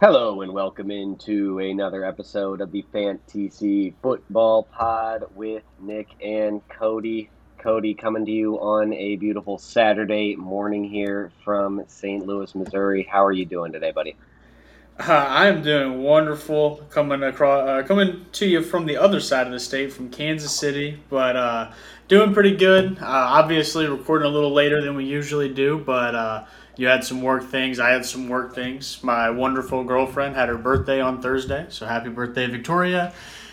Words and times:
Hello 0.00 0.40
and 0.40 0.54
welcome 0.54 0.90
into 0.90 1.58
another 1.58 2.06
episode 2.06 2.62
of 2.62 2.72
the 2.72 2.86
Fantasy 2.90 3.94
Football 4.02 4.62
Pod 4.62 5.24
with 5.34 5.62
Nick 5.78 6.08
and 6.24 6.66
Cody. 6.70 7.28
Cody 7.58 7.92
coming 7.92 8.24
to 8.24 8.32
you 8.32 8.54
on 8.54 8.94
a 8.94 9.16
beautiful 9.16 9.58
Saturday 9.58 10.36
morning 10.36 10.84
here 10.84 11.32
from 11.44 11.84
St. 11.86 12.26
Louis, 12.26 12.54
Missouri. 12.54 13.06
How 13.12 13.22
are 13.22 13.32
you 13.32 13.44
doing 13.44 13.72
today, 13.72 13.90
buddy? 13.90 14.16
Uh, 14.98 15.26
I'm 15.28 15.62
doing 15.62 16.02
wonderful. 16.02 16.76
Coming 16.88 17.22
across, 17.22 17.68
uh, 17.68 17.86
coming 17.86 18.24
to 18.32 18.46
you 18.46 18.62
from 18.62 18.86
the 18.86 18.96
other 18.96 19.20
side 19.20 19.46
of 19.46 19.52
the 19.52 19.60
state, 19.60 19.92
from 19.92 20.08
Kansas 20.08 20.54
City, 20.54 20.98
but 21.10 21.36
uh, 21.36 21.72
doing 22.08 22.32
pretty 22.32 22.56
good. 22.56 22.96
Uh, 23.02 23.04
obviously, 23.04 23.86
recording 23.86 24.26
a 24.26 24.30
little 24.30 24.54
later 24.54 24.80
than 24.80 24.96
we 24.96 25.04
usually 25.04 25.52
do, 25.52 25.76
but 25.76 26.14
uh, 26.14 26.44
you 26.80 26.86
had 26.86 27.04
some 27.04 27.20
work 27.20 27.44
things. 27.44 27.78
I 27.78 27.90
had 27.90 28.06
some 28.06 28.26
work 28.30 28.54
things. 28.54 29.02
My 29.02 29.28
wonderful 29.28 29.84
girlfriend 29.84 30.34
had 30.34 30.48
her 30.48 30.56
birthday 30.56 30.98
on 30.98 31.20
Thursday, 31.20 31.66
so 31.68 31.84
happy 31.84 32.08
birthday, 32.08 32.46
Victoria. 32.46 33.12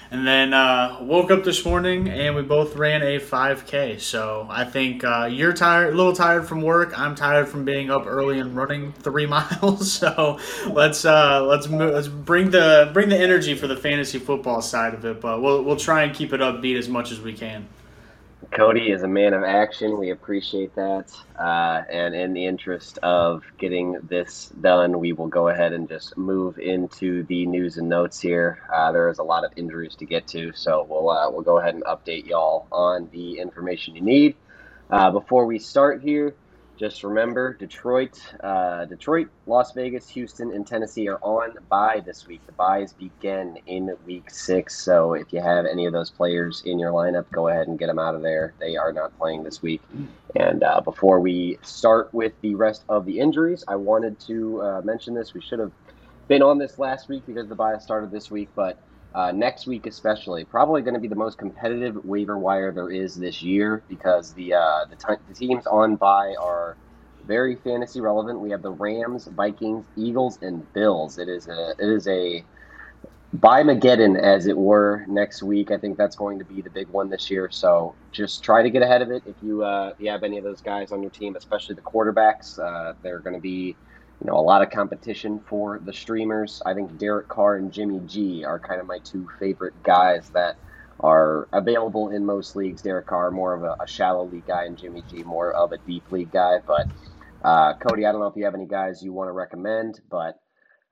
And 0.10 0.26
then 0.26 0.54
uh, 0.54 1.00
woke 1.02 1.30
up 1.30 1.44
this 1.44 1.66
morning 1.66 2.08
and 2.08 2.38
we 2.38 2.42
both 2.42 2.78
ran 2.78 3.02
a 3.02 3.20
5K. 3.20 4.00
So 4.00 4.48
I 4.50 4.64
think 4.64 5.04
uh, 5.04 5.28
you're 5.30 5.52
tired, 5.52 5.94
a 5.94 5.98
little 5.98 6.14
tired 6.14 6.48
from 6.48 6.62
work. 6.62 6.98
I'm 6.98 7.16
tired 7.16 7.50
from 7.50 7.66
being 7.66 7.92
up 7.92 8.08
early 8.08 8.40
and 8.40 8.56
running 8.56 8.94
three 8.94 9.26
miles. 9.38 9.92
So 9.92 10.40
let's 10.66 11.04
uh, 11.04 11.44
let's 11.44 11.68
let's 11.68 12.08
bring 12.08 12.52
the 12.52 12.90
bring 12.94 13.10
the 13.10 13.18
energy 13.18 13.56
for 13.56 13.68
the 13.68 13.76
fantasy 13.76 14.20
football 14.20 14.62
side 14.62 14.94
of 14.94 15.04
it. 15.04 15.20
But 15.20 15.42
we'll 15.42 15.62
we'll 15.64 15.76
try 15.76 16.04
and 16.04 16.16
keep 16.16 16.32
it 16.32 16.40
upbeat 16.40 16.78
as 16.78 16.88
much 16.88 17.12
as 17.12 17.20
we 17.20 17.34
can. 17.34 17.68
Cody 18.52 18.92
is 18.92 19.04
a 19.04 19.08
man 19.08 19.34
of 19.34 19.44
action. 19.44 20.00
We 20.00 20.10
appreciate 20.12 20.74
that. 20.76 21.12
Uh, 21.40 21.84
and 21.92 22.16
in 22.16 22.34
the 22.34 22.46
interest 22.46 22.98
of 23.04 23.44
getting 23.60 24.00
this 24.04 24.48
done, 24.60 25.00
we 25.00 25.14
will 25.14 25.28
go 25.28 25.50
ahead 25.50 25.74
and 25.74 25.88
just 25.88 26.18
move 26.18 26.58
into 26.58 27.24
the 27.26 27.46
news 27.46 27.78
and 27.78 27.90
notes 27.90 28.20
here. 28.20 28.60
Uh, 28.74 28.92
there 28.92 29.10
is 29.10 29.20
a 29.20 29.24
lot 29.24 29.46
of 29.46 29.52
injuries 29.58 29.96
to 29.98 30.06
get 30.06 30.28
to, 30.30 30.54
so 30.54 30.88
we'll 30.90 31.10
uh, 31.10 31.30
we'll 31.30 31.44
go 31.44 31.60
ahead 31.60 31.76
and 31.76 31.84
update 31.84 32.26
y'all 32.26 32.68
on 32.72 33.10
the 33.12 33.40
information 33.40 33.96
you 33.96 34.02
need. 34.02 34.36
Uh, 34.90 35.12
before 35.12 35.46
we 35.46 35.60
start 35.60 36.02
here, 36.02 36.36
just 36.78 37.04
remember, 37.04 37.54
Detroit, 37.54 38.20
uh, 38.42 38.86
Detroit, 38.86 39.30
Las 39.48 39.74
Vegas, 39.74 40.08
Houston, 40.10 40.54
and 40.54 40.66
Tennessee 40.66 41.08
are 41.08 41.20
on 41.22 41.56
bye 41.70 42.02
this 42.06 42.28
week. 42.28 42.46
The 42.46 42.52
byes 42.54 42.94
begin 42.94 43.58
in 43.66 43.96
week 44.06 44.30
six. 44.30 44.84
So 44.84 45.14
if 45.14 45.34
you 45.34 45.42
have 45.42 45.66
any 45.66 45.86
of 45.88 45.94
those 45.94 46.12
players 46.12 46.62
in 46.66 46.78
your 46.78 46.92
lineup, 46.92 47.26
go 47.32 47.48
ahead 47.48 47.68
and 47.68 47.80
get 47.80 47.88
them 47.88 48.00
out 48.00 48.16
of 48.16 48.22
there. 48.22 48.54
They 48.60 48.78
are 48.78 48.94
not 48.94 49.18
playing 49.18 49.44
this 49.44 49.62
week. 49.62 49.82
And 50.36 50.64
uh, 50.64 50.82
before 50.82 51.20
we 51.20 51.58
start 51.64 52.14
with 52.14 52.34
the 52.42 52.54
rest 52.56 52.84
of 52.90 53.06
the 53.06 53.20
injuries, 53.20 53.64
I 53.68 53.76
wanted 53.76 54.20
to 54.22 54.62
uh, 54.62 54.82
mention 54.84 55.16
this. 55.16 55.34
We 55.34 55.42
should 55.42 55.60
have 55.60 55.72
been 56.28 56.44
on 56.44 56.60
this 56.60 56.78
last 56.78 57.10
week 57.10 57.24
because 57.26 57.48
the 57.48 57.56
bye 57.56 57.78
started 57.80 58.12
this 58.12 58.30
week, 58.30 58.50
but 58.56 58.78
uh, 59.18 59.32
next 59.32 59.66
week, 59.66 59.88
especially, 59.88 60.46
probably 60.46 60.84
going 60.84 60.94
to 60.94 61.00
be 61.00 61.08
the 61.08 61.16
most 61.16 61.40
competitive 61.40 61.98
waiver 62.06 62.38
wire 62.38 62.72
there 62.72 62.92
is 62.92 63.16
this 63.16 63.42
year 63.42 63.84
because 63.90 64.32
the 64.36 64.54
uh, 64.54 64.86
the, 64.92 64.96
t- 64.96 65.22
the 65.28 65.34
teams 65.34 65.66
on 65.66 65.96
bye 65.96 66.36
are 66.40 66.78
very 67.26 67.56
fantasy 67.56 68.00
relevant. 68.00 68.40
We 68.40 68.52
have 68.52 68.62
the 68.62 68.70
Rams, 68.70 69.28
Vikings, 69.36 69.88
Eagles, 69.96 70.38
and 70.44 70.72
Bills. 70.72 71.18
It 71.18 71.30
is 71.30 71.48
a 71.48 71.74
it 71.80 71.90
is 71.90 72.08
a 72.08 72.46
by 73.34 73.64
Mageddon, 73.64 74.22
as 74.22 74.46
it 74.46 74.56
were, 74.56 75.04
next 75.08 75.42
week. 75.42 75.72
I 75.72 75.80
think 75.80 75.98
that's 75.98 76.16
going 76.16 76.38
to 76.38 76.46
be 76.46 76.62
the 76.62 76.70
big 76.70 76.88
one 76.88 77.10
this 77.10 77.28
year. 77.28 77.50
So 77.52 77.96
just 78.12 78.44
try 78.44 78.62
to 78.62 78.70
get 78.70 78.84
ahead 78.84 79.02
of 79.02 79.10
it. 79.10 79.24
If 79.26 79.38
you 79.42 79.64
uh, 79.64 79.94
you 79.98 80.12
have 80.12 80.22
any 80.22 80.38
of 80.38 80.44
those 80.44 80.62
guys 80.62 80.92
on 80.92 81.02
your 81.02 81.12
team, 81.12 81.36
especially 81.36 81.74
the 81.74 81.82
quarterbacks, 81.82 82.60
uh, 82.60 82.94
they're 83.02 83.22
going 83.22 83.36
to 83.36 83.42
be 83.42 83.78
you 84.22 84.28
know, 84.28 84.38
a 84.38 84.42
lot 84.42 84.64
of 84.64 84.72
competition 84.72 85.42
for 85.48 85.80
the 85.84 85.94
streamers. 85.94 86.62
I 86.66 86.74
think 86.74 86.98
Derek 86.98 87.30
Carr 87.30 87.58
and 87.58 87.72
Jimmy 87.72 88.02
G 88.06 88.44
are 88.46 88.60
kind 88.60 88.82
of 88.82 88.88
my 88.88 89.00
two 89.04 89.28
favorite 89.40 89.84
guys 89.84 90.30
that 90.34 90.58
are 91.00 91.48
available 91.54 92.10
in 92.10 92.26
most 92.26 92.56
leagues. 92.56 92.82
Derek 92.82 93.08
Carr, 93.08 93.32
more 93.32 93.54
of 93.56 93.64
a, 93.64 93.76
a 93.84 93.88
shallow 93.88 94.26
league 94.28 94.48
guy, 94.48 94.66
and 94.66 94.78
Jimmy 94.78 95.04
G, 95.04 95.24
more 95.24 95.54
of 95.54 95.72
a 95.72 95.78
deep 95.80 96.12
league 96.12 96.32
guy. 96.32 96.58
But 96.66 96.90
uh, 97.44 97.76
Cody, 97.76 98.06
I 98.06 98.12
don't 98.12 98.22
know 98.22 98.28
if 98.28 98.36
you 98.36 98.46
have 98.46 98.56
any 98.56 98.68
guys 98.68 99.04
you 99.04 99.14
want 99.14 99.28
to 99.30 99.34
recommend, 99.34 100.02
but 100.10 100.40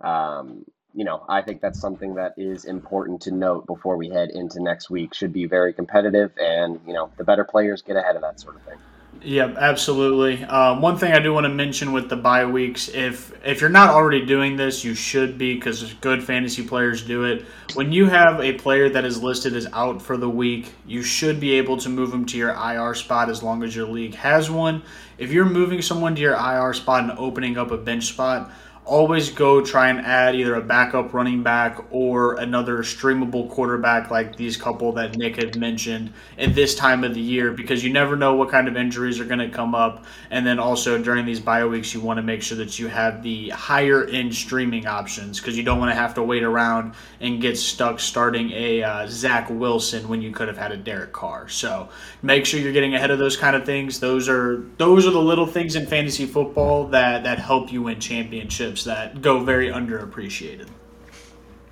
um, 0.01 0.65
you 0.93 1.05
know, 1.05 1.25
I 1.29 1.41
think 1.41 1.61
that's 1.61 1.79
something 1.79 2.15
that 2.15 2.33
is 2.37 2.65
important 2.65 3.21
to 3.23 3.31
note 3.31 3.67
before 3.67 3.97
we 3.97 4.09
head 4.09 4.29
into 4.31 4.61
next 4.63 4.89
week. 4.89 5.13
Should 5.15 5.33
be 5.33 5.47
very 5.47 5.73
competitive, 5.73 6.31
and 6.37 6.79
you 6.85 6.93
know, 6.93 7.13
the 7.17 7.23
better 7.25 7.45
players 7.45 7.81
get 7.81 7.97
ahead 7.97 8.15
of 8.15 8.21
that 8.23 8.39
sort 8.39 8.55
of 8.57 8.63
thing. 8.63 8.79
Yep, 9.21 9.55
absolutely. 9.57 10.43
Um, 10.43 10.81
one 10.81 10.97
thing 10.97 11.11
I 11.11 11.19
do 11.19 11.33
want 11.33 11.45
to 11.45 11.49
mention 11.49 11.93
with 11.93 12.09
the 12.09 12.15
bye 12.15 12.45
weeks, 12.45 12.89
if 12.89 13.33
if 13.43 13.59
you're 13.59 13.71
not 13.71 13.89
already 13.89 14.23
doing 14.25 14.55
this, 14.55 14.83
you 14.83 14.93
should 14.93 15.37
be 15.37 15.55
because 15.55 15.93
good 15.95 16.23
fantasy 16.23 16.63
players 16.63 17.01
do 17.01 17.23
it. 17.23 17.43
When 17.73 17.91
you 17.91 18.05
have 18.05 18.39
a 18.39 18.53
player 18.53 18.87
that 18.89 19.03
is 19.03 19.23
listed 19.23 19.55
as 19.55 19.67
out 19.73 20.01
for 20.01 20.17
the 20.17 20.29
week, 20.29 20.73
you 20.85 21.01
should 21.01 21.39
be 21.39 21.53
able 21.53 21.77
to 21.77 21.89
move 21.89 22.11
them 22.11 22.25
to 22.27 22.37
your 22.37 22.51
IR 22.51 22.93
spot 22.93 23.29
as 23.29 23.41
long 23.41 23.63
as 23.63 23.75
your 23.75 23.87
league 23.87 24.15
has 24.15 24.51
one. 24.51 24.83
If 25.17 25.31
you're 25.31 25.45
moving 25.45 25.81
someone 25.81 26.13
to 26.15 26.21
your 26.21 26.35
IR 26.35 26.73
spot 26.73 27.03
and 27.03 27.17
opening 27.17 27.57
up 27.57 27.71
a 27.71 27.77
bench 27.77 28.05
spot, 28.05 28.51
always 28.85 29.31
go 29.31 29.61
try 29.61 29.89
and 29.89 29.99
add 29.99 30.35
either 30.35 30.55
a 30.55 30.61
backup 30.61 31.11
running 31.13 31.41
back 31.41 31.83
or 31.89 32.35
another 32.35 32.79
streamable 32.79 33.49
quarterback 33.49 34.11
like 34.11 34.35
these 34.35 34.55
couple 34.55 34.91
that 34.91 35.17
Nick 35.17 35.37
had 35.37 35.57
mentioned 35.57 36.13
at 36.37 36.53
this 36.53 36.75
time 36.75 37.03
of 37.03 37.15
the 37.15 37.21
year 37.21 37.51
because 37.51 37.83
you 37.83 37.91
never 37.91 38.15
know 38.15 38.35
what 38.35 38.49
kind 38.49 38.67
of 38.67 38.77
injuries 38.77 39.19
are 39.19 39.25
going 39.25 39.39
to 39.39 39.49
come 39.49 39.73
up. 39.73 40.05
And 40.29 40.45
then 40.45 40.59
also 40.59 41.01
during 41.01 41.25
these 41.25 41.39
bio 41.39 41.67
weeks, 41.67 41.93
you 41.95 41.99
want 41.99 42.17
to 42.17 42.23
make 42.23 42.43
sure 42.43 42.57
that 42.59 42.77
you 42.77 42.87
have 42.87 43.23
the 43.23 43.49
higher 43.49 44.05
end 44.05 44.35
streaming 44.35 44.85
options 44.85 45.39
because 45.39 45.57
you 45.57 45.63
don't 45.63 45.79
want 45.79 45.89
to 45.89 45.95
have 45.95 46.13
to 46.15 46.23
wait 46.23 46.43
around 46.43 46.93
and 47.19 47.41
get 47.41 47.57
stuck 47.57 47.99
starting 47.99 48.51
a 48.51 48.83
uh, 48.83 49.07
Zach 49.07 49.49
Wilson 49.49 50.07
when 50.07 50.21
you 50.21 50.31
could 50.31 50.47
have 50.47 50.57
had 50.57 50.71
a 50.71 50.77
Derek 50.77 51.11
Carr. 51.11 51.49
So 51.49 51.89
make 52.21 52.45
sure 52.45 52.59
you're 52.59 52.71
getting 52.71 52.93
ahead 52.93 53.09
of 53.09 53.17
those 53.17 53.35
kind 53.35 53.55
of 53.55 53.65
things. 53.65 53.99
Those 53.99 54.29
are 54.29 54.63
those 54.77 55.07
are 55.07 55.11
the 55.11 55.21
little 55.21 55.47
things 55.47 55.75
in 55.75 55.87
fantasy 55.87 56.27
football 56.27 56.85
that 56.89 57.23
that 57.23 57.39
help 57.39 57.71
you 57.71 57.81
win 57.81 57.99
championships 57.99 58.74
that 58.83 59.21
go 59.21 59.39
very 59.43 59.69
underappreciated. 59.69 60.67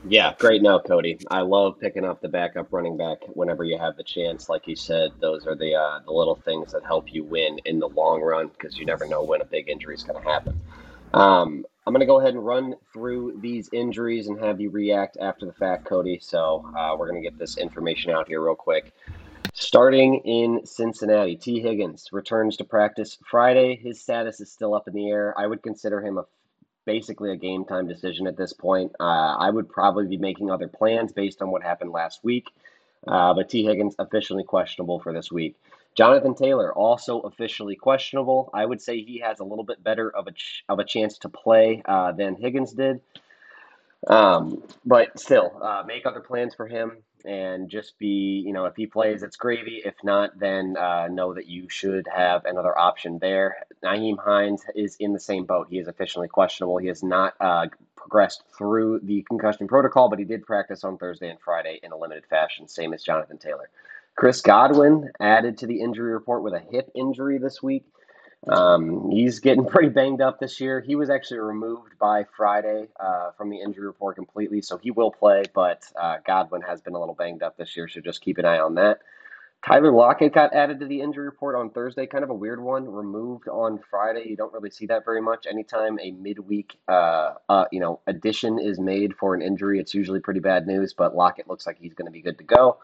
Yeah, 0.05 0.33
great 0.37 0.61
note, 0.61 0.85
Cody. 0.85 1.17
I 1.31 1.41
love 1.41 1.79
picking 1.79 2.03
up 2.03 2.21
the 2.21 2.27
backup 2.27 2.67
running 2.71 2.97
back 2.97 3.19
whenever 3.27 3.63
you 3.63 3.77
have 3.77 3.95
the 3.95 4.03
chance. 4.03 4.49
Like 4.49 4.67
you 4.67 4.75
said, 4.75 5.11
those 5.21 5.47
are 5.47 5.55
the 5.55 5.75
uh, 5.75 5.99
the 6.05 6.11
little 6.11 6.35
things 6.35 6.73
that 6.73 6.83
help 6.83 7.13
you 7.13 7.23
win 7.23 7.59
in 7.65 7.79
the 7.79 7.87
long 7.87 8.21
run 8.21 8.49
because 8.49 8.77
you 8.77 8.85
never 8.85 9.07
know 9.07 9.23
when 9.23 9.41
a 9.41 9.45
big 9.45 9.69
injury 9.69 9.95
is 9.95 10.03
going 10.03 10.21
to 10.21 10.29
happen. 10.29 10.59
Um, 11.13 11.65
I'm 11.85 11.93
going 11.93 12.01
to 12.01 12.05
go 12.05 12.19
ahead 12.19 12.33
and 12.33 12.45
run 12.45 12.75
through 12.91 13.39
these 13.41 13.69
injuries 13.71 14.27
and 14.27 14.39
have 14.39 14.59
you 14.59 14.69
react 14.69 15.17
after 15.21 15.45
the 15.45 15.53
fact, 15.53 15.85
Cody. 15.85 16.19
So 16.21 16.65
uh, 16.77 16.95
we're 16.97 17.09
going 17.09 17.21
to 17.21 17.29
get 17.29 17.37
this 17.37 17.57
information 17.57 18.11
out 18.11 18.27
here 18.27 18.41
real 18.41 18.55
quick. 18.55 18.93
Starting 19.53 20.15
in 20.19 20.65
Cincinnati, 20.65 21.35
Tee 21.35 21.61
Higgins 21.61 22.09
returns 22.11 22.57
to 22.57 22.63
practice 22.63 23.17
Friday. 23.29 23.75
His 23.75 24.01
status 24.01 24.39
is 24.39 24.51
still 24.51 24.73
up 24.73 24.87
in 24.87 24.93
the 24.93 25.09
air. 25.09 25.33
I 25.37 25.45
would 25.45 25.61
consider 25.61 26.01
him 26.01 26.17
a 26.17 26.25
basically 26.85 27.31
a 27.31 27.35
game 27.35 27.65
time 27.65 27.87
decision 27.87 28.27
at 28.27 28.37
this 28.37 28.53
point. 28.53 28.91
Uh, 28.99 29.35
I 29.37 29.49
would 29.49 29.69
probably 29.69 30.07
be 30.07 30.17
making 30.17 30.51
other 30.51 30.67
plans 30.67 31.11
based 31.11 31.41
on 31.41 31.51
what 31.51 31.63
happened 31.63 31.91
last 31.91 32.23
week, 32.23 32.47
uh, 33.07 33.33
but 33.33 33.49
Tee 33.49 33.63
Higgins 33.63 33.95
officially 33.99 34.43
questionable 34.43 34.99
for 34.99 35.13
this 35.13 35.31
week. 35.31 35.55
Jonathan 35.95 36.33
Taylor 36.33 36.73
also 36.73 37.19
officially 37.19 37.75
questionable. 37.75 38.49
I 38.53 38.65
would 38.65 38.81
say 38.81 39.01
he 39.01 39.19
has 39.19 39.39
a 39.39 39.43
little 39.43 39.63
bit 39.63 39.83
better 39.83 40.09
of 40.09 40.27
a 40.27 40.31
ch- 40.31 40.63
of 40.67 40.79
a 40.79 40.83
chance 40.83 41.19
to 41.19 41.29
play 41.29 41.83
uh, 41.85 42.11
than 42.13 42.35
Higgins 42.35 42.73
did. 42.73 43.01
Um, 44.07 44.63
but 44.85 45.17
still, 45.19 45.57
uh, 45.61 45.83
make 45.85 46.05
other 46.05 46.19
plans 46.19 46.55
for 46.55 46.67
him 46.67 47.03
and 47.25 47.69
just 47.69 47.97
be, 47.99 48.43
you 48.45 48.53
know, 48.53 48.65
if 48.65 48.75
he 48.75 48.87
plays, 48.87 49.23
it's 49.23 49.37
gravy. 49.37 49.81
If 49.83 49.95
not, 50.03 50.37
then 50.37 50.75
uh, 50.77 51.07
know 51.09 51.33
that 51.33 51.47
you 51.47 51.69
should 51.69 52.07
have 52.13 52.45
another 52.45 52.77
option 52.77 53.19
there. 53.19 53.57
Nyheim 53.83 54.17
Hines 54.19 54.63
is 54.75 54.97
in 54.99 55.13
the 55.13 55.19
same 55.19 55.45
boat. 55.45 55.67
He 55.69 55.79
is 55.79 55.87
officially 55.87 56.27
questionable. 56.27 56.77
He 56.77 56.87
has 56.87 57.03
not 57.03 57.35
uh, 57.39 57.67
progressed 57.95 58.43
through 58.57 59.01
the 59.03 59.23
concussion 59.23 59.67
protocol, 59.67 60.09
but 60.09 60.19
he 60.19 60.25
did 60.25 60.45
practice 60.45 60.83
on 60.83 60.97
Thursday 60.97 61.29
and 61.29 61.39
Friday 61.39 61.79
in 61.83 61.91
a 61.91 61.97
limited 61.97 62.25
fashion, 62.29 62.67
same 62.67 62.93
as 62.93 63.03
Jonathan 63.03 63.37
Taylor. 63.37 63.69
Chris 64.15 64.41
Godwin 64.41 65.11
added 65.19 65.57
to 65.59 65.67
the 65.67 65.81
injury 65.81 66.13
report 66.13 66.43
with 66.43 66.53
a 66.53 66.59
hip 66.59 66.91
injury 66.95 67.39
this 67.39 67.63
week. 67.63 67.85
Um, 68.47 69.09
he's 69.11 69.39
getting 69.39 69.65
pretty 69.67 69.89
banged 69.89 70.21
up 70.21 70.39
this 70.39 70.59
year. 70.59 70.81
He 70.81 70.95
was 70.95 71.09
actually 71.09 71.39
removed 71.39 71.97
by 71.99 72.25
Friday 72.35 72.87
uh, 72.99 73.31
from 73.37 73.49
the 73.49 73.61
injury 73.61 73.85
report 73.85 74.15
completely, 74.15 74.61
so 74.61 74.77
he 74.77 74.91
will 74.91 75.11
play. 75.11 75.43
But 75.53 75.83
uh, 75.99 76.17
Godwin 76.25 76.61
has 76.61 76.81
been 76.81 76.93
a 76.93 76.99
little 76.99 77.15
banged 77.15 77.43
up 77.43 77.57
this 77.57 77.75
year, 77.75 77.87
so 77.87 78.01
just 78.01 78.21
keep 78.21 78.37
an 78.37 78.45
eye 78.45 78.59
on 78.59 78.75
that. 78.75 78.99
Tyler 79.65 79.93
Lockett 79.93 80.33
got 80.33 80.53
added 80.53 80.81
to 80.81 80.85
the 80.85 80.99
injury 80.99 81.23
report 81.23 81.55
on 81.55 81.69
Thursday. 81.69 82.05
Kind 82.05 82.25
of 82.25 82.29
a 82.29 82.33
weird 82.33 82.61
one. 82.61 82.85
Removed 82.85 83.47
on 83.47 83.79
Friday. 83.89 84.25
You 84.27 84.35
don't 84.35 84.51
really 84.51 84.69
see 84.69 84.87
that 84.87 85.05
very 85.05 85.21
much. 85.21 85.47
Anytime 85.47 85.97
a 86.01 86.11
midweek, 86.11 86.77
uh, 86.89 87.35
uh, 87.47 87.65
you 87.71 87.79
know, 87.79 88.01
addition 88.05 88.59
is 88.59 88.77
made 88.77 89.15
for 89.15 89.33
an 89.35 89.41
injury, 89.41 89.79
it's 89.79 89.93
usually 89.93 90.19
pretty 90.19 90.41
bad 90.41 90.67
news. 90.67 90.93
But 90.93 91.15
Lockett 91.15 91.47
looks 91.47 91.65
like 91.65 91.77
he's 91.79 91.93
going 91.93 92.07
to 92.07 92.11
be 92.11 92.21
good 92.21 92.37
to 92.39 92.43
go. 92.43 92.79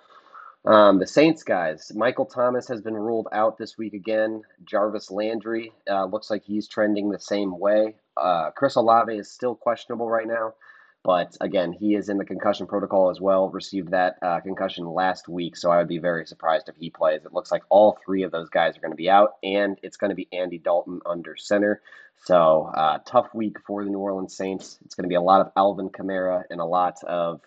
Um, 0.66 1.00
the 1.00 1.08
Saints 1.08 1.44
guys, 1.44 1.92
Michael 1.96 2.26
Thomas 2.26 2.68
has 2.68 2.82
been 2.82 2.94
ruled 2.94 3.28
out 3.32 3.58
this 3.58 3.78
week 3.78 3.94
again. 3.94 4.42
Jarvis 4.66 5.10
Landry 5.10 5.72
uh, 5.90 6.06
looks 6.06 6.30
like 6.30 6.44
he's 6.44 6.68
trending 6.68 7.10
the 7.10 7.20
same 7.20 7.58
way. 7.58 7.96
Uh, 8.18 8.52
Chris 8.52 8.76
Olave 8.76 9.18
is 9.18 9.32
still 9.32 9.56
questionable 9.56 10.10
right 10.10 10.28
now. 10.28 10.54
But 11.02 11.38
again, 11.40 11.72
he 11.72 11.96
is 11.96 12.10
in 12.10 12.18
the 12.18 12.26
concussion 12.26 12.68
protocol 12.68 13.10
as 13.10 13.22
well. 13.22 13.50
Received 13.50 13.92
that 13.92 14.18
uh, 14.22 14.42
concussion 14.42 14.86
last 14.86 15.30
week, 15.30 15.56
so 15.56 15.72
I 15.72 15.78
would 15.78 15.88
be 15.88 15.98
very 15.98 16.26
surprised 16.26 16.68
if 16.68 16.76
he 16.76 16.90
plays. 16.90 17.24
It 17.24 17.34
looks 17.34 17.54
like 17.54 17.64
all 17.70 17.98
three 18.06 18.24
of 18.24 18.32
those 18.32 18.50
guys 18.50 18.76
are 18.76 18.82
going 18.82 18.92
to 18.92 18.98
be 18.98 19.10
out, 19.10 19.36
and 19.42 19.80
it's 19.82 19.96
going 19.96 20.10
to 20.10 20.16
be 20.16 20.28
Andy 20.34 20.58
Dalton 20.58 21.00
under 21.06 21.38
center. 21.38 21.82
So 22.26 22.70
uh, 22.76 23.00
tough 23.06 23.34
week 23.34 23.58
for 23.66 23.86
the 23.86 23.90
New 23.90 24.00
Orleans 24.00 24.36
Saints. 24.36 24.78
It's 24.84 24.96
going 24.96 25.06
to 25.06 25.10
be 25.10 25.16
a 25.16 25.22
lot 25.22 25.40
of 25.40 25.54
Alvin 25.56 25.90
Kamara 25.90 26.44
and 26.50 26.60
a 26.60 26.66
lot 26.66 27.02
of 27.06 27.40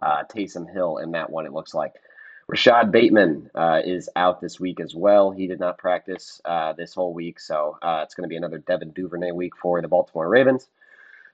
uh, 0.00 0.22
Taysom 0.32 0.72
Hill 0.72 0.98
in 0.98 1.10
that 1.12 1.30
one. 1.30 1.46
It 1.46 1.52
looks 1.52 1.74
like. 1.74 1.94
Rashod 2.50 2.90
Bateman 2.90 3.48
uh, 3.54 3.80
is 3.84 4.08
out 4.16 4.40
this 4.40 4.58
week 4.58 4.80
as 4.80 4.92
well. 4.92 5.30
He 5.30 5.46
did 5.46 5.60
not 5.60 5.78
practice 5.78 6.40
uh, 6.44 6.72
this 6.72 6.92
whole 6.92 7.14
week, 7.14 7.38
so 7.38 7.78
uh, 7.80 8.00
it's 8.02 8.14
going 8.14 8.24
to 8.24 8.28
be 8.28 8.36
another 8.36 8.58
Devin 8.58 8.90
Duvernay 8.90 9.30
week 9.30 9.56
for 9.56 9.80
the 9.80 9.86
Baltimore 9.86 10.28
Ravens. 10.28 10.66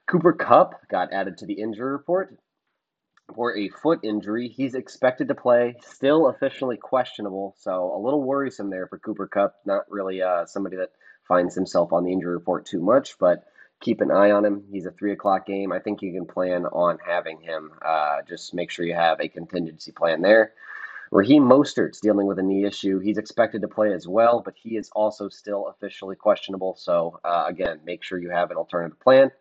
Cooper 0.05 0.33
Kupp 0.33 0.87
got 0.89 1.11
added 1.11 1.39
to 1.39 1.47
the 1.47 1.55
injury 1.55 1.91
report 1.91 2.37
for 3.33 3.57
a 3.57 3.69
foot 3.69 4.01
injury. 4.03 4.47
He's 4.47 4.75
expected 4.75 5.29
to 5.29 5.33
play, 5.33 5.77
still 5.81 6.27
officially 6.27 6.77
questionable, 6.77 7.55
so 7.57 7.95
a 7.95 7.99
little 7.99 8.21
worrisome 8.21 8.69
there 8.69 8.85
for 8.85 8.99
Cooper 8.99 9.25
Kupp. 9.25 9.55
Not 9.65 9.89
really 9.89 10.21
uh, 10.21 10.45
somebody 10.45 10.75
that 10.75 10.91
finds 11.27 11.55
himself 11.55 11.93
on 11.93 12.03
the 12.03 12.11
injury 12.11 12.33
report 12.33 12.67
too 12.67 12.79
much, 12.79 13.17
but 13.17 13.43
keep 13.81 14.01
an 14.01 14.11
eye 14.11 14.29
on 14.29 14.45
him. 14.45 14.65
He's 14.71 14.85
a 14.85 14.91
three 14.91 15.13
o'clock 15.13 15.47
game. 15.47 15.71
I 15.71 15.79
think 15.79 16.03
you 16.03 16.13
can 16.13 16.27
plan 16.27 16.67
on 16.67 16.99
having 17.03 17.41
him. 17.41 17.71
Uh, 17.83 18.17
just 18.29 18.53
make 18.53 18.69
sure 18.69 18.85
you 18.85 18.93
have 18.93 19.19
a 19.19 19.27
contingency 19.27 19.91
plan 19.91 20.21
there. 20.21 20.53
Raheem 21.11 21.43
Mostert's 21.43 21.99
dealing 21.99 22.27
with 22.27 22.39
a 22.39 22.43
knee 22.43 22.65
issue. 22.65 22.99
He's 22.99 23.17
expected 23.17 23.61
to 23.61 23.67
play 23.67 23.93
as 23.93 24.07
well, 24.07 24.41
but 24.43 24.55
he 24.61 24.77
is 24.77 24.89
also 24.93 25.29
still 25.29 25.67
officially 25.67 26.15
questionable. 26.15 26.75
So, 26.77 27.19
uh, 27.23 27.45
again, 27.47 27.79
make 27.85 28.03
sure 28.03 28.19
you 28.19 28.29
have 28.29 28.51
an 28.51 28.57
alternative 28.57 28.99
plan. 28.99 29.31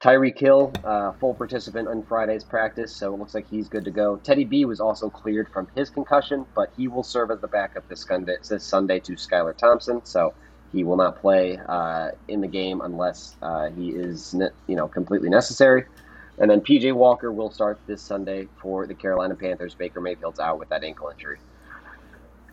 Tyreek 0.00 0.38
Hill, 0.38 0.72
uh, 0.84 1.12
full 1.12 1.34
participant 1.34 1.88
on 1.88 2.02
Friday's 2.02 2.44
practice, 2.44 2.94
so 2.94 3.14
it 3.14 3.18
looks 3.18 3.34
like 3.34 3.48
he's 3.48 3.68
good 3.68 3.84
to 3.84 3.90
go. 3.90 4.16
Teddy 4.16 4.44
B 4.44 4.64
was 4.64 4.80
also 4.80 5.08
cleared 5.08 5.48
from 5.50 5.68
his 5.74 5.88
concussion, 5.88 6.44
but 6.54 6.72
he 6.76 6.88
will 6.88 7.02
serve 7.02 7.30
as 7.30 7.40
the 7.40 7.48
backup 7.48 7.88
this 7.88 8.02
Sunday, 8.02 8.36
this 8.46 8.64
Sunday 8.64 9.00
to 9.00 9.12
Skylar 9.12 9.56
Thompson, 9.56 10.04
so 10.04 10.34
he 10.72 10.84
will 10.84 10.96
not 10.96 11.20
play 11.20 11.58
uh, 11.68 12.10
in 12.28 12.40
the 12.40 12.48
game 12.48 12.80
unless 12.82 13.36
uh, 13.40 13.70
he 13.70 13.90
is, 13.90 14.34
you 14.66 14.76
know, 14.76 14.88
completely 14.88 15.30
necessary. 15.30 15.84
And 16.38 16.50
then 16.50 16.60
PJ 16.60 16.92
Walker 16.92 17.30
will 17.32 17.50
start 17.50 17.78
this 17.86 18.02
Sunday 18.02 18.48
for 18.56 18.86
the 18.86 18.94
Carolina 18.94 19.34
Panthers. 19.34 19.74
Baker 19.74 20.00
Mayfield's 20.00 20.40
out 20.40 20.58
with 20.58 20.68
that 20.70 20.82
ankle 20.82 21.10
injury. 21.10 21.38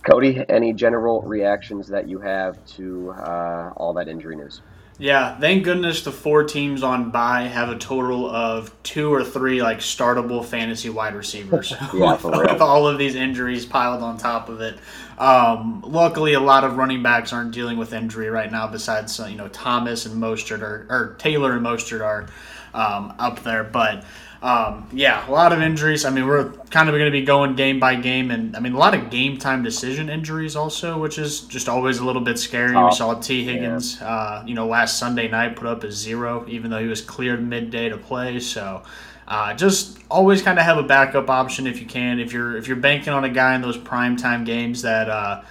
Cody, 0.04 0.44
any 0.50 0.74
general 0.74 1.22
reactions 1.22 1.88
that 1.88 2.08
you 2.08 2.20
have 2.20 2.64
to 2.66 3.12
uh, 3.12 3.74
all 3.76 3.94
that 3.94 4.08
injury 4.08 4.36
news? 4.36 4.62
Yeah, 4.98 5.40
thank 5.40 5.64
goodness 5.64 6.04
the 6.04 6.12
four 6.12 6.44
teams 6.44 6.84
on 6.84 7.10
bye 7.10 7.44
have 7.44 7.70
a 7.70 7.78
total 7.78 8.30
of 8.30 8.72
two 8.84 9.12
or 9.12 9.24
three 9.24 9.60
like 9.60 9.80
startable 9.80 10.46
fantasy 10.46 10.92
wide 10.92 11.16
receivers 11.16 11.72
yeah, 11.94 12.14
with, 12.14 12.24
with, 12.24 12.62
all 12.62 12.88
of 12.88 13.00
these 13.00 13.16
injuries 13.16 13.66
piled 13.66 14.04
on 14.04 14.18
top 14.18 14.48
of 14.48 14.62
it. 14.62 14.78
Um, 15.18 15.84
luckily, 15.88 16.34
a 16.34 16.40
lot 16.40 16.64
of 16.64 16.78
running 16.78 17.02
backs 17.02 17.34
aren't 17.34 17.52
dealing 17.52 17.80
with 17.80 17.94
injury 17.94 18.30
right 18.30 18.52
now. 18.52 18.68
Besides, 18.68 19.20
uh, 19.20 19.26
you 19.26 19.38
know, 19.38 19.48
Thomas 19.48 20.06
and 20.06 20.22
Mostert 20.22 20.62
or, 20.62 20.86
or 20.90 21.16
Taylor 21.18 21.54
and 21.54 21.66
Mostert 21.66 22.02
are 22.02 22.28
um, 22.74 23.14
up 23.20 23.44
there, 23.44 23.64
but 23.64 24.04
um, 24.42 24.88
yeah, 24.92 25.28
a 25.28 25.32
lot 25.32 25.54
of 25.54 25.62
injuries. 25.62 26.04
I 26.04 26.10
mean, 26.10 26.26
we're 26.26 26.52
kind 26.72 26.90
of 26.90 26.94
going 26.94 27.06
to 27.06 27.12
be 27.12 27.24
going 27.24 27.56
game 27.56 27.80
by 27.80 27.96
game, 27.96 28.32
and 28.32 28.56
I 28.56 28.60
mean, 28.60 28.74
a 28.74 28.78
lot 28.78 28.96
of 28.96 29.12
game 29.12 29.38
time 29.38 29.62
decision 29.62 30.10
injuries 30.10 30.56
also, 30.56 30.98
which 30.98 31.20
is 31.20 31.42
just 31.42 31.70
always 31.70 32.00
a 32.00 32.06
little 32.06 32.24
bit 32.24 32.40
scary. 32.40 32.76
Oh, 32.76 32.88
we 32.88 32.92
saw 32.92 33.14
Tee 33.14 33.44
Higgins, 33.44 34.00
yeah. 34.00 34.08
uh, 34.08 34.44
you 34.48 34.56
know, 34.56 34.66
last 34.66 34.98
Sunday 34.98 35.28
night 35.28 35.56
put 35.56 35.68
up 35.68 35.84
a 35.84 35.92
zero, 35.92 36.44
even 36.48 36.72
though 36.72 36.80
he 36.80 36.88
was 36.88 37.02
cleared 37.02 37.48
midday 37.48 37.90
to 37.90 37.98
play. 37.98 38.40
So, 38.40 38.82
uh, 39.28 39.54
just 39.54 40.00
always 40.10 40.42
kind 40.42 40.58
of 40.58 40.66
have 40.66 40.80
a 40.80 40.84
backup 40.84 41.30
option 41.30 41.68
if 41.68 41.80
you 41.80 41.86
can. 41.86 42.20
If 42.20 42.34
you're 42.34 42.58
if 42.58 42.68
you're 42.68 42.78
banking 42.78 43.14
on 43.14 43.24
a 43.24 43.30
guy 43.30 43.54
in 43.54 43.62
those 43.62 43.78
prime 43.78 44.18
time 44.18 44.44
games 44.44 44.82
that 44.82 45.08
uh, 45.08 45.44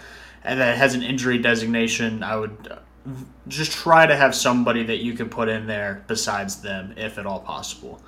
that 0.43 0.77
has 0.77 0.95
an 0.95 1.05
injury 1.05 1.39
designation, 1.39 2.25
I 2.25 2.35
would 2.35 2.77
just 3.49 3.73
try 3.73 4.07
to 4.07 4.17
have 4.17 4.35
somebody 4.35 4.85
that 4.85 4.99
you 4.99 5.15
can 5.15 5.29
put 5.29 5.49
in 5.49 5.67
there 5.67 6.05
besides 6.07 6.63
them, 6.63 6.95
if 6.97 7.19
at 7.19 7.27
all 7.27 7.41
possible. 7.41 8.01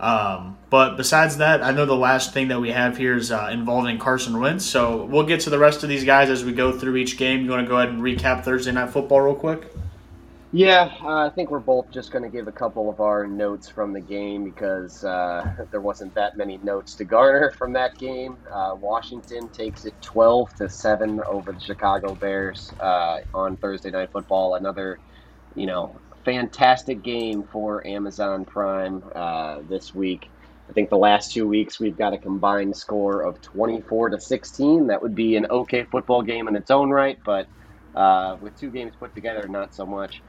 Um, 0.00 0.58
but 0.68 0.96
besides 0.96 1.36
that, 1.36 1.62
I 1.62 1.70
know 1.70 1.86
the 1.86 1.94
last 1.94 2.34
thing 2.34 2.48
that 2.48 2.60
we 2.60 2.72
have 2.72 2.96
here 2.96 3.16
is 3.16 3.30
uh, 3.30 3.50
involving 3.52 3.98
Carson 3.98 4.38
Wentz. 4.40 4.64
So 4.64 5.04
we'll 5.04 5.26
get 5.26 5.40
to 5.42 5.50
the 5.50 5.60
rest 5.60 5.84
of 5.84 5.88
these 5.88 6.04
guys 6.04 6.28
as 6.28 6.44
we 6.44 6.52
go 6.52 6.76
through 6.76 6.96
each 6.96 7.16
game. 7.16 7.44
You 7.44 7.50
want 7.50 7.64
to 7.64 7.68
go 7.68 7.78
ahead 7.78 7.90
and 7.90 8.02
recap 8.02 8.42
Thursday 8.42 8.72
Night 8.72 8.90
Football 8.90 9.20
real 9.20 9.34
quick? 9.36 9.72
Yeah, 10.52 10.90
uh, 11.02 11.26
I 11.26 11.30
think 11.30 11.50
we're 11.50 11.60
both 11.60 11.92
just 11.92 12.10
going 12.10 12.24
to 12.24 12.30
give 12.30 12.48
a 12.48 12.52
couple 12.52 12.90
of 12.90 13.00
our 13.00 13.26
notes 13.26 13.68
from 13.70 13.92
the 13.92 14.00
game 14.00 14.44
because 14.44 15.04
uh, 15.04 15.44
there 15.72 15.82
wasn't 15.82 16.14
that 16.14 16.36
many 16.38 16.58
notes 16.58 16.96
to 16.96 17.04
garner 17.04 17.52
from 17.58 17.74
that 17.74 17.98
game. 17.98 18.38
Uh, 18.52 18.72
Washington 18.76 19.50
takes 19.50 19.84
it 19.84 19.94
12 20.02 20.54
to 20.56 20.70
7 20.70 21.20
over 21.28 21.52
the 21.52 21.60
Chicago 21.60 22.14
Bears 22.16 22.72
uh, 22.80 23.18
on 23.34 23.58
Thursday 23.58 23.90
Night 23.90 24.10
Football. 24.12 24.54
Another, 24.56 25.00
you 25.54 25.66
know, 25.66 26.00
fantastic 26.24 27.02
game 27.02 27.44
for 27.52 27.86
Amazon 27.86 28.46
Prime 28.46 29.02
uh, 29.14 29.60
this 29.68 29.94
week. 29.94 30.30
I 30.70 30.74
think 30.74 30.90
the 30.90 30.96
last 30.98 31.32
two 31.32 31.46
weeks 31.48 31.80
we've 31.80 31.96
got 31.96 32.14
a 32.14 32.18
combined 32.18 32.76
score 32.76 33.22
of 33.22 33.40
24 33.42 34.10
to 34.10 34.20
16. 34.20 34.88
That 34.88 35.02
would 35.02 35.14
be 35.14 35.36
an 35.36 35.46
okay 35.50 35.84
football 35.92 36.22
game 36.22 36.48
in 36.48 36.56
its 36.56 36.70
own 36.70 36.90
right, 36.90 37.18
but 37.24 37.48
uh, 37.94 38.36
with 38.40 38.56
two 38.56 38.70
games 38.70 38.94
put 38.98 39.14
together, 39.14 39.48
not 39.48 39.74
so 39.74 39.86
much. 39.86 40.22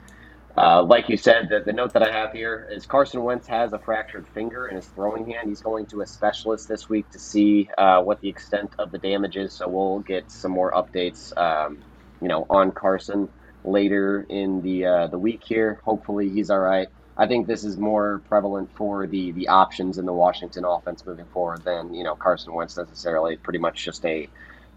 Uh, 0.55 0.83
like 0.83 1.09
you 1.09 1.17
said, 1.17 1.49
the, 1.49 1.61
the 1.65 1.73
note 1.73 1.93
that 1.93 2.03
I 2.03 2.11
have 2.11 2.31
here 2.31 2.67
is 2.71 2.85
Carson 2.85 3.23
Wentz 3.23 3.47
has 3.47 3.73
a 3.73 3.79
fractured 3.79 4.27
finger 4.35 4.67
in 4.67 4.75
his 4.75 4.87
throwing 4.87 5.25
hand. 5.25 5.49
He's 5.49 5.61
going 5.61 5.87
to 5.87 6.01
a 6.01 6.05
specialist 6.05 6.67
this 6.67 6.87
week 6.87 7.09
to 7.11 7.19
see 7.19 7.69
uh, 7.77 8.01
what 8.03 8.21
the 8.21 8.29
extent 8.29 8.75
of 8.77 8.91
the 8.91 8.99
damage 8.99 9.35
is. 9.35 9.55
So 9.55 9.67
we'll 9.67 10.01
get 10.01 10.29
some 10.29 10.51
more 10.51 10.71
updates, 10.71 11.35
um, 11.37 11.79
you 12.21 12.27
know, 12.27 12.45
on 12.51 12.71
Carson 12.71 13.29
later 13.63 14.25
in 14.29 14.61
the 14.61 14.85
uh, 14.85 15.07
the 15.07 15.17
week 15.17 15.41
here. 15.43 15.81
Hopefully, 15.85 16.29
he's 16.29 16.51
all 16.51 16.59
right. 16.59 16.87
I 17.17 17.27
think 17.27 17.47
this 17.47 17.63
is 17.63 17.77
more 17.77 18.23
prevalent 18.27 18.69
for 18.75 19.07
the 19.07 19.31
the 19.31 19.47
options 19.47 19.97
in 19.97 20.05
the 20.05 20.13
Washington 20.13 20.65
offense 20.65 21.03
moving 21.05 21.27
forward 21.33 21.63
than 21.65 21.95
you 21.95 22.03
know 22.03 22.15
Carson 22.15 22.53
Wentz 22.53 22.77
necessarily. 22.77 23.37
Pretty 23.37 23.59
much 23.59 23.83
just 23.83 24.05
a 24.05 24.29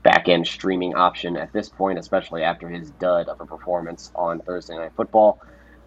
back 0.02 0.28
end 0.28 0.46
streaming 0.46 0.94
option 0.94 1.36
at 1.36 1.52
this 1.52 1.68
point, 1.68 1.98
especially 1.98 2.42
after 2.44 2.70
his 2.70 2.90
dud 2.92 3.28
of 3.28 3.40
a 3.40 3.46
performance 3.46 4.10
on 4.14 4.40
Thursday 4.40 4.76
Night 4.76 4.92
Football. 4.96 5.38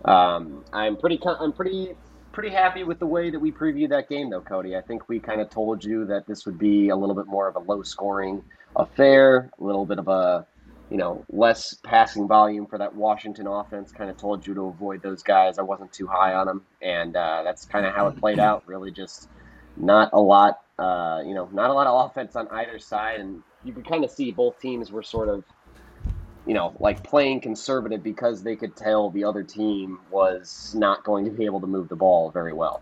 Um, 0.05 0.63
I'm 0.73 0.97
pretty 0.97 1.19
I'm 1.25 1.53
pretty 1.53 1.95
pretty 2.31 2.49
happy 2.49 2.83
with 2.83 2.99
the 2.99 3.05
way 3.05 3.29
that 3.29 3.39
we 3.39 3.51
previewed 3.51 3.89
that 3.89 4.07
game, 4.07 4.29
though, 4.29 4.41
Cody. 4.41 4.75
I 4.75 4.81
think 4.81 5.09
we 5.09 5.19
kind 5.19 5.41
of 5.41 5.49
told 5.49 5.83
you 5.83 6.05
that 6.05 6.25
this 6.27 6.45
would 6.45 6.57
be 6.57 6.89
a 6.89 6.95
little 6.95 7.15
bit 7.15 7.27
more 7.27 7.47
of 7.47 7.55
a 7.55 7.59
low 7.59 7.81
scoring 7.83 8.43
affair, 8.75 9.51
a 9.59 9.63
little 9.63 9.85
bit 9.85 9.99
of 9.99 10.07
a 10.07 10.47
you 10.89 10.97
know, 10.97 11.23
less 11.29 11.75
passing 11.83 12.27
volume 12.27 12.65
for 12.65 12.77
that 12.79 12.95
Washington 12.95 13.47
offense. 13.47 13.91
Kind 13.91 14.09
of 14.09 14.17
told 14.17 14.45
you 14.45 14.53
to 14.55 14.65
avoid 14.65 15.01
those 15.01 15.21
guys. 15.21 15.59
I 15.59 15.61
wasn't 15.61 15.93
too 15.93 16.07
high 16.07 16.33
on 16.33 16.47
them, 16.47 16.65
and 16.81 17.15
uh, 17.15 17.43
that's 17.43 17.65
kind 17.65 17.85
of 17.85 17.93
how 17.93 18.07
it 18.07 18.17
played 18.17 18.39
out. 18.39 18.63
Really, 18.65 18.91
just 18.91 19.29
not 19.77 20.09
a 20.13 20.19
lot, 20.19 20.61
uh, 20.79 21.21
you 21.25 21.35
know, 21.35 21.47
not 21.51 21.69
a 21.69 21.73
lot 21.73 21.87
of 21.87 22.09
offense 22.09 22.35
on 22.35 22.47
either 22.49 22.79
side, 22.79 23.19
and 23.19 23.43
you 23.63 23.73
could 23.73 23.87
kind 23.87 24.03
of 24.03 24.09
see 24.09 24.31
both 24.31 24.59
teams 24.59 24.91
were 24.91 25.03
sort 25.03 25.29
of, 25.29 25.43
you 26.45 26.53
know, 26.53 26.75
like 26.79 27.03
playing 27.03 27.41
conservative 27.41 28.01
because 28.03 28.43
they 28.43 28.55
could 28.55 28.75
tell 28.75 29.09
the 29.09 29.23
other 29.23 29.43
team 29.43 29.99
was 30.09 30.73
not 30.77 31.03
going 31.03 31.25
to 31.25 31.31
be 31.31 31.45
able 31.45 31.61
to 31.61 31.67
move 31.67 31.89
the 31.89 31.95
ball 31.95 32.31
very 32.31 32.53
well. 32.53 32.81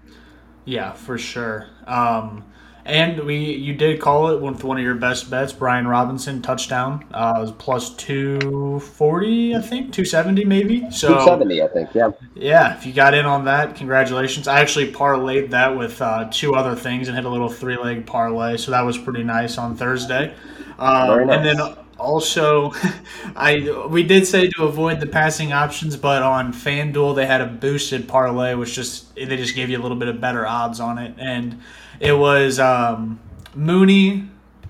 Yeah, 0.66 0.94
for 0.94 1.18
sure. 1.18 1.68
Um, 1.86 2.44
and 2.86 3.26
we, 3.26 3.38
you 3.38 3.74
did 3.74 4.00
call 4.00 4.30
it 4.30 4.42
with 4.42 4.64
one 4.64 4.78
of 4.78 4.84
your 4.84 4.96
best 4.96 5.30
bets, 5.30 5.52
Brian 5.52 5.86
Robinson 5.88 6.42
touchdown. 6.42 7.06
Uh, 7.14 7.36
was 7.40 7.52
plus 7.52 7.94
two 7.96 8.80
forty, 8.80 9.54
I 9.54 9.60
think, 9.60 9.92
two 9.92 10.06
seventy 10.06 10.46
maybe. 10.46 10.90
So 10.90 11.18
two 11.18 11.26
seventy, 11.26 11.62
I 11.62 11.68
think. 11.68 11.94
Yeah. 11.94 12.12
Yeah, 12.34 12.78
if 12.78 12.86
you 12.86 12.94
got 12.94 13.14
in 13.14 13.26
on 13.26 13.44
that, 13.46 13.76
congratulations. 13.76 14.48
I 14.48 14.62
actually 14.62 14.94
parlayed 14.94 15.50
that 15.50 15.78
with 15.78 16.02
uh, 16.02 16.30
two 16.32 16.56
other 16.56 16.76
things 16.76 17.10
and 17.10 17.18
hit 17.18 17.26
a 17.26 17.30
little 17.30 17.50
three 17.50 17.78
leg 17.78 18.06
parlay, 18.06 18.56
so 18.56 18.72
that 18.72 18.86
was 18.86 18.98
pretty 18.98 19.24
nice 19.24 19.58
on 19.58 19.76
Thursday. 19.76 20.34
Um, 20.80 21.08
Very 21.08 21.26
nice. 21.26 21.38
And 21.38 21.60
then 21.60 21.78
also, 22.00 22.72
I 23.36 23.88
we 23.89 24.04
did 24.04 24.27
say 24.27 24.48
to 24.50 24.63
avoid 24.63 25.00
the 25.00 25.08
passing 25.08 25.54
options, 25.54 25.96
but 25.96 26.22
on 26.22 26.54
FanDuel 26.54 27.16
they 27.16 27.25
had 27.25 27.42
a 27.42 27.48
boosted 27.48 28.08
parlay, 28.08 28.54
which 28.54 28.74
just 28.74 29.16
they 29.16 29.38
just 29.38 29.56
gave 29.56 29.70
you 29.70 29.80
a 29.80 29.82
little 29.82 29.98
bit 29.98 30.08
of 30.08 30.22
better 30.22 30.46
odds 30.46 30.80
on 30.80 30.98
it, 30.98 31.13
and 31.18 31.60
it 32.00 32.13
was 32.13 32.60
um, 32.60 33.20
Mooney, 33.56 34.30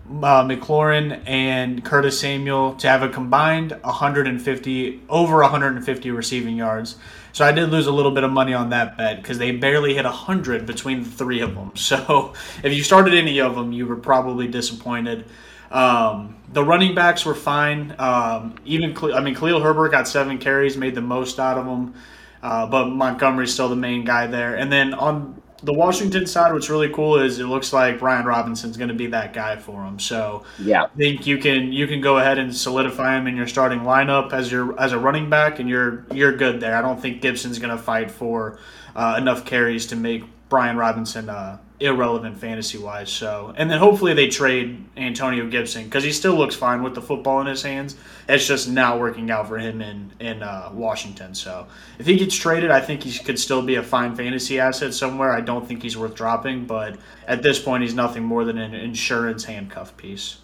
uh, 0.10 0.44
McLaurin, 0.44 1.22
and 1.28 1.84
Curtis 1.84 2.20
Samuel 2.20 2.76
to 2.76 2.88
have 2.88 3.04
a 3.04 3.10
combined 3.10 3.72
150 3.84 5.02
over 5.10 5.38
150 5.42 6.12
receiving 6.12 6.56
yards. 6.56 6.96
So 7.34 7.46
I 7.46 7.52
did 7.52 7.70
lose 7.70 7.86
a 7.86 7.92
little 7.92 8.10
bit 8.10 8.24
of 8.24 8.32
money 8.32 8.56
on 8.56 8.72
that 8.72 8.98
bet 8.98 9.22
because 9.22 9.38
they 9.38 9.52
barely 9.52 9.94
hit 9.94 10.06
100 10.06 10.66
between 10.66 11.04
the 11.04 11.10
three 11.10 11.42
of 11.42 11.54
them. 11.54 11.72
So 11.76 12.34
if 12.64 12.74
you 12.74 12.84
started 12.84 13.14
any 13.14 13.40
of 13.40 13.56
them, 13.56 13.72
you 13.72 13.86
were 13.86 13.96
probably 13.96 14.48
disappointed. 14.48 15.26
Um, 15.72 16.38
the 16.52 16.64
running 16.64 16.96
backs 16.96 17.26
were 17.26 17.36
fine. 17.36 17.96
Um, 18.00 18.56
even 18.66 18.96
I 19.14 19.20
mean, 19.20 19.36
Khalil 19.36 19.62
Herbert 19.62 19.90
got 19.90 20.08
seven 20.08 20.38
carries, 20.38 20.78
made 20.78 20.96
the 20.96 21.02
most 21.02 21.40
out 21.40 21.58
of 21.58 21.66
them. 21.66 21.94
Uh, 22.42 22.68
but 22.68 22.88
Montgomery's 22.88 23.54
still 23.54 23.68
the 23.68 23.76
main 23.76 24.06
guy 24.06 24.28
there. 24.28 24.56
And 24.56 24.72
then 24.72 24.94
on 24.94 25.42
the 25.64 25.74
Washington 25.74 26.28
side, 26.28 26.54
what's 26.54 26.70
really 26.70 26.90
cool 26.90 27.20
is 27.20 27.40
it 27.40 27.46
looks 27.46 27.74
like 27.74 28.00
Brian 28.00 28.26
Robinson's 28.26 28.78
going 28.78 28.90
to 28.90 28.94
be 28.94 29.08
that 29.08 29.34
guy 29.34 29.56
for 29.56 29.84
him. 29.84 30.00
So 30.00 30.44
yeah, 30.60 30.84
I 30.84 30.88
think 30.90 31.26
you 31.26 31.40
can 31.40 31.74
you 31.74 31.88
can 31.88 32.00
go 32.00 32.20
ahead 32.20 32.38
and 32.38 32.56
solidify 32.56 33.18
him 33.18 33.28
in 33.28 33.36
your 33.36 33.48
starting 33.48 33.80
lineup 33.80 34.34
as 34.34 34.52
your 34.52 34.80
as 34.80 34.94
a 34.94 35.00
running 35.00 35.30
back, 35.30 35.60
and 35.60 35.68
you're 35.68 36.06
you're 36.14 36.36
good 36.36 36.60
there. 36.60 36.76
I 36.76 36.82
don't 36.82 37.02
think 37.02 37.22
Gibson's 37.22 37.60
going 37.60 37.76
to 37.76 37.82
fight 37.82 38.12
for 38.12 38.60
uh, 38.96 39.16
enough 39.18 39.46
carries 39.46 39.88
to 39.88 39.96
make 39.96 40.24
Brian 40.48 40.78
Robinson 40.78 41.30
uh, 41.30 41.58
irrelevant 41.80 42.38
fantasy 42.38 42.78
wise. 42.78 43.10
So, 43.10 43.54
and 43.56 43.70
then 43.70 43.80
hopefully 43.80 44.14
they 44.14 44.28
trade 44.28 44.84
Antonio 44.98 45.48
Gibson 45.48 45.84
because 45.84 46.04
he 46.04 46.12
still 46.12 46.36
looks 46.36 46.56
fine 46.56 46.82
with 46.82 46.96
the 46.96 47.02
football 47.02 47.42
in 47.42 47.48
his 47.48 47.62
hands. 47.62 47.96
It's 48.28 48.48
just 48.48 48.68
not 48.68 49.00
working 49.00 49.30
out 49.30 49.48
for 49.48 49.58
him 49.58 49.82
in 49.82 50.12
in 50.20 50.44
uh, 50.44 50.72
Washington. 50.74 51.36
So, 51.36 51.68
if 52.00 52.06
he 52.06 52.18
gets 52.18 52.36
traded, 52.36 52.72
I 52.72 52.82
think 52.82 53.04
he 53.04 53.18
could 53.24 53.40
still 53.40 53.62
be 53.62 53.76
a 53.76 53.84
fine 53.84 54.16
fantasy 54.16 54.60
asset 54.60 54.94
somewhere. 54.94 55.32
I 55.32 55.42
don't 55.42 55.68
think 55.68 55.84
he's 55.84 55.98
worth 55.98 56.16
dropping, 56.16 56.66
but 56.66 56.98
at 57.28 57.44
this 57.44 57.60
point, 57.60 57.84
he's 57.84 57.94
nothing 57.94 58.24
more 58.24 58.44
than 58.44 58.58
an 58.58 58.74
insurance 58.74 59.44
handcuff 59.44 59.96
piece. 59.98 60.38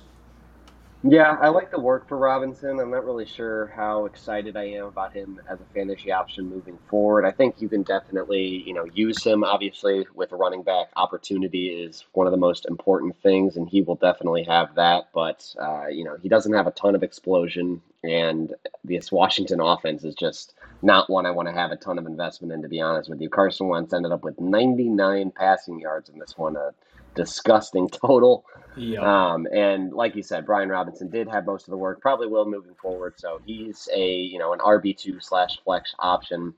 Yeah, 1.06 1.36
I 1.42 1.50
like 1.50 1.70
the 1.70 1.82
work 1.82 2.08
for 2.08 2.18
Robinson. 2.18 2.80
I'm 2.80 2.90
not 2.90 3.04
really 3.04 3.26
sure 3.26 3.68
how 3.76 4.06
excited 4.06 4.56
I 4.56 4.64
am 4.70 4.86
about 4.86 5.12
him 5.12 5.42
as 5.50 5.60
a 5.60 5.66
fantasy 5.74 6.14
option 6.14 6.50
moving 6.50 6.80
forward. 6.90 7.26
I 7.26 7.32
think 7.32 7.62
you 7.62 7.68
can 7.68 7.84
definitely, 7.84 8.64
you 8.66 8.74
know, 8.74 8.86
use 8.86 9.22
him. 9.22 9.44
Obviously, 9.44 10.08
with 10.16 10.32
a 10.32 10.38
running 10.38 10.64
back, 10.64 10.88
opportunity 10.96 11.68
is 11.68 12.06
one 12.14 12.26
of 12.26 12.32
the 12.32 12.38
most 12.38 12.66
important 12.68 13.18
things, 13.22 13.58
and 13.58 13.68
he 13.68 13.82
will 13.82 13.96
definitely 13.96 14.44
have 14.44 14.76
that. 14.76 15.10
But 15.14 15.54
uh, 15.62 15.88
you 15.88 16.06
know, 16.06 16.16
he 16.22 16.30
doesn't 16.30 16.54
have 16.54 16.68
a 16.68 16.72
ton 16.72 16.96
of 16.96 17.04
explosion, 17.04 17.82
and 18.06 18.54
this 18.86 19.12
Washington 19.12 19.60
offense 19.60 20.06
is 20.06 20.16
just 20.16 20.54
not 20.82 21.10
one 21.10 21.26
I 21.26 21.32
want 21.32 21.50
to 21.50 21.54
have 21.54 21.72
a 21.72 21.76
ton 21.76 21.98
of 21.98 22.06
investment 22.06 22.54
in. 22.54 22.62
To 22.62 22.70
be 22.70 22.80
honest 22.80 23.10
with 23.10 23.20
you, 23.20 23.30
Carson 23.30 23.68
Wentz 23.68 23.92
ended 23.92 24.14
up 24.14 24.24
with 24.24 24.40
99 24.40 25.32
passing 25.32 25.82
yards 25.82 26.08
in 26.08 26.18
this 26.18 26.38
one, 26.38 26.56
a 26.56 26.74
disgusting 27.16 27.90
total. 28.06 28.46
Yeah. 28.76 29.02
Um, 29.02 29.48
and 29.54 29.94
like 29.94 30.16
you 30.16 30.24
said, 30.24 30.46
Brian 30.46 30.70
Robinson 30.70 31.10
did 31.10 31.28
have 31.28 31.46
most 31.46 31.68
of 31.68 31.72
the 31.72 31.78
work. 31.78 32.02
Probably 32.02 32.28
will 32.28 32.46
moving 32.46 32.76
forward. 32.82 33.14
So 33.18 33.40
he's 33.46 33.88
a 33.94 34.16
you 34.16 34.40
know 34.40 34.54
an 34.54 34.60
RB 34.60 34.98
two 34.98 35.20
slash 35.20 35.60
flex 35.64 35.94
option 36.00 36.54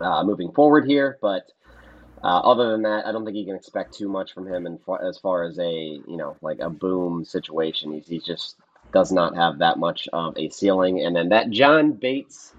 uh, 0.00 0.24
moving 0.24 0.52
forward 0.52 0.86
here. 0.86 1.18
But 1.20 1.52
uh, 2.22 2.40
other 2.40 2.70
than 2.72 2.82
that, 2.82 3.06
I 3.06 3.12
don't 3.12 3.24
think 3.24 3.36
you 3.36 3.46
can 3.46 3.54
expect 3.54 3.94
too 3.94 4.08
much 4.08 4.34
from 4.34 4.46
him. 4.46 4.66
And 4.66 4.78
as 5.02 5.18
far 5.18 5.44
as 5.44 5.58
a 5.58 5.70
you 5.70 6.16
know 6.16 6.36
like 6.42 6.58
a 6.58 6.70
boom 6.70 7.24
situation, 7.24 7.92
he's 7.92 8.08
he 8.08 8.18
just 8.18 8.56
does 8.92 9.12
not 9.12 9.36
have 9.36 9.58
that 9.58 9.78
much 9.78 10.08
of 10.12 10.36
a 10.36 10.48
ceiling. 10.48 11.00
And 11.00 11.14
then 11.14 11.28
that 11.28 11.50
John 11.50 11.92
Bates 11.92 12.54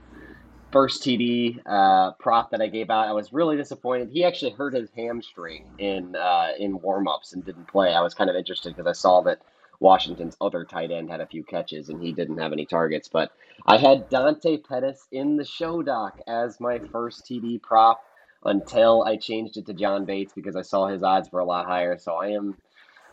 first 0.71 1.03
TD 1.03 1.59
uh, 1.65 2.11
prop 2.13 2.51
that 2.51 2.61
I 2.61 2.67
gave 2.67 2.89
out, 2.89 3.07
I 3.07 3.11
was 3.13 3.33
really 3.33 3.57
disappointed. 3.57 4.09
He 4.09 4.23
actually 4.23 4.51
hurt 4.51 4.73
his 4.73 4.89
hamstring 4.95 5.65
in 5.77 6.15
uh, 6.15 6.49
in 6.57 6.79
warmups 6.79 7.33
and 7.33 7.45
didn't 7.45 7.67
play. 7.67 7.93
I 7.93 8.01
was 8.01 8.13
kind 8.13 8.29
of 8.29 8.35
interested 8.35 8.75
because 8.75 8.87
I 8.87 8.93
saw 8.93 9.21
that 9.21 9.41
Washington's 9.79 10.37
other 10.39 10.63
tight 10.63 10.91
end 10.91 11.09
had 11.09 11.21
a 11.21 11.25
few 11.25 11.43
catches 11.43 11.89
and 11.89 12.01
he 12.01 12.13
didn't 12.13 12.37
have 12.37 12.53
any 12.53 12.65
targets. 12.65 13.09
But 13.09 13.31
I 13.65 13.77
had 13.77 14.09
Dante 14.09 14.57
Pettis 14.57 15.07
in 15.11 15.37
the 15.37 15.45
show 15.45 15.81
doc 15.81 16.19
as 16.27 16.59
my 16.59 16.79
first 16.79 17.25
TD 17.25 17.61
prop 17.61 18.03
until 18.43 19.03
I 19.03 19.17
changed 19.17 19.57
it 19.57 19.65
to 19.67 19.73
John 19.73 20.05
Bates 20.05 20.33
because 20.33 20.55
I 20.55 20.61
saw 20.61 20.87
his 20.87 21.03
odds 21.03 21.31
were 21.31 21.39
a 21.39 21.45
lot 21.45 21.65
higher. 21.65 21.97
So 21.97 22.15
I 22.15 22.29
am 22.29 22.57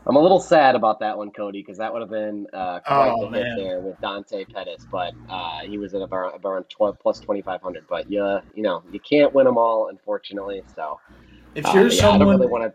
I'm 0.08 0.16
a 0.16 0.20
little 0.20 0.40
sad 0.40 0.74
about 0.74 1.00
that 1.00 1.18
one, 1.18 1.30
Cody, 1.30 1.60
because 1.60 1.76
that 1.76 1.92
would 1.92 2.00
have 2.00 2.10
been 2.10 2.46
uh, 2.54 2.80
quite 2.80 3.12
oh, 3.14 3.30
the 3.30 3.36
hit 3.36 3.56
there 3.56 3.80
with 3.80 4.00
Dante 4.00 4.46
Pettis, 4.46 4.86
but 4.90 5.12
uh, 5.28 5.60
he 5.60 5.76
was 5.76 5.92
at 5.92 6.00
about, 6.00 6.40
around 6.42 6.64
12 6.70 6.98
plus 6.98 7.20
2,500. 7.20 7.84
But 7.86 8.10
yeah, 8.10 8.40
you 8.54 8.62
know, 8.62 8.82
you 8.90 9.00
can't 9.00 9.34
win 9.34 9.44
them 9.44 9.58
all, 9.58 9.88
unfortunately. 9.88 10.62
So 10.74 10.98
if 11.54 11.66
uh, 11.66 11.72
you're 11.74 11.84
uh, 11.84 11.90
yeah, 11.90 12.00
someone, 12.00 12.40
really 12.40 12.46
if 12.46 12.72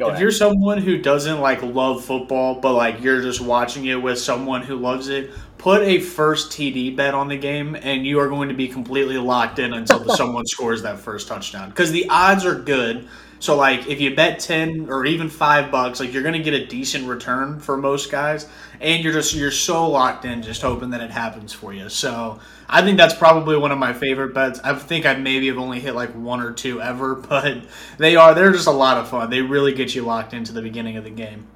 ahead. 0.00 0.20
you're 0.20 0.30
someone 0.30 0.78
who 0.78 0.96
doesn't 0.96 1.40
like 1.40 1.62
love 1.62 2.02
football, 2.02 2.60
but 2.60 2.72
like 2.72 3.02
you're 3.02 3.20
just 3.20 3.42
watching 3.42 3.86
it 3.86 3.96
with 3.96 4.18
someone 4.18 4.62
who 4.62 4.76
loves 4.76 5.08
it, 5.08 5.32
put 5.58 5.82
a 5.82 6.00
first 6.00 6.50
TD 6.52 6.96
bet 6.96 7.12
on 7.12 7.28
the 7.28 7.36
game, 7.36 7.76
and 7.82 8.06
you 8.06 8.18
are 8.18 8.28
going 8.28 8.48
to 8.48 8.54
be 8.54 8.66
completely 8.68 9.18
locked 9.18 9.58
in 9.58 9.74
until 9.74 10.08
someone 10.16 10.46
scores 10.46 10.82
that 10.82 10.98
first 10.98 11.28
touchdown 11.28 11.68
because 11.68 11.92
the 11.92 12.06
odds 12.08 12.46
are 12.46 12.58
good. 12.58 13.08
So 13.38 13.56
like 13.56 13.86
if 13.86 14.00
you 14.00 14.14
bet 14.14 14.40
10 14.40 14.88
or 14.88 15.06
even 15.06 15.28
5 15.28 15.70
bucks, 15.70 16.00
like 16.00 16.12
you're 16.12 16.22
going 16.22 16.34
to 16.34 16.42
get 16.42 16.54
a 16.54 16.66
decent 16.66 17.06
return 17.06 17.60
for 17.60 17.76
most 17.76 18.10
guys 18.10 18.48
and 18.80 19.02
you're 19.02 19.12
just 19.12 19.34
you're 19.34 19.50
so 19.50 19.88
locked 19.88 20.24
in 20.24 20.42
just 20.42 20.62
hoping 20.62 20.90
that 20.90 21.00
it 21.00 21.10
happens 21.10 21.52
for 21.52 21.72
you. 21.72 21.88
So 21.88 22.40
I 22.68 22.82
think 22.82 22.96
that's 22.98 23.14
probably 23.14 23.56
one 23.56 23.72
of 23.72 23.78
my 23.78 23.92
favorite 23.92 24.34
bets. 24.34 24.60
I 24.64 24.74
think 24.74 25.06
I 25.06 25.14
maybe 25.14 25.48
have 25.48 25.58
only 25.58 25.80
hit 25.80 25.94
like 25.94 26.10
one 26.10 26.40
or 26.40 26.52
two 26.52 26.80
ever, 26.80 27.14
but 27.14 27.58
they 27.98 28.16
are 28.16 28.34
they're 28.34 28.52
just 28.52 28.66
a 28.66 28.72
lot 28.72 28.98
of 28.98 29.08
fun. 29.08 29.30
They 29.30 29.42
really 29.42 29.72
get 29.72 29.94
you 29.94 30.02
locked 30.02 30.34
into 30.34 30.52
the 30.52 30.62
beginning 30.62 30.96
of 30.96 31.04
the 31.04 31.10
game. 31.10 31.46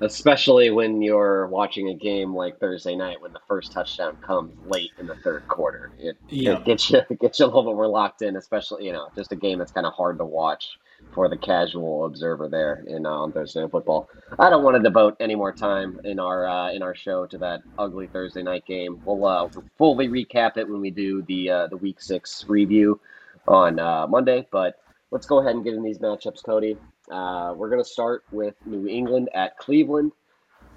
Especially 0.00 0.70
when 0.70 1.00
you're 1.00 1.46
watching 1.46 1.88
a 1.88 1.94
game 1.94 2.34
like 2.34 2.58
Thursday 2.60 2.94
night 2.94 3.20
when 3.20 3.32
the 3.32 3.40
first 3.48 3.72
touchdown 3.72 4.16
comes 4.18 4.52
late 4.66 4.90
in 4.98 5.06
the 5.06 5.16
third 5.16 5.48
quarter. 5.48 5.90
It, 5.98 6.16
yeah. 6.28 6.58
it 6.58 6.64
gets 6.64 6.90
you 6.90 7.00
it 7.08 7.18
gets 7.20 7.38
you 7.38 7.46
a 7.46 7.48
little 7.48 7.64
bit 7.64 7.74
more 7.74 7.88
locked 7.88 8.22
in, 8.22 8.36
especially, 8.36 8.84
you 8.84 8.92
know, 8.92 9.08
just 9.14 9.32
a 9.32 9.36
game 9.36 9.58
that's 9.58 9.72
kind 9.72 9.86
of 9.86 9.94
hard 9.94 10.18
to 10.18 10.24
watch 10.24 10.78
for 11.12 11.28
the 11.28 11.36
casual 11.36 12.04
observer 12.04 12.48
there 12.48 12.84
in 12.86 13.06
uh, 13.06 13.10
on 13.10 13.32
Thursday 13.32 13.60
Night 13.60 13.70
Football. 13.70 14.08
I 14.38 14.50
don't 14.50 14.62
want 14.62 14.76
to 14.76 14.82
devote 14.82 15.16
any 15.20 15.34
more 15.34 15.52
time 15.52 16.00
in 16.04 16.18
our 16.18 16.46
uh, 16.46 16.72
in 16.72 16.82
our 16.82 16.94
show 16.94 17.26
to 17.26 17.38
that 17.38 17.62
ugly 17.78 18.06
Thursday 18.06 18.42
night 18.42 18.66
game. 18.66 19.00
We'll 19.04 19.24
uh, 19.24 19.48
fully 19.78 20.08
recap 20.08 20.56
it 20.56 20.68
when 20.68 20.80
we 20.80 20.90
do 20.90 21.22
the 21.22 21.50
uh, 21.50 21.66
the 21.68 21.76
Week 21.76 22.00
Six 22.00 22.44
review 22.48 23.00
on 23.48 23.78
uh, 23.78 24.06
Monday. 24.06 24.46
But 24.50 24.78
let's 25.10 25.26
go 25.26 25.38
ahead 25.38 25.54
and 25.54 25.64
get 25.64 25.74
in 25.74 25.82
these 25.82 25.98
matchups, 25.98 26.44
Cody. 26.44 26.76
Uh, 27.10 27.54
we're 27.56 27.68
going 27.70 27.82
to 27.82 27.88
start 27.88 28.24
with 28.32 28.54
New 28.64 28.88
England 28.88 29.28
at 29.34 29.58
Cleveland. 29.58 30.12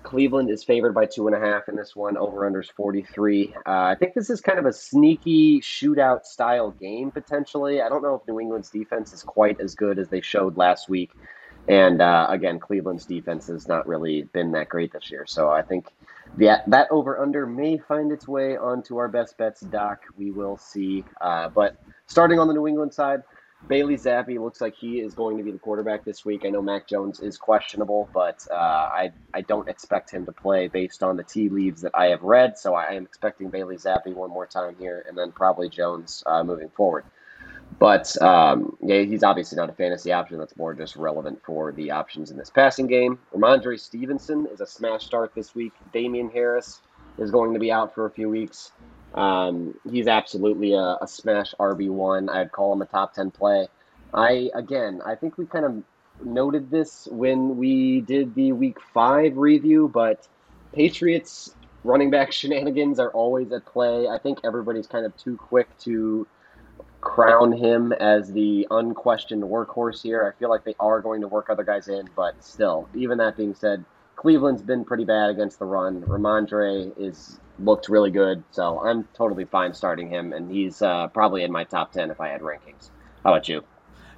Cleveland 0.04 0.50
is 0.50 0.64
favored 0.64 0.94
by 0.94 1.06
two 1.06 1.28
and 1.28 1.36
a 1.36 1.40
half 1.40 1.68
in 1.68 1.76
this 1.76 1.96
one. 1.96 2.18
Over 2.18 2.46
under 2.46 2.62
is 2.62 2.70
43. 2.70 3.54
Uh, 3.56 3.60
I 3.66 3.96
think 3.96 4.14
this 4.14 4.30
is 4.30 4.40
kind 4.40 4.58
of 4.58 4.66
a 4.66 4.74
sneaky 4.74 5.60
shootout 5.60 6.24
style 6.24 6.72
game, 6.72 7.12
potentially. 7.12 7.82
I 7.82 7.90
don't 7.90 8.02
know 8.02 8.16
if 8.16 8.28
New 8.28 8.40
England's 8.40 8.70
defense 8.70 9.14
is 9.14 9.24
quite 9.24 9.60
as 9.60 9.76
good 9.76 10.00
as 10.00 10.08
they 10.08 10.22
showed 10.22 10.58
last 10.58 10.90
week. 10.90 11.12
And 11.68 12.02
uh, 12.02 12.28
again, 12.30 12.60
Cleveland's 12.60 13.06
defense 13.06 13.48
has 13.48 13.68
not 13.68 13.88
really 13.88 14.24
been 14.24 14.52
that 14.54 14.70
great 14.70 14.94
this 14.94 15.12
year. 15.12 15.26
So 15.28 15.50
I 15.50 15.62
think 15.62 15.88
that, 16.38 16.64
that 16.70 16.88
over 16.90 17.20
under 17.20 17.46
may 17.46 17.78
find 17.78 18.12
its 18.12 18.28
way 18.28 18.58
onto 18.58 18.98
our 18.98 19.08
best 19.08 19.38
bets 19.38 19.62
doc. 19.62 20.04
We 20.18 20.32
will 20.32 20.58
see. 20.58 21.04
Uh, 21.20 21.50
but 21.50 21.78
starting 22.08 22.40
on 22.40 22.48
the 22.48 22.54
New 22.54 22.68
England 22.68 22.94
side, 22.94 23.24
Bailey 23.68 23.96
Zappe 23.96 24.40
looks 24.40 24.62
like 24.62 24.76
he 24.76 25.00
is 25.00 25.14
going 25.14 25.38
to 25.38 25.44
be 25.44 25.52
the 25.52 25.60
quarterback 25.60 26.06
this 26.06 26.24
week. 26.24 26.44
I 26.46 26.50
know 26.50 26.62
Mac 26.62 26.88
Jones 26.88 27.20
is 27.20 27.38
questionable, 27.38 28.10
but 28.14 28.48
uh, 28.50 28.56
I 28.56 29.12
I 29.34 29.42
don't 29.42 29.68
expect 29.68 30.12
him 30.12 30.26
to 30.26 30.32
play 30.32 30.68
based 30.68 31.04
on 31.04 31.18
the 31.18 31.24
tea 31.24 31.50
leaves 31.50 31.82
that 31.82 31.92
I 31.94 32.08
have 32.08 32.24
read. 32.24 32.58
So 32.58 32.74
I 32.74 32.94
am 32.94 33.04
expecting 33.04 33.50
Bailey 33.50 33.76
Zappe 33.76 34.14
one 34.14 34.30
more 34.30 34.48
time 34.48 34.76
here, 34.80 35.06
and 35.08 35.18
then 35.18 35.32
probably 35.32 35.70
Jones 35.70 36.24
uh, 36.26 36.44
moving 36.44 36.70
forward. 36.70 37.04
But 37.78 38.20
um, 38.22 38.78
yeah, 38.82 39.02
he's 39.02 39.24
obviously 39.24 39.58
not 39.58 39.70
a 39.70 39.74
fantasy 39.74 40.12
option. 40.12 40.40
That's 40.40 40.58
more 40.58 40.74
just 40.74 40.96
relevant 40.96 41.42
for 41.44 41.72
the 41.72 41.92
options 41.92 42.32
in 42.32 42.38
this 42.38 42.50
passing 42.50 42.88
game. 42.88 43.20
Rhamondre 43.36 43.80
Stevenson 43.80 44.48
is 44.48 44.62
a 44.62 44.66
smash 44.66 45.06
start 45.06 45.36
this 45.36 45.54
week. 45.54 45.74
Damien 45.94 46.30
Harris 46.30 46.82
is 47.18 47.30
going 47.30 47.54
to 47.54 47.60
be 47.60 47.72
out 47.72 47.94
for 47.94 48.06
a 48.06 48.10
few 48.10 48.30
weeks. 48.30 48.72
Um, 49.14 49.76
he's 49.90 50.08
absolutely 50.08 50.74
a, 50.74 50.98
a 51.02 51.08
smash 51.08 51.54
RB 51.60 51.90
one. 51.90 52.30
I'd 52.30 52.52
call 52.52 52.74
him 52.74 52.82
a 52.82 52.86
top 52.86 53.14
ten 53.14 53.32
play. 53.32 53.68
I 54.14 54.50
again, 54.54 55.02
I 55.06 55.16
think 55.16 55.38
we 55.38 55.46
kind 55.46 55.66
of 55.66 55.84
noted 56.24 56.70
this 56.70 57.08
when 57.12 57.58
we 57.58 58.02
did 58.02 58.36
the 58.36 58.52
Week 58.52 58.78
Five 58.94 59.38
review, 59.38 59.90
but 59.92 60.28
Patriots 60.74 61.54
running 61.84 62.10
back 62.10 62.32
shenanigans 62.34 63.00
are 63.00 63.12
always 63.12 63.52
at 63.52 63.66
play. 63.66 64.08
I 64.08 64.18
think 64.18 64.40
everybody's 64.44 64.88
kind 64.88 65.06
of 65.06 65.16
too 65.18 65.38
quick 65.38 65.76
to 65.80 66.28
crown 67.02 67.54
him 67.54 67.94
as 67.94 68.32
the 68.32 68.68
unquestioned 68.70 69.44
workhorse 69.44 70.02
here. 70.02 70.24
I 70.28 70.38
feel 70.38 70.50
like 70.50 70.66
they 70.66 70.76
are 70.80 71.02
going 71.02 71.22
to 71.22 71.28
work 71.28 71.50
other 71.50 71.64
guys 71.64 71.88
in, 71.88 72.10
but 72.16 72.44
still, 72.44 72.90
even 72.94 73.18
that 73.20 73.38
being 73.38 73.56
said, 73.56 73.86
Cleveland's 74.20 74.62
been 74.62 74.84
pretty 74.84 75.06
bad 75.06 75.30
against 75.30 75.60
the 75.60 75.66
run. 75.66 76.02
Rhamondre 76.02 76.92
is 76.98 77.40
looked 77.58 77.88
really 77.88 78.12
good, 78.12 78.44
so 78.52 78.82
I'm 78.82 79.08
totally 79.16 79.46
fine 79.46 79.74
starting 79.74 80.10
him, 80.10 80.34
and 80.34 80.52
he's 80.52 80.82
uh, 80.82 81.08
probably 81.08 81.44
in 81.44 81.54
my 81.54 81.64
top 81.64 81.94
ten 81.94 82.12
if 82.12 82.20
I 82.20 82.28
had 82.28 82.42
rankings. 82.42 82.90
How 83.24 83.32
about 83.34 83.48
you? 83.48 83.64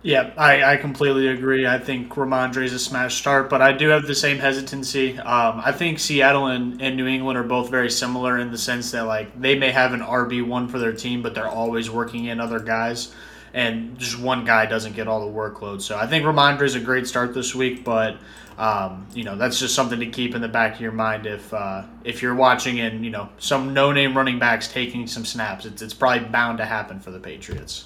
Yeah, 0.01 0.33
I, 0.35 0.73
I 0.73 0.77
completely 0.77 1.27
agree. 1.27 1.67
I 1.67 1.77
think 1.77 2.11
Rhamondre 2.11 2.63
is 2.63 2.73
a 2.73 2.79
smash 2.79 3.19
start, 3.19 3.47
but 3.47 3.61
I 3.61 3.73
do 3.73 3.89
have 3.89 4.07
the 4.07 4.15
same 4.15 4.39
hesitancy. 4.39 5.19
Um, 5.19 5.61
I 5.63 5.71
think 5.71 5.99
Seattle 5.99 6.47
and, 6.47 6.81
and 6.81 6.97
New 6.97 7.05
England 7.05 7.37
are 7.37 7.43
both 7.43 7.69
very 7.69 7.91
similar 7.91 8.39
in 8.39 8.49
the 8.49 8.57
sense 8.57 8.89
that 8.91 9.05
like 9.05 9.39
they 9.39 9.55
may 9.55 9.69
have 9.69 9.93
an 9.93 9.99
RB 9.99 10.43
one 10.43 10.67
for 10.67 10.79
their 10.79 10.93
team, 10.93 11.21
but 11.21 11.35
they're 11.35 11.47
always 11.47 11.91
working 11.91 12.25
in 12.25 12.39
other 12.39 12.59
guys, 12.59 13.13
and 13.53 13.97
just 13.97 14.19
one 14.19 14.45
guy 14.45 14.65
doesn't 14.65 14.95
get 14.95 15.07
all 15.07 15.25
the 15.25 15.31
workload. 15.31 15.81
So 15.81 15.97
I 15.97 16.07
think 16.07 16.25
Rhamondre 16.25 16.63
is 16.63 16.75
a 16.75 16.79
great 16.79 17.07
start 17.07 17.33
this 17.33 17.53
week, 17.53 17.83
but 17.83 18.17
um, 18.57 19.07
you 19.13 19.23
know 19.23 19.35
that's 19.35 19.59
just 19.59 19.75
something 19.75 19.99
to 19.99 20.07
keep 20.07 20.35
in 20.35 20.41
the 20.41 20.47
back 20.47 20.75
of 20.75 20.81
your 20.81 20.91
mind 20.91 21.25
if 21.25 21.53
uh, 21.53 21.83
if 22.03 22.21
you're 22.21 22.35
watching 22.35 22.79
and 22.79 23.03
you 23.03 23.11
know 23.11 23.29
some 23.37 23.73
no 23.73 23.91
name 23.91 24.15
running 24.15 24.39
backs 24.39 24.67
taking 24.67 25.07
some 25.07 25.25
snaps. 25.25 25.65
It's 25.65 25.81
it's 25.81 25.93
probably 25.93 26.27
bound 26.27 26.57
to 26.59 26.65
happen 26.65 26.99
for 26.99 27.11
the 27.11 27.19
Patriots. 27.19 27.85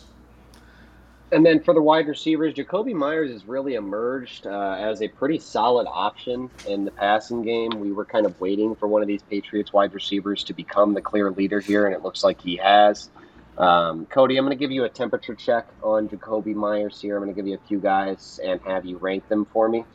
And 1.32 1.46
then 1.46 1.62
for 1.62 1.74
the 1.74 1.82
wide 1.82 2.08
receivers, 2.08 2.54
Jakobi 2.54 2.94
Meyers 2.94 3.32
has 3.32 3.46
really 3.46 3.74
emerged 3.74 4.46
uh, 4.46 4.78
as 4.80 5.02
a 5.02 5.08
pretty 5.08 5.40
solid 5.40 5.88
option 5.88 6.52
in 6.68 6.86
the 6.86 6.92
passing 6.92 7.42
game. 7.42 7.72
We 7.80 7.92
were 7.92 8.06
kind 8.06 8.28
of 8.28 8.40
waiting 8.40 8.76
for 8.76 8.88
one 8.88 9.02
of 9.02 9.08
these 9.08 9.24
Patriots 9.24 9.74
wide 9.74 9.94
receivers 9.94 10.44
to 10.46 10.54
become 10.54 10.94
the 10.94 11.02
clear 11.02 11.32
leader 11.32 11.60
here, 11.60 11.88
and 11.88 11.96
it 11.96 12.04
looks 12.04 12.24
like 12.24 12.40
he 12.40 12.58
has. 12.58 13.10
Um, 13.58 14.06
Cody, 14.08 14.38
I'm 14.38 14.46
going 14.46 14.58
to 14.58 14.62
give 14.62 14.72
you 14.72 14.84
a 14.84 14.90
temperature 14.90 15.36
check 15.36 15.68
on 15.82 16.10
Jakobi 16.10 16.54
Meyers 16.54 17.00
here. 17.00 17.16
I'm 17.16 17.24
going 17.24 17.34
to 17.34 17.40
give 17.42 17.48
you 17.48 17.56
a 17.56 17.68
few 17.68 17.80
guys 17.80 18.40
and 18.44 18.60
have 18.62 18.86
you 18.86 18.98
rank 18.98 19.28
them 19.30 19.46
for 19.46 19.70
me. 19.70 19.86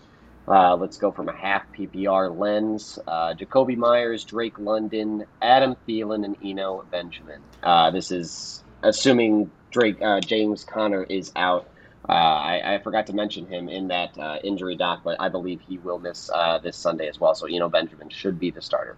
Uh, 0.49 0.75
let's 0.77 0.97
go 0.97 1.13
from 1.13 1.29
a 1.29 1.37
half 1.37 1.63
PPR 1.73 2.37
lens. 2.37 2.99
Uh, 3.07 3.35
Jakobi 3.35 3.77
Meyers, 3.77 4.25
Drake 4.25 4.59
London, 4.59 5.25
Adam 5.43 5.77
Thielen, 5.87 6.25
and 6.25 6.37
Eno 6.45 6.85
Benjamin. 6.91 7.41
Uh, 7.63 7.91
this 7.91 8.11
is 8.11 8.65
assuming 8.83 9.51
Drake 9.71 10.01
uh, 10.01 10.21
James 10.21 10.65
Conner 10.65 11.05
is 11.05 11.31
out. 11.37 11.69
Uh, 12.09 12.13
I, 12.13 12.75
I, 12.75 12.79
forgot 12.79 13.07
to 13.09 13.13
mention 13.13 13.47
him 13.47 13.69
in 13.69 13.89
that 13.89 14.19
uh, 14.19 14.39
injury 14.43 14.75
doc, 14.75 15.03
but 15.05 15.21
I 15.21 15.29
believe 15.29 15.61
he 15.61 15.79
will 15.79 15.99
miss 15.99 16.31
this 16.63 16.77
Sunday 16.77 17.09
as 17.09 17.21
well. 17.21 17.35
So 17.35 17.47
Eno 17.47 17.69
Benjamin 17.69 18.09
should 18.09 18.41
be 18.41 18.51
the 18.51 18.63
starter. 18.63 18.97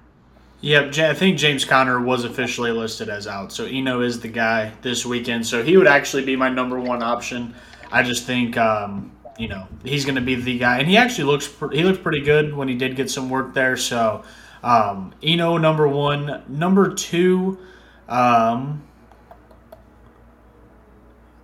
Yep, 0.62 0.96
I 0.98 1.14
think 1.14 1.38
James 1.38 1.64
Conner 1.64 2.00
was 2.00 2.22
officially 2.22 2.70
listed 2.70 3.08
as 3.08 3.26
out. 3.26 3.50
So 3.50 3.64
Eno 3.64 4.00
is 4.00 4.20
the 4.20 4.28
guy 4.28 4.72
this 4.80 5.04
weekend. 5.04 5.44
So 5.44 5.60
he 5.60 5.76
would 5.76 5.88
actually 5.88 6.24
be 6.24 6.36
my 6.36 6.48
number 6.48 6.78
one 6.78 7.02
option. 7.02 7.56
I 7.90 8.04
just 8.04 8.26
think, 8.26 8.56
um, 8.56 9.10
you 9.36 9.48
know, 9.48 9.66
he's 9.82 10.04
going 10.04 10.14
to 10.14 10.20
be 10.20 10.36
the 10.36 10.58
guy. 10.58 10.78
And 10.78 10.88
he 10.88 10.96
actually 10.96 11.24
looks 11.24 11.52
he 11.72 11.82
looked 11.82 12.04
pretty 12.04 12.20
good 12.20 12.54
when 12.54 12.68
he 12.68 12.76
did 12.76 12.94
get 12.94 13.10
some 13.10 13.28
work 13.28 13.54
there. 13.54 13.76
So 13.76 14.22
um, 14.62 15.12
Eno, 15.20 15.58
number 15.58 15.88
one. 15.88 16.44
Number 16.46 16.94
two, 16.94 17.58
um, 18.08 18.84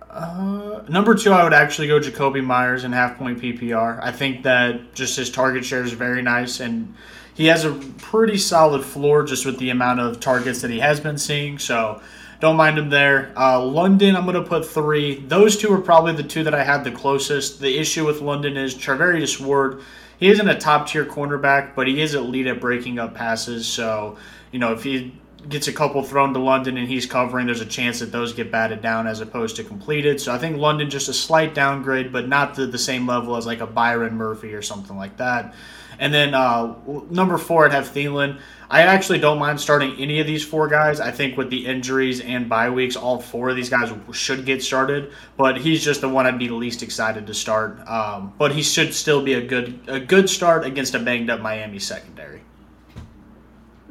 uh, 0.09 0.83
number 0.87 1.13
two, 1.13 1.33
I 1.33 1.43
would 1.43 1.53
actually 1.53 1.89
go 1.89 1.99
Jakobi 1.99 2.41
Meyers 2.41 2.85
in 2.85 2.93
half 2.93 3.17
point 3.17 3.41
PPR. 3.41 4.01
I 4.01 4.13
think 4.13 4.43
that 4.43 4.93
just 4.93 5.17
his 5.17 5.29
target 5.29 5.65
share 5.65 5.83
is 5.83 5.91
very 5.91 6.21
nice 6.21 6.61
and– 6.61 6.95
he 7.39 7.45
has 7.45 7.63
a 7.63 7.71
pretty 7.71 8.37
solid 8.37 8.83
floor 8.83 9.23
just 9.23 9.45
with 9.45 9.57
the 9.59 9.69
amount 9.69 10.01
of 10.01 10.19
targets 10.19 10.59
that 10.59 10.69
he 10.69 10.79
has 10.79 10.99
been 10.99 11.17
seeing. 11.17 11.57
So 11.57 12.01
don't 12.41 12.57
mind 12.57 12.77
him 12.77 12.89
there. 12.89 13.31
Uh, 13.37 13.63
London, 13.63 14.17
I'm 14.17 14.25
going 14.25 14.35
to 14.35 14.43
put 14.43 14.65
three. 14.65 15.21
Those 15.21 15.55
two 15.55 15.71
are 15.71 15.79
probably 15.79 16.11
the 16.11 16.23
two 16.23 16.43
that 16.43 16.53
I 16.53 16.65
had 16.65 16.83
the 16.83 16.91
closest. 16.91 17.61
The 17.61 17.77
issue 17.77 18.05
with 18.05 18.19
London 18.19 18.57
is 18.57 18.75
Charvarius 18.75 19.39
Ward. 19.39 19.81
He 20.19 20.27
isn't 20.27 20.49
a 20.49 20.59
top 20.59 20.89
tier 20.89 21.05
cornerback, 21.05 21.75
but 21.75 21.87
he 21.87 22.01
is 22.01 22.13
elite 22.13 22.45
at 22.45 22.59
breaking 22.59 22.99
up 22.99 23.15
passes. 23.15 23.65
So, 23.65 24.17
you 24.51 24.59
know, 24.59 24.73
if 24.73 24.83
he 24.83 25.13
gets 25.47 25.67
a 25.67 25.73
couple 25.73 26.03
thrown 26.03 26.33
to 26.33 26.39
London 26.39 26.77
and 26.77 26.87
he's 26.87 27.05
covering, 27.05 27.45
there's 27.45 27.61
a 27.61 27.65
chance 27.65 27.99
that 27.99 28.11
those 28.11 28.33
get 28.33 28.51
batted 28.51 28.81
down 28.81 29.07
as 29.07 29.21
opposed 29.21 29.55
to 29.55 29.63
completed. 29.63 30.19
So 30.19 30.33
I 30.33 30.37
think 30.37 30.57
London 30.57 30.89
just 30.89 31.07
a 31.07 31.13
slight 31.13 31.53
downgrade, 31.53 32.11
but 32.11 32.27
not 32.27 32.55
to 32.55 32.67
the 32.67 32.77
same 32.77 33.07
level 33.07 33.35
as 33.37 33.45
like 33.45 33.61
a 33.61 33.67
Byron 33.67 34.15
Murphy 34.15 34.53
or 34.53 34.61
something 34.61 34.97
like 34.97 35.17
that. 35.17 35.53
And 35.99 36.13
then 36.13 36.33
uh, 36.33 36.75
number 37.09 37.37
four, 37.37 37.65
I'd 37.65 37.73
have 37.73 37.89
Thielen. 37.89 38.39
I 38.69 38.83
actually 38.83 39.19
don't 39.19 39.39
mind 39.39 39.59
starting 39.59 39.95
any 39.97 40.19
of 40.19 40.27
these 40.27 40.45
four 40.45 40.67
guys. 40.67 40.99
I 40.99 41.11
think 41.11 41.37
with 41.37 41.49
the 41.49 41.65
injuries 41.65 42.21
and 42.21 42.47
bye 42.47 42.69
weeks, 42.69 42.95
all 42.95 43.19
four 43.19 43.49
of 43.49 43.55
these 43.55 43.69
guys 43.69 43.91
should 44.13 44.45
get 44.45 44.63
started. 44.63 45.11
But 45.37 45.57
he's 45.57 45.83
just 45.83 46.01
the 46.01 46.09
one 46.09 46.25
I'd 46.25 46.39
be 46.39 46.49
least 46.49 46.83
excited 46.83 47.27
to 47.27 47.33
start. 47.33 47.85
Um, 47.87 48.33
but 48.37 48.53
he 48.53 48.61
should 48.61 48.93
still 48.93 49.21
be 49.21 49.33
a 49.33 49.45
good 49.45 49.79
a 49.87 49.99
good 49.99 50.29
start 50.29 50.65
against 50.65 50.95
a 50.95 50.99
banged 50.99 51.29
up 51.29 51.41
Miami 51.41 51.79
secondary. 51.79 52.41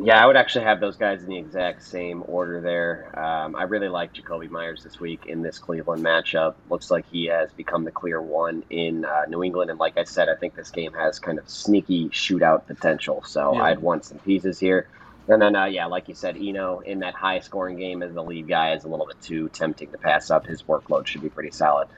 Yeah, 0.01 0.23
I 0.23 0.27
would 0.27 0.37
actually 0.37 0.65
have 0.65 0.79
those 0.79 0.97
guys 0.97 1.25
in 1.25 1.29
the 1.29 1.39
exact 1.39 1.83
same 1.83 2.23
order 2.29 2.61
there. 2.61 3.19
Um, 3.19 3.57
I 3.57 3.65
really 3.65 3.89
like 3.89 4.15
Jakobi 4.15 4.49
Meyers 4.49 4.85
this 4.85 5.01
week 5.01 5.27
in 5.27 5.43
this 5.43 5.59
Cleveland 5.59 6.05
matchup. 6.05 6.55
Looks 6.71 6.89
like 6.89 7.05
he 7.11 7.27
has 7.27 7.51
become 7.53 7.83
the 7.83 7.91
clear 7.91 8.23
one 8.23 8.63
in 8.71 9.05
uh, 9.05 9.25
New 9.29 9.43
England. 9.43 9.71
And 9.71 9.81
like 9.81 9.99
I 9.99 10.05
said, 10.05 10.29
I 10.29 10.37
think 10.37 10.55
this 10.55 10.71
game 10.71 10.93
has 10.93 11.19
kind 11.19 11.37
of 11.37 11.51
sneaky 11.51 12.11
shootout 12.11 12.67
potential. 12.69 13.25
So 13.27 13.55
yeah. 13.55 13.63
I'd 13.63 13.81
want 13.81 14.05
some 14.05 14.19
pieces 14.21 14.61
here. 14.61 14.89
And 15.27 15.43
then, 15.43 15.57
uh, 15.57 15.65
yeah, 15.65 15.87
like 15.87 16.09
you 16.09 16.15
said, 16.15 16.37
Eno 16.37 16.79
in 16.79 17.01
that 17.01 17.15
high 17.15 17.41
scoring 17.41 17.77
game 17.77 18.05
as 18.05 18.15
the 18.15 18.23
lead 18.23 18.47
guy 18.47 18.75
is 18.75 18.85
a 18.85 18.89
little 18.89 19.07
bit 19.07 19.21
too 19.21 19.49
tempting 19.49 19.91
to 19.91 19.99
pass 19.99 20.31
up. 20.31 20.47
His 20.47 20.63
workload 20.63 21.09
should 21.09 21.23
be 21.23 21.29
pretty 21.29 21.51
solid. 21.51 21.89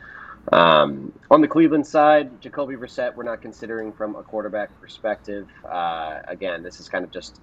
Um, 0.51 1.13
on 1.31 1.43
the 1.43 1.49
Cleveland 1.49 1.87
side, 1.87 2.41
Jacoby 2.41 2.77
Brissett, 2.77 3.15
we're 3.15 3.25
not 3.25 3.43
considering 3.43 3.93
from 3.93 4.17
a 4.17 4.23
quarterback 4.23 4.81
perspective. 4.81 5.49
Uh, 5.65 6.21
again, 6.27 6.63
this 6.63 6.81
is 6.81 6.89
kind 6.89 7.05
of 7.05 7.11
just 7.11 7.41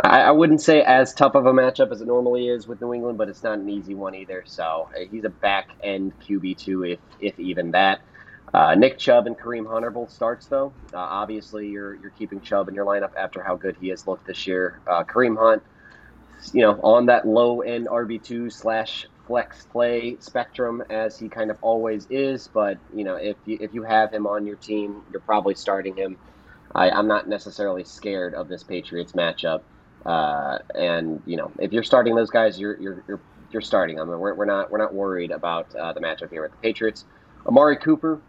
I, 0.00 0.22
I, 0.22 0.30
wouldn't 0.30 0.62
say 0.62 0.82
as 0.82 1.12
tough 1.12 1.34
of 1.34 1.44
a 1.44 1.52
matchup 1.52 1.92
as 1.92 2.00
it 2.00 2.06
normally 2.06 2.48
is 2.48 2.66
with 2.66 2.80
New 2.80 2.94
England, 2.94 3.18
but 3.18 3.28
it's 3.28 3.42
not 3.42 3.58
an 3.58 3.68
easy 3.68 3.94
one 3.94 4.14
either. 4.14 4.42
So 4.46 4.88
uh, 4.96 5.04
he's 5.10 5.24
a 5.24 5.28
back 5.28 5.68
end 5.82 6.12
QB 6.20 6.56
two, 6.58 6.84
if 6.84 6.98
if 7.20 7.38
even 7.38 7.72
that. 7.72 8.00
Uh, 8.54 8.74
Nick 8.74 8.98
Chubb 8.98 9.26
and 9.26 9.38
Kareem 9.38 9.66
Hunt 9.66 9.84
are 9.84 9.90
both 9.90 10.10
starts 10.10 10.46
though. 10.46 10.72
Uh, 10.92 10.98
obviously, 10.98 11.68
you're 11.68 11.94
you're 11.94 12.10
keeping 12.10 12.40
Chubb 12.40 12.68
in 12.68 12.74
your 12.74 12.86
lineup 12.86 13.14
after 13.16 13.42
how 13.42 13.56
good 13.56 13.76
he 13.80 13.88
has 13.88 14.06
looked 14.06 14.26
this 14.26 14.46
year. 14.46 14.80
Uh, 14.86 15.04
Kareem 15.04 15.36
Hunt, 15.38 15.62
you 16.54 16.62
know, 16.62 16.80
on 16.82 17.06
that 17.06 17.26
low 17.26 17.60
end 17.60 17.86
RB 17.86 18.22
two 18.22 18.48
slash 18.48 19.06
flex 19.26 19.66
play 19.66 20.16
spectrum 20.20 20.82
as 20.90 21.18
he 21.18 21.28
kind 21.28 21.50
of 21.50 21.58
always 21.60 22.06
is. 22.10 22.48
But 22.48 22.78
you 22.94 23.04
know, 23.04 23.16
if 23.16 23.36
you, 23.44 23.58
if 23.60 23.74
you 23.74 23.82
have 23.82 24.12
him 24.12 24.26
on 24.26 24.46
your 24.46 24.56
team, 24.56 25.02
you're 25.12 25.20
probably 25.20 25.54
starting 25.54 25.96
him. 25.96 26.16
I, 26.74 26.90
I'm 26.90 27.06
not 27.06 27.28
necessarily 27.28 27.84
scared 27.84 28.34
of 28.34 28.48
this 28.48 28.62
Patriots 28.62 29.12
matchup. 29.12 29.60
Uh, 30.04 30.58
and 30.74 31.22
you 31.26 31.36
know, 31.36 31.52
if 31.58 31.72
you're 31.72 31.82
starting 31.82 32.14
those 32.14 32.30
guys, 32.30 32.58
you're 32.58 32.78
you're 32.80 33.04
you're, 33.06 33.20
you're 33.50 33.62
starting 33.62 33.96
them. 33.96 34.08
We're, 34.08 34.34
we're 34.34 34.44
not 34.44 34.70
we're 34.70 34.78
not 34.78 34.94
worried 34.94 35.30
about 35.30 35.74
uh, 35.74 35.92
the 35.92 36.00
matchup 36.00 36.30
here 36.30 36.42
with 36.42 36.52
the 36.52 36.58
Patriots. 36.58 37.04
Amari 37.46 37.76
Cooper, 37.76 38.20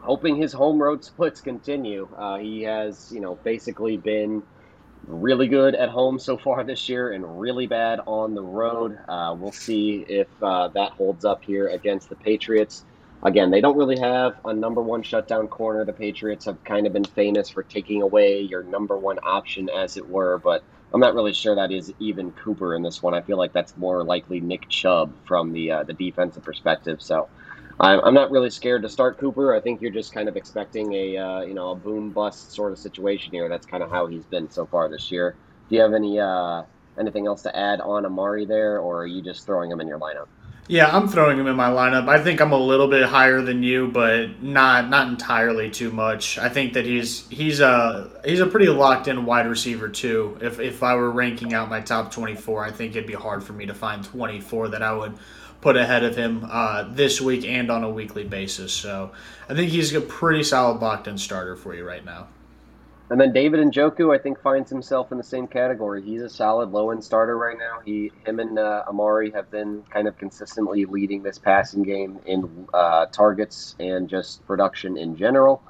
hoping 0.00 0.36
his 0.36 0.52
home 0.52 0.80
road 0.80 1.04
splits 1.04 1.40
continue. 1.40 2.08
Uh, 2.16 2.38
he 2.38 2.62
has 2.62 3.10
you 3.12 3.20
know 3.20 3.36
basically 3.36 3.96
been 3.96 4.42
really 5.06 5.48
good 5.48 5.74
at 5.74 5.88
home 5.88 6.18
so 6.18 6.36
far 6.36 6.62
this 6.62 6.88
year 6.88 7.12
and 7.12 7.40
really 7.40 7.66
bad 7.66 8.00
on 8.06 8.34
the 8.34 8.42
road. 8.42 8.98
Uh, 9.08 9.34
we'll 9.38 9.52
see 9.52 10.04
if 10.08 10.28
uh, 10.42 10.68
that 10.68 10.92
holds 10.92 11.24
up 11.24 11.42
here 11.44 11.68
against 11.68 12.08
the 12.08 12.16
Patriots. 12.16 12.84
Again, 13.22 13.50
they 13.50 13.60
don't 13.60 13.76
really 13.76 13.98
have 13.98 14.36
a 14.44 14.52
number 14.52 14.80
one 14.80 15.02
shutdown 15.02 15.46
corner. 15.48 15.84
The 15.84 15.92
Patriots 15.92 16.46
have 16.46 16.62
kind 16.64 16.86
of 16.86 16.92
been 16.92 17.04
famous 17.04 17.50
for 17.50 17.62
taking 17.62 18.02
away 18.02 18.40
your 18.40 18.62
number 18.62 18.96
one 18.96 19.18
option, 19.22 19.68
as 19.68 19.96
it 19.96 20.08
were, 20.08 20.38
but 20.38 20.64
I'm 20.92 21.00
not 21.00 21.14
really 21.14 21.32
sure 21.32 21.54
that 21.54 21.70
is 21.70 21.92
even 21.98 22.32
Cooper 22.32 22.74
in 22.74 22.82
this 22.82 23.02
one. 23.02 23.14
I 23.14 23.20
feel 23.20 23.38
like 23.38 23.52
that's 23.52 23.76
more 23.76 24.02
likely 24.02 24.40
Nick 24.40 24.68
Chubb 24.68 25.12
from 25.24 25.52
the 25.52 25.70
uh, 25.70 25.82
the 25.84 25.92
defensive 25.92 26.42
perspective. 26.42 27.00
So 27.00 27.28
I'm, 27.78 28.12
not 28.12 28.30
really 28.30 28.50
scared 28.50 28.82
to 28.82 28.88
start 28.88 29.18
Cooper. 29.18 29.54
I 29.54 29.60
think 29.60 29.80
you're 29.80 29.90
just 29.90 30.12
kind 30.12 30.28
of 30.28 30.36
expecting 30.36 30.92
a 30.92 31.16
uh, 31.16 31.40
you 31.42 31.54
know 31.54 31.70
a 31.70 31.76
boom 31.76 32.10
bust 32.10 32.52
sort 32.52 32.72
of 32.72 32.78
situation 32.78 33.32
here. 33.32 33.48
That's 33.48 33.66
kind 33.66 33.82
of 33.82 33.90
how 33.90 34.06
he's 34.06 34.24
been 34.24 34.50
so 34.50 34.66
far 34.66 34.88
this 34.88 35.10
year. 35.10 35.36
Do 35.68 35.76
you 35.76 35.82
have 35.82 35.94
any 35.94 36.18
uh, 36.18 36.64
anything 36.98 37.26
else 37.26 37.42
to 37.42 37.56
add 37.56 37.80
on 37.80 38.04
Amari 38.04 38.44
there, 38.44 38.80
or 38.80 39.02
are 39.02 39.06
you 39.06 39.22
just 39.22 39.46
throwing 39.46 39.70
him 39.70 39.80
in 39.80 39.88
your 39.88 39.98
lineup? 39.98 40.26
Yeah, 40.70 40.88
I'm 40.96 41.08
throwing 41.08 41.36
him 41.36 41.48
in 41.48 41.56
my 41.56 41.68
lineup. 41.68 42.08
I 42.08 42.22
think 42.22 42.40
I'm 42.40 42.52
a 42.52 42.56
little 42.56 42.86
bit 42.86 43.02
higher 43.02 43.42
than 43.42 43.64
you, 43.64 43.88
but 43.88 44.40
not 44.40 44.88
not 44.88 45.08
entirely 45.08 45.68
too 45.68 45.90
much. 45.90 46.38
I 46.38 46.48
think 46.48 46.74
that 46.74 46.86
he's 46.86 47.28
he's 47.28 47.58
a 47.58 48.08
he's 48.24 48.38
a 48.38 48.46
pretty 48.46 48.68
locked 48.68 49.08
in 49.08 49.26
wide 49.26 49.48
receiver 49.48 49.88
too. 49.88 50.38
If 50.40 50.60
if 50.60 50.84
I 50.84 50.94
were 50.94 51.10
ranking 51.10 51.54
out 51.54 51.68
my 51.68 51.80
top 51.80 52.12
24, 52.12 52.64
I 52.64 52.70
think 52.70 52.94
it'd 52.94 53.08
be 53.08 53.14
hard 53.14 53.42
for 53.42 53.52
me 53.52 53.66
to 53.66 53.74
find 53.74 54.04
24 54.04 54.68
that 54.68 54.80
I 54.80 54.92
would 54.92 55.18
put 55.60 55.76
ahead 55.76 56.04
of 56.04 56.14
him 56.14 56.46
uh, 56.48 56.84
this 56.84 57.20
week 57.20 57.44
and 57.44 57.68
on 57.68 57.82
a 57.82 57.90
weekly 57.90 58.22
basis. 58.22 58.72
So 58.72 59.10
I 59.48 59.54
think 59.54 59.72
he's 59.72 59.92
a 59.92 60.00
pretty 60.00 60.44
solid 60.44 60.80
locked 60.80 61.08
in 61.08 61.18
starter 61.18 61.56
for 61.56 61.74
you 61.74 61.84
right 61.84 62.04
now. 62.04 62.28
And 63.10 63.20
then 63.20 63.32
David 63.32 63.58
Njoku, 63.58 64.16
I 64.16 64.22
think, 64.22 64.40
finds 64.40 64.70
himself 64.70 65.10
in 65.10 65.18
the 65.18 65.24
same 65.24 65.48
category. 65.48 66.00
He's 66.00 66.22
a 66.22 66.28
solid 66.28 66.70
low 66.70 66.92
end 66.92 67.02
starter 67.02 67.36
right 67.36 67.58
now. 67.58 67.80
He, 67.84 68.12
him, 68.24 68.38
and 68.38 68.56
uh, 68.56 68.84
Amari 68.86 69.32
have 69.32 69.50
been 69.50 69.82
kind 69.90 70.06
of 70.06 70.16
consistently 70.16 70.84
leading 70.84 71.24
this 71.24 71.36
passing 71.36 71.82
game 71.82 72.20
in 72.24 72.68
uh, 72.72 73.06
targets 73.06 73.74
and 73.80 74.08
just 74.08 74.46
production 74.46 74.96
in 74.96 75.16
general. 75.16 75.60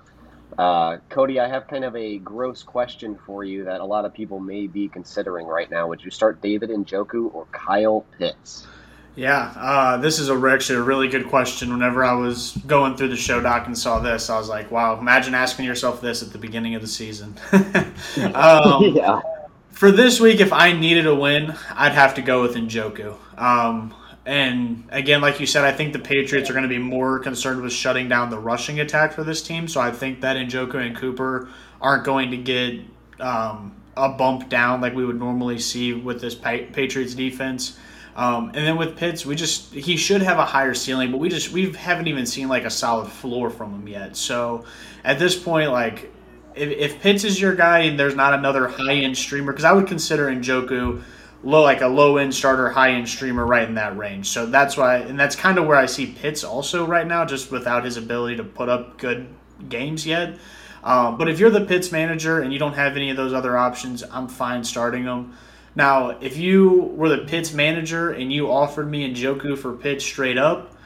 Uh, 0.58 0.98
Cody, 1.08 1.40
I 1.40 1.48
have 1.48 1.66
kind 1.66 1.84
of 1.84 1.96
a 1.96 2.18
gross 2.18 2.62
question 2.62 3.18
for 3.24 3.42
you 3.42 3.64
that 3.64 3.80
a 3.80 3.86
lot 3.86 4.04
of 4.04 4.12
people 4.12 4.38
may 4.38 4.66
be 4.66 4.88
considering 4.88 5.46
right 5.46 5.70
now. 5.70 5.88
Would 5.88 6.04
you 6.04 6.10
start 6.10 6.42
David 6.42 6.68
Njoku 6.68 7.34
or 7.34 7.46
Kyle 7.52 8.04
Pitts? 8.18 8.66
Yeah, 9.16 9.52
uh, 9.56 9.96
this 9.96 10.18
is 10.18 10.30
a, 10.30 10.34
actually 10.48 10.78
a 10.78 10.82
really 10.82 11.08
good 11.08 11.28
question. 11.28 11.72
Whenever 11.72 12.04
I 12.04 12.12
was 12.12 12.56
going 12.66 12.96
through 12.96 13.08
the 13.08 13.16
show 13.16 13.40
doc 13.40 13.66
and 13.66 13.76
saw 13.76 13.98
this, 13.98 14.30
I 14.30 14.38
was 14.38 14.48
like, 14.48 14.70
wow, 14.70 14.98
imagine 14.98 15.34
asking 15.34 15.66
yourself 15.66 16.00
this 16.00 16.22
at 16.22 16.32
the 16.32 16.38
beginning 16.38 16.74
of 16.74 16.82
the 16.82 16.88
season. 16.88 17.36
um, 18.34 18.84
yeah. 18.94 19.20
For 19.70 19.90
this 19.90 20.20
week, 20.20 20.40
if 20.40 20.52
I 20.52 20.72
needed 20.72 21.06
a 21.06 21.14
win, 21.14 21.54
I'd 21.74 21.92
have 21.92 22.14
to 22.14 22.22
go 22.22 22.42
with 22.42 22.54
Njoku. 22.54 23.16
Um, 23.38 23.94
and 24.26 24.84
again, 24.90 25.20
like 25.22 25.40
you 25.40 25.46
said, 25.46 25.64
I 25.64 25.72
think 25.72 25.92
the 25.92 25.98
Patriots 25.98 26.50
are 26.50 26.52
going 26.52 26.64
to 26.64 26.68
be 26.68 26.78
more 26.78 27.18
concerned 27.18 27.62
with 27.62 27.72
shutting 27.72 28.08
down 28.08 28.30
the 28.30 28.38
rushing 28.38 28.80
attack 28.80 29.12
for 29.12 29.24
this 29.24 29.42
team. 29.42 29.66
So 29.66 29.80
I 29.80 29.90
think 29.90 30.20
that 30.20 30.36
Njoku 30.36 30.74
and 30.74 30.96
Cooper 30.96 31.48
aren't 31.80 32.04
going 32.04 32.30
to 32.30 32.36
get 32.36 32.80
um, 33.18 33.74
a 33.96 34.10
bump 34.10 34.48
down 34.48 34.80
like 34.80 34.94
we 34.94 35.04
would 35.04 35.18
normally 35.18 35.58
see 35.58 35.94
with 35.94 36.20
this 36.20 36.34
Patriots 36.34 37.14
defense. 37.14 37.78
Um, 38.16 38.48
and 38.48 38.66
then 38.66 38.76
with 38.76 38.96
Pitts, 38.96 39.24
we 39.24 39.36
just 39.36 39.72
he 39.72 39.96
should 39.96 40.22
have 40.22 40.38
a 40.38 40.44
higher 40.44 40.74
ceiling, 40.74 41.10
but 41.10 41.18
we 41.18 41.28
just 41.28 41.52
we 41.52 41.72
haven't 41.72 42.08
even 42.08 42.26
seen 42.26 42.48
like 42.48 42.64
a 42.64 42.70
solid 42.70 43.08
floor 43.08 43.50
from 43.50 43.72
him 43.72 43.88
yet. 43.88 44.16
So 44.16 44.64
at 45.04 45.18
this 45.18 45.38
point, 45.38 45.70
like 45.70 46.12
if, 46.54 46.70
if 46.70 47.00
Pitts 47.00 47.24
is 47.24 47.40
your 47.40 47.54
guy 47.54 47.80
and 47.80 47.98
there's 47.98 48.16
not 48.16 48.34
another 48.34 48.66
high 48.68 48.96
end 48.96 49.16
streamer, 49.16 49.52
because 49.52 49.64
I 49.64 49.72
would 49.72 49.86
consider 49.86 50.26
Njoku 50.26 51.02
low 51.42 51.62
like 51.62 51.80
a 51.80 51.86
low 51.86 52.16
end 52.18 52.34
starter, 52.34 52.68
high 52.68 52.90
end 52.92 53.08
streamer 53.08 53.46
right 53.46 53.66
in 53.66 53.74
that 53.76 53.96
range. 53.96 54.28
So 54.28 54.46
that's 54.46 54.76
why, 54.76 54.96
and 54.96 55.18
that's 55.18 55.36
kind 55.36 55.58
of 55.58 55.66
where 55.66 55.76
I 55.76 55.86
see 55.86 56.06
Pitts 56.06 56.44
also 56.44 56.86
right 56.86 57.06
now, 57.06 57.24
just 57.24 57.50
without 57.50 57.84
his 57.84 57.96
ability 57.96 58.36
to 58.36 58.44
put 58.44 58.68
up 58.68 58.98
good 58.98 59.28
games 59.68 60.06
yet. 60.06 60.38
Um, 60.82 61.18
but 61.18 61.28
if 61.28 61.38
you're 61.38 61.50
the 61.50 61.64
Pitts 61.64 61.92
manager 61.92 62.40
and 62.40 62.52
you 62.52 62.58
don't 62.58 62.72
have 62.72 62.96
any 62.96 63.10
of 63.10 63.16
those 63.16 63.32
other 63.32 63.56
options, 63.56 64.02
I'm 64.02 64.28
fine 64.28 64.64
starting 64.64 65.04
them. 65.04 65.36
Now, 65.74 66.10
if 66.20 66.36
you 66.36 66.92
were 66.96 67.08
the 67.08 67.18
Pitts 67.18 67.52
manager 67.52 68.10
and 68.10 68.32
you 68.32 68.50
offered 68.50 68.90
me 68.90 69.12
Njoku 69.12 69.56
for 69.56 69.72
Pitts 69.72 70.04
straight 70.04 70.38
up, 70.38 70.76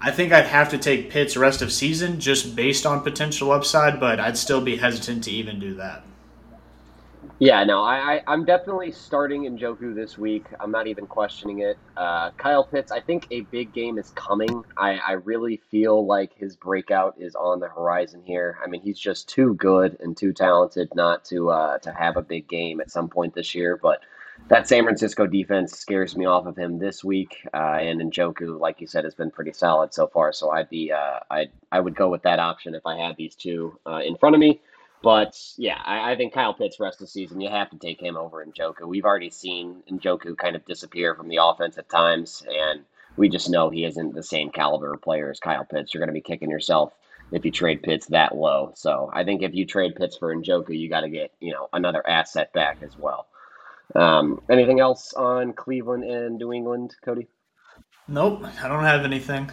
I 0.00 0.10
think 0.10 0.32
I'd 0.32 0.46
have 0.46 0.70
to 0.70 0.78
take 0.78 1.10
Pitts 1.10 1.36
rest 1.36 1.62
of 1.62 1.72
season 1.72 2.20
just 2.20 2.56
based 2.56 2.86
on 2.86 3.00
potential 3.02 3.52
upside, 3.52 4.00
but 4.00 4.20
I'd 4.20 4.36
still 4.36 4.60
be 4.60 4.76
hesitant 4.76 5.24
to 5.24 5.30
even 5.30 5.58
do 5.58 5.74
that. 5.74 6.04
Yeah, 7.40 7.64
no, 7.64 7.82
I, 7.82 8.22
I 8.26 8.32
am 8.32 8.44
definitely 8.44 8.92
starting 8.92 9.42
Njoku 9.42 9.94
this 9.94 10.16
week. 10.16 10.46
I'm 10.60 10.70
not 10.70 10.86
even 10.86 11.06
questioning 11.06 11.60
it. 11.60 11.76
Uh, 11.96 12.30
Kyle 12.36 12.64
Pitts, 12.64 12.92
I 12.92 13.00
think 13.00 13.26
a 13.30 13.40
big 13.42 13.72
game 13.72 13.98
is 13.98 14.10
coming. 14.10 14.62
I, 14.76 14.98
I 14.98 15.12
really 15.12 15.60
feel 15.70 16.06
like 16.06 16.32
his 16.36 16.54
breakout 16.54 17.16
is 17.18 17.34
on 17.34 17.58
the 17.58 17.68
horizon 17.68 18.22
here. 18.24 18.58
I 18.64 18.68
mean, 18.68 18.82
he's 18.82 18.98
just 18.98 19.28
too 19.28 19.54
good 19.54 19.96
and 20.00 20.16
too 20.16 20.32
talented 20.32 20.90
not 20.94 21.24
to 21.26 21.50
uh, 21.50 21.78
to 21.78 21.92
have 21.92 22.16
a 22.16 22.22
big 22.22 22.48
game 22.48 22.80
at 22.80 22.90
some 22.90 23.08
point 23.08 23.34
this 23.34 23.54
year. 23.54 23.78
But 23.82 24.00
that 24.48 24.68
San 24.68 24.84
Francisco 24.84 25.26
defense 25.26 25.72
scares 25.72 26.16
me 26.16 26.26
off 26.26 26.46
of 26.46 26.56
him 26.56 26.78
this 26.78 27.02
week. 27.02 27.36
Uh, 27.52 27.78
and 27.80 28.00
Njoku, 28.00 28.58
like 28.58 28.80
you 28.80 28.86
said, 28.86 29.04
has 29.04 29.14
been 29.14 29.30
pretty 29.30 29.52
solid 29.52 29.94
so 29.94 30.06
far. 30.06 30.32
So 30.32 30.50
I'd 30.50 30.68
be 30.68 30.92
uh, 30.92 31.20
I 31.30 31.48
I 31.72 31.80
would 31.80 31.96
go 31.96 32.10
with 32.10 32.22
that 32.22 32.38
option 32.38 32.74
if 32.74 32.86
I 32.86 32.96
had 32.96 33.16
these 33.16 33.34
two 33.34 33.78
uh, 33.86 34.00
in 34.04 34.16
front 34.16 34.34
of 34.34 34.40
me. 34.40 34.60
But 35.02 35.38
yeah, 35.58 35.78
I, 35.84 36.12
I, 36.12 36.16
think 36.16 36.32
Kyle 36.32 36.54
Pitts 36.54 36.80
rest 36.80 36.94
of 36.94 37.08
the 37.08 37.10
season, 37.10 37.38
you 37.38 37.50
have 37.50 37.68
to 37.70 37.76
take 37.76 38.00
him 38.00 38.16
over 38.16 38.42
Njoku. 38.42 38.86
We've 38.86 39.04
already 39.04 39.28
seen 39.28 39.82
Njoku 39.90 40.34
kind 40.34 40.56
of 40.56 40.64
disappear 40.64 41.14
from 41.14 41.28
the 41.28 41.40
offense 41.42 41.76
at 41.76 41.90
times, 41.90 42.42
and 42.48 42.86
we 43.18 43.28
just 43.28 43.50
know 43.50 43.68
he 43.68 43.84
isn't 43.84 44.14
the 44.14 44.22
same 44.22 44.48
caliber 44.48 44.96
player 44.96 45.30
as 45.30 45.40
Kyle 45.40 45.66
Pitts. 45.66 45.92
You're 45.92 46.00
going 46.00 46.08
to 46.08 46.14
be 46.14 46.22
kicking 46.22 46.48
yourself 46.48 46.94
if 47.32 47.44
you 47.44 47.50
trade 47.50 47.82
Pitts 47.82 48.06
that 48.06 48.34
low. 48.34 48.72
So 48.76 49.10
I 49.12 49.24
think 49.24 49.42
if 49.42 49.52
you 49.52 49.66
trade 49.66 49.94
Pitts 49.94 50.16
for 50.16 50.34
Njoku, 50.34 50.78
you 50.78 50.88
got 50.88 51.02
to 51.02 51.10
get 51.10 51.32
you 51.38 51.52
know 51.52 51.68
another 51.74 52.06
asset 52.08 52.54
back 52.54 52.78
as 52.82 52.96
well. 52.96 53.26
Um, 53.94 54.40
anything 54.50 54.80
else 54.80 55.12
on 55.14 55.52
Cleveland 55.52 56.04
and 56.04 56.38
New 56.38 56.52
England, 56.52 56.96
Cody? 57.04 57.28
Nope, 58.08 58.44
I 58.62 58.68
don't 58.68 58.84
have 58.84 59.04
anything. 59.04 59.50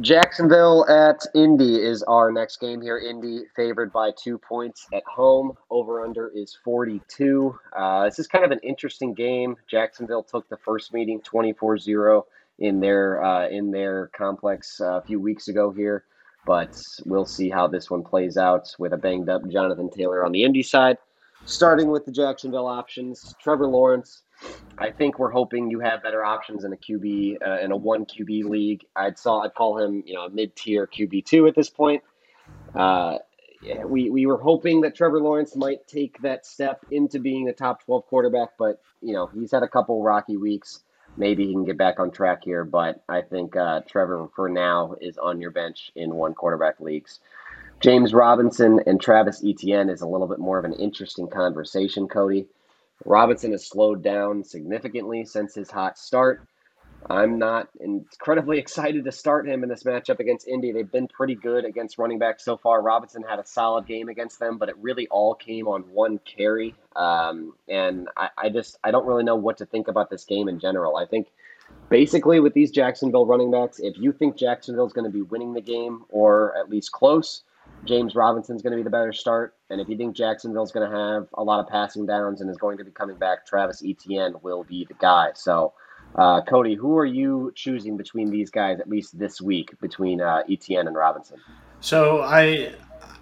Jacksonville 0.00 0.86
at 0.88 1.20
Indy 1.34 1.76
is 1.76 2.02
our 2.04 2.30
next 2.30 2.60
game 2.60 2.80
here. 2.80 2.98
Indy 2.98 3.44
favored 3.56 3.92
by 3.92 4.10
two 4.16 4.38
points 4.38 4.86
at 4.92 5.02
home. 5.04 5.52
Over 5.70 6.04
under 6.04 6.28
is 6.28 6.56
42. 6.62 7.58
Uh, 7.76 8.04
this 8.04 8.18
is 8.18 8.26
kind 8.26 8.44
of 8.44 8.50
an 8.50 8.60
interesting 8.62 9.14
game. 9.14 9.56
Jacksonville 9.66 10.22
took 10.22 10.48
the 10.48 10.58
first 10.58 10.92
meeting 10.92 11.20
24 11.22 11.78
0 11.78 12.26
in 12.58 12.80
their 12.80 13.22
uh, 13.22 13.48
in 13.48 13.70
their 13.70 14.08
complex 14.08 14.80
uh, 14.80 14.98
a 14.98 15.02
few 15.02 15.20
weeks 15.20 15.48
ago 15.48 15.70
here, 15.70 16.04
but 16.46 16.80
we'll 17.06 17.26
see 17.26 17.48
how 17.48 17.66
this 17.66 17.90
one 17.90 18.02
plays 18.02 18.36
out 18.36 18.74
with 18.78 18.92
a 18.92 18.96
banged 18.96 19.28
up 19.28 19.48
Jonathan 19.48 19.90
Taylor 19.90 20.24
on 20.24 20.32
the 20.32 20.44
Indy 20.44 20.62
side. 20.62 20.98
Starting 21.48 21.90
with 21.90 22.04
the 22.04 22.12
Jacksonville 22.12 22.66
options, 22.66 23.34
Trevor 23.40 23.66
Lawrence 23.66 24.22
I 24.78 24.90
think 24.90 25.18
we're 25.18 25.30
hoping 25.30 25.70
you 25.70 25.80
have 25.80 26.02
better 26.02 26.24
options 26.24 26.64
in 26.64 26.72
a 26.72 26.76
QB 26.76 27.38
uh, 27.44 27.58
in 27.60 27.72
a 27.72 27.76
one 27.76 28.06
QB 28.06 28.44
league. 28.44 28.84
I'd 28.94 29.18
saw 29.18 29.40
I'd 29.40 29.54
call 29.54 29.78
him 29.78 30.02
you 30.06 30.14
know 30.14 30.26
a 30.26 30.30
mid 30.30 30.54
tier 30.54 30.86
QB 30.86 31.24
two 31.24 31.46
at 31.46 31.54
this 31.54 31.68
point. 31.68 32.02
Uh, 32.74 33.18
yeah, 33.62 33.84
we 33.84 34.10
we 34.10 34.26
were 34.26 34.38
hoping 34.38 34.82
that 34.82 34.94
Trevor 34.94 35.20
Lawrence 35.20 35.56
might 35.56 35.88
take 35.88 36.20
that 36.22 36.46
step 36.46 36.84
into 36.90 37.18
being 37.18 37.48
a 37.48 37.52
top 37.52 37.84
twelve 37.84 38.06
quarterback, 38.06 38.50
but 38.58 38.80
you 39.02 39.14
know 39.14 39.26
he's 39.26 39.50
had 39.50 39.64
a 39.64 39.68
couple 39.68 40.02
rocky 40.02 40.36
weeks. 40.36 40.84
Maybe 41.16 41.46
he 41.46 41.52
can 41.52 41.64
get 41.64 41.76
back 41.76 41.98
on 41.98 42.12
track 42.12 42.44
here, 42.44 42.64
but 42.64 43.02
I 43.08 43.22
think 43.22 43.56
uh, 43.56 43.80
Trevor 43.88 44.28
for 44.36 44.48
now 44.48 44.94
is 45.00 45.18
on 45.18 45.40
your 45.40 45.50
bench 45.50 45.90
in 45.96 46.14
one 46.14 46.34
quarterback 46.34 46.78
leagues. 46.78 47.18
James 47.80 48.12
Robinson 48.12 48.80
and 48.86 49.00
Travis 49.00 49.42
Etienne 49.44 49.88
is 49.88 50.00
a 50.00 50.06
little 50.06 50.26
bit 50.26 50.40
more 50.40 50.58
of 50.58 50.64
an 50.64 50.72
interesting 50.72 51.28
conversation, 51.28 52.08
Cody. 52.08 52.46
Robinson 53.04 53.52
has 53.52 53.68
slowed 53.68 54.02
down 54.02 54.42
significantly 54.42 55.24
since 55.24 55.54
his 55.54 55.70
hot 55.70 55.96
start. 55.96 56.42
I'm 57.08 57.38
not 57.38 57.68
incredibly 57.78 58.58
excited 58.58 59.04
to 59.04 59.12
start 59.12 59.46
him 59.46 59.62
in 59.62 59.68
this 59.68 59.84
matchup 59.84 60.18
against 60.18 60.48
Indy. 60.48 60.72
They've 60.72 60.90
been 60.90 61.06
pretty 61.06 61.36
good 61.36 61.64
against 61.64 61.98
running 61.98 62.18
backs 62.18 62.44
so 62.44 62.56
far. 62.56 62.82
Robinson 62.82 63.22
had 63.22 63.38
a 63.38 63.46
solid 63.46 63.86
game 63.86 64.08
against 64.08 64.40
them, 64.40 64.58
but 64.58 64.68
it 64.68 64.76
really 64.78 65.06
all 65.06 65.36
came 65.36 65.68
on 65.68 65.82
one 65.82 66.18
carry. 66.24 66.74
Um, 66.96 67.54
and 67.68 68.08
I, 68.16 68.30
I 68.36 68.48
just 68.48 68.78
I 68.82 68.90
don't 68.90 69.06
really 69.06 69.22
know 69.22 69.36
what 69.36 69.58
to 69.58 69.66
think 69.66 69.86
about 69.86 70.10
this 70.10 70.24
game 70.24 70.48
in 70.48 70.58
general. 70.58 70.96
I 70.96 71.06
think 71.06 71.28
basically 71.88 72.40
with 72.40 72.54
these 72.54 72.72
Jacksonville 72.72 73.26
running 73.26 73.52
backs, 73.52 73.78
if 73.78 73.96
you 73.96 74.10
think 74.10 74.36
Jacksonville's 74.36 74.92
going 74.92 75.04
to 75.04 75.16
be 75.16 75.22
winning 75.22 75.52
the 75.52 75.60
game 75.60 76.04
or 76.08 76.56
at 76.58 76.68
least 76.68 76.90
close, 76.90 77.42
James 77.84 78.14
Robinson's 78.14 78.62
going 78.62 78.72
to 78.72 78.76
be 78.76 78.82
the 78.82 78.90
better 78.90 79.12
start. 79.12 79.54
And 79.70 79.80
if 79.80 79.88
you 79.88 79.96
think 79.96 80.14
Jacksonville's 80.16 80.72
going 80.72 80.90
to 80.90 80.96
have 80.96 81.28
a 81.34 81.42
lot 81.42 81.60
of 81.60 81.68
passing 81.68 82.06
downs 82.06 82.40
and 82.40 82.50
is 82.50 82.58
going 82.58 82.78
to 82.78 82.84
be 82.84 82.90
coming 82.90 83.16
back, 83.16 83.46
Travis 83.46 83.82
Etienne 83.84 84.34
will 84.42 84.64
be 84.64 84.84
the 84.84 84.94
guy. 84.94 85.30
So, 85.34 85.72
uh, 86.14 86.42
Cody, 86.42 86.74
who 86.74 86.96
are 86.96 87.06
you 87.06 87.52
choosing 87.54 87.96
between 87.96 88.30
these 88.30 88.50
guys, 88.50 88.80
at 88.80 88.88
least 88.88 89.18
this 89.18 89.40
week, 89.40 89.78
between 89.80 90.20
uh, 90.20 90.42
Etienne 90.50 90.86
and 90.86 90.96
Robinson? 90.96 91.38
So 91.80 92.22
I 92.22 92.74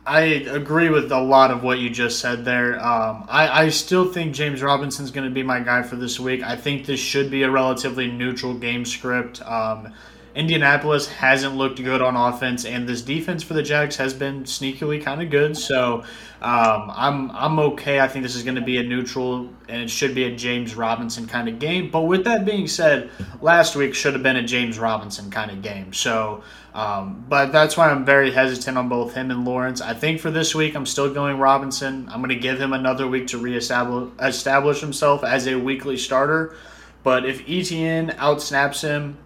I 0.07 0.21
agree 0.21 0.89
with 0.89 1.11
a 1.11 1.21
lot 1.21 1.51
of 1.51 1.65
what 1.65 1.81
you 1.81 1.91
just 1.91 2.21
said 2.21 2.45
there. 2.45 2.75
Um, 2.79 3.27
I, 3.29 3.65
I 3.65 3.69
still 3.71 4.11
think 4.11 4.35
James 4.35 4.63
Robinson's 4.63 5.11
going 5.11 5.29
to 5.29 5.35
be 5.35 5.43
my 5.43 5.59
guy 5.59 5.83
for 5.83 5.97
this 5.97 6.21
week. 6.21 6.45
I 6.45 6.55
think 6.55 6.87
this 6.87 7.01
should 7.01 7.29
be 7.29 7.43
a 7.43 7.51
relatively 7.51 8.11
neutral 8.11 8.55
game 8.55 8.85
script. 8.85 9.43
Um, 9.43 9.93
Indianapolis 10.37 11.09
hasn't 11.09 11.57
looked 11.57 11.83
good 11.83 12.03
on 12.03 12.15
offense, 12.15 12.67
and 12.67 12.87
this 12.87 13.01
defense 13.01 13.43
for 13.43 13.55
the 13.55 13.63
Jags 13.63 13.97
has 13.97 14.13
been 14.13 14.45
sneakily 14.45 15.03
kind 15.03 15.23
of 15.23 15.31
good. 15.31 15.57
So 15.57 16.05
um, 16.43 16.93
I'm 16.95 17.31
I'm 17.31 17.59
okay. 17.59 18.01
I 18.01 18.07
think 18.07 18.23
this 18.23 18.37
is 18.37 18.43
going 18.43 18.57
to 18.57 18.61
be 18.61 18.77
a 18.77 18.83
neutral, 18.83 19.49
and 19.67 19.83
it 19.83 19.89
should 19.89 20.15
be 20.15 20.25
a 20.25 20.37
James 20.37 20.75
Robinson 20.75 21.27
kind 21.27 21.49
of 21.49 21.59
game. 21.59 21.91
But 21.91 22.03
with 22.03 22.25
that 22.25 22.45
being 22.45 22.69
said, 22.69 23.09
last 23.41 23.77
week 23.77 23.95
should 23.95 24.13
have 24.13 24.23
been 24.23 24.37
a 24.37 24.43
James 24.43 24.79
Robinson 24.79 25.31
kind 25.31 25.51
of 25.51 25.63
game. 25.63 25.95
So, 25.95 26.45
um, 26.75 27.25
but 27.31 27.51
that's 27.51 27.79
why 27.79 27.89
I'm 27.89 28.05
very 28.05 28.31
hesitant 28.31 28.77
on 28.77 28.91
both 28.91 29.15
him 29.15 29.31
and 29.31 29.47
Lawrence. 29.47 29.81
I 29.81 29.95
think 29.95 30.21
for 30.21 30.31
this 30.31 30.55
week, 30.55 30.77
I'm 30.77 30.87
still 30.87 31.13
going 31.13 31.39
Robinson. 31.39 32.11
I'm 32.11 32.21
going 32.21 32.29
to 32.29 32.37
give 32.37 32.61
him 32.61 32.75
another 32.75 33.09
week 33.09 33.29
to 33.29 33.39
reestablish 33.39 34.11
establish 34.21 34.81
himself 34.81 35.25
as 35.25 35.47
a 35.47 35.55
weekly 35.55 35.97
starter. 35.97 36.55
But 37.03 37.25
if 37.25 37.41
Etienne 37.49 38.11
outsnaps 38.19 38.83
him, 38.83 39.17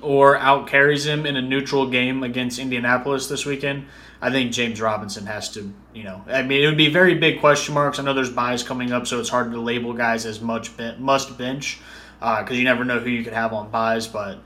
or 0.00 0.36
out 0.36 0.66
carries 0.66 1.06
him 1.06 1.26
in 1.26 1.36
a 1.36 1.42
neutral 1.42 1.88
game 1.88 2.22
against 2.22 2.58
Indianapolis 2.58 3.28
this 3.28 3.44
weekend, 3.44 3.86
I 4.20 4.30
think 4.30 4.52
James 4.52 4.80
Robinson 4.80 5.26
has 5.26 5.50
to, 5.52 5.72
you 5.94 6.02
know, 6.02 6.24
I 6.26 6.42
mean, 6.42 6.62
it 6.62 6.66
would 6.66 6.76
be 6.76 6.90
very 6.90 7.14
big 7.14 7.40
question 7.40 7.74
marks. 7.74 7.98
I 7.98 8.02
know 8.02 8.14
there's 8.14 8.30
byes 8.30 8.62
coming 8.62 8.92
up, 8.92 9.06
so 9.06 9.20
it's 9.20 9.28
hard 9.28 9.52
to 9.52 9.60
label 9.60 9.92
guys 9.92 10.26
as 10.26 10.40
much 10.40 10.70
must 10.98 11.38
bench 11.38 11.78
because 12.18 12.50
uh, 12.50 12.54
you 12.54 12.64
never 12.64 12.84
know 12.84 12.98
who 12.98 13.10
you 13.10 13.22
could 13.22 13.32
have 13.32 13.52
on 13.52 13.70
byes. 13.70 14.08
But 14.08 14.40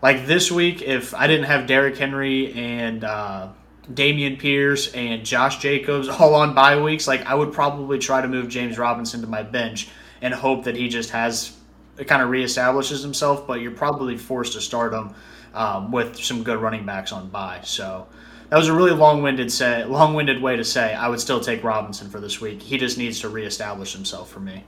like 0.00 0.26
this 0.26 0.52
week, 0.52 0.82
if 0.82 1.12
I 1.14 1.26
didn't 1.26 1.46
have 1.46 1.66
Derrick 1.66 1.96
Henry 1.96 2.52
and 2.52 3.02
uh, 3.02 3.48
Dameon 3.92 4.38
Pierce 4.38 4.92
and 4.92 5.24
Josh 5.24 5.58
Jacobs 5.58 6.08
all 6.20 6.34
on 6.34 6.54
bye 6.54 6.80
weeks, 6.80 7.08
like 7.08 7.26
I 7.26 7.34
would 7.34 7.52
probably 7.52 7.98
try 7.98 8.20
to 8.20 8.28
move 8.28 8.48
James 8.48 8.78
Robinson 8.78 9.22
to 9.22 9.26
my 9.26 9.42
bench 9.42 9.88
and 10.22 10.32
hope 10.32 10.64
that 10.64 10.76
he 10.76 10.88
just 10.88 11.10
has 11.10 11.55
kind 12.04 12.22
of 12.22 12.28
reestablishes 12.28 13.02
himself, 13.02 13.46
but 13.46 13.60
you're 13.60 13.72
probably 13.72 14.16
forced 14.16 14.52
to 14.54 14.60
start 14.60 14.92
him 14.92 15.14
um, 15.54 15.90
with 15.90 16.16
some 16.16 16.42
good 16.42 16.58
running 16.58 16.84
backs 16.84 17.12
on 17.12 17.28
bye. 17.28 17.60
So 17.64 18.06
that 18.50 18.56
was 18.56 18.68
a 18.68 18.74
really 18.74 18.92
long-winded 18.92 19.50
say, 19.50 19.84
long-winded 19.84 20.40
way 20.42 20.56
to 20.56 20.64
say 20.64 20.94
I 20.94 21.08
would 21.08 21.20
still 21.20 21.40
take 21.40 21.64
Robinson 21.64 22.08
for 22.10 22.20
this 22.20 22.40
week. 22.40 22.62
He 22.62 22.78
just 22.78 22.98
needs 22.98 23.20
to 23.20 23.28
reestablish 23.28 23.92
himself 23.92 24.30
for 24.30 24.40
me. 24.40 24.64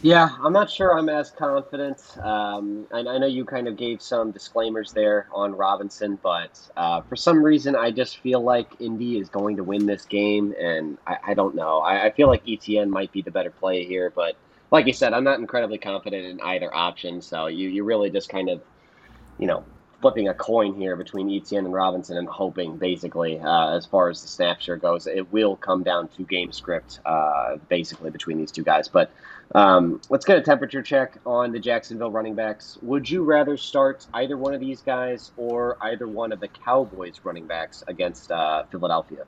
Yeah, 0.00 0.30
I'm 0.42 0.52
not 0.52 0.68
sure 0.68 0.98
I'm 0.98 1.08
as 1.08 1.30
confident. 1.30 2.02
Um, 2.18 2.88
I, 2.92 2.98
I, 2.98 3.18
know 3.18 3.26
you 3.26 3.44
kind 3.44 3.68
of 3.68 3.76
gave 3.76 4.02
some 4.02 4.32
disclaimers 4.32 4.92
there 4.92 5.28
on 5.32 5.54
Robinson, 5.54 6.18
but 6.20 6.58
uh, 6.76 7.02
for 7.02 7.14
some 7.14 7.40
reason, 7.40 7.76
I 7.76 7.92
just 7.92 8.18
feel 8.18 8.40
like 8.40 8.66
Indy 8.80 9.18
is 9.18 9.28
going 9.28 9.56
to 9.58 9.64
win 9.64 9.86
this 9.86 10.04
game, 10.04 10.54
and 10.60 10.98
I, 11.06 11.18
I 11.28 11.34
don't 11.34 11.54
know. 11.54 11.78
I, 11.78 12.06
I, 12.06 12.10
feel 12.10 12.26
like 12.26 12.42
Etienne 12.48 12.90
might 12.90 13.12
be 13.12 13.22
the 13.22 13.30
better 13.30 13.50
play 13.50 13.84
here, 13.84 14.10
but 14.10 14.34
like 14.72 14.86
you 14.86 14.92
said, 14.94 15.12
I'm 15.12 15.22
not 15.22 15.38
incredibly 15.38 15.78
confident 15.78 16.24
in 16.24 16.40
either 16.40 16.74
option. 16.74 17.20
So 17.20 17.46
you, 17.46 17.68
you 17.68 17.84
really 17.84 18.10
just 18.10 18.30
kind 18.30 18.48
of, 18.48 18.62
you 19.38 19.46
know, 19.46 19.64
flipping 20.00 20.28
a 20.28 20.34
coin 20.34 20.74
here 20.74 20.96
between 20.96 21.30
Etienne 21.30 21.66
and 21.66 21.74
Robinson 21.74 22.16
and 22.16 22.26
hoping, 22.26 22.78
basically, 22.78 23.38
uh, 23.38 23.76
as 23.76 23.84
far 23.86 24.08
as 24.08 24.22
the 24.22 24.28
snap 24.28 24.60
share 24.60 24.78
goes, 24.78 25.06
it 25.06 25.30
will 25.30 25.56
come 25.56 25.82
down 25.82 26.08
to 26.08 26.24
game 26.24 26.50
script, 26.52 27.00
uh, 27.04 27.56
basically, 27.68 28.10
between 28.10 28.38
these 28.38 28.50
two 28.50 28.64
guys. 28.64 28.88
But 28.88 29.12
um, 29.54 30.00
let's 30.08 30.24
get 30.24 30.38
a 30.38 30.42
temperature 30.42 30.82
check 30.82 31.18
on 31.26 31.52
the 31.52 31.60
Jacksonville 31.60 32.10
running 32.10 32.34
backs. 32.34 32.78
Would 32.80 33.08
you 33.08 33.22
rather 33.22 33.58
start 33.58 34.06
either 34.14 34.38
one 34.38 34.54
of 34.54 34.60
these 34.60 34.80
guys 34.80 35.32
or 35.36 35.76
either 35.82 36.08
one 36.08 36.32
of 36.32 36.40
the 36.40 36.48
Cowboys 36.48 37.20
running 37.22 37.46
backs 37.46 37.84
against 37.86 38.32
uh, 38.32 38.64
Philadelphia? 38.70 39.24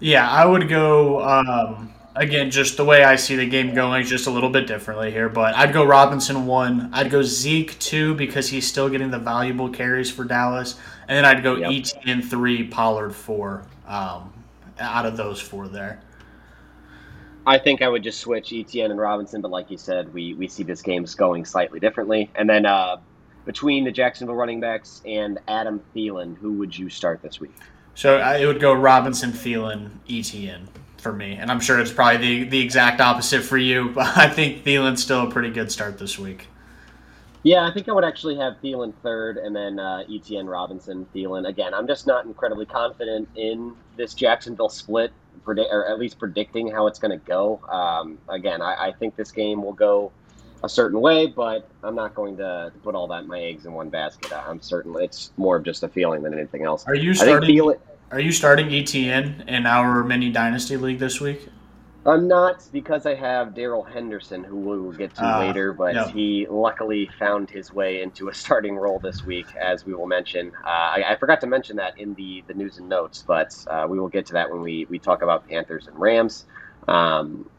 Yeah, 0.00 0.28
I 0.28 0.44
would 0.44 0.68
go. 0.68 1.22
Um, 1.22 1.94
again, 2.16 2.50
just 2.50 2.76
the 2.76 2.84
way 2.84 3.04
I 3.04 3.16
see 3.16 3.36
the 3.36 3.46
game 3.46 3.74
going, 3.74 4.04
just 4.04 4.26
a 4.26 4.30
little 4.30 4.50
bit 4.50 4.66
differently 4.66 5.12
here. 5.12 5.28
But 5.28 5.54
I'd 5.54 5.72
go 5.72 5.84
Robinson 5.84 6.46
one. 6.46 6.90
I'd 6.92 7.10
go 7.10 7.22
Zeke 7.22 7.78
two 7.78 8.14
because 8.14 8.48
he's 8.48 8.66
still 8.66 8.88
getting 8.88 9.10
the 9.10 9.18
valuable 9.18 9.68
carries 9.68 10.10
for 10.10 10.24
Dallas, 10.24 10.76
and 11.08 11.16
then 11.16 11.24
I'd 11.24 11.42
go 11.42 11.56
yep. 11.56 11.70
Etienne 11.70 12.22
three, 12.22 12.64
Pollard 12.64 13.14
four. 13.14 13.64
Um, 13.86 14.32
out 14.78 15.06
of 15.06 15.16
those 15.16 15.40
four 15.40 15.68
there. 15.68 16.00
I 17.46 17.58
think 17.58 17.80
I 17.80 17.88
would 17.88 18.02
just 18.02 18.20
switch 18.20 18.52
Etienne 18.52 18.90
and 18.90 18.98
Robinson, 18.98 19.40
but 19.40 19.50
like 19.50 19.70
you 19.70 19.78
said, 19.78 20.12
we 20.12 20.34
we 20.34 20.48
see 20.48 20.64
this 20.64 20.82
game's 20.82 21.14
going 21.14 21.44
slightly 21.44 21.78
differently. 21.78 22.30
And 22.34 22.50
then 22.50 22.66
uh, 22.66 22.96
between 23.44 23.84
the 23.84 23.92
Jacksonville 23.92 24.34
running 24.34 24.60
backs 24.60 25.02
and 25.06 25.38
Adam 25.46 25.80
Thielen, 25.94 26.36
who 26.36 26.54
would 26.54 26.76
you 26.76 26.90
start 26.90 27.22
this 27.22 27.40
week? 27.40 27.54
So 27.94 28.18
it 28.18 28.44
would 28.44 28.60
go 28.60 28.74
Robinson, 28.74 29.30
Thielen, 29.30 29.90
Etienne 30.10 30.68
for 30.98 31.12
me, 31.12 31.34
and 31.34 31.50
I'm 31.50 31.60
sure 31.60 31.78
it's 31.78 31.92
probably 31.92 32.18
the 32.18 32.48
the 32.48 32.60
exact 32.60 33.00
opposite 33.00 33.42
for 33.42 33.58
you. 33.58 33.90
But 33.94 34.16
I 34.16 34.28
think 34.28 34.64
Thielen's 34.64 35.02
still 35.02 35.28
a 35.28 35.30
pretty 35.30 35.50
good 35.50 35.70
start 35.72 35.98
this 35.98 36.18
week. 36.18 36.48
Yeah, 37.42 37.64
I 37.64 37.72
think 37.72 37.88
I 37.88 37.92
would 37.92 38.04
actually 38.04 38.36
have 38.38 38.54
Thielen 38.60 38.92
third, 39.04 39.36
and 39.36 39.54
then 39.54 39.78
uh, 39.78 40.02
Etienne 40.12 40.46
Robinson, 40.46 41.06
Thielen. 41.14 41.46
Again, 41.46 41.74
I'm 41.74 41.86
just 41.86 42.04
not 42.04 42.26
incredibly 42.26 42.66
confident 42.66 43.28
in 43.36 43.72
this 43.96 44.14
Jacksonville 44.14 44.68
split, 44.68 45.12
or 45.46 45.88
at 45.88 45.98
least 45.98 46.18
predicting 46.18 46.68
how 46.68 46.88
it's 46.88 46.98
going 46.98 47.16
to 47.16 47.24
go. 47.24 47.60
Um, 47.68 48.18
again, 48.28 48.60
I, 48.60 48.88
I, 48.88 48.92
think 48.92 49.14
this 49.14 49.30
game 49.30 49.62
will 49.62 49.74
go 49.74 50.10
a 50.64 50.68
certain 50.68 51.00
way, 51.00 51.26
but 51.26 51.68
I'm 51.84 51.94
not 51.94 52.16
going 52.16 52.36
to 52.38 52.72
put 52.82 52.96
all 52.96 53.06
that 53.08 53.28
my 53.28 53.40
eggs 53.40 53.64
in 53.64 53.72
one 53.72 53.90
basket. 53.90 54.32
I'm 54.32 54.60
certain 54.60 54.96
it's 55.00 55.30
more 55.36 55.54
of 55.54 55.62
just 55.62 55.84
a 55.84 55.88
feeling 55.88 56.22
than 56.22 56.34
anything 56.34 56.64
else. 56.64 56.84
Are 56.88 56.96
you 56.96 57.14
starting? 57.14 57.74
Are 58.12 58.20
you 58.20 58.30
starting 58.30 58.72
Etienne 58.72 59.42
in 59.48 59.66
our 59.66 60.04
mini 60.04 60.30
dynasty 60.30 60.76
league 60.76 61.00
this 61.00 61.20
week? 61.20 61.48
I'm 62.06 62.28
not 62.28 62.62
because 62.72 63.04
I 63.04 63.16
have 63.16 63.52
Darrell 63.52 63.82
Henderson, 63.82 64.44
who 64.44 64.56
we'll 64.58 64.92
get 64.92 65.12
to 65.16 65.26
uh, 65.26 65.40
later, 65.40 65.72
but 65.72 65.94
no. 65.96 66.06
he 66.06 66.46
luckily 66.48 67.10
found 67.18 67.50
his 67.50 67.72
way 67.72 68.02
into 68.02 68.28
a 68.28 68.34
starting 68.34 68.76
role 68.76 69.00
this 69.00 69.24
week, 69.24 69.46
as 69.56 69.84
we 69.84 69.92
will 69.92 70.06
mention. 70.06 70.52
Uh, 70.64 70.68
I, 70.68 71.04
I, 71.08 71.16
forgot 71.16 71.40
to 71.40 71.48
mention 71.48 71.74
that 71.76 71.98
in 71.98 72.14
the, 72.14 72.44
the 72.46 72.54
news 72.54 72.78
and 72.78 72.88
notes, 72.88 73.24
but 73.26 73.56
uh, 73.66 73.86
we 73.88 73.98
will 73.98 74.08
get 74.08 74.24
to 74.26 74.34
that 74.34 74.52
when 74.52 74.60
we, 74.60 74.86
we 74.88 75.00
talk 75.00 75.22
about 75.22 75.48
Panthers 75.48 75.88
and 75.88 75.98
Rams. 75.98 76.44
Um, 76.86 77.50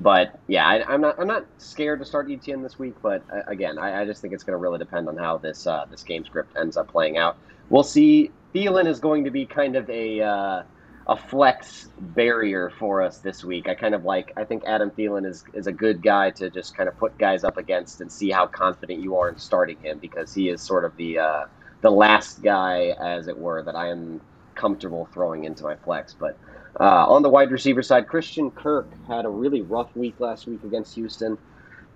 but 0.00 0.40
yeah, 0.48 0.66
I, 0.66 0.94
am 0.94 1.00
not 1.00 1.20
I'm 1.20 1.28
not 1.28 1.46
scared 1.58 2.00
to 2.00 2.04
start 2.04 2.28
Etienne 2.28 2.62
this 2.62 2.76
week, 2.76 2.96
but 3.02 3.22
uh, 3.32 3.42
again, 3.46 3.78
I, 3.78 4.00
I, 4.00 4.04
just 4.04 4.20
think 4.20 4.34
it's 4.34 4.42
going 4.42 4.54
to 4.54 4.60
really 4.60 4.78
depend 4.78 5.08
on 5.08 5.16
how 5.16 5.38
this 5.38 5.68
uh, 5.68 5.86
this 5.88 6.02
game 6.02 6.24
script 6.24 6.56
ends 6.56 6.76
up 6.76 6.88
playing 6.88 7.18
out. 7.18 7.36
We'll 7.68 7.84
see. 7.84 8.32
Thielen 8.54 8.86
is 8.86 9.00
going 9.00 9.24
to 9.24 9.30
be 9.30 9.46
kind 9.46 9.76
of 9.76 9.88
a 9.90 10.20
uh, 10.20 10.62
a 11.06 11.16
flex 11.16 11.88
barrier 11.98 12.70
for 12.78 13.02
us 13.02 13.18
this 13.18 13.44
week. 13.44 13.68
I 13.68 13.74
kind 13.74 13.94
of 13.94 14.04
like. 14.04 14.32
I 14.36 14.44
think 14.44 14.64
Adam 14.66 14.90
Thielen 14.90 15.26
is 15.26 15.44
is 15.54 15.66
a 15.66 15.72
good 15.72 16.02
guy 16.02 16.30
to 16.32 16.50
just 16.50 16.76
kind 16.76 16.88
of 16.88 16.96
put 16.98 17.16
guys 17.18 17.44
up 17.44 17.56
against 17.56 18.00
and 18.00 18.10
see 18.10 18.30
how 18.30 18.46
confident 18.46 19.00
you 19.00 19.16
are 19.16 19.28
in 19.28 19.38
starting 19.38 19.76
him 19.78 19.98
because 19.98 20.34
he 20.34 20.48
is 20.48 20.60
sort 20.62 20.84
of 20.84 20.96
the 20.96 21.18
uh, 21.18 21.44
the 21.80 21.90
last 21.90 22.42
guy, 22.42 22.94
as 23.00 23.28
it 23.28 23.38
were, 23.38 23.62
that 23.62 23.74
I 23.76 23.88
am 23.88 24.20
comfortable 24.54 25.08
throwing 25.12 25.44
into 25.44 25.64
my 25.64 25.76
flex. 25.76 26.14
But 26.18 26.38
uh, 26.78 27.06
on 27.08 27.22
the 27.22 27.28
wide 27.28 27.50
receiver 27.50 27.82
side, 27.82 28.06
Christian 28.06 28.50
Kirk 28.50 28.88
had 29.08 29.24
a 29.24 29.28
really 29.30 29.62
rough 29.62 29.94
week 29.96 30.20
last 30.20 30.46
week 30.46 30.62
against 30.64 30.94
Houston. 30.94 31.38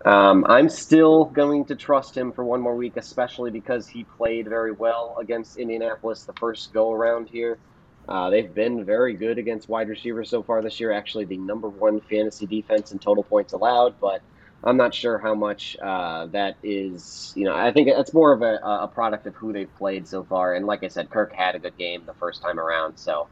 Um, 0.05 0.45
I'm 0.49 0.69
still 0.69 1.25
going 1.25 1.65
to 1.67 1.77
trust 1.77 2.17
him 2.17 2.33
for 2.33 2.45
one 2.45 2.61
more 2.61 2.77
week, 2.77 2.97
especially 2.97 3.51
because 3.51 3.89
he 3.89 4.05
played 4.05 4.49
very 4.49 4.73
well 4.73 5.17
against 5.19 5.57
Indianapolis 5.57 6.25
the 6.25 6.35
first 6.35 6.73
go 6.73 6.93
around 6.93 7.29
here. 7.29 7.59
Uh, 8.07 8.29
they've 8.29 8.55
been 8.55 8.85
very 8.85 9.15
good 9.15 9.39
against 9.39 9.69
wide 9.69 9.89
receivers 9.89 10.29
so 10.29 10.43
far 10.43 10.61
this 10.61 10.79
year. 10.79 10.93
Actually, 10.93 11.25
the 11.25 11.39
number 11.39 11.71
one 11.71 12.01
fantasy 12.03 12.47
defense 12.47 12.93
in 12.93 12.99
total 12.99 13.23
points 13.23 13.55
allowed, 13.55 13.99
but 13.99 14.21
I'm 14.63 14.77
not 14.77 14.95
sure 14.95 15.19
how 15.19 15.35
much 15.35 15.77
uh, 15.83 16.27
that 16.27 16.57
is. 16.63 17.33
You 17.35 17.45
know, 17.45 17.55
I 17.55 17.73
think 17.73 17.89
it's 17.89 18.13
more 18.13 18.33
of 18.33 18.43
a, 18.43 18.57
a, 18.57 18.89
product 18.89 19.27
of 19.27 19.35
who 19.35 19.55
they've 19.55 19.75
played 19.77 20.07
so 20.07 20.23
far. 20.23 20.55
And 20.55 20.67
like 20.67 20.83
I 20.83 20.89
said, 20.89 21.09
Kirk 21.09 21.33
had 21.33 21.55
a 21.55 21.59
good 21.59 21.79
game 21.79 22.03
the 22.05 22.15
first 22.15 22.43
time 22.43 22.61
around, 22.61 22.99
so 22.99 23.29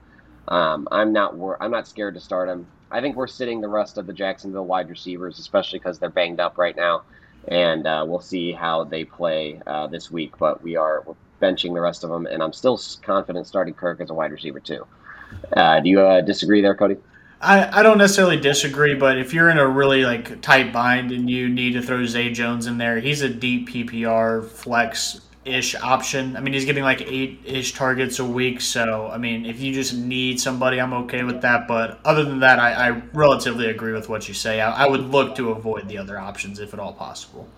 um, 0.49 0.89
I'm 0.91 1.13
not 1.13 1.37
wor- 1.37 1.63
I'm 1.63 1.71
not 1.71 1.87
scared 1.87 2.15
to 2.15 2.21
start 2.21 2.49
him. 2.49 2.67
I 2.92 3.00
think 3.00 3.16
we're 3.16 3.26
sitting 3.26 3.61
the 3.61 3.68
rest 3.68 3.96
of 3.96 4.07
the 4.07 4.12
Jacksonville 4.12 4.66
wide 4.66 4.90
receivers, 4.90 5.38
especially 5.38 5.78
because 5.78 5.98
they're 5.98 6.11
banged 6.11 6.40
up 6.40 6.59
right 6.59 6.76
now, 6.76 7.02
and 7.48 7.87
uh, 7.87 8.05
we'll 8.07 8.20
see 8.20 8.52
how 8.52 8.85
they 8.85 9.05
play 9.05 9.61
uh, 9.66 9.87
this 9.87 10.11
week. 10.11 10.37
But 10.38 10.62
we 10.62 10.76
are 10.76 11.05
benching 11.40 11.72
the 11.72 11.81
rest 11.81 12.05
of 12.05 12.11
them, 12.11 12.26
and 12.26 12.42
I'm 12.42 12.52
still 12.52 12.78
confident 13.02 13.46
starting 13.46 13.74
Kirk 13.74 14.00
as 14.00 14.11
a 14.11 14.14
wide 14.14 14.31
receiver 14.31 14.61
too. 14.61 14.87
Uh, 15.57 15.81
do 15.81 15.88
you 15.88 16.00
uh, 16.00 16.20
disagree 16.20 16.61
there, 16.61 16.74
Cody? 16.74 16.96
I, 17.40 17.81
I 17.81 17.83
don't 17.83 17.98
necessarily 17.98 18.37
disagree, 18.37 18.94
but 18.94 19.18
if 19.18 19.35
you're 19.35 19.50
in 19.50 19.59
a 19.59 19.66
really 19.66 20.05
like 20.05 20.40
tight 20.42 20.72
bind 20.72 21.11
and 21.11 21.28
you 21.28 21.48
need 21.48 21.72
to 21.72 21.83
throw 21.83 22.05
Zay 22.05 22.31
Jones 22.31 22.66
in 22.66 22.78
there, 22.78 23.00
he's 23.00 23.22
a 23.22 23.28
deep 23.28 23.70
PPR 23.70 24.44
flex 24.44 25.20
ish 25.44 25.74
option. 25.74 26.37
I 26.37 26.40
mean, 26.40 26.55
he's 26.55 26.64
getting 26.64 26.85
like 26.85 27.02
eight 27.02 27.40
ish 27.44 27.72
targets 27.72 28.18
a 28.18 28.24
week. 28.24 28.61
So, 28.61 29.09
I 29.12 29.18
mean, 29.18 29.46
if 29.46 29.61
you 29.61 29.72
just 29.72 29.94
need 29.94 30.40
somebody, 30.40 30.81
I'm 30.81 30.92
okay 30.92 31.24
with 31.24 31.42
that. 31.42 31.66
But 31.66 32.00
other 32.05 32.24
than 32.24 32.40
that, 32.40 32.59
I, 32.59 32.88
I 32.88 33.02
relatively 33.12 33.66
agree 33.66 33.92
with 33.92 34.09
what 34.09 34.28
you 34.28 34.35
say. 34.35 34.61
I, 34.61 34.85
I 34.85 34.88
would 34.88 35.02
look 35.02 35.37
to 35.37 35.50
avoid 35.50 35.88
the 35.88 35.98
other 35.98 36.18
options 36.18 36.59
if 36.61 36.72
at 36.72 36.81
all 36.81 36.92
possible. 36.92 37.48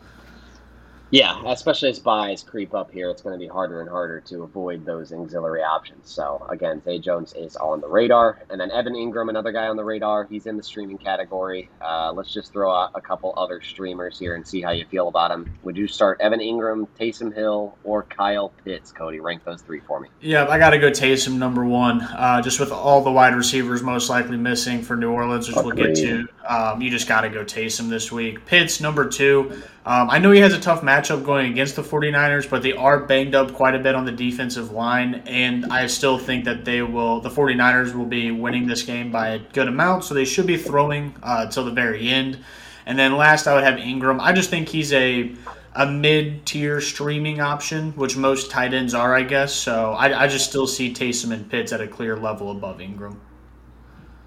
Yeah, 1.14 1.40
especially 1.46 1.90
as 1.90 2.00
byes 2.00 2.42
creep 2.42 2.74
up 2.74 2.90
here, 2.90 3.09
it's 3.09 3.22
going 3.22 3.38
to 3.38 3.38
be 3.38 3.46
harder 3.46 3.81
and 3.81 3.88
harder 3.88 4.18
to 4.22 4.42
avoid 4.42 4.85
those 4.85 5.12
auxiliary 5.12 5.62
options. 5.62 6.11
So 6.11 6.44
again, 6.50 6.83
Zay 6.83 6.98
Jones 6.98 7.33
is 7.35 7.55
on 7.55 7.81
the 7.81 7.87
radar, 7.87 8.42
and 8.50 8.61
then 8.61 8.72
Evan 8.72 8.94
Engram, 8.94 9.29
another 9.29 9.53
guy 9.53 9.68
on 9.68 9.77
the 9.77 9.85
radar. 9.85 10.24
He's 10.24 10.46
in 10.46 10.57
the 10.57 10.62
streaming 10.64 10.98
category. 10.98 11.70
Uh, 11.81 12.12
let's 12.12 12.35
just 12.35 12.53
throw 12.53 12.74
out 12.74 12.90
a 12.96 13.00
couple 13.00 13.33
other 13.37 13.62
streamers 13.62 14.18
here 14.18 14.35
and 14.35 14.44
see 14.44 14.61
how 14.61 14.72
you 14.72 14.87
feel 14.87 15.07
about 15.07 15.29
them. 15.29 15.57
Would 15.62 15.77
you 15.77 15.87
start 15.87 16.20
Evan 16.20 16.40
Engram, 16.40 16.88
Taysom 16.98 17.33
Hill, 17.33 17.79
or 17.85 18.03
Kyle 18.03 18.48
Pitts? 18.64 18.90
Cody, 18.90 19.20
rank 19.20 19.44
those 19.44 19.62
three 19.62 19.83
for 19.87 20.00
me. 20.00 20.09
Yeah, 20.20 20.48
I 20.48 20.59
got 20.59 20.70
to 20.70 20.79
go 20.79 20.90
Taysom 20.90 21.38
number 21.38 21.64
one. 21.64 22.03
Uh, 22.03 22.42
just 22.42 22.59
with 22.59 22.72
all 22.72 23.05
the 23.05 23.12
wide 23.12 23.37
receivers 23.37 23.85
most 23.85 24.11
likely 24.11 24.37
missing 24.37 24.83
for 24.83 24.96
New 24.96 25.12
Orleans, 25.12 25.46
which 25.46 25.57
Agreed. 25.59 25.77
we'll 25.77 25.94
get 25.94 25.96
to. 25.96 26.27
Um, 26.44 26.83
you 26.83 26.90
just 26.90 27.07
got 27.07 27.20
to 27.20 27.29
go 27.29 27.44
Taysom 27.44 27.88
this 27.88 28.11
week. 28.11 28.44
Pitts 28.46 28.81
number 28.81 29.09
two. 29.09 29.62
Um, 29.86 30.08
I 30.08 30.18
know 30.18 30.30
he 30.30 30.40
has 30.40 30.54
a 30.54 30.60
tough 30.60 30.80
matchup 30.80 31.24
going 31.24 31.52
against 31.52 31.76
the 31.76 31.82
49ers, 31.82 32.48
but 32.48 32.62
they 32.62 32.72
are 32.72 33.00
banged 33.00 33.34
up 33.34 33.52
quite 33.52 33.74
a 33.74 33.78
bit 33.78 33.94
on 33.94 34.06
the 34.06 34.12
defensive 34.12 34.72
line, 34.72 35.22
and 35.26 35.66
I 35.66 35.86
still 35.88 36.18
think 36.18 36.46
that 36.46 36.64
they 36.64 36.80
will, 36.80 37.20
the 37.20 37.28
49ers 37.28 37.94
will 37.94 38.06
be 38.06 38.30
winning 38.30 38.66
this 38.66 38.82
game 38.82 39.12
by 39.12 39.28
a 39.28 39.38
good 39.38 39.68
amount, 39.68 40.04
so 40.04 40.14
they 40.14 40.24
should 40.24 40.46
be 40.46 40.56
throwing 40.56 41.14
uh, 41.22 41.50
till 41.50 41.66
the 41.66 41.70
very 41.70 42.08
end. 42.08 42.38
And 42.86 42.98
then 42.98 43.16
last, 43.16 43.46
I 43.46 43.54
would 43.54 43.64
have 43.64 43.78
Engram. 43.78 44.20
I 44.20 44.32
just 44.32 44.48
think 44.48 44.68
he's 44.68 44.92
a 44.92 45.34
a 45.76 45.86
mid 45.86 46.46
tier 46.46 46.80
streaming 46.80 47.40
option, 47.40 47.92
which 47.92 48.16
most 48.16 48.50
tight 48.50 48.72
ends 48.72 48.94
are, 48.94 49.14
I 49.14 49.22
guess. 49.22 49.52
So 49.52 49.92
I, 49.92 50.22
I 50.22 50.28
just 50.28 50.48
still 50.48 50.66
see 50.66 50.92
Taysom 50.92 51.32
and 51.32 51.50
Pitts 51.50 51.72
at 51.72 51.80
a 51.80 51.88
clear 51.88 52.16
level 52.16 52.50
above 52.52 52.78
Engram. 52.78 53.16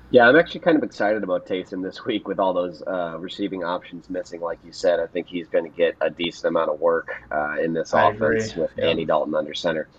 Yeah, 0.10 0.30
I'm 0.30 0.38
actually 0.38 0.62
kind 0.62 0.78
of 0.78 0.84
excited 0.84 1.22
about 1.24 1.46
Taysom 1.46 1.84
this 1.84 2.06
week 2.06 2.30
with 2.30 2.40
all 2.40 2.54
those 2.54 2.82
uh, 2.84 3.18
receiving 3.20 3.66
options 3.66 4.10
missing. 4.10 4.40
Like 4.40 4.60
you 4.64 4.72
said, 4.72 5.02
I 5.02 5.08
think 5.08 5.28
he's 5.28 5.50
going 5.50 5.70
to 5.70 5.78
get 5.78 5.96
a 6.00 6.10
decent 6.10 6.46
amount 6.46 6.70
of 6.70 6.80
work 6.80 7.10
uh, 7.30 7.58
in 7.62 7.74
this 7.74 7.94
I 7.94 8.12
offense 8.12 8.52
agree. 8.52 8.62
with 8.64 8.72
yeah. 8.78 8.86
Andy 8.86 9.04
Dalton 9.04 9.36
under 9.36 9.54
center. 9.54 9.90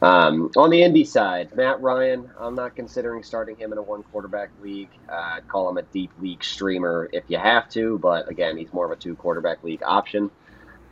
Um, 0.00 0.52
on 0.56 0.70
the 0.70 0.82
Indy 0.82 1.04
side, 1.04 1.56
Matt 1.56 1.80
Ryan, 1.80 2.30
I'm 2.38 2.54
not 2.54 2.76
considering 2.76 3.24
starting 3.24 3.56
him 3.56 3.72
in 3.72 3.78
a 3.78 3.82
one 3.82 4.04
quarterback 4.04 4.50
league. 4.62 4.90
Uh, 5.08 5.36
I'd 5.36 5.48
call 5.48 5.68
him 5.68 5.76
a 5.76 5.82
deep 5.82 6.12
league 6.20 6.44
streamer 6.44 7.08
if 7.12 7.24
you 7.26 7.38
have 7.38 7.68
to, 7.70 7.98
but 7.98 8.30
again, 8.30 8.56
he's 8.56 8.72
more 8.72 8.84
of 8.86 8.92
a 8.92 8.96
two 8.96 9.16
quarterback 9.16 9.64
league 9.64 9.82
option. 9.84 10.30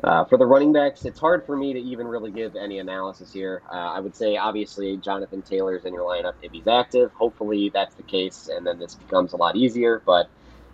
Uh, 0.07 0.25
for 0.25 0.38
the 0.38 0.47
running 0.47 0.73
backs, 0.73 1.05
it's 1.05 1.19
hard 1.19 1.45
for 1.45 1.57
me 1.57 1.73
to 1.73 1.81
even 1.81 2.07
really 2.07 2.31
give 2.31 2.55
any 2.55 2.79
analysis 2.79 3.33
here. 3.33 3.61
Uh, 3.69 3.75
I 3.75 3.99
would 3.99 4.14
say, 4.14 4.37
obviously, 4.37 4.97
Jonathan 4.99 5.42
Taylor's 5.42 5.85
in 5.85 5.92
your 5.92 6.05
lineup 6.05 6.35
if 6.42 6.53
he's 6.53 6.69
active. 6.69 7.11
Hopefully, 7.12 7.73
that's 7.75 7.97
the 7.97 8.05
case, 8.05 8.49
and 8.49 8.64
then 8.64 8.79
this 8.79 8.95
becomes 8.95 9.33
a 9.33 9.37
lot 9.37 9.57
easier. 9.57 10.01
But 10.07 10.31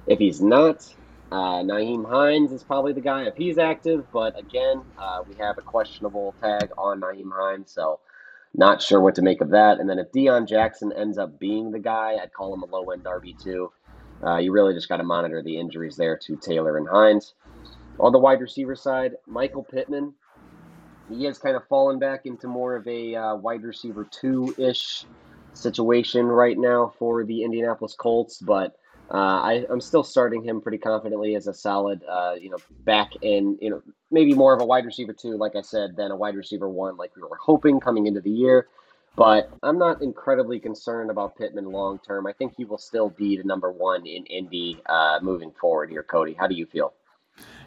if 0.06 0.18
he's 0.18 0.42
not, 0.42 0.86
uh, 1.30 1.62
Nyheim 1.62 2.06
Hines 2.06 2.52
is 2.52 2.62
probably 2.62 2.92
the 2.92 3.00
guy 3.00 3.22
if 3.22 3.34
he's 3.34 3.56
active. 3.56 4.04
But 4.12 4.38
again, 4.38 4.82
uh, 4.98 5.22
we 5.26 5.34
have 5.36 5.56
a 5.56 5.62
questionable 5.62 6.34
tag 6.42 6.68
on 6.76 7.00
Nyheim 7.00 7.32
Hines, 7.32 7.70
so 7.70 8.00
not 8.54 8.82
sure 8.82 9.00
what 9.00 9.14
to 9.14 9.22
make 9.22 9.40
of 9.40 9.48
that. 9.50 9.80
And 9.80 9.88
then 9.88 9.98
if 9.98 10.12
Deon 10.12 10.46
Jackson 10.46 10.92
ends 10.92 11.16
up 11.16 11.38
being 11.38 11.70
the 11.70 11.78
guy, 11.78 12.18
I'd 12.22 12.34
call 12.34 12.52
him 12.52 12.64
a 12.64 12.66
low 12.66 12.90
end 12.90 13.04
RB2. 13.04 13.68
Uh, 14.22 14.36
you 14.36 14.52
really 14.52 14.74
just 14.74 14.90
got 14.90 14.98
to 14.98 15.04
monitor 15.04 15.42
the 15.42 15.58
injuries 15.58 15.96
there 15.96 16.18
to 16.18 16.36
Taylor 16.36 16.76
and 16.76 16.86
Hines. 16.86 17.32
On 18.02 18.12
the 18.12 18.18
wide 18.18 18.40
receiver 18.40 18.76
side, 18.76 19.16
Michael 19.26 19.62
Pittman 19.62 20.12
he 21.08 21.24
has 21.24 21.38
kind 21.38 21.56
of 21.56 21.66
fallen 21.68 21.98
back 21.98 22.26
into 22.26 22.48
more 22.48 22.76
of 22.76 22.86
a 22.86 23.14
uh, 23.14 23.34
wide 23.36 23.62
receiver 23.62 24.06
two 24.10 24.54
ish 24.58 25.04
situation 25.52 26.26
right 26.26 26.58
now 26.58 26.92
for 26.98 27.24
the 27.24 27.42
Indianapolis 27.42 27.94
Colts, 27.94 28.38
but 28.38 28.76
uh, 29.10 29.16
I, 29.16 29.66
am 29.70 29.80
still 29.80 30.04
starting 30.04 30.42
him 30.42 30.60
pretty 30.60 30.78
confidently 30.78 31.34
as 31.34 31.46
a 31.46 31.52
solid, 31.52 32.02
uh, 32.08 32.34
you 32.40 32.48
know, 32.48 32.56
back 32.84 33.10
in, 33.20 33.58
you 33.60 33.68
know, 33.68 33.82
maybe 34.10 34.32
more 34.32 34.54
of 34.54 34.62
a 34.62 34.64
wide 34.64 34.86
receiver 34.86 35.12
two, 35.12 35.36
like 35.36 35.54
I 35.54 35.60
said, 35.60 35.96
than 35.96 36.10
a 36.10 36.16
wide 36.16 36.34
receiver 36.34 36.68
one, 36.68 36.96
like 36.96 37.14
we 37.14 37.22
were 37.22 37.36
hoping 37.36 37.78
coming 37.78 38.06
into 38.06 38.20
the 38.20 38.30
year. 38.30 38.68
But 39.14 39.50
I'm 39.62 39.78
not 39.78 40.00
incredibly 40.00 40.58
concerned 40.58 41.10
about 41.10 41.36
Pittman 41.36 41.66
long 41.66 41.98
term. 41.98 42.26
I 42.26 42.32
think 42.32 42.54
he 42.56 42.64
will 42.64 42.78
still 42.78 43.10
be 43.10 43.36
the 43.36 43.44
number 43.44 43.70
one 43.70 44.06
in 44.06 44.24
Indy 44.24 44.80
uh, 44.86 45.18
moving 45.20 45.50
forward 45.60 45.90
here. 45.90 46.02
Cody, 46.02 46.32
how 46.32 46.46
do 46.46 46.54
you 46.54 46.64
feel? 46.64 46.94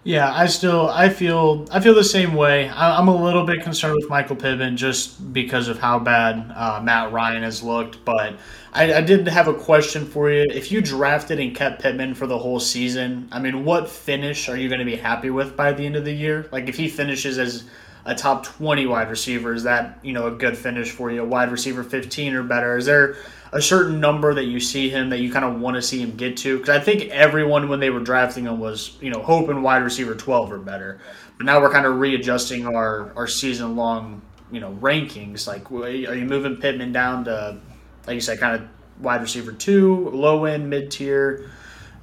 Yeah, 0.07 0.31
I 0.31 0.45
still 0.45 0.87
I 0.87 1.09
feel 1.09 1.65
I 1.71 1.79
feel 1.79 1.95
the 1.95 2.03
same 2.03 2.35
way. 2.35 2.69
I, 2.69 2.99
am 2.99 3.07
a 3.07 3.23
little 3.23 3.43
bit 3.43 3.63
concerned 3.63 3.95
with 3.95 4.07
Michael 4.07 4.35
Pittman 4.35 4.77
just 4.77 5.33
because 5.33 5.67
of 5.67 5.79
how 5.79 5.97
bad 5.97 6.51
uh, 6.55 6.79
Matt 6.83 7.11
Ryan 7.11 7.41
has 7.41 7.63
looked. 7.63 8.05
But 8.05 8.35
I, 8.71 8.93
I 8.93 9.01
did 9.01 9.27
have 9.27 9.47
a 9.47 9.53
question 9.55 10.05
for 10.05 10.29
you. 10.29 10.45
If 10.53 10.71
you 10.71 10.79
drafted 10.79 11.39
and 11.39 11.55
kept 11.55 11.81
Pittman 11.81 12.13
for 12.13 12.27
the 12.27 12.37
whole 12.37 12.59
season, 12.59 13.27
I 13.31 13.39
mean, 13.39 13.65
what 13.65 13.89
finish 13.89 14.47
are 14.47 14.55
you 14.55 14.69
going 14.69 14.77
to 14.77 14.85
be 14.85 14.95
happy 14.95 15.31
with 15.31 15.57
by 15.57 15.73
the 15.73 15.87
end 15.87 15.95
of 15.95 16.05
the 16.05 16.13
year? 16.13 16.47
Like 16.51 16.69
if 16.69 16.75
he 16.75 16.87
finishes 16.87 17.39
as 17.39 17.63
a 18.05 18.13
top 18.13 18.43
20 18.43 18.85
wide 18.85 19.09
receiver, 19.09 19.53
is 19.53 19.63
that 19.63 19.99
you 20.03 20.13
know 20.13 20.27
a 20.27 20.31
good 20.31 20.57
finish 20.57 20.91
for 20.91 21.11
you? 21.11 21.21
A 21.21 21.25
wide 21.25 21.51
receiver 21.51 21.83
15 21.83 22.33
or 22.33 22.43
better? 22.43 22.77
Is 22.77 22.85
there 22.85 23.15
a 23.51 23.61
certain 23.61 23.99
number 23.99 24.33
that 24.33 24.45
you 24.45 24.59
see 24.59 24.89
him 24.89 25.09
that 25.09 25.19
you 25.19 25.31
kind 25.31 25.45
of 25.45 25.59
want 25.59 25.75
to 25.75 25.81
see 25.81 26.01
him 26.01 26.15
get 26.15 26.37
to? 26.37 26.57
Because 26.57 26.75
I 26.75 26.79
think 26.79 27.09
everyone 27.09 27.67
when 27.69 27.79
they 27.79 27.89
were 27.89 27.99
drafting 27.99 28.45
him 28.45 28.59
was 28.59 28.97
you 29.01 29.09
know 29.09 29.21
hoping 29.21 29.61
wide 29.61 29.83
receiver 29.83 30.15
twelve 30.15 30.51
or 30.51 30.59
better. 30.59 30.99
But 31.37 31.45
now 31.45 31.59
we're 31.59 31.71
kind 31.71 31.85
of 31.85 31.95
readjusting 31.99 32.67
our 32.67 33.11
our 33.15 33.27
season 33.27 33.75
long 33.75 34.21
you 34.51 34.59
know 34.59 34.73
rankings. 34.81 35.47
Like, 35.47 35.71
are 35.71 35.89
you 35.89 36.25
moving 36.25 36.57
Pittman 36.57 36.91
down 36.91 37.25
to 37.25 37.59
like 38.07 38.15
you 38.15 38.21
said, 38.21 38.39
kind 38.39 38.61
of 38.61 38.69
wide 39.01 39.21
receiver 39.21 39.51
two, 39.51 40.09
low 40.09 40.45
end, 40.45 40.69
mid 40.69 40.91
tier? 40.91 41.49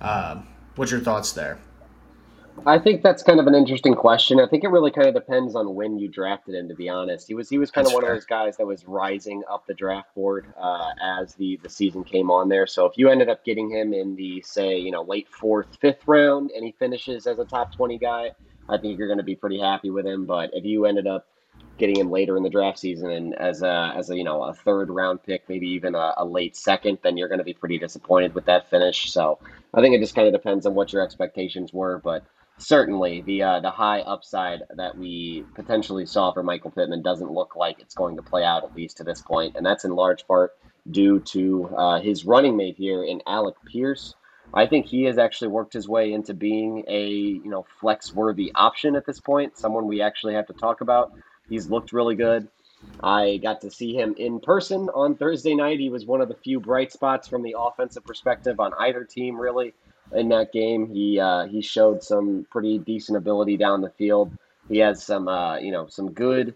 Uh, 0.00 0.42
what's 0.76 0.90
your 0.90 1.00
thoughts 1.00 1.32
there? 1.32 1.58
I 2.64 2.78
think 2.78 3.02
that's 3.02 3.24
kind 3.24 3.40
of 3.40 3.46
an 3.48 3.54
interesting 3.54 3.94
question. 3.94 4.38
I 4.38 4.46
think 4.46 4.62
it 4.62 4.68
really 4.68 4.92
kind 4.92 5.08
of 5.08 5.14
depends 5.14 5.56
on 5.56 5.74
when 5.74 5.98
you 5.98 6.06
drafted 6.06 6.54
him. 6.54 6.68
To 6.68 6.74
be 6.74 6.88
honest, 6.88 7.26
he 7.26 7.34
was 7.34 7.48
he 7.48 7.58
was 7.58 7.72
kind 7.72 7.86
that's 7.86 7.92
of 7.92 7.94
one 7.94 8.04
fair. 8.04 8.12
of 8.12 8.18
those 8.18 8.24
guys 8.24 8.56
that 8.58 8.66
was 8.66 8.86
rising 8.86 9.42
up 9.50 9.66
the 9.66 9.74
draft 9.74 10.14
board 10.14 10.46
uh, 10.56 10.90
as 11.02 11.34
the 11.34 11.58
the 11.62 11.68
season 11.68 12.04
came 12.04 12.30
on 12.30 12.48
there. 12.48 12.66
So 12.68 12.86
if 12.86 12.96
you 12.96 13.08
ended 13.08 13.28
up 13.28 13.44
getting 13.44 13.68
him 13.68 13.92
in 13.92 14.14
the 14.14 14.42
say 14.42 14.78
you 14.78 14.92
know 14.92 15.02
late 15.02 15.28
fourth, 15.28 15.76
fifth 15.80 16.06
round, 16.06 16.50
and 16.52 16.64
he 16.64 16.72
finishes 16.78 17.26
as 17.26 17.38
a 17.40 17.44
top 17.44 17.74
twenty 17.74 17.98
guy, 17.98 18.30
I 18.68 18.78
think 18.78 18.96
you're 18.96 19.08
going 19.08 19.18
to 19.18 19.24
be 19.24 19.34
pretty 19.34 19.58
happy 19.58 19.90
with 19.90 20.06
him. 20.06 20.24
But 20.24 20.50
if 20.52 20.64
you 20.64 20.86
ended 20.86 21.08
up 21.08 21.26
getting 21.78 21.98
him 21.98 22.10
later 22.10 22.36
in 22.36 22.44
the 22.44 22.50
draft 22.50 22.78
season 22.78 23.10
and 23.10 23.34
as 23.34 23.62
a 23.62 23.92
as 23.96 24.10
a 24.10 24.16
you 24.16 24.22
know 24.22 24.44
a 24.44 24.54
third 24.54 24.88
round 24.88 25.22
pick, 25.24 25.48
maybe 25.48 25.66
even 25.68 25.96
a, 25.96 26.14
a 26.18 26.24
late 26.24 26.54
second, 26.56 26.98
then 27.02 27.16
you're 27.16 27.28
going 27.28 27.38
to 27.38 27.44
be 27.44 27.54
pretty 27.54 27.78
disappointed 27.78 28.36
with 28.36 28.44
that 28.44 28.70
finish. 28.70 29.10
So 29.10 29.40
I 29.74 29.80
think 29.80 29.96
it 29.96 30.00
just 30.00 30.14
kind 30.14 30.28
of 30.28 30.32
depends 30.32 30.64
on 30.64 30.74
what 30.74 30.92
your 30.92 31.02
expectations 31.02 31.72
were, 31.72 31.98
but 31.98 32.24
certainly 32.58 33.22
the 33.22 33.42
uh, 33.42 33.60
the 33.60 33.70
high 33.70 34.00
upside 34.00 34.62
that 34.76 34.96
we 34.96 35.44
potentially 35.54 36.06
saw 36.06 36.32
for 36.32 36.42
Michael 36.42 36.70
Pittman 36.70 37.02
doesn't 37.02 37.30
look 37.30 37.56
like 37.56 37.80
it's 37.80 37.94
going 37.94 38.16
to 38.16 38.22
play 38.22 38.44
out 38.44 38.64
at 38.64 38.74
least 38.74 38.98
to 38.98 39.04
this 39.04 39.20
point, 39.22 39.56
and 39.56 39.64
that's 39.64 39.84
in 39.84 39.92
large 39.92 40.26
part 40.26 40.52
due 40.90 41.20
to 41.20 41.68
uh, 41.76 42.00
his 42.00 42.24
running 42.24 42.56
mate 42.56 42.76
here 42.76 43.04
in 43.04 43.22
Alec 43.26 43.54
Pierce. 43.66 44.14
I 44.54 44.66
think 44.66 44.86
he 44.86 45.04
has 45.04 45.18
actually 45.18 45.48
worked 45.48 45.72
his 45.72 45.88
way 45.88 46.12
into 46.12 46.34
being 46.34 46.84
a 46.88 47.08
you 47.08 47.48
know 47.48 47.64
flex 47.80 48.14
worthy 48.14 48.52
option 48.54 48.96
at 48.96 49.06
this 49.06 49.20
point, 49.20 49.58
someone 49.58 49.86
we 49.86 50.02
actually 50.02 50.34
have 50.34 50.46
to 50.46 50.52
talk 50.52 50.80
about. 50.80 51.12
He's 51.48 51.68
looked 51.68 51.92
really 51.92 52.14
good. 52.14 52.48
I 53.02 53.38
got 53.40 53.60
to 53.60 53.70
see 53.70 53.94
him 53.94 54.14
in 54.18 54.40
person 54.40 54.88
on 54.88 55.14
Thursday 55.14 55.54
night. 55.54 55.78
He 55.78 55.88
was 55.88 56.04
one 56.04 56.20
of 56.20 56.28
the 56.28 56.34
few 56.34 56.58
bright 56.58 56.92
spots 56.92 57.28
from 57.28 57.42
the 57.42 57.54
offensive 57.58 58.04
perspective 58.04 58.58
on 58.58 58.72
either 58.78 59.04
team, 59.04 59.40
really 59.40 59.74
in 60.14 60.28
that 60.28 60.52
game. 60.52 60.86
He 60.86 61.18
uh, 61.18 61.46
he 61.46 61.60
showed 61.60 62.02
some 62.02 62.46
pretty 62.50 62.78
decent 62.78 63.18
ability 63.18 63.56
down 63.56 63.80
the 63.80 63.90
field. 63.90 64.32
He 64.68 64.78
has 64.78 65.02
some 65.02 65.28
uh, 65.28 65.58
you 65.58 65.72
know 65.72 65.86
some 65.88 66.12
good 66.12 66.54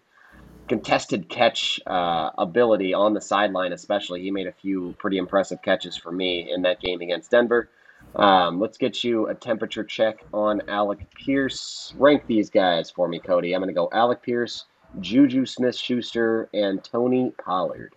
contested 0.69 1.29
catch 1.29 1.81
uh, 1.87 2.31
ability 2.39 2.93
on 2.93 3.15
the 3.15 3.21
sideline, 3.21 3.73
especially. 3.73 4.23
He 4.23 4.31
made 4.31 4.47
a 4.47 4.53
few 4.53 4.95
pretty 4.99 5.19
impressive 5.19 5.63
catches 5.63 5.97
for 5.97 6.11
me 6.11 6.51
in 6.53 6.63
that 6.63 6.81
game 6.81 7.01
against 7.01 7.31
Denver. 7.31 7.69
Um, 8.15 8.61
let's 8.61 8.79
get 8.79 9.05
you 9.05 9.27
a 9.29 9.35
temperature 9.35 9.85
check 9.85 10.25
on 10.33 10.63
Alec 10.69 11.07
Pierce. 11.15 11.93
Rank 11.99 12.27
these 12.27 12.51
guys 12.51 12.91
for 12.91 13.09
me, 13.09 13.19
Cody. 13.19 13.55
I'm 13.55 13.61
going 13.61 13.69
to 13.69 13.75
go 13.75 13.89
Alec 13.93 14.23
Pierce, 14.23 14.65
Juju 15.01 15.47
Smith 15.47 15.77
Schuster, 15.77 16.49
and 16.55 16.83
Tony 16.83 17.33
Pollard. 17.45 17.95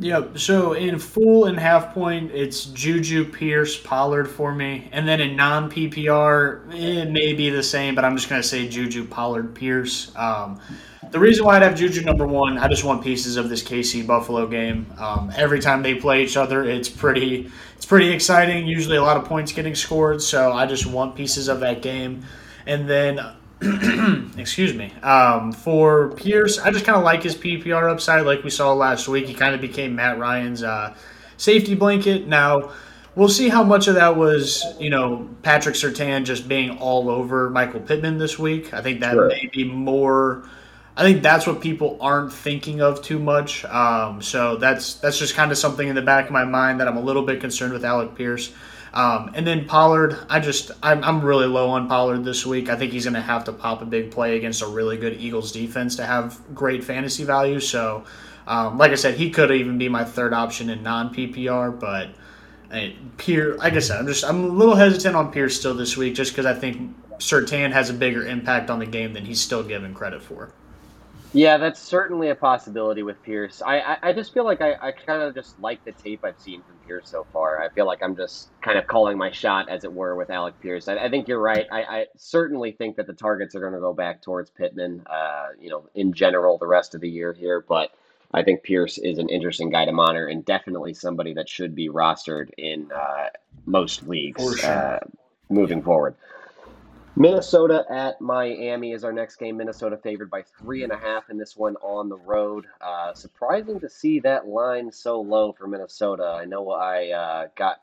Yep. 0.00 0.38
So 0.38 0.74
in 0.74 0.98
full 0.98 1.46
and 1.46 1.58
half 1.58 1.92
point, 1.92 2.30
it's 2.32 2.66
Juju, 2.66 3.32
Pierce, 3.32 3.76
Pollard 3.76 4.26
for 4.26 4.54
me, 4.54 4.88
and 4.92 5.08
then 5.08 5.20
in 5.20 5.34
non 5.34 5.68
PPR, 5.68 6.72
it 6.72 7.10
may 7.10 7.32
be 7.32 7.50
the 7.50 7.62
same, 7.62 7.96
but 7.96 8.04
I'm 8.04 8.16
just 8.16 8.28
going 8.28 8.40
to 8.40 8.46
say 8.46 8.68
Juju, 8.68 9.06
Pollard, 9.08 9.54
Pierce. 9.56 10.14
Um, 10.14 10.60
the 11.10 11.18
reason 11.18 11.44
why 11.44 11.56
I'd 11.56 11.62
have 11.62 11.74
Juju 11.74 12.02
number 12.02 12.26
one, 12.26 12.58
I 12.58 12.68
just 12.68 12.84
want 12.84 13.02
pieces 13.02 13.36
of 13.36 13.48
this 13.48 13.62
KC 13.62 14.06
Buffalo 14.06 14.46
game. 14.46 14.86
Um, 14.98 15.32
every 15.34 15.58
time 15.58 15.82
they 15.82 15.94
play 15.96 16.22
each 16.22 16.36
other, 16.36 16.62
it's 16.64 16.88
pretty, 16.88 17.50
it's 17.74 17.86
pretty 17.86 18.10
exciting. 18.10 18.68
Usually, 18.68 18.98
a 18.98 19.02
lot 19.02 19.16
of 19.16 19.24
points 19.24 19.50
getting 19.50 19.74
scored, 19.74 20.22
so 20.22 20.52
I 20.52 20.66
just 20.66 20.86
want 20.86 21.16
pieces 21.16 21.48
of 21.48 21.58
that 21.60 21.82
game. 21.82 22.22
And 22.66 22.88
then 22.88 23.18
excuse 24.38 24.74
me. 24.74 24.92
Um, 25.02 25.52
for 25.52 26.10
Pierce, 26.10 26.58
I 26.58 26.70
just 26.70 26.84
kind 26.84 26.96
of 26.96 27.04
like 27.04 27.22
his 27.22 27.34
PPR 27.34 27.90
upside, 27.90 28.24
like 28.24 28.44
we 28.44 28.50
saw 28.50 28.72
last 28.72 29.08
week. 29.08 29.26
He 29.26 29.34
kind 29.34 29.54
of 29.54 29.60
became 29.60 29.96
Matt 29.96 30.18
Ryan's 30.18 30.62
uh, 30.62 30.94
safety 31.36 31.74
blanket. 31.74 32.28
Now, 32.28 32.70
we'll 33.16 33.28
see 33.28 33.48
how 33.48 33.64
much 33.64 33.88
of 33.88 33.96
that 33.96 34.16
was, 34.16 34.64
you 34.78 34.90
know, 34.90 35.28
Patrick 35.42 35.74
Surtain 35.74 36.24
just 36.24 36.48
being 36.48 36.78
all 36.78 37.10
over 37.10 37.50
Michael 37.50 37.80
Pittman 37.80 38.18
this 38.18 38.38
week. 38.38 38.72
I 38.72 38.80
think 38.80 39.00
that 39.00 39.14
sure. 39.14 39.28
may 39.28 39.50
be 39.52 39.64
more. 39.64 40.48
I 40.96 41.02
think 41.02 41.22
that's 41.22 41.46
what 41.46 41.60
people 41.60 41.98
aren't 42.00 42.32
thinking 42.32 42.80
of 42.80 43.02
too 43.02 43.18
much. 43.18 43.64
Um, 43.64 44.22
so 44.22 44.56
that's 44.56 44.94
that's 44.94 45.18
just 45.18 45.34
kind 45.34 45.50
of 45.50 45.58
something 45.58 45.88
in 45.88 45.96
the 45.96 46.02
back 46.02 46.26
of 46.26 46.30
my 46.30 46.44
mind 46.44 46.78
that 46.78 46.86
I'm 46.86 46.96
a 46.96 47.00
little 47.00 47.24
bit 47.24 47.40
concerned 47.40 47.72
with 47.72 47.84
Alec 47.84 48.14
Pierce. 48.14 48.52
Um, 48.94 49.30
and 49.34 49.46
then 49.46 49.66
Pollard, 49.66 50.18
I 50.28 50.40
just 50.40 50.70
I'm, 50.82 51.04
I'm 51.04 51.20
really 51.20 51.46
low 51.46 51.70
on 51.70 51.88
Pollard 51.88 52.24
this 52.24 52.46
week. 52.46 52.68
I 52.68 52.76
think 52.76 52.92
he's 52.92 53.04
going 53.04 53.14
to 53.14 53.20
have 53.20 53.44
to 53.44 53.52
pop 53.52 53.82
a 53.82 53.84
big 53.84 54.10
play 54.10 54.36
against 54.36 54.62
a 54.62 54.66
really 54.66 54.96
good 54.96 55.20
Eagles 55.20 55.52
defense 55.52 55.96
to 55.96 56.06
have 56.06 56.40
great 56.54 56.82
fantasy 56.82 57.24
value. 57.24 57.60
So, 57.60 58.04
um, 58.46 58.78
like 58.78 58.92
I 58.92 58.96
said, 58.96 59.14
he 59.14 59.30
could 59.30 59.50
even 59.50 59.78
be 59.78 59.88
my 59.88 60.04
third 60.04 60.32
option 60.32 60.70
in 60.70 60.82
non 60.82 61.14
PPR. 61.14 61.78
But 61.78 62.10
I, 62.72 62.96
Pierce, 63.18 63.58
like 63.58 63.74
I 63.74 63.80
said, 63.80 63.98
I'm 63.98 64.06
just 64.06 64.24
I'm 64.24 64.44
a 64.44 64.48
little 64.48 64.76
hesitant 64.76 65.16
on 65.16 65.32
Pierce 65.32 65.58
still 65.58 65.74
this 65.74 65.96
week, 65.96 66.14
just 66.14 66.32
because 66.32 66.46
I 66.46 66.54
think 66.54 66.96
Surtain 67.18 67.72
has 67.72 67.90
a 67.90 67.94
bigger 67.94 68.26
impact 68.26 68.70
on 68.70 68.78
the 68.78 68.86
game 68.86 69.12
than 69.12 69.24
he's 69.24 69.40
still 69.40 69.62
given 69.62 69.94
credit 69.94 70.22
for. 70.22 70.52
Yeah, 71.32 71.58
that's 71.58 71.80
certainly 71.80 72.30
a 72.30 72.34
possibility 72.34 73.02
with 73.02 73.22
Pierce. 73.22 73.60
I, 73.60 73.80
I, 73.80 73.98
I 74.02 74.12
just 74.14 74.32
feel 74.32 74.44
like 74.44 74.62
I, 74.62 74.74
I 74.80 74.92
kind 74.92 75.22
of 75.22 75.34
just 75.34 75.60
like 75.60 75.84
the 75.84 75.92
tape 75.92 76.24
I've 76.24 76.40
seen 76.40 76.62
from 76.62 76.77
Pierce 76.88 77.08
so 77.08 77.26
far. 77.32 77.62
I 77.62 77.68
feel 77.68 77.86
like 77.86 78.02
I'm 78.02 78.16
just 78.16 78.48
kind 78.62 78.78
of 78.78 78.86
calling 78.86 79.16
my 79.18 79.30
shot, 79.30 79.68
as 79.68 79.84
it 79.84 79.92
were, 79.92 80.16
with 80.16 80.30
Alec 80.30 80.58
Pierce. 80.60 80.88
I, 80.88 80.96
I 80.96 81.10
think 81.10 81.28
you're 81.28 81.40
right. 81.40 81.66
I, 81.70 81.82
I 81.82 82.06
certainly 82.16 82.72
think 82.72 82.96
that 82.96 83.06
the 83.06 83.12
targets 83.12 83.54
are 83.54 83.60
going 83.60 83.74
to 83.74 83.80
go 83.80 83.92
back 83.92 84.22
towards 84.22 84.50
Pittman, 84.50 85.06
uh, 85.06 85.48
you 85.60 85.70
know, 85.70 85.88
in 85.94 86.12
general 86.12 86.58
the 86.58 86.66
rest 86.66 86.94
of 86.94 87.00
the 87.00 87.08
year 87.08 87.32
here. 87.32 87.64
But 87.66 87.92
I 88.32 88.42
think 88.42 88.62
Pierce 88.62 88.98
is 88.98 89.18
an 89.18 89.28
interesting 89.28 89.70
guy 89.70 89.84
to 89.84 89.92
monitor 89.92 90.26
and 90.26 90.44
definitely 90.44 90.94
somebody 90.94 91.34
that 91.34 91.48
should 91.48 91.74
be 91.74 91.88
rostered 91.88 92.50
in 92.58 92.90
uh, 92.90 93.28
most 93.66 94.08
leagues 94.08 94.60
sure. 94.60 94.70
uh, 94.70 94.98
moving 95.50 95.82
forward. 95.82 96.14
Minnesota 97.18 97.84
at 97.90 98.20
Miami 98.20 98.92
is 98.92 99.02
our 99.02 99.12
next 99.12 99.38
game. 99.38 99.56
Minnesota 99.56 99.96
favored 99.96 100.30
by 100.30 100.44
three 100.60 100.84
and 100.84 100.92
a 100.92 100.96
half 100.96 101.30
in 101.30 101.36
this 101.36 101.56
one 101.56 101.74
on 101.82 102.08
the 102.08 102.16
road. 102.16 102.66
Uh, 102.80 103.12
surprising 103.12 103.80
to 103.80 103.88
see 103.88 104.20
that 104.20 104.46
line 104.46 104.92
so 104.92 105.20
low 105.20 105.52
for 105.52 105.66
Minnesota. 105.66 106.36
I 106.40 106.44
know 106.44 106.70
I 106.70 107.08
uh, 107.08 107.48
got 107.56 107.80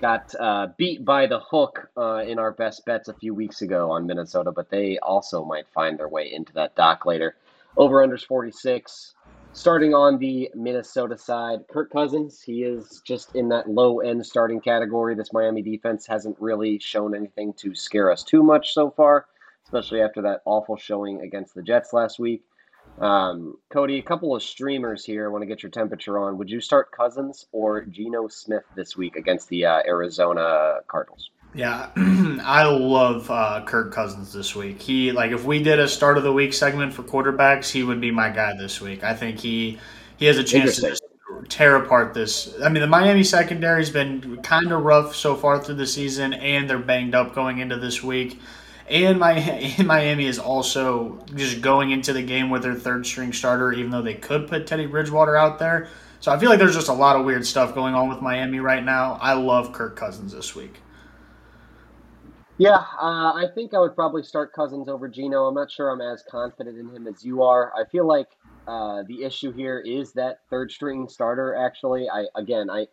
got 0.00 0.32
uh, 0.38 0.68
beat 0.76 1.04
by 1.04 1.26
the 1.26 1.40
hook 1.40 1.90
uh, 1.96 2.18
in 2.18 2.38
our 2.38 2.52
best 2.52 2.84
bets 2.84 3.08
a 3.08 3.14
few 3.14 3.34
weeks 3.34 3.62
ago 3.62 3.90
on 3.90 4.06
Minnesota, 4.06 4.52
but 4.52 4.70
they 4.70 4.96
also 4.98 5.44
might 5.44 5.66
find 5.74 5.98
their 5.98 6.08
way 6.08 6.32
into 6.32 6.52
that 6.52 6.76
doc 6.76 7.04
later. 7.04 7.34
Over 7.76 7.96
unders 7.96 8.24
46. 8.24 9.16
Starting 9.54 9.92
on 9.94 10.18
the 10.18 10.50
Minnesota 10.54 11.16
side, 11.16 11.60
Kirk 11.68 11.92
Cousins, 11.92 12.40
he 12.40 12.62
is 12.62 13.02
just 13.04 13.34
in 13.34 13.50
that 13.50 13.68
low 13.68 14.00
end 14.00 14.24
starting 14.24 14.60
category. 14.60 15.14
This 15.14 15.32
Miami 15.32 15.60
defense 15.60 16.06
hasn't 16.06 16.36
really 16.40 16.78
shown 16.78 17.14
anything 17.14 17.52
to 17.58 17.74
scare 17.74 18.10
us 18.10 18.24
too 18.24 18.42
much 18.42 18.72
so 18.72 18.90
far, 18.90 19.26
especially 19.64 20.00
after 20.00 20.22
that 20.22 20.40
awful 20.46 20.78
showing 20.78 21.20
against 21.20 21.54
the 21.54 21.62
Jets 21.62 21.92
last 21.92 22.18
week. 22.18 22.42
Um, 22.98 23.58
Cody, 23.70 23.98
a 23.98 24.02
couple 24.02 24.34
of 24.34 24.42
streamers 24.42 25.04
here. 25.04 25.26
I 25.26 25.28
want 25.28 25.42
to 25.42 25.46
get 25.46 25.62
your 25.62 25.70
temperature 25.70 26.18
on. 26.18 26.38
Would 26.38 26.50
you 26.50 26.60
start 26.60 26.90
Cousins 26.90 27.46
or 27.52 27.84
Geno 27.84 28.28
Smith 28.28 28.64
this 28.74 28.96
week 28.96 29.16
against 29.16 29.50
the 29.50 29.66
uh, 29.66 29.82
Arizona 29.86 30.78
Cardinals? 30.88 31.30
Yeah, 31.54 31.90
I 31.96 32.64
love 32.64 33.30
uh, 33.30 33.62
Kirk 33.66 33.92
Cousins 33.92 34.32
this 34.32 34.56
week. 34.56 34.80
He 34.80 35.12
like 35.12 35.32
if 35.32 35.44
we 35.44 35.62
did 35.62 35.78
a 35.78 35.86
start 35.88 36.16
of 36.16 36.24
the 36.24 36.32
week 36.32 36.54
segment 36.54 36.94
for 36.94 37.02
quarterbacks, 37.02 37.70
he 37.70 37.82
would 37.82 38.00
be 38.00 38.10
my 38.10 38.30
guy 38.30 38.56
this 38.56 38.80
week. 38.80 39.04
I 39.04 39.14
think 39.14 39.38
he 39.38 39.78
he 40.16 40.26
has 40.26 40.38
a 40.38 40.44
chance 40.44 40.76
to 40.76 40.88
just 40.90 41.02
tear 41.48 41.76
apart 41.76 42.14
this. 42.14 42.54
I 42.62 42.70
mean, 42.70 42.80
the 42.80 42.86
Miami 42.86 43.22
secondary's 43.22 43.90
been 43.90 44.40
kind 44.42 44.72
of 44.72 44.82
rough 44.82 45.14
so 45.14 45.36
far 45.36 45.62
through 45.62 45.74
the 45.74 45.86
season, 45.86 46.32
and 46.32 46.68
they're 46.68 46.78
banged 46.78 47.14
up 47.14 47.34
going 47.34 47.58
into 47.58 47.76
this 47.76 48.02
week. 48.02 48.40
And 48.88 49.18
my 49.18 49.32
and 49.78 49.86
Miami 49.86 50.26
is 50.26 50.38
also 50.38 51.22
just 51.34 51.60
going 51.60 51.90
into 51.90 52.14
the 52.14 52.22
game 52.22 52.48
with 52.48 52.62
their 52.62 52.74
third 52.74 53.04
string 53.04 53.34
starter, 53.34 53.74
even 53.74 53.90
though 53.90 54.02
they 54.02 54.14
could 54.14 54.48
put 54.48 54.66
Teddy 54.66 54.86
Bridgewater 54.86 55.36
out 55.36 55.58
there. 55.58 55.88
So 56.20 56.32
I 56.32 56.38
feel 56.38 56.48
like 56.48 56.60
there's 56.60 56.74
just 56.74 56.88
a 56.88 56.94
lot 56.94 57.16
of 57.16 57.26
weird 57.26 57.46
stuff 57.46 57.74
going 57.74 57.94
on 57.94 58.08
with 58.08 58.22
Miami 58.22 58.60
right 58.60 58.82
now. 58.82 59.18
I 59.20 59.34
love 59.34 59.72
Kirk 59.72 59.96
Cousins 59.96 60.32
this 60.32 60.54
week. 60.54 60.80
Yeah, 62.62 62.76
uh, 62.76 63.32
I 63.34 63.46
think 63.56 63.74
I 63.74 63.80
would 63.80 63.96
probably 63.96 64.22
start 64.22 64.52
Cousins 64.52 64.88
over 64.88 65.08
Geno. 65.08 65.46
I'm 65.46 65.54
not 65.54 65.68
sure 65.68 65.90
I'm 65.90 66.00
as 66.00 66.22
confident 66.30 66.78
in 66.78 66.94
him 66.94 67.08
as 67.08 67.24
you 67.24 67.42
are. 67.42 67.72
I 67.76 67.82
feel 67.90 68.06
like 68.06 68.28
uh, 68.68 69.02
the 69.08 69.24
issue 69.24 69.50
here 69.50 69.80
is 69.80 70.12
that 70.12 70.42
third 70.48 70.70
string 70.70 71.08
starter. 71.08 71.56
Actually, 71.56 72.08
I 72.08 72.26
again, 72.36 72.70
I 72.70 72.86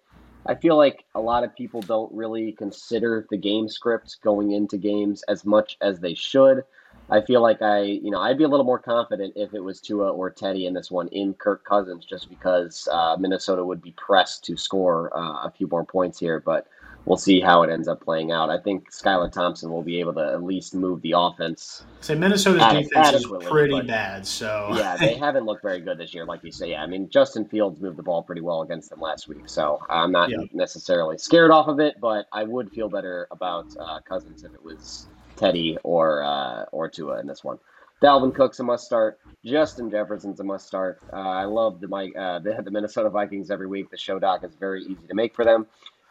I 0.48 0.56
feel 0.56 0.76
like 0.76 1.06
a 1.14 1.22
lot 1.22 1.44
of 1.44 1.56
people 1.56 1.82
don't 1.82 2.12
really 2.12 2.54
consider 2.54 3.28
the 3.30 3.38
game 3.38 3.70
script 3.70 4.18
going 4.24 4.54
into 4.54 4.76
games 4.76 5.22
as 5.28 5.46
much 5.46 5.78
as 5.82 6.00
they 6.00 6.16
should. 6.16 6.64
I 7.12 7.22
feel 7.22 7.44
like 7.44 7.62
I, 7.62 7.82
you 7.82 8.10
know, 8.10 8.22
I'd 8.22 8.40
be 8.40 8.46
a 8.46 8.48
little 8.48 8.66
more 8.66 8.80
confident 8.80 9.34
if 9.36 9.54
it 9.54 9.64
was 9.64 9.82
Tua 9.82 10.10
or 10.10 10.32
Teddy 10.32 10.66
in 10.66 10.74
this 10.74 10.90
one 10.90 11.10
in 11.10 11.36
Kirk 11.36 11.64
Cousins, 11.64 12.06
just 12.06 12.28
because 12.28 12.88
uh, 12.92 13.18
Minnesota 13.20 13.64
would 13.64 13.84
be 13.84 13.92
pressed 13.92 14.44
to 14.46 14.58
score 14.58 15.16
uh, 15.16 15.46
a 15.46 15.54
few 15.56 15.68
more 15.68 15.86
points 15.86 16.18
here. 16.18 16.40
But 16.40 16.66
we'll 17.06 17.18
see 17.18 17.40
how 17.40 17.64
it 17.64 17.72
ends 17.72 17.88
up 17.88 18.02
playing 18.02 18.32
out. 18.32 18.50
I 18.50 18.58
think 18.58 18.92
Skylar 18.92 19.32
Thompson 19.32 19.72
will 19.72 19.82
be 19.82 20.00
able 20.00 20.14
to 20.14 20.32
at 20.34 20.44
least 20.44 20.76
move 20.76 21.02
the 21.02 21.14
offense. 21.16 21.84
Say 22.02 22.16
Minnesota's 22.16 22.62
defense 22.62 23.14
is 23.14 23.28
pretty 23.42 23.82
bad, 23.82 24.26
so 24.26 24.72
yeah, 24.76 24.98
they 24.98 25.14
haven't 25.20 25.46
looked 25.46 25.62
very 25.62 25.80
good 25.80 25.98
this 25.98 26.14
year, 26.14 26.26
like 26.26 26.44
you 26.44 26.52
say. 26.52 26.72
Yeah, 26.72 26.84
I 26.84 26.88
mean 26.88 27.10
Justin 27.10 27.46
Fields 27.46 27.80
moved 27.80 27.98
the 27.98 28.04
ball 28.04 28.24
pretty 28.24 28.42
well 28.42 28.62
against 28.62 28.90
them 28.90 29.00
last 29.00 29.28
week, 29.28 29.48
so 29.48 29.80
I'm 29.90 30.12
not 30.12 30.30
yeah. 30.30 30.38
necessarily 30.54 31.18
scared 31.18 31.52
off 31.52 31.68
of 31.68 31.80
it, 31.80 32.00
but 32.00 32.28
I 32.32 32.44
would 32.44 32.72
feel 32.72 32.90
better 32.90 33.28
about 33.32 33.66
uh, 33.80 34.00
Cousins 34.02 34.44
if 34.44 34.54
it 34.54 34.64
was 34.64 35.08
Teddy 35.36 35.78
or 35.84 36.24
uh, 36.24 36.66
or 36.72 36.90
Tua 36.90 37.20
in 37.20 37.28
this 37.28 37.44
one. 37.44 37.60
Dalvin 38.02 38.34
Cook's 38.34 38.60
a 38.60 38.64
must 38.64 38.86
start. 38.86 39.20
Justin 39.44 39.90
Jefferson's 39.90 40.40
a 40.40 40.44
must 40.44 40.68
start. 40.68 41.00
Uh, 41.12 41.18
I 41.18 41.46
love 41.46 41.82
the, 41.82 41.88
uh, 41.88 42.40
the 42.40 42.62
the 42.64 42.72
Minnesota 42.72 43.10
Vikings 43.10 43.52
every 43.52 43.68
week. 43.68 43.90
The 43.90 43.98
show 43.98 44.20
doc 44.20 44.44
is 44.44 44.56
very 44.56 44.84
easy 44.84 45.08
to 45.08 45.16
make 45.16 45.36
for 45.36 45.44
them. 45.44 45.68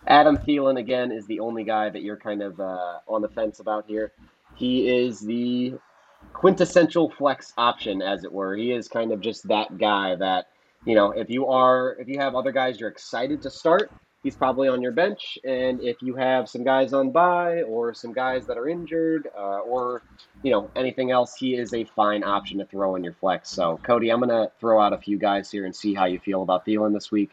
Adam 0.07 0.39
Thielen 0.39 0.79
again 0.79 1.11
is 1.11 1.27
the 1.27 1.41
only 1.41 1.65
guy 1.65 1.91
that 1.91 2.03
you're 2.03 2.17
kind 2.17 2.43
of 2.43 2.59
uh, 2.61 2.99
on 3.09 3.23
the 3.23 3.29
fence 3.29 3.61
about 3.61 3.85
here. 3.87 4.13
He 4.55 4.89
is 4.89 5.21
the 5.21 5.75
quintessential 6.33 7.11
flex 7.11 7.53
option, 7.59 8.03
as 8.03 8.25
it 8.25 8.33
were. 8.33 8.57
He 8.57 8.73
is 8.73 8.89
kind 8.89 9.13
of 9.13 9.21
just 9.21 9.47
that 9.49 9.79
guy 9.79 10.15
that 10.17 10.49
you 10.85 10.95
know 10.95 11.11
if 11.11 11.29
you 11.29 11.47
are 11.47 11.97
if 11.99 12.09
you 12.09 12.19
have 12.19 12.35
other 12.35 12.53
guys 12.53 12.79
you're 12.81 12.89
excited 12.89 13.43
to 13.43 13.51
start, 13.51 13.91
he's 14.23 14.37
probably 14.37 14.69
on 14.69 14.81
your 14.81 14.93
bench, 14.93 15.39
and 15.45 15.81
if 15.81 16.01
you 16.01 16.15
have 16.15 16.49
some 16.49 16.65
guys 16.65 16.93
on 16.93 17.11
bye 17.11 17.63
or 17.63 17.93
some 17.93 18.13
guys 18.13 18.47
that 18.47 18.57
are 18.57 18.69
injured 18.69 19.29
uh, 19.37 19.61
or 19.61 20.03
you 20.43 20.51
know 20.51 20.71
anything 20.77 21.11
else, 21.11 21.35
he 21.37 21.57
is 21.57 21.75
a 21.75 21.85
fine 21.85 22.23
option 22.25 22.59
to 22.59 22.65
throw 22.65 22.95
in 22.95 23.05
your 23.05 23.15
flex. 23.15 23.51
So 23.51 23.79
Cody, 23.83 24.11
I'm 24.11 24.21
gonna 24.21 24.51
throw 24.61 24.81
out 24.81 24.93
a 24.93 24.99
few 24.99 25.19
guys 25.19 25.51
here 25.51 25.67
and 25.67 25.75
see 25.75 25.95
how 25.95 26.07
you 26.07 26.19
feel 26.19 26.43
about 26.43 26.65
Thielen 26.65 26.93
this 26.93 27.11
week. 27.11 27.31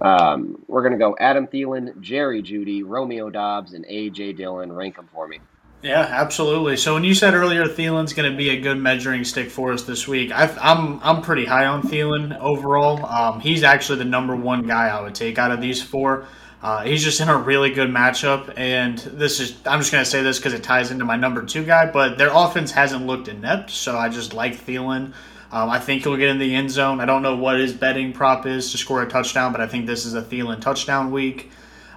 Um, 0.00 0.62
we're 0.68 0.82
going 0.82 0.92
to 0.92 0.98
go 0.98 1.16
Adam 1.18 1.46
Thielen, 1.46 2.00
Jerry 2.00 2.42
Jeudy, 2.42 2.82
Romeo 2.84 3.30
Doubs, 3.30 3.72
and 3.72 3.84
A.J. 3.88 4.34
Dillon. 4.34 4.72
Rank 4.72 4.96
them 4.96 5.08
for 5.12 5.26
me. 5.26 5.40
Yeah, 5.82 6.00
absolutely. 6.00 6.76
So 6.76 6.94
when 6.94 7.04
you 7.04 7.14
said 7.14 7.34
earlier 7.34 7.64
Thielen's 7.66 8.12
going 8.12 8.30
to 8.30 8.36
be 8.36 8.50
a 8.50 8.60
good 8.60 8.78
measuring 8.78 9.24
stick 9.24 9.50
for 9.50 9.72
us 9.72 9.82
this 9.82 10.08
week, 10.08 10.32
I, 10.32 10.44
am 10.44 10.58
I'm, 10.60 11.00
I'm 11.02 11.22
pretty 11.22 11.44
high 11.44 11.66
on 11.66 11.82
Thielen 11.82 12.38
overall. 12.40 13.04
Um, 13.06 13.40
he's 13.40 13.62
actually 13.62 13.98
the 13.98 14.04
number 14.04 14.34
one 14.34 14.66
guy 14.66 14.88
I 14.88 15.00
would 15.00 15.14
take 15.14 15.38
out 15.38 15.50
of 15.50 15.60
these 15.60 15.82
four. 15.82 16.26
Uh, 16.62 16.82
he's 16.82 17.04
just 17.04 17.20
in 17.20 17.28
a 17.28 17.36
really 17.36 17.70
good 17.70 17.90
matchup, 17.90 18.52
and 18.56 18.98
this 18.98 19.38
is 19.38 19.54
I'm 19.66 19.78
just 19.78 19.92
going 19.92 20.02
to 20.02 20.10
say 20.10 20.22
this 20.22 20.38
because 20.38 20.54
it 20.54 20.62
ties 20.62 20.90
into 20.90 21.04
my 21.04 21.14
number 21.14 21.44
two 21.44 21.64
guy, 21.64 21.90
but 21.90 22.16
their 22.16 22.30
offense 22.32 22.72
hasn't 22.72 23.06
looked 23.06 23.28
inept, 23.28 23.70
so 23.70 23.96
I 23.96 24.08
just 24.08 24.32
like 24.32 24.56
Thielen. 24.56 25.12
Um, 25.52 25.70
I 25.70 25.78
think 25.78 26.02
he'll 26.02 26.16
get 26.16 26.28
in 26.28 26.38
the 26.38 26.54
end 26.54 26.70
zone. 26.70 27.00
I 27.00 27.06
don't 27.06 27.22
know 27.22 27.36
what 27.36 27.58
his 27.58 27.72
betting 27.72 28.12
prop 28.12 28.46
is 28.46 28.72
to 28.72 28.78
score 28.78 29.02
a 29.02 29.08
touchdown, 29.08 29.52
but 29.52 29.60
I 29.60 29.66
think 29.66 29.86
this 29.86 30.04
is 30.04 30.14
a 30.14 30.22
Thielen 30.22 30.60
touchdown 30.60 31.12
week. 31.12 31.50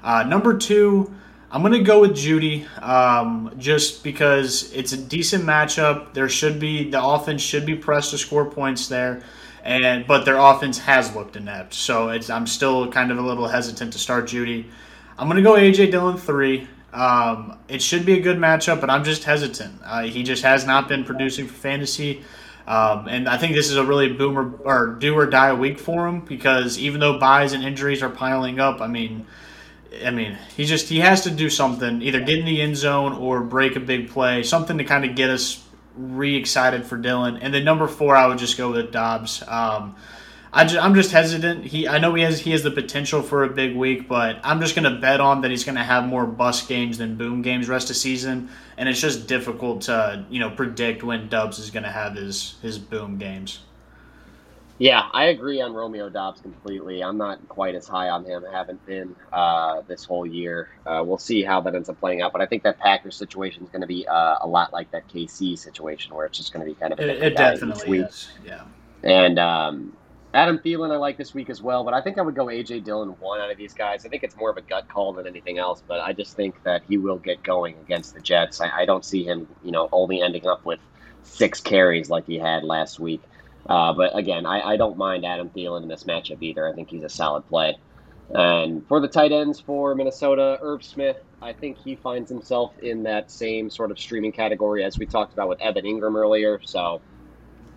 Uh, 0.04 0.24
number 0.24 0.58
two, 0.58 1.14
I'm 1.52 1.62
going 1.62 1.74
to 1.74 1.84
go 1.84 2.02
with 2.02 2.12
Jeudy 2.12 2.68
um, 2.82 3.56
just 3.58 4.04
because 4.04 4.72
it's 4.72 4.94
a 4.94 4.98
decent 4.98 5.46
matchup. 5.46 6.14
There 6.14 6.30
should 6.30 6.60
be 6.60 6.90
the 6.90 7.04
offense 7.04 7.42
should 7.42 7.66
be 7.66 7.76
pressed 7.76 8.12
to 8.12 8.20
score 8.20 8.46
points 8.46 8.88
there, 8.88 9.24
and 9.64 10.06
but 10.06 10.26
their 10.26 10.38
offense 10.38 10.78
has 10.78 11.16
looked 11.16 11.36
inept. 11.36 11.74
So 11.74 12.10
I'm 12.10 12.46
still 12.46 12.92
kind 12.92 13.12
of 13.12 13.18
a 13.18 13.22
little 13.22 13.48
hesitant 13.48 13.94
to 13.94 14.00
start 14.00 14.26
Jeudy. 14.26 14.66
I'm 15.18 15.28
going 15.28 15.38
to 15.38 15.44
go 15.44 15.56
AJ 15.56 15.90
Dillon 15.90 16.18
three. 16.18 16.68
Um, 16.94 17.58
it 17.68 17.82
should 17.82 18.06
be 18.06 18.14
a 18.14 18.22
good 18.22 18.38
matchup, 18.38 18.80
but 18.80 18.90
I'm 18.92 19.04
just 19.04 19.24
hesitant. 19.24 19.80
Uh, 19.84 20.04
he 20.04 20.24
just 20.24 20.44
has 20.44 20.66
not 20.66 20.88
been 20.88 21.04
producing 21.04 21.48
for 21.48 21.54
fantasy. 21.54 22.24
Um, 22.70 23.08
and 23.08 23.28
I 23.28 23.38
think 23.38 23.56
this 23.56 23.72
is 23.72 23.78
a 23.78 23.84
really 23.84 24.14
boomer 24.14 24.54
or 24.64 24.96
do 25.00 25.18
or 25.18 25.26
die 25.26 25.54
week 25.54 25.80
for 25.80 26.08
him 26.08 26.22
because 26.22 26.78
even 26.78 27.00
though 27.00 27.18
byes 27.18 27.54
and 27.54 27.64
injuries 27.64 28.04
are 28.04 28.12
piling 28.12 28.60
up, 28.60 28.80
I 28.80 28.86
mean, 28.86 29.26
I 30.06 30.12
mean, 30.12 30.38
he 30.56 30.66
just 30.66 30.88
he 30.88 31.00
has 31.00 31.22
to 31.22 31.32
do 31.32 31.50
something, 31.50 32.04
either 32.04 32.20
get 32.20 32.38
in 32.38 32.46
the 32.46 32.62
end 32.62 32.78
zone 32.78 33.14
or 33.14 33.42
break 33.42 33.76
a 33.76 33.80
big 33.80 34.12
play, 34.12 34.44
something 34.44 34.78
to 34.78 34.84
kind 34.84 35.04
of 35.04 35.16
get 35.16 35.32
us 35.32 35.66
re-excited 35.96 36.86
for 36.86 36.96
Dillon. 36.96 37.38
And 37.38 37.52
then 37.52 37.66
number 37.66 37.88
four, 37.88 38.16
I 38.16 38.28
would 38.28 38.38
just 38.38 38.56
go 38.56 38.72
with 38.72 38.92
Doubs. 38.92 39.44
Um, 39.48 39.96
I 40.52 40.66
just, 40.66 40.84
I'm 40.84 40.96
just 40.96 41.12
hesitant. 41.12 41.66
He, 41.66 41.88
I 41.88 42.00
know 42.00 42.14
he 42.16 42.24
has 42.24 42.40
he 42.40 42.52
has 42.52 42.64
the 42.64 42.72
potential 42.72 43.22
for 43.22 43.44
a 43.44 43.50
big 43.50 43.76
week, 43.76 44.08
but 44.08 44.40
I'm 44.44 44.60
just 44.60 44.76
going 44.76 44.92
to 44.92 45.00
bet 45.00 45.22
on 45.22 45.42
that 45.42 45.52
he's 45.52 45.64
going 45.64 45.76
to 45.76 45.84
have 45.84 46.06
more 46.06 46.26
bust 46.26 46.68
games 46.68 46.98
than 46.98 47.18
boom 47.18 47.42
games 47.42 47.70
rest 47.70 47.90
of 47.90 47.96
season, 47.96 48.50
and 48.76 48.90
it's 48.90 49.00
just 49.00 49.28
difficult 49.28 49.82
to 49.84 50.26
you 50.30 50.40
know 50.40 50.50
predict 50.50 51.04
when 51.04 51.30
Doubs 51.30 51.60
is 51.60 51.70
going 51.70 51.84
to 51.84 51.92
have 51.92 52.16
his 52.16 52.56
his 52.62 52.80
boom 52.80 53.18
games. 53.18 53.60
Yeah, 54.80 55.10
I 55.12 55.26
agree 55.26 55.60
on 55.60 55.74
Romeo 55.74 56.08
Doubs 56.08 56.40
completely. 56.40 57.04
I'm 57.04 57.18
not 57.18 57.48
quite 57.50 57.76
as 57.76 57.86
high 57.86 58.10
on 58.10 58.24
him. 58.24 58.46
I 58.50 58.52
haven't 58.52 58.84
been 58.86 59.14
uh, 59.32 59.82
this 59.88 60.06
whole 60.06 60.26
year. 60.26 60.70
Uh, 60.86 61.04
we'll 61.06 61.18
see 61.18 61.44
how 61.44 61.60
that 61.62 61.76
ends 61.76 61.90
up 61.90 62.00
playing 62.00 62.22
out. 62.22 62.32
But 62.32 62.42
I 62.42 62.46
think 62.46 62.64
that 62.64 62.80
Packers 62.80 63.18
situation 63.18 63.64
is 63.64 63.70
going 63.70 63.82
to 63.82 63.88
be 63.88 64.08
uh, 64.08 64.38
a 64.40 64.48
lot 64.48 64.72
like 64.72 64.90
that 64.92 65.06
KC 65.10 65.60
situation, 65.60 66.16
where 66.16 66.26
it's 66.26 66.38
just 66.38 66.54
going 66.54 66.66
to 66.66 66.74
be 66.74 66.80
kind 66.80 66.94
of 66.94 67.00
it, 67.02 67.22
it 67.22 67.36
definitely 67.36 68.00
is. 68.00 68.30
Yeah. 68.46 68.64
And 69.04 69.38
um, 69.38 69.98
Adam 70.34 70.60
Thielen, 70.60 70.92
I 70.92 70.98
like 70.98 71.18
this 71.18 71.34
week 71.34 71.50
as 71.50 71.62
well, 71.62 71.84
but 71.84 71.96
I 71.96 72.02
think 72.02 72.20
I 72.20 72.22
would 72.22 72.36
go 72.36 72.46
AJ 72.46 72.84
Dillon 72.84 73.10
one 73.20 73.40
out 73.40 73.50
of 73.50 73.58
these 73.58 73.74
guys. 73.74 74.06
I 74.06 74.10
think 74.10 74.24
it's 74.24 74.36
more 74.36 74.52
of 74.52 74.58
a 74.58 74.62
gut 74.62 74.88
call 74.88 75.14
than 75.14 75.26
anything 75.26 75.58
else, 75.58 75.82
but 75.88 76.00
I 76.02 76.14
just 76.14 76.36
think 76.36 76.62
that 76.64 76.84
he 76.88 76.98
will 76.98 77.18
get 77.18 77.42
going 77.42 77.76
against 77.80 78.14
the 78.14 78.22
Jets. 78.22 78.62
I, 78.62 78.70
I 78.70 78.86
don't 78.86 79.04
see 79.04 79.24
him, 79.24 79.48
you 79.64 79.72
know, 79.72 79.90
only 79.92 80.22
ending 80.22 80.46
up 80.46 80.66
with 80.66 80.80
six 81.24 81.60
carries 81.60 82.12
like 82.12 82.28
he 82.28 82.38
had 82.38 82.64
last 82.64 83.00
week. 83.00 83.24
Uh, 83.68 83.94
but 83.94 84.16
again, 84.16 84.46
I, 84.46 84.62
I 84.62 84.78
don't 84.78 84.98
mind 84.98 85.26
Adam 85.26 85.50
Thielen 85.50 85.82
in 85.82 85.88
this 85.88 86.04
matchup 86.04 86.42
either. 86.42 86.68
I 86.68 86.74
think 86.74 86.90
he's 86.92 87.04
a 87.04 87.10
solid 87.10 87.48
play. 87.48 87.76
And 88.30 88.88
for 88.88 89.00
the 89.00 89.08
tight 89.08 89.32
ends 89.32 89.60
for 89.60 89.96
Minnesota, 89.96 90.60
Irv 90.62 90.84
Smith, 90.84 91.18
I 91.42 91.54
think 91.54 91.80
he 91.80 91.96
finds 91.96 92.30
himself 92.30 92.78
in 92.78 93.04
that 93.04 93.32
same 93.32 93.72
sort 93.72 93.90
of 93.90 93.98
streaming 94.00 94.32
category 94.32 94.84
as 94.84 95.00
we 95.00 95.08
talked 95.08 95.34
about 95.34 95.50
with 95.50 95.60
Evan 95.60 95.86
Engram 95.86 96.16
earlier. 96.16 96.60
So, 96.64 97.02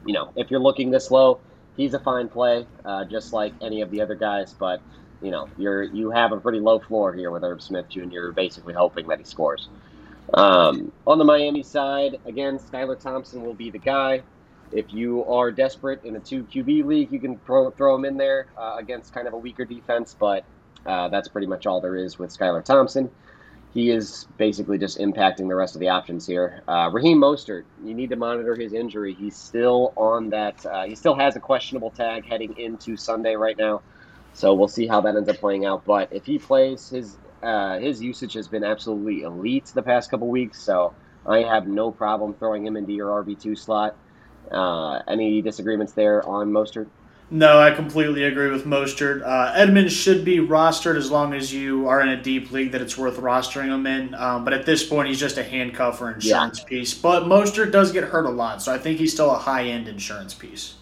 you 0.04 0.12
know, 0.12 0.32
if 0.36 0.50
you're 0.50 0.60
looking 0.60 0.90
this 0.90 1.10
low, 1.10 1.40
he's 1.76 1.94
a 1.94 1.98
fine 1.98 2.28
play, 2.28 2.66
uh, 2.84 3.04
just 3.04 3.32
like 3.32 3.52
any 3.60 3.80
of 3.80 3.90
the 3.90 4.00
other 4.00 4.14
guys. 4.14 4.52
But 4.52 4.80
you 5.20 5.30
know, 5.30 5.48
you're 5.56 5.82
you 5.82 6.10
have 6.10 6.32
a 6.32 6.40
pretty 6.40 6.60
low 6.60 6.78
floor 6.78 7.12
here 7.12 7.30
with 7.30 7.44
Irv 7.44 7.62
Smith 7.62 7.88
Jr. 7.88 8.30
Basically 8.30 8.74
hoping 8.74 9.08
that 9.08 9.18
he 9.18 9.24
scores. 9.24 9.68
Um, 10.34 10.92
on 11.06 11.18
the 11.18 11.24
Miami 11.24 11.62
side, 11.62 12.18
again, 12.24 12.58
Skylar 12.58 12.98
Thompson 12.98 13.42
will 13.42 13.54
be 13.54 13.70
the 13.70 13.78
guy. 13.78 14.22
If 14.70 14.94
you 14.94 15.24
are 15.26 15.50
desperate 15.50 16.02
in 16.04 16.16
a 16.16 16.20
two 16.20 16.44
QB 16.44 16.84
league, 16.86 17.12
you 17.12 17.18
can 17.18 17.38
throw, 17.40 17.70
throw 17.70 17.94
him 17.94 18.06
in 18.06 18.16
there 18.16 18.46
uh, 18.56 18.76
against 18.78 19.12
kind 19.12 19.28
of 19.28 19.34
a 19.34 19.36
weaker 19.36 19.66
defense, 19.66 20.16
but 20.18 20.44
uh, 20.86 21.08
that's 21.08 21.28
pretty 21.28 21.46
much 21.46 21.66
all 21.66 21.82
there 21.82 21.96
is 21.96 22.18
with 22.18 22.36
Skylar 22.36 22.64
Thompson 22.64 23.10
he 23.74 23.90
is 23.90 24.26
basically 24.36 24.78
just 24.78 24.98
impacting 24.98 25.48
the 25.48 25.54
rest 25.54 25.74
of 25.74 25.80
the 25.80 25.88
options 25.88 26.26
here. 26.26 26.62
Uh, 26.68 26.90
Raheem 26.92 27.18
Mostert, 27.18 27.64
you 27.82 27.94
need 27.94 28.10
to 28.10 28.16
monitor 28.16 28.54
his 28.54 28.74
injury. 28.74 29.14
He's 29.14 29.36
still 29.36 29.94
on 29.96 30.30
that. 30.30 30.64
Uh, 30.66 30.84
he 30.84 30.94
still 30.94 31.14
has 31.14 31.36
a 31.36 31.40
questionable 31.40 31.90
tag 31.90 32.26
heading 32.26 32.58
into 32.58 32.96
Sunday 32.96 33.34
right 33.34 33.56
now, 33.56 33.80
so 34.34 34.52
we'll 34.54 34.68
see 34.68 34.86
how 34.86 35.00
that 35.00 35.16
ends 35.16 35.28
up 35.28 35.38
playing 35.38 35.64
out. 35.64 35.84
But 35.84 36.12
if 36.12 36.26
he 36.26 36.38
plays, 36.38 36.90
his 36.90 37.16
uh, 37.42 37.78
his 37.78 38.00
usage 38.02 38.34
has 38.34 38.46
been 38.46 38.62
absolutely 38.62 39.22
elite 39.22 39.72
the 39.74 39.82
past 39.82 40.10
couple 40.10 40.28
weeks. 40.28 40.60
So 40.60 40.94
I 41.26 41.38
have 41.38 41.66
no 41.66 41.90
problem 41.90 42.34
throwing 42.34 42.66
him 42.66 42.76
into 42.76 42.92
your 42.92 43.24
RB 43.24 43.40
two 43.40 43.56
slot. 43.56 43.96
Uh, 44.50 45.00
any 45.08 45.40
disagreements 45.40 45.92
there 45.94 46.26
on 46.28 46.50
Mostert? 46.50 46.88
No, 47.32 47.58
I 47.58 47.70
completely 47.70 48.24
agree 48.24 48.50
with 48.50 48.66
Mostert. 48.66 49.22
Uh, 49.24 49.52
Edmonds 49.54 49.94
should 49.94 50.22
be 50.22 50.36
rostered 50.36 50.96
as 50.96 51.10
long 51.10 51.32
as 51.32 51.50
you 51.50 51.88
are 51.88 52.02
in 52.02 52.10
a 52.10 52.22
deep 52.22 52.52
league 52.52 52.72
that 52.72 52.82
it's 52.82 52.98
worth 52.98 53.16
rostering 53.16 53.68
him 53.68 53.86
in. 53.86 54.14
Um, 54.14 54.44
but 54.44 54.52
at 54.52 54.66
this 54.66 54.86
point, 54.86 55.08
he's 55.08 55.18
just 55.18 55.38
a 55.38 55.42
handcuff 55.42 56.02
or 56.02 56.12
insurance 56.12 56.58
yeah. 56.58 56.66
piece. 56.66 56.92
But 56.92 57.22
Mostert 57.22 57.72
does 57.72 57.90
get 57.90 58.04
hurt 58.04 58.26
a 58.26 58.30
lot, 58.30 58.60
so 58.60 58.70
I 58.70 58.76
think 58.76 58.98
he's 58.98 59.14
still 59.14 59.30
a 59.30 59.38
high 59.38 59.64
end 59.64 59.88
insurance 59.88 60.34
piece. 60.34 60.74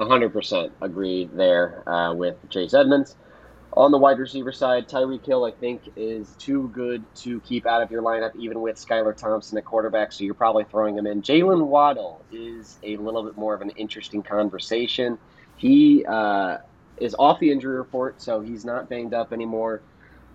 100% 0.00 0.72
agree 0.80 1.30
there 1.32 1.88
uh, 1.88 2.12
with 2.12 2.34
Chase 2.50 2.74
Edmonds. 2.74 3.14
On 3.74 3.92
the 3.92 3.98
wide 3.98 4.18
receiver 4.18 4.50
side, 4.50 4.88
Tyreek 4.88 5.24
Hill, 5.24 5.44
I 5.44 5.52
think, 5.52 5.82
is 5.94 6.34
too 6.40 6.72
good 6.74 7.04
to 7.18 7.38
keep 7.42 7.66
out 7.66 7.82
of 7.82 7.90
your 7.92 8.02
lineup, 8.02 8.34
even 8.34 8.60
with 8.62 8.84
Skylar 8.84 9.16
Thompson 9.16 9.58
at 9.58 9.64
quarterback, 9.64 10.10
so 10.10 10.24
you're 10.24 10.34
probably 10.34 10.64
throwing 10.64 10.98
him 10.98 11.06
in. 11.06 11.22
Jalen 11.22 11.66
Waddle 11.66 12.24
is 12.32 12.78
a 12.82 12.96
little 12.96 13.22
bit 13.22 13.36
more 13.36 13.54
of 13.54 13.60
an 13.60 13.70
interesting 13.76 14.24
conversation. 14.24 15.18
He 15.56 16.04
uh, 16.04 16.58
is 16.98 17.14
off 17.18 17.38
the 17.40 17.50
injury 17.50 17.76
report, 17.76 18.20
so 18.20 18.40
he's 18.40 18.64
not 18.64 18.88
banged 18.88 19.14
up 19.14 19.32
anymore. 19.32 19.82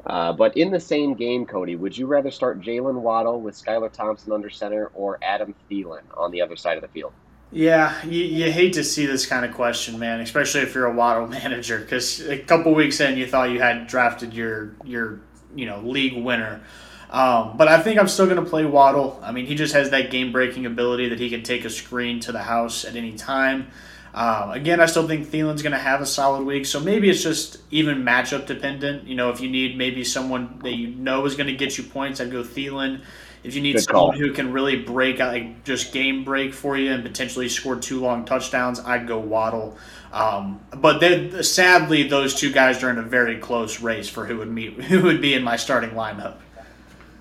Uh, 0.06 0.32
but 0.32 0.56
in 0.56 0.72
the 0.72 0.80
same 0.80 1.16
game, 1.16 1.46
Cody, 1.46 1.76
would 1.76 1.98
you 1.98 2.06
rather 2.08 2.32
start 2.32 2.62
Jalen 2.62 3.02
Waddle 3.02 3.42
with 3.42 3.56
Skylar 3.56 3.92
Thompson 3.92 4.32
under 4.32 4.50
center 4.50 4.90
or 4.94 5.20
Adam 5.22 5.54
Thielen 5.70 6.04
on 6.16 6.32
the 6.32 6.42
other 6.42 6.56
side 6.56 6.78
of 6.78 6.82
the 6.82 6.88
field? 6.88 7.12
Yeah, 7.52 8.06
you, 8.06 8.24
you 8.24 8.52
hate 8.52 8.74
to 8.74 8.84
see 8.84 9.06
this 9.06 9.26
kind 9.26 9.46
of 9.46 9.54
question, 9.54 10.00
man, 10.00 10.20
especially 10.20 10.62
if 10.62 10.76
you're 10.76 10.86
a 10.86 10.94
Waddle 10.94 11.28
manager, 11.40 11.80
because 11.80 12.22
a 12.22 12.38
couple 12.38 12.74
weeks 12.74 13.00
in 13.00 13.18
you 13.18 13.28
thought 13.28 13.50
you 13.50 13.60
had 13.60 13.88
drafted 13.88 14.34
your 14.34 14.76
your 14.84 15.22
you 15.56 15.66
know 15.66 15.80
league 15.80 16.22
winner. 16.22 16.62
Um, 17.10 17.56
but 17.56 17.70
I 17.70 17.82
think 17.82 18.00
I'm 18.00 18.10
still 18.10 18.26
going 18.26 18.44
to 18.44 18.50
play 18.50 18.66
Waddle. 18.66 19.18
I 19.24 19.32
mean, 19.32 19.46
he 19.46 19.56
just 19.56 19.74
has 19.74 19.92
that 19.92 20.12
game 20.12 20.34
breaking 20.34 20.66
ability 20.66 21.08
that 21.10 21.20
he 21.20 21.30
can 21.30 21.42
take 21.42 21.64
a 21.64 21.70
screen 21.70 22.20
to 22.22 22.34
the 22.34 22.44
house 22.44 22.84
at 22.84 22.98
any 22.98 23.14
time. 23.14 23.72
Um, 24.14 24.52
again, 24.52 24.80
I 24.80 24.86
still 24.88 25.08
think 25.08 25.28
Thielen's 25.28 25.62
going 25.62 25.74
to 25.74 25.80
have 25.80 26.02
a 26.02 26.06
solid 26.06 26.44
week, 26.44 26.66
so 26.66 26.80
maybe 26.80 27.10
it's 27.10 27.22
just 27.22 27.58
even 27.72 28.04
matchup 28.04 28.48
dependent. 28.48 29.08
You 29.08 29.16
know, 29.16 29.30
if 29.30 29.42
you 29.42 29.50
need 29.50 29.78
maybe 29.78 30.04
someone 30.04 30.60
that 30.64 30.74
you 30.74 30.88
know 30.88 31.26
is 31.26 31.36
going 31.36 31.48
to 31.48 31.56
get 31.56 31.78
you 31.78 31.84
points, 31.84 32.20
I'd 32.20 32.32
go 32.32 32.44
Thielen. 32.44 33.02
If 33.44 33.56
you 33.56 33.62
need 33.62 33.74
Good 33.74 33.84
someone 33.84 34.12
call. 34.14 34.20
who 34.20 34.34
can 34.34 34.52
really 34.52 34.76
break 34.76 35.20
out, 35.20 35.34
like 35.34 35.64
just 35.64 35.94
game 35.94 36.24
break 36.24 36.54
for 36.54 36.78
you 36.78 36.92
and 36.92 37.04
potentially 37.04 37.48
score 37.48 37.76
two 37.76 38.00
long 38.00 38.26
touchdowns, 38.26 38.80
I'd 38.80 39.08
go 39.08 39.20
Waddle. 39.20 39.78
Um, 40.12 40.60
but 40.76 41.44
sadly, 41.46 42.04
those 42.04 42.34
two 42.34 42.52
guys 42.52 42.82
are 42.84 42.90
in 42.90 42.98
a 42.98 43.04
very 43.04 43.38
close 43.38 43.80
race 43.80 44.10
for 44.10 44.26
who 44.26 44.38
would 44.38 44.52
meet 44.52 44.74
who 44.84 45.04
would 45.04 45.22
be 45.22 45.34
in 45.34 45.44
my 45.44 45.56
starting 45.56 45.92
lineup. 45.92 46.38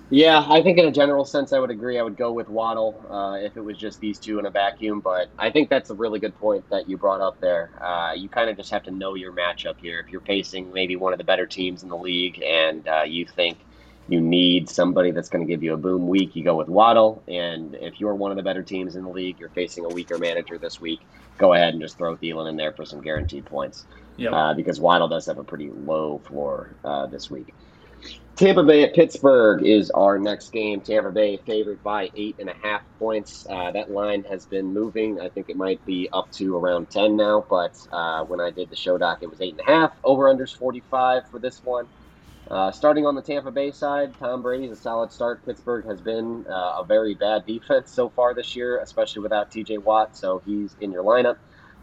Yeah, 0.09 0.45
I 0.47 0.61
think 0.61 0.77
in 0.77 0.85
a 0.85 0.91
general 0.91 1.25
sense, 1.25 1.51
I 1.51 1.59
would 1.59 1.69
agree. 1.69 1.99
I 1.99 2.01
would 2.01 2.15
go 2.15 2.31
with 2.31 2.47
Waddle 2.47 3.05
uh, 3.09 3.45
if 3.45 3.57
it 3.57 3.61
was 3.61 3.77
just 3.77 3.99
these 3.99 4.17
two 4.19 4.39
in 4.39 4.45
a 4.45 4.49
vacuum. 4.49 5.01
But 5.01 5.29
I 5.37 5.51
think 5.51 5.69
that's 5.69 5.89
a 5.89 5.95
really 5.95 6.19
good 6.19 6.33
point 6.35 6.69
that 6.69 6.87
you 6.87 6.97
brought 6.97 7.19
up 7.19 7.41
there. 7.41 7.71
Uh, 7.83 8.13
you 8.13 8.29
kind 8.29 8.49
of 8.49 8.55
just 8.55 8.71
have 8.71 8.83
to 8.83 8.91
know 8.91 9.15
your 9.15 9.33
matchup 9.33 9.77
here. 9.81 9.99
If 9.99 10.09
you're 10.09 10.21
facing 10.21 10.71
maybe 10.71 10.95
one 10.95 11.11
of 11.11 11.17
the 11.17 11.25
better 11.25 11.45
teams 11.45 11.83
in 11.83 11.89
the 11.89 11.97
league 11.97 12.41
and 12.41 12.87
uh, 12.87 13.03
you 13.03 13.25
think 13.25 13.57
you 14.07 14.21
need 14.21 14.69
somebody 14.69 15.11
that's 15.11 15.27
going 15.27 15.45
to 15.45 15.51
give 15.51 15.61
you 15.61 15.73
a 15.73 15.77
boom 15.77 16.07
week, 16.07 16.37
you 16.37 16.43
go 16.45 16.55
with 16.55 16.69
Waddle. 16.69 17.21
And 17.27 17.75
if 17.75 17.99
you're 17.99 18.15
one 18.15 18.31
of 18.31 18.37
the 18.37 18.43
better 18.43 18.63
teams 18.63 18.95
in 18.95 19.03
the 19.03 19.09
league, 19.09 19.41
you're 19.41 19.49
facing 19.49 19.83
a 19.83 19.89
weaker 19.89 20.17
manager 20.17 20.57
this 20.57 20.79
week, 20.79 21.01
go 21.37 21.53
ahead 21.53 21.73
and 21.73 21.81
just 21.81 21.97
throw 21.97 22.15
Thielen 22.15 22.49
in 22.49 22.55
there 22.55 22.71
for 22.71 22.85
some 22.85 23.01
guaranteed 23.01 23.45
points. 23.45 23.85
Yep. 24.15 24.31
Uh, 24.31 24.53
because 24.53 24.79
Waddle 24.79 25.09
does 25.09 25.25
have 25.25 25.37
a 25.37 25.43
pretty 25.43 25.69
low 25.69 26.19
floor 26.19 26.77
uh, 26.85 27.07
this 27.07 27.29
week. 27.29 27.53
Tampa 28.37 28.63
Bay 28.63 28.83
at 28.83 28.93
Pittsburgh 28.93 29.65
is 29.65 29.89
our 29.89 30.19
next 30.19 30.51
game. 30.51 30.79
Tampa 30.81 31.09
Bay 31.09 31.37
favored 31.37 31.81
by 31.81 32.11
eight 32.15 32.35
and 32.37 32.49
a 32.49 32.53
half 32.61 32.83
points. 32.99 33.47
Uh, 33.49 33.71
that 33.71 33.89
line 33.89 34.23
has 34.25 34.45
been 34.45 34.73
moving. 34.73 35.19
I 35.19 35.29
think 35.29 35.49
it 35.49 35.57
might 35.57 35.83
be 35.85 36.07
up 36.13 36.31
to 36.33 36.55
around 36.55 36.91
10 36.91 37.17
now, 37.17 37.45
but 37.49 37.75
uh, 37.91 38.23
when 38.25 38.39
I 38.39 38.51
did 38.51 38.69
the 38.69 38.75
show 38.75 38.95
doc, 38.99 39.19
it 39.23 39.29
was 39.31 39.41
eight 39.41 39.55
and 39.57 39.61
a 39.61 39.71
half. 39.71 39.93
Over 40.03 40.25
unders 40.25 40.55
45 40.55 41.31
for 41.31 41.39
this 41.39 41.63
one. 41.63 41.87
Uh, 42.49 42.71
starting 42.71 43.07
on 43.07 43.15
the 43.15 43.23
Tampa 43.23 43.49
Bay 43.49 43.71
side, 43.71 44.13
Tom 44.19 44.43
Brady's 44.43 44.71
a 44.71 44.75
solid 44.75 45.11
start. 45.11 45.43
Pittsburgh 45.43 45.85
has 45.85 45.99
been 45.99 46.45
uh, 46.47 46.81
a 46.81 46.85
very 46.87 47.15
bad 47.15 47.43
defense 47.47 47.91
so 47.91 48.09
far 48.09 48.35
this 48.35 48.55
year, 48.55 48.79
especially 48.81 49.23
without 49.23 49.49
TJ 49.49 49.83
Watt, 49.83 50.15
so 50.15 50.43
he's 50.45 50.75
in 50.79 50.91
your 50.91 51.03
lineup. 51.03 51.37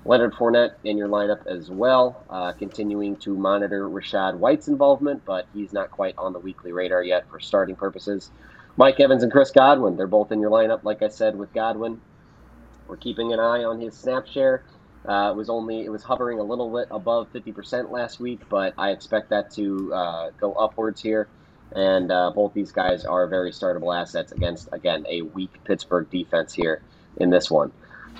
Leonard 0.06 0.34
Fournette 0.34 0.74
in 0.84 0.98
your 0.98 1.08
lineup 1.08 1.46
as 1.46 1.70
well, 1.70 2.24
uh, 2.28 2.52
continuing 2.52 3.16
to 3.16 3.34
monitor 3.34 3.88
Rachaad 3.88 4.36
White's 4.36 4.68
involvement, 4.68 5.24
but 5.24 5.46
he's 5.54 5.72
not 5.72 5.90
quite 5.90 6.14
on 6.18 6.34
the 6.34 6.38
weekly 6.38 6.72
radar 6.72 7.02
yet 7.02 7.28
for 7.30 7.40
starting 7.40 7.74
purposes. 7.74 8.30
Mike 8.76 9.00
Evans 9.00 9.22
and 9.22 9.32
Chris 9.32 9.50
Godwin, 9.50 9.96
they're 9.96 10.06
both 10.06 10.30
in 10.30 10.40
your 10.40 10.50
lineup, 10.50 10.84
like 10.84 11.02
I 11.02 11.08
said, 11.08 11.36
with 11.36 11.52
Godwin. 11.54 12.00
We're 12.86 12.98
keeping 12.98 13.32
an 13.32 13.40
eye 13.40 13.64
on 13.64 13.80
his 13.80 13.96
snap 13.96 14.26
share. 14.26 14.64
Uh, 15.06 15.30
it 15.32 15.36
was 15.36 15.48
only 15.48 15.84
it 15.84 15.90
was 15.90 16.02
hovering 16.02 16.38
a 16.38 16.42
little 16.42 16.70
bit 16.70 16.88
above 16.90 17.32
50% 17.32 17.90
last 17.90 18.20
week, 18.20 18.40
but 18.48 18.74
I 18.76 18.90
expect 18.90 19.30
that 19.30 19.50
to 19.52 19.92
uh, 19.94 20.30
go 20.38 20.52
upwards 20.52 21.00
here. 21.00 21.28
And 21.72 22.10
uh, 22.12 22.30
both 22.34 22.52
these 22.52 22.72
guys 22.72 23.04
are 23.04 23.26
very 23.26 23.52
startable 23.52 23.98
assets 23.98 24.32
against 24.32 24.68
again 24.72 25.04
a 25.08 25.22
weak 25.22 25.62
Pittsburgh 25.64 26.08
defense 26.10 26.52
here 26.52 26.82
in 27.16 27.30
this 27.30 27.50
one. 27.50 27.72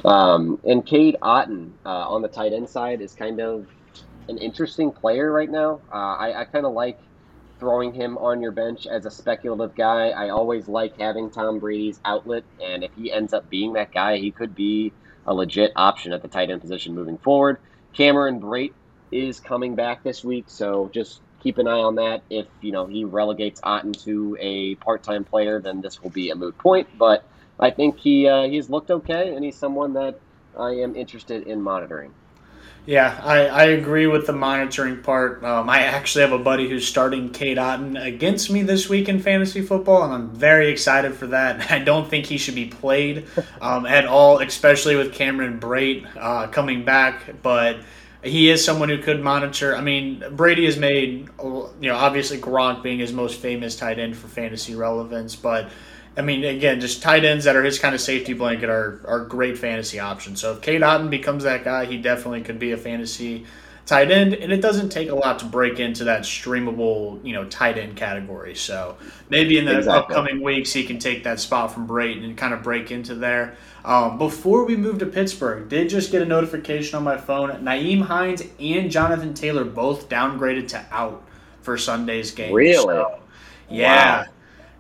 Um, 0.05 0.61
and 0.65 0.85
Cade 0.85 1.17
Otton 1.23 1.73
uh, 1.85 1.89
on 1.89 2.23
the 2.23 2.29
tight 2.29 2.53
end 2.53 2.69
side 2.69 3.01
is 3.01 3.15
kind 3.15 3.41
of 3.41 3.67
an 4.29 4.39
interesting 4.39 4.91
player 4.91 5.31
right 5.31 5.51
now. 5.51 5.81
Uh, 5.93 5.97
I, 5.97 6.41
I 6.41 6.45
kind 6.45 6.67
of 6.67 6.73
like 6.73 6.99
throwing 7.59 7.95
him 7.95 8.19
on 8.19 8.43
your 8.43 8.53
bench 8.53 8.87
as 8.87 9.07
a 9.07 9.11
speculative 9.11 9.75
guy. 9.75 10.09
I 10.11 10.31
always 10.31 10.69
like 10.69 10.99
having 10.99 11.31
Tom 11.31 11.59
Brady's 11.59 12.01
outlet, 12.05 12.45
and 12.63 12.85
if 12.85 12.91
he 12.95 13.13
ends 13.13 13.33
up 13.33 13.49
being 13.49 13.75
that 13.75 13.93
guy, 13.93 14.19
he 14.19 14.31
could 14.31 14.55
be 14.55 14.93
a 15.27 15.33
legit 15.33 15.73
option 15.77 16.13
at 16.13 16.23
the 16.23 16.29
tight 16.29 16.51
end 16.51 16.61
position 16.61 16.95
moving 16.95 17.19
forward. 17.19 17.59
Cameron 17.95 18.41
Brate 18.41 18.75
is 19.11 19.41
coming 19.41 19.75
back 19.75 20.03
this 20.03 20.25
week, 20.25 20.47
so 20.49 20.91
just 20.93 21.21
keep 21.41 21.59
an 21.59 21.69
eye 21.69 21.79
on 21.79 21.95
that. 21.97 22.23
If 22.29 22.47
you 22.61 22.73
know 22.73 22.87
he 22.87 23.05
relegates 23.05 23.61
Otton 23.61 24.03
to 24.05 24.37
a 24.41 24.75
part-time 24.77 25.25
player, 25.25 25.61
then 25.61 25.81
this 25.81 26.03
will 26.03 26.11
be 26.11 26.31
a 26.31 26.35
moot 26.35 26.59
point. 26.59 26.89
But 26.99 27.25
I 27.59 27.71
think 27.71 27.99
he 27.99 28.29
uh, 28.29 28.45
he's 28.45 28.71
looked 28.71 28.91
okay, 28.91 29.35
and 29.35 29.45
he's 29.45 29.57
someone 29.57 29.93
that 29.95 30.19
I 30.59 30.71
am 30.71 30.97
interested 30.97 31.47
in 31.47 31.61
monitoring. 31.61 32.13
Yeah, 32.87 33.19
I, 33.25 33.47
I 33.47 33.65
agree 33.65 34.07
with 34.07 34.27
the 34.27 34.35
monitoring 34.35 35.03
part. 35.03 35.43
Um, 35.43 35.71
I 35.71 35.85
actually 35.85 36.21
have 36.23 36.33
a 36.33 36.39
buddy 36.39 36.69
who's 36.69 36.87
starting 36.87 37.31
Cade 37.31 37.57
Otton 37.57 38.03
against 38.03 38.51
me 38.51 38.63
this 38.63 38.91
week 38.91 39.09
in 39.09 39.21
fantasy 39.21 39.63
football, 39.63 40.03
and 40.03 40.13
I'm 40.13 40.31
very 40.31 40.69
excited 40.69 41.15
for 41.15 41.29
that. 41.29 41.71
I 41.73 41.79
don't 41.79 42.09
think 42.09 42.27
he 42.27 42.37
should 42.37 42.55
be 42.55 42.67
played 42.67 43.27
um, 43.63 43.87
at 43.87 44.05
all, 44.05 44.41
especially 44.41 44.97
with 44.97 45.15
Cameron 45.15 45.61
Brate 45.61 46.07
uh, 46.15 46.49
coming 46.49 46.85
back. 46.85 47.43
But 47.43 47.79
he 48.23 48.51
is 48.51 48.63
someone 48.63 48.91
who 48.91 48.99
could 48.99 49.23
monitor. 49.23 49.75
I 49.75 49.81
mean, 49.81 50.23
Brady 50.33 50.67
has 50.67 50.77
made, 50.77 51.29
you 51.43 51.73
know, 51.81 51.97
obviously 51.97 52.37
Gronk 52.39 52.83
being 52.83 52.99
his 52.99 53.15
most 53.15 53.41
famous 53.41 53.77
tight 53.77 53.99
end 53.99 54.15
for 54.15 54.29
fantasy 54.29 54.75
relevance, 54.75 55.37
but 55.37 55.71
I 56.17 56.23
mean, 56.23 56.45
again, 56.45 56.81
just 56.81 57.03
tight 57.03 57.25
ends 57.25 57.45
that 57.45 57.57
are 57.57 57.65
his 57.65 57.79
kind 57.79 57.95
of 57.95 58.01
safety 58.01 58.35
blanket 58.35 58.69
are, 58.69 59.01
are 59.05 59.25
great 59.25 59.59
fantasy 59.59 59.99
options. 59.99 60.41
So 60.41 60.53
if 60.53 60.61
Cade 60.61 60.83
Otton 60.83 61.11
becomes 61.11 61.45
that 61.45 61.65
guy, 61.65 61.87
he 61.87 61.99
definitely 61.99 62.43
could 62.43 62.59
be 62.59 62.73
a 62.73 62.77
fantasy 62.77 63.47
tight 63.87 64.11
end, 64.11 64.33
and 64.35 64.53
it 64.53 64.63
doesn't 64.63 64.89
take 64.91 65.11
a 65.11 65.15
lot 65.15 65.39
to 65.41 65.45
break 65.45 65.79
into 65.79 66.05
that 66.05 66.23
streamable, 66.23 67.23
you 67.25 67.33
know, 67.33 67.45
tight 67.45 67.77
end 67.77 67.97
category. 67.97 68.55
So 68.55 68.97
maybe 69.29 69.59
in 69.59 69.65
the 69.65 69.79
exactly. 69.79 70.15
upcoming 70.17 70.43
weeks 70.43 70.73
he 70.73 70.85
can 70.85 70.99
take 70.99 71.25
that 71.25 71.41
spot 71.41 71.73
from 71.73 71.87
Brayton 71.87 72.25
and 72.25 72.37
kind 72.37 72.55
of 72.55 72.63
break 72.63 72.91
into 72.91 73.15
there. 73.15 73.57
Um, 73.85 74.17
before 74.17 74.65
we 74.65 74.77
move 74.77 74.99
to 75.01 75.07
Pittsburgh, 75.07 75.69
did 75.69 75.91
just 75.91 76.11
get 76.11 76.23
a 76.23 76.25
notification 76.25 76.97
on 76.97 77.05
my 77.05 77.19
phone. 77.19 77.51
Nyheim 77.51 78.03
Hines 78.03 78.43
and 78.59 78.91
Jonathan 78.91 79.35
Taylor 79.35 79.65
both 79.65 80.09
downgraded 80.09 80.69
to 80.69 80.87
out 80.91 81.23
for 81.61 81.77
Sunday's 81.77 82.31
game. 82.31 82.55
Really? 82.55 82.83
So, 82.83 83.19
yeah. 83.69 84.23
Wow. 84.23 84.29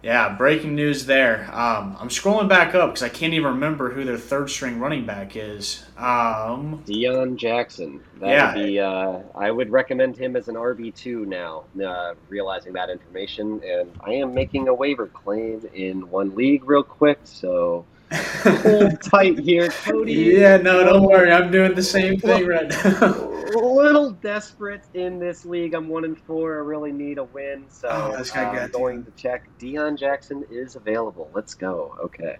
Yeah, 0.04 0.34
breaking 0.34 0.74
news 0.74 1.06
there. 1.06 1.48
Um, 1.50 1.96
I'm 1.98 2.10
scrolling 2.10 2.46
back 2.46 2.74
up 2.74 2.90
because 2.90 3.02
I 3.02 3.08
can't 3.08 3.32
even 3.32 3.52
remember 3.52 3.90
who 3.90 4.04
their 4.04 4.18
third 4.18 4.50
string 4.50 4.78
running 4.78 5.06
back 5.06 5.34
is. 5.34 5.82
Um, 5.96 6.84
Deon 6.86 7.36
Jackson. 7.36 8.02
That 8.20 8.28
yeah. 8.28 8.54
Would 8.54 8.66
be, 8.66 8.80
uh, 8.80 9.20
I 9.34 9.50
would 9.50 9.70
recommend 9.70 10.18
him 10.18 10.36
as 10.36 10.48
an 10.48 10.56
RB2 10.56 11.26
now, 11.26 11.64
uh, 11.82 12.12
realizing 12.28 12.74
that 12.74 12.90
information. 12.90 13.62
And 13.64 13.92
I 14.02 14.10
am 14.12 14.34
making 14.34 14.68
a 14.68 14.74
waiver 14.74 15.06
claim 15.06 15.66
in 15.72 16.10
one 16.10 16.34
league 16.34 16.64
real 16.64 16.82
quick, 16.82 17.20
so 17.24 17.86
hold 18.12 19.00
tight 19.00 19.38
here, 19.38 19.70
Cody. 19.70 20.12
Yeah, 20.12 20.58
no, 20.58 20.84
don't 20.84 21.04
worry. 21.04 21.32
I'm 21.32 21.50
doing 21.50 21.74
the 21.74 21.82
same 21.82 22.20
thing 22.20 22.46
right 22.46 22.68
now. 22.68 23.33
A 23.52 23.58
little 23.58 24.10
desperate 24.10 24.84
in 24.94 25.18
this 25.18 25.44
league. 25.44 25.74
I'm 25.74 25.88
one 25.88 26.04
and 26.04 26.18
four. 26.18 26.54
I 26.54 26.58
really 26.58 26.92
need 26.92 27.18
a 27.18 27.24
win, 27.24 27.66
so 27.68 27.88
oh, 27.88 28.24
I'm 28.34 28.70
going 28.70 29.04
to 29.04 29.10
check. 29.12 29.48
Deon 29.58 29.98
Jackson 29.98 30.44
is 30.50 30.76
available. 30.76 31.30
Let's 31.34 31.54
go. 31.54 31.96
Okay. 32.04 32.38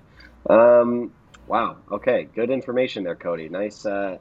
Um, 0.49 1.13
wow. 1.47 1.79
Okay. 1.91 2.29
Good 2.35 2.51
information 2.51 3.05
there, 3.05 3.17
Cody. 3.17 3.49
Nice. 3.49 3.85
Uh, 3.87 4.19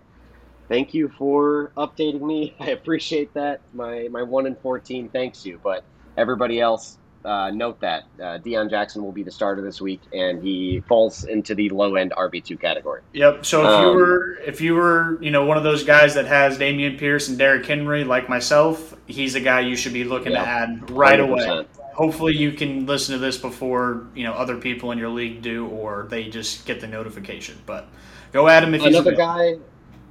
thank 0.69 0.93
you 0.93 1.09
for 1.09 1.71
updating 1.77 2.21
me. 2.21 2.55
I 2.59 2.71
appreciate 2.71 3.33
that. 3.33 3.61
My 3.73 4.07
my 4.09 4.23
one 4.23 4.45
and 4.45 4.57
fourteen 4.59 5.09
thanks 5.09 5.45
you, 5.45 5.59
but 5.63 5.85
everybody 6.17 6.59
else 6.59 6.97
uh, 7.25 7.51
note 7.51 7.79
that 7.81 8.03
uh, 8.19 8.37
Deon 8.39 8.69
Jackson 8.69 9.03
will 9.03 9.11
be 9.11 9.23
the 9.23 9.31
starter 9.31 9.61
this 9.61 9.79
week, 9.79 10.01
and 10.13 10.43
he 10.43 10.81
falls 10.87 11.23
into 11.23 11.55
the 11.55 11.69
low 11.69 11.95
end 11.95 12.13
RB 12.17 12.43
two 12.43 12.57
category. 12.57 13.01
Yep. 13.13 13.45
So 13.45 13.61
if 13.61 13.67
um, 13.67 13.85
you 13.85 13.93
were 13.93 14.33
if 14.45 14.61
you 14.61 14.75
were 14.75 15.21
you 15.21 15.31
know 15.31 15.45
one 15.45 15.57
of 15.57 15.63
those 15.63 15.83
guys 15.83 16.13
that 16.15 16.25
has 16.25 16.57
Dameon 16.57 16.97
Pierce 16.97 17.29
and 17.29 17.37
Derrick 17.37 17.65
Henry 17.65 18.03
like 18.03 18.29
myself, 18.29 18.95
he's 19.07 19.35
a 19.35 19.39
guy 19.39 19.61
you 19.61 19.75
should 19.75 19.93
be 19.93 20.03
looking 20.03 20.33
yep. 20.33 20.43
to 20.43 20.49
add 20.49 20.91
right 20.91 21.19
100%. 21.19 21.29
away. 21.29 21.65
Hopefully, 21.93 22.35
you 22.35 22.51
can 22.51 22.85
listen 22.85 23.13
to 23.13 23.19
this 23.19 23.37
before 23.37 24.07
you 24.15 24.23
know 24.23 24.33
other 24.33 24.57
people 24.57 24.91
in 24.91 24.97
your 24.97 25.09
league 25.09 25.41
do, 25.41 25.67
or 25.67 26.07
they 26.09 26.29
just 26.29 26.65
get 26.65 26.81
the 26.81 26.87
notification. 26.87 27.61
But 27.65 27.87
go 28.31 28.47
at 28.47 28.63
him 28.63 28.73
if 28.73 28.83
another 28.83 29.15
guy 29.15 29.55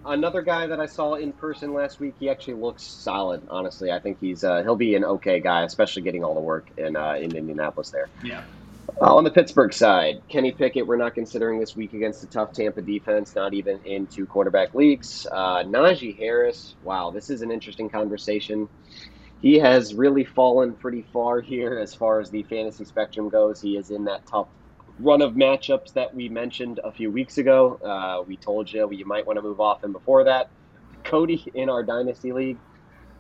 another 0.05 0.43
guy 0.43 0.67
that 0.67 0.81
I 0.81 0.87
saw 0.87 1.15
in 1.15 1.33
person 1.33 1.75
last 1.75 2.01
week. 2.01 2.15
He 2.19 2.29
actually 2.29 2.55
looks 2.55 2.83
solid. 2.83 3.43
Honestly, 3.49 3.91
I 3.91 3.99
think 3.99 4.19
he's 4.21 4.45
uh, 4.45 4.63
he'll 4.63 4.77
be 4.77 4.95
an 4.95 5.05
okay 5.05 5.41
guy, 5.41 5.63
especially 5.65 6.03
getting 6.03 6.25
all 6.25 6.35
the 6.35 6.41
work 6.41 6.71
in 6.77 6.97
uh, 6.97 7.15
in 7.15 7.35
Indianapolis 7.35 7.91
there. 7.91 8.09
Yeah. 8.23 8.43
Uh, 9.01 9.15
on 9.15 9.25
the 9.25 9.31
Pittsburgh 9.31 9.73
side, 9.73 10.23
Kenny 10.29 10.53
Pickett, 10.53 10.87
we're 10.87 10.97
not 10.97 11.15
considering 11.15 11.59
this 11.59 11.75
week 11.75 11.95
against 11.95 12.23
a 12.25 12.27
tough 12.27 12.53
Tampa 12.53 12.83
defense, 12.83 13.35
not 13.35 13.55
even 13.55 13.81
in 13.85 14.07
two 14.07 14.27
quarterback 14.27 14.75
leagues. 14.75 15.27
Uh, 15.31 15.63
Najee 15.63 16.17
Harris, 16.19 16.75
wow, 16.83 17.11
this 17.11 17.31
is 17.31 17.43
an 17.43 17.51
interesting 17.51 17.89
conversation. 17.89 18.69
He 19.41 19.59
has 19.59 19.95
really 19.95 20.25
fallen 20.25 20.75
pretty 20.75 21.03
far 21.13 21.41
here 21.53 21.79
as 21.79 21.95
far 21.95 22.21
as 22.21 22.31
the 22.31 22.43
fantasy 22.45 22.85
spectrum 22.85 23.29
goes. 23.29 23.61
He 23.61 23.77
is 23.77 23.91
in 23.91 24.05
that 24.05 24.27
top 24.27 24.51
run 25.03 25.21
of 25.21 25.35
matchups 25.35 25.93
that 25.95 26.15
we 26.15 26.29
mentioned 26.29 26.81
a 26.85 26.93
few 26.93 27.11
weeks 27.11 27.39
ago. 27.39 27.79
Uh, 27.83 28.23
we 28.27 28.37
told 28.37 28.73
you 28.73 28.91
you 28.93 29.05
might 29.05 29.27
want 29.27 29.37
to 29.37 29.43
move 29.43 29.61
off 29.61 29.83
him 29.83 29.93
before 29.93 30.25
that. 30.25 30.49
Cody 31.05 31.45
in 31.55 31.69
our 31.69 31.83
Dynasty 31.83 32.33
League 32.33 32.59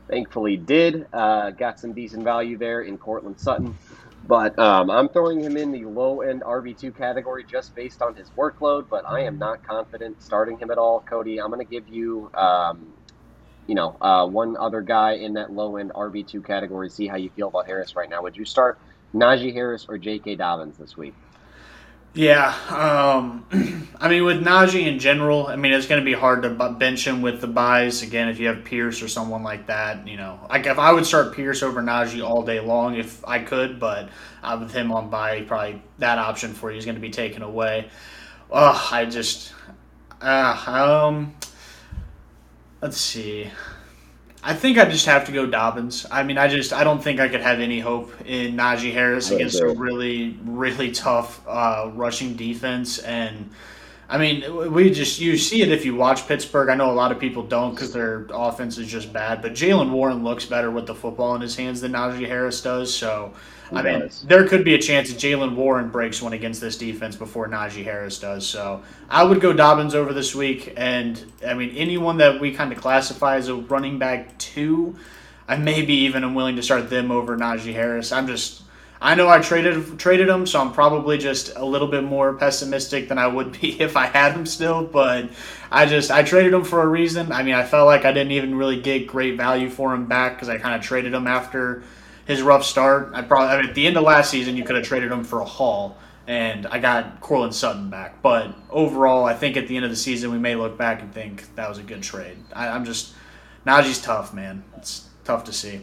thankfully 0.09 0.57
did. 0.57 1.07
Uh, 1.13 1.51
got 1.51 1.81
some 1.81 1.93
decent 1.93 2.23
value 2.23 2.57
there 2.57 2.83
in 2.83 2.97
Courtland 2.99 3.41
Sutton. 3.41 3.77
But 4.27 4.57
um, 4.59 4.89
I'm 4.89 5.09
throwing 5.09 5.41
him 5.41 5.57
in 5.57 5.73
the 5.73 5.85
low 5.85 6.21
end 6.21 6.43
RB2 6.43 6.97
category 6.97 7.45
just 7.45 7.75
based 7.75 8.03
on 8.03 8.15
his 8.15 8.31
workload, 8.31 8.89
but 8.89 9.05
I 9.07 9.21
am 9.21 9.37
not 9.37 9.67
confident 9.67 10.23
starting 10.23 10.59
him 10.59 10.71
at 10.71 10.79
all. 10.79 11.01
Cody, 11.01 11.41
I'm 11.41 11.51
going 11.51 11.65
to 11.65 11.71
give 11.71 11.89
you. 11.89 12.31
Um, 12.35 12.93
you 13.69 13.77
know, 13.77 13.97
uh, 14.01 14.27
one 14.27 14.57
other 14.57 14.81
guy 14.81 15.13
in 15.13 15.35
that 15.35 15.53
low 15.53 15.77
end 15.77 15.93
RB2 15.93 16.45
category. 16.45 16.91
See 16.91 17.07
how 17.07 17.17
you 17.17 17.31
feel 17.31 17.47
about 17.47 17.67
Harris 17.67 17.95
right 17.95 18.11
now. 18.11 18.21
Would 18.23 18.37
you 18.37 18.45
start 18.45 18.79
Najee 19.15 19.53
Harris 19.53 19.87
or 19.89 19.99
J.K. 19.99 20.35
Dobbins 20.35 20.77
this 20.79 20.97
week? 20.97 21.15
Yeah, 22.15 22.55
um, 22.69 23.47
I 23.99 24.09
mean 24.09 24.25
with 24.25 24.45
Najee 24.45 24.87
in 24.87 24.99
general, 24.99 25.47
I 25.47 25.57
mean 25.57 25.73
it's 25.73 25.87
going 25.87 26.01
to 26.01 26.05
be 26.05 26.13
hard 26.13 26.43
to 26.43 26.51
bench 26.51 27.07
him 27.07 27.23
with 27.23 27.41
the 27.41 27.47
byes 27.47 28.03
again 28.03 28.29
if 28.29 28.39
you 28.39 28.49
have 28.49 28.65
Pierce 28.65 29.03
or 29.03 29.09
someone 29.09 29.43
like 29.43 29.67
that. 29.69 30.07
You 30.07 30.19
know, 30.19 30.39
like 30.51 30.67
if 30.67 30.79
I 30.79 30.93
would 30.93 31.07
start 31.07 31.35
Pierce 31.35 31.63
over 31.63 31.81
Najee 31.81 32.23
all 32.23 32.43
day 32.43 32.61
long 32.61 32.97
if 32.97 33.27
I 33.27 33.39
could, 33.39 33.81
but 33.81 34.11
uh, 34.43 34.59
with 34.61 34.73
him 34.73 34.93
on 34.93 35.09
bye, 35.09 35.43
probably 35.43 35.81
that 35.99 36.19
option 36.19 36.53
for 36.53 36.71
you 36.71 36.77
is 36.77 36.85
going 36.85 36.97
to 36.97 37.01
be 37.01 37.11
taken 37.11 37.43
away. 37.43 37.89
Oh, 38.51 38.89
I 38.93 39.07
just, 39.07 39.55
uh, 40.21 40.63
um, 40.67 41.35
let's 42.83 42.99
see. 42.99 43.51
I 44.45 44.55
think 44.55 44.77
I 44.77 44.87
just 44.87 45.07
have 45.07 45.27
to 45.27 45.33
go 45.33 45.47
Dobbins. 45.47 46.05
I 46.11 46.25
mean, 46.25 46.37
I 46.37 46.49
just 46.49 46.73
I 46.73 46.83
don't 46.83 47.03
think 47.03 47.21
I 47.21 47.29
could 47.29 47.43
have 47.43 47.61
any 47.61 47.79
hope 47.79 48.13
in 48.25 48.57
Najee 48.57 48.93
Harris 48.93 49.31
against 49.31 49.61
a 49.61 49.69
really 49.69 50.37
really 50.45 50.91
tough 50.91 51.41
uh, 51.47 51.91
rushing 51.95 52.35
defense. 52.35 52.99
And 52.99 53.51
I 54.09 54.19
mean, 54.19 54.73
we 54.73 54.91
just 54.91 55.21
you 55.21 55.37
see 55.37 55.63
it 55.63 55.71
if 55.71 55.85
you 55.85 55.95
watch 55.95 56.27
Pittsburgh. 56.27 56.71
I 56.71 56.75
know 56.75 56.91
a 56.91 56.93
lot 56.93 57.13
of 57.13 57.21
people 57.21 57.45
don't 57.45 57.71
because 57.71 57.93
their 57.93 58.27
offense 58.33 58.79
is 58.79 58.89
just 58.89 59.13
bad. 59.13 59.43
But 59.43 59.53
Jaylen 59.53 59.91
Warren 59.91 60.25
looks 60.25 60.45
better 60.45 60.73
with 60.73 60.87
the 60.89 60.95
football 60.95 61.37
in 61.37 61.41
his 61.41 61.55
hands 61.55 61.81
than 61.81 61.93
Najee 61.93 62.27
Harris 62.27 62.61
does. 62.61 62.93
So 62.93 63.35
I 63.75 63.83
mean, 63.83 64.11
there 64.25 64.47
could 64.47 64.65
be 64.65 64.75
a 64.75 64.79
chance 64.79 65.13
that 65.13 65.19
Jaylen 65.19 65.55
Warren 65.55 65.89
breaks 65.89 66.21
one 66.21 66.33
against 66.33 66.61
this 66.61 66.77
defense 66.77 67.17
before 67.17 67.49
Najee 67.49 67.85
Harris 67.85 68.19
does. 68.19 68.47
So 68.47 68.83
I 69.09 69.25
would 69.25 69.41
go 69.41 69.53
Dobbins 69.53 69.95
over 69.95 70.13
this 70.13 70.35
week. 70.35 70.75
And 70.77 71.23
I 71.47 71.55
mean, 71.55 71.71
anyone 71.77 72.19
that 72.19 72.41
we 72.41 72.53
kind 72.53 72.73
of 72.73 72.79
classify 72.79 73.37
as 73.37 73.49
a 73.49 73.55
running 73.55 73.99
back 73.99 74.37
two, 74.39 74.97
I 75.49 75.57
maybe 75.57 75.95
even 75.95 76.25
am 76.25 76.35
willing 76.35 76.57
to 76.57 76.63
start 76.63 76.91
them 76.91 77.11
over 77.11 77.37
Najee 77.37 77.73
Harris. 77.73 78.13
I'm 78.13 78.27
just, 78.27 78.63
I 79.01 79.15
know 79.15 79.29
I 79.29 79.41
traded 79.41 79.99
traded 79.99 80.29
him, 80.29 80.47
so 80.47 80.61
I'm 80.61 80.73
probably 80.73 81.19
just 81.19 81.57
a 81.57 81.65
little 81.65 81.89
bit 81.89 82.05
more 82.05 82.35
pessimistic 82.35 83.09
than 83.09 83.19
I 83.19 83.27
would 83.27 83.59
be 83.61 83.81
if 83.81 83.97
I 83.97 84.07
had 84.07 84.33
him 84.33 84.47
still. 84.47 84.85
But 84.85 85.31
I 85.71 85.87
just 85.87 86.11
I 86.11 86.23
traded 86.23 86.53
him 86.53 86.65
for 86.65 86.83
a 86.83 86.87
reason. 86.87 87.33
I 87.33 87.43
mean, 87.43 87.55
I 87.55 87.65
felt 87.65 87.87
like 87.87 88.05
I 88.05 88.13
didn't 88.13 88.33
even 88.33 88.55
really 88.55 88.81
get 88.81 89.07
great 89.07 89.37
value 89.37 89.71
for 89.71 89.95
him 89.95 90.07
back 90.07 90.35
because 90.35 90.49
I 90.49 90.59
kind 90.59 90.75
of 90.75 90.83
traded 90.83 91.15
him 91.15 91.27
after 91.27 91.83
his 92.27 92.43
rough 92.43 92.65
start. 92.65 93.11
I 93.15 93.23
probably 93.23 93.49
I 93.49 93.61
mean, 93.61 93.69
at 93.69 93.75
the 93.75 93.87
end 93.87 93.97
of 93.97 94.05
last 94.05 94.31
season 94.31 94.57
you 94.57 94.65
could 94.65 94.77
have 94.77 94.85
traded 94.85 95.11
him 95.11 95.25
for 95.25 95.41
a 95.41 95.45
haul, 95.45 95.97
and 96.27 96.67
I 96.67 96.79
got 96.79 97.21
Courtland 97.21 97.55
Sutton 97.55 97.91
back. 97.91 98.23
But 98.23 98.55
overall, 98.71 99.25
I 99.25 99.35
think 99.35 99.57
at 99.57 99.69
the 99.69 99.77
end 99.77 99.85
of 99.85 99.91
the 99.91 99.97
season 99.97 100.31
we 100.31 100.39
may 100.39 100.55
look 100.55 100.77
back 100.79 101.03
and 101.03 101.13
think 101.13 101.55
that 101.57 101.69
was 101.69 101.79
a 101.79 101.83
good 101.83 102.03
trade. 102.03 102.39
I, 102.53 102.69
I'm 102.69 102.85
just 102.85 103.15
Najee's 103.67 104.01
tough, 104.01 104.35
man. 104.35 104.65
It's 104.77 105.09
tough 105.25 105.45
to 105.45 105.53
see. 105.53 105.81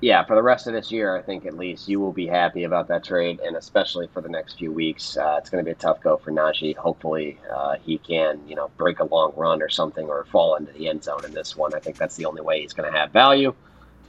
Yeah, 0.00 0.22
for 0.24 0.36
the 0.36 0.42
rest 0.42 0.66
of 0.66 0.74
this 0.74 0.92
year, 0.92 1.16
I 1.16 1.22
think 1.22 1.46
at 1.46 1.56
least 1.56 1.88
you 1.88 1.98
will 1.98 2.12
be 2.12 2.26
happy 2.26 2.64
about 2.64 2.88
that 2.88 3.04
trade, 3.04 3.40
and 3.40 3.56
especially 3.56 4.06
for 4.08 4.20
the 4.20 4.28
next 4.28 4.58
few 4.58 4.70
weeks, 4.70 5.16
uh, 5.16 5.36
it's 5.38 5.48
going 5.48 5.64
to 5.64 5.66
be 5.66 5.72
a 5.72 5.76
tough 5.76 6.02
go 6.02 6.18
for 6.18 6.30
Najee. 6.30 6.76
Hopefully, 6.76 7.38
uh, 7.50 7.76
he 7.82 7.96
can, 7.96 8.46
you 8.46 8.54
know, 8.54 8.70
break 8.76 9.00
a 9.00 9.04
long 9.04 9.32
run 9.34 9.62
or 9.62 9.70
something, 9.70 10.06
or 10.06 10.24
fall 10.26 10.56
into 10.56 10.72
the 10.72 10.88
end 10.88 11.04
zone 11.04 11.24
in 11.24 11.32
this 11.32 11.56
one. 11.56 11.72
I 11.72 11.78
think 11.78 11.96
that's 11.96 12.16
the 12.16 12.26
only 12.26 12.42
way 12.42 12.60
he's 12.60 12.74
going 12.74 12.92
to 12.92 12.98
have 12.98 13.12
value. 13.12 13.54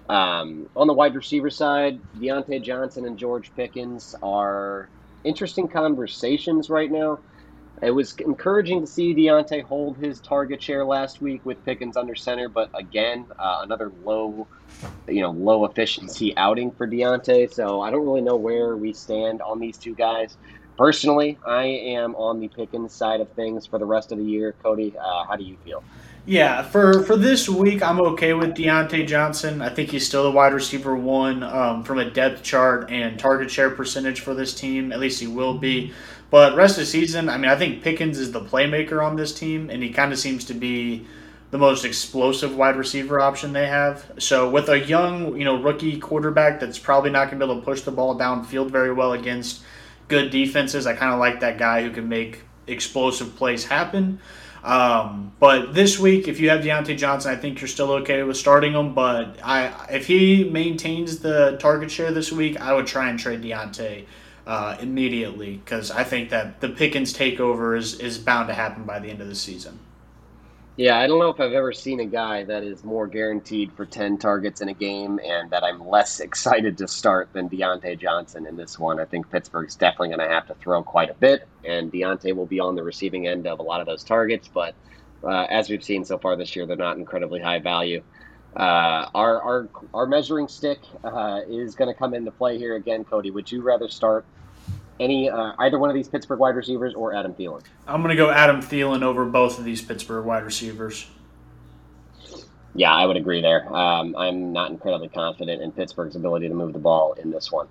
Um, 0.10 0.70
on 0.76 0.88
the 0.88 0.94
wide 0.94 1.16
receiver 1.16 1.50
side, 1.50 2.00
Diontae 2.18 2.62
Johnson 2.62 3.06
and 3.06 3.18
George 3.18 3.52
Pickens 3.56 4.16
are 4.22 4.90
interesting 5.24 5.68
conversations 5.68 6.70
right 6.70 6.92
now. 6.92 7.20
It 7.82 7.92
was 7.92 8.16
encouraging 8.20 8.82
to 8.82 8.88
see 8.88 9.14
Diontae 9.14 9.64
hold 9.64 9.98
his 9.98 10.20
target 10.22 10.62
share 10.62 10.86
last 10.86 11.22
week 11.22 11.46
with 11.46 11.64
Pickens 11.66 11.98
under 11.98 12.16
center, 12.16 12.48
but 12.48 12.70
again, 12.74 13.26
uh, 13.38 13.60
another 13.64 13.92
low, 14.04 14.48
you 15.08 15.22
know, 15.22 15.32
low 15.32 15.66
efficiency 15.66 16.36
outing 16.38 16.72
for 16.72 16.88
Diontae. 16.88 17.52
So 17.52 17.82
I 17.82 17.90
don't 17.92 18.06
really 18.06 18.22
know 18.22 18.38
where 18.38 18.78
we 18.78 18.94
stand 18.94 19.42
on 19.42 19.60
these 19.60 19.78
two 19.78 19.96
guys. 19.96 20.38
Personally, 20.78 21.38
I 21.46 21.66
am 21.66 22.16
on 22.16 22.40
the 22.40 22.48
Pickens 22.50 22.94
side 22.94 23.22
of 23.22 23.32
things 23.34 23.66
for 23.66 23.80
the 23.80 23.86
rest 23.86 24.12
of 24.12 24.20
the 24.20 24.26
year. 24.26 24.56
Cody, 24.64 24.96
uh, 24.98 25.26
how 25.26 25.36
do 25.36 25.44
you 25.44 25.58
feel? 25.64 25.84
Yeah, 26.28 26.64
for 26.64 27.04
for 27.04 27.16
this 27.16 27.48
week, 27.48 27.84
I'm 27.84 28.02
okay 28.02 28.34
with 28.34 28.56
Diontae 28.56 29.06
Johnson. 29.06 29.62
I 29.62 29.70
think 29.70 29.92
he's 29.92 30.08
still 30.08 30.24
the 30.24 30.32
wide 30.32 30.54
receiver 30.54 30.96
one 30.96 31.44
um, 31.44 31.84
from 31.84 32.00
a 32.00 32.10
depth 32.10 32.42
chart 32.42 32.90
and 32.90 33.20
target 33.20 33.52
share 33.52 33.70
percentage 33.70 34.22
for 34.22 34.34
this 34.34 34.56
team. 34.56 34.92
At 34.92 35.00
least 35.00 35.20
he 35.20 35.28
will 35.28 35.56
be. 35.56 35.94
But 36.32 36.56
rest 36.56 36.78
of 36.78 36.82
the 36.82 36.86
season, 36.88 37.30
I 37.30 37.38
mean, 37.38 37.52
I 37.52 37.56
think 37.56 37.84
Pickens 37.84 38.18
is 38.18 38.32
the 38.32 38.42
playmaker 38.42 39.06
on 39.06 39.16
this 39.16 39.36
team, 39.36 39.70
and 39.70 39.84
he 39.84 39.92
kind 39.92 40.12
of 40.12 40.18
seems 40.18 40.46
to 40.46 40.56
be 40.56 41.06
the 41.52 41.60
most 41.60 41.86
explosive 41.86 42.56
wide 42.56 42.76
receiver 42.76 43.20
option 43.20 43.54
they 43.54 43.68
have. 43.68 44.12
So 44.18 44.50
with 44.50 44.68
a 44.70 44.80
young, 44.80 45.38
you 45.38 45.46
know, 45.46 45.62
rookie 45.62 46.00
quarterback 46.00 46.60
that's 46.60 46.80
probably 46.80 47.12
not 47.12 47.30
going 47.30 47.40
to 47.40 47.46
be 47.46 47.52
able 47.52 47.62
to 47.62 47.66
push 47.66 47.82
the 47.82 47.92
ball 47.92 48.18
downfield 48.18 48.72
very 48.72 48.92
well 48.92 49.14
against 49.14 49.62
good 50.08 50.32
defenses, 50.32 50.88
I 50.88 50.96
kind 50.96 51.14
of 51.14 51.20
like 51.20 51.42
that 51.42 51.60
guy 51.60 51.84
who 51.84 51.92
can 51.92 52.10
make 52.10 52.42
explosive 52.66 53.36
plays 53.36 53.64
happen. 53.64 54.20
Um, 54.66 55.32
but 55.40 55.76
this 55.76 56.00
week, 56.00 56.28
if 56.28 56.40
you 56.40 56.50
have 56.50 56.64
Diontae 56.64 56.98
Johnson, 56.98 57.32
I 57.32 57.36
think 57.36 57.62
you're 57.62 57.68
still 57.68 57.92
okay 57.92 58.24
with 58.24 58.36
starting 58.36 58.74
him. 58.74 58.96
But 58.96 59.38
I, 59.44 59.72
if 59.92 60.08
he 60.08 60.44
maintains 60.44 61.20
the 61.20 61.58
target 61.60 61.92
share 61.92 62.12
this 62.12 62.32
week, 62.32 62.60
I 62.60 62.74
would 62.74 62.88
try 62.88 63.10
and 63.10 63.20
trade 63.20 63.44
Diontae 63.44 64.06
uh, 64.48 64.78
immediately 64.80 65.58
because 65.58 65.92
I 65.92 66.04
think 66.04 66.32
that 66.32 66.62
the 66.62 66.70
Pickens 66.70 67.14
takeover 67.14 67.78
is 67.78 68.00
is 68.00 68.18
bound 68.18 68.48
to 68.48 68.56
happen 68.56 68.84
by 68.84 68.98
the 68.98 69.10
end 69.10 69.22
of 69.22 69.28
the 69.28 69.36
season. 69.36 69.80
Yeah, 70.78 71.00
I 71.00 71.08
don't 71.08 71.20
know 71.20 71.30
if 71.30 71.40
I've 71.40 71.54
ever 71.54 71.72
seen 71.72 72.02
a 72.02 72.06
guy 72.06 72.44
that 72.44 72.64
is 72.64 72.84
more 72.84 73.08
guaranteed 73.08 73.72
for 73.72 73.86
10 73.86 74.18
targets 74.18 74.60
in 74.60 74.68
a 74.68 74.74
game 74.74 75.22
and 75.24 75.50
that 75.52 75.64
I'm 75.64 75.88
less 75.88 76.20
excited 76.20 76.78
to 76.80 76.88
start 76.88 77.30
than 77.32 77.50
Diontae 77.50 77.98
Johnson 77.98 78.46
in 78.46 78.58
this 78.58 78.78
one. 78.78 79.00
I 79.00 79.06
think 79.06 79.32
Pittsburgh's 79.32 79.76
definitely 79.76 80.10
going 80.10 80.28
to 80.28 80.34
have 80.34 80.48
to 80.48 80.54
throw 80.56 80.84
quite 80.84 81.10
a 81.10 81.14
bit, 81.14 81.48
and 81.64 81.92
Diontae 81.92 82.36
will 82.36 82.46
be 82.46 82.60
on 82.60 82.76
the 82.76 82.84
receiving 82.84 83.26
end 83.26 83.48
of 83.48 83.60
a 83.60 83.64
lot 83.64 83.80
of 83.80 83.88
those 83.88 84.04
targets, 84.04 84.50
but 84.50 84.76
uh, 85.24 85.46
as 85.50 85.70
we've 85.70 85.84
seen 85.84 86.04
so 86.04 86.18
far 86.18 86.36
this 86.36 86.56
year, 86.58 86.66
they're 86.66 86.76
not 86.76 86.98
incredibly 86.98 87.40
high 87.40 87.60
value. 87.60 88.04
Uh, 88.54 89.08
our, 89.16 89.42
our, 89.42 89.70
our 89.94 90.06
measuring 90.06 90.50
stick 90.50 90.80
uh, 91.06 91.40
is 91.48 91.76
going 91.76 91.92
to 91.92 91.98
come 91.98 92.14
into 92.14 92.32
play 92.32 92.58
here 92.58 92.76
again, 92.76 93.06
Cody. 93.06 93.32
Would 93.32 93.50
you 93.50 93.62
rather 93.62 93.88
start 93.88 94.26
any 95.00 95.30
uh, 95.30 95.54
either 95.60 95.80
one 95.80 95.90
of 95.90 95.96
these 95.96 96.08
Pittsburgh 96.08 96.40
wide 96.40 96.56
receivers 96.56 96.94
or 96.94 97.14
Adam 97.14 97.34
Thielen? 97.34 97.64
I'm 97.88 98.02
going 98.02 98.10
to 98.10 98.16
go 98.16 98.30
Adam 98.30 98.62
Thielen 98.62 99.02
over 99.02 99.26
both 99.26 99.60
of 99.60 99.66
these 99.66 99.82
Pittsburgh 99.82 100.26
wide 100.26 100.44
receivers. 100.44 101.08
Yeah, 102.74 102.94
I 102.94 103.06
would 103.06 103.16
agree 103.16 103.42
there. 103.42 103.74
Um, 103.74 104.16
I'm 104.18 104.52
not 104.52 104.70
incredibly 104.70 105.08
confident 105.08 105.62
in 105.62 105.72
Pittsburgh's 105.72 106.16
ability 106.16 106.50
to 106.50 106.54
move 106.54 106.74
the 106.74 106.80
ball 106.80 107.14
in 107.14 107.32
this 107.32 107.52
one. 107.52 107.68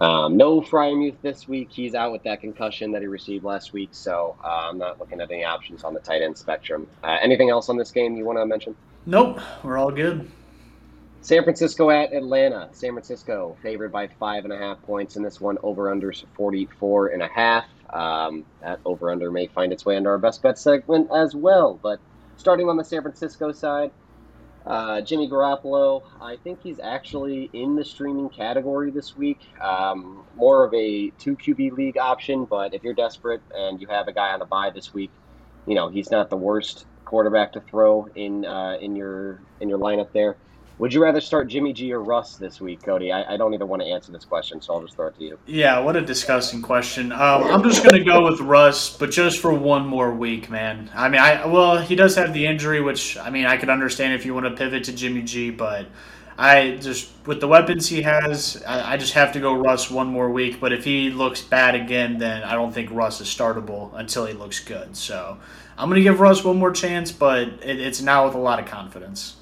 Um, 0.00 0.36
no 0.36 0.60
Freiermuth 0.60 1.16
this 1.22 1.48
week. 1.48 1.68
He's 1.70 1.94
out 1.94 2.12
with 2.12 2.22
that 2.22 2.40
concussion 2.40 2.92
that 2.92 3.02
he 3.02 3.08
received 3.08 3.44
last 3.44 3.72
week, 3.72 3.90
so 3.92 4.36
uh, 4.42 4.68
I'm 4.70 4.78
not 4.78 4.98
looking 4.98 5.20
at 5.20 5.30
any 5.30 5.44
options 5.44 5.84
on 5.84 5.92
the 5.92 6.00
tight 6.00 6.22
end 6.22 6.38
spectrum. 6.38 6.86
Uh, 7.02 7.18
anything 7.20 7.50
else 7.50 7.68
on 7.68 7.76
this 7.76 7.90
game 7.90 8.16
you 8.16 8.24
want 8.24 8.38
to 8.38 8.46
mention? 8.46 8.76
Nope, 9.06 9.40
we're 9.62 9.76
all 9.76 9.90
good. 9.90 10.30
San 11.20 11.42
Francisco 11.42 11.90
at 11.90 12.12
Atlanta. 12.12 12.68
San 12.72 12.92
Francisco 12.92 13.56
favored 13.62 13.92
by 13.92 14.08
five 14.08 14.44
and 14.44 14.52
a 14.52 14.58
half 14.58 14.80
points 14.82 15.16
in 15.16 15.22
this 15.22 15.40
one. 15.40 15.58
Over 15.62 15.94
unders 15.94 16.24
44 16.34 17.08
and 17.08 17.22
a 17.22 17.28
half. 17.28 17.64
Um, 17.90 18.44
that 18.60 18.80
over 18.84 19.10
under 19.10 19.30
may 19.30 19.46
find 19.46 19.72
its 19.72 19.84
way 19.84 19.96
into 19.96 20.10
our 20.10 20.18
best 20.18 20.42
bet 20.42 20.58
segment 20.58 21.10
as 21.14 21.34
well. 21.34 21.78
But 21.82 22.00
starting 22.36 22.68
on 22.68 22.76
the 22.76 22.84
San 22.84 23.02
Francisco 23.02 23.52
side, 23.52 23.90
uh, 24.66 25.00
Jimmy 25.00 25.28
Garoppolo, 25.28 26.02
I 26.20 26.36
think 26.36 26.62
he's 26.62 26.78
actually 26.78 27.48
in 27.52 27.74
the 27.74 27.84
streaming 27.84 28.28
category 28.28 28.90
this 28.90 29.16
week. 29.16 29.40
Um, 29.60 30.24
more 30.36 30.64
of 30.64 30.74
a 30.74 31.10
two 31.18 31.36
QB 31.36 31.72
league 31.72 31.96
option, 31.96 32.44
but 32.44 32.74
if 32.74 32.84
you're 32.84 32.94
desperate 32.94 33.40
and 33.54 33.80
you 33.80 33.86
have 33.88 34.08
a 34.08 34.12
guy 34.12 34.32
on 34.32 34.40
the 34.40 34.44
bye 34.44 34.70
this 34.70 34.92
week, 34.92 35.10
you 35.66 35.74
know 35.74 35.88
he's 35.88 36.10
not 36.10 36.28
the 36.28 36.36
worst 36.36 36.86
quarterback 37.06 37.52
to 37.54 37.60
throw 37.60 38.08
in 38.14 38.44
uh, 38.44 38.76
in 38.80 38.94
your 38.94 39.40
in 39.60 39.70
your 39.70 39.78
lineup 39.78 40.12
there. 40.12 40.36
Would 40.78 40.94
you 40.94 41.02
rather 41.02 41.20
start 41.20 41.48
Jimmy 41.48 41.72
G 41.72 41.92
or 41.92 42.00
Russ 42.00 42.36
this 42.36 42.60
week, 42.60 42.84
Cody? 42.84 43.10
I, 43.10 43.34
I, 43.34 43.36
don't 43.36 43.52
even 43.52 43.66
want 43.66 43.82
to 43.82 43.88
answer 43.88 44.12
this 44.12 44.24
question, 44.24 44.60
so 44.60 44.74
I'll 44.74 44.82
just 44.82 44.94
throw 44.94 45.08
it 45.08 45.18
to 45.18 45.24
you. 45.24 45.38
Yeah, 45.44 45.80
what 45.80 45.96
a 45.96 46.00
disgusting 46.00 46.62
question. 46.62 47.10
Um, 47.10 47.42
I'm 47.44 47.64
just 47.64 47.82
going 47.82 47.96
to 47.96 48.04
go 48.04 48.22
with 48.22 48.40
Russ, 48.40 48.96
but 48.96 49.10
just 49.10 49.40
for 49.40 49.52
one 49.52 49.86
more 49.86 50.12
week, 50.12 50.48
man. 50.48 50.88
I 50.94 51.08
mean, 51.08 51.20
I 51.20 51.46
well, 51.46 51.78
he 51.78 51.96
does 51.96 52.14
have 52.14 52.32
the 52.32 52.46
injury, 52.46 52.80
which 52.80 53.18
I 53.18 53.30
mean, 53.30 53.44
I 53.44 53.56
could 53.56 53.70
understand 53.70 54.14
if 54.14 54.24
you 54.24 54.34
want 54.34 54.46
to 54.46 54.52
pivot 54.52 54.84
to 54.84 54.92
Jimmy 54.92 55.22
G, 55.22 55.50
but 55.50 55.86
I 56.38 56.78
just 56.80 57.10
with 57.26 57.40
the 57.40 57.48
weapons 57.48 57.88
he 57.88 58.02
has, 58.02 58.62
I, 58.64 58.92
I 58.92 58.96
just 58.96 59.14
have 59.14 59.32
to 59.32 59.40
go 59.40 59.54
Russ 59.54 59.90
one 59.90 60.06
more 60.06 60.30
week. 60.30 60.60
But 60.60 60.72
if 60.72 60.84
he 60.84 61.10
looks 61.10 61.42
bad 61.42 61.74
again, 61.74 62.18
then 62.18 62.44
I 62.44 62.52
don't 62.52 62.72
think 62.72 62.92
Russ 62.92 63.20
is 63.20 63.26
startable 63.26 63.90
until 63.94 64.26
he 64.26 64.32
looks 64.32 64.60
good. 64.60 64.96
So 64.96 65.38
I'm 65.76 65.88
going 65.88 66.00
to 66.00 66.08
give 66.08 66.20
Russ 66.20 66.44
one 66.44 66.56
more 66.56 66.70
chance, 66.70 67.10
but 67.10 67.48
it, 67.64 67.80
it's 67.80 68.00
now 68.00 68.26
with 68.26 68.36
a 68.36 68.38
lot 68.38 68.60
of 68.60 68.66
confidence. 68.66 69.34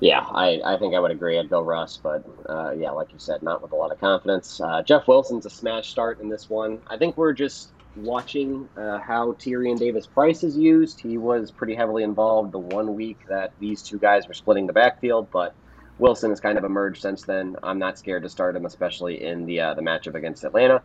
Yeah, 0.00 0.20
I, 0.20 0.60
I 0.64 0.76
think 0.78 0.94
I 0.94 1.00
would 1.00 1.10
agree. 1.10 1.38
I'd 1.38 1.48
go 1.48 1.62
Russ, 1.62 1.98
but 2.02 2.24
uh, 2.48 2.72
yeah, 2.72 2.90
like 2.90 3.12
you 3.12 3.18
said, 3.18 3.42
not 3.42 3.62
with 3.62 3.72
a 3.72 3.76
lot 3.76 3.92
of 3.92 3.98
confidence. 3.98 4.60
Uh, 4.60 4.82
Jeff 4.82 5.08
Wilson's 5.08 5.46
a 5.46 5.50
smash 5.50 5.88
start 5.88 6.20
in 6.20 6.28
this 6.28 6.50
one. 6.50 6.80
I 6.86 6.98
think 6.98 7.16
we're 7.16 7.32
just 7.32 7.72
watching 7.96 8.68
uh, 8.76 8.98
how 8.98 9.32
Tyrion 9.32 9.78
Davis 9.78 10.06
Price 10.06 10.44
is 10.44 10.56
used. 10.56 11.00
He 11.00 11.16
was 11.16 11.50
pretty 11.50 11.74
heavily 11.74 12.02
involved 12.02 12.52
the 12.52 12.58
one 12.58 12.94
week 12.94 13.20
that 13.28 13.52
these 13.58 13.82
two 13.82 13.98
guys 13.98 14.28
were 14.28 14.34
splitting 14.34 14.66
the 14.66 14.74
backfield, 14.74 15.30
but 15.30 15.54
Wilson 15.98 16.28
has 16.30 16.40
kind 16.40 16.58
of 16.58 16.64
emerged 16.64 17.00
since 17.00 17.24
then. 17.24 17.56
I'm 17.62 17.78
not 17.78 17.98
scared 17.98 18.22
to 18.24 18.28
start 18.28 18.54
him, 18.54 18.66
especially 18.66 19.24
in 19.24 19.46
the 19.46 19.60
uh, 19.60 19.74
the 19.74 19.82
matchup 19.82 20.14
against 20.14 20.44
Atlanta. 20.44 20.82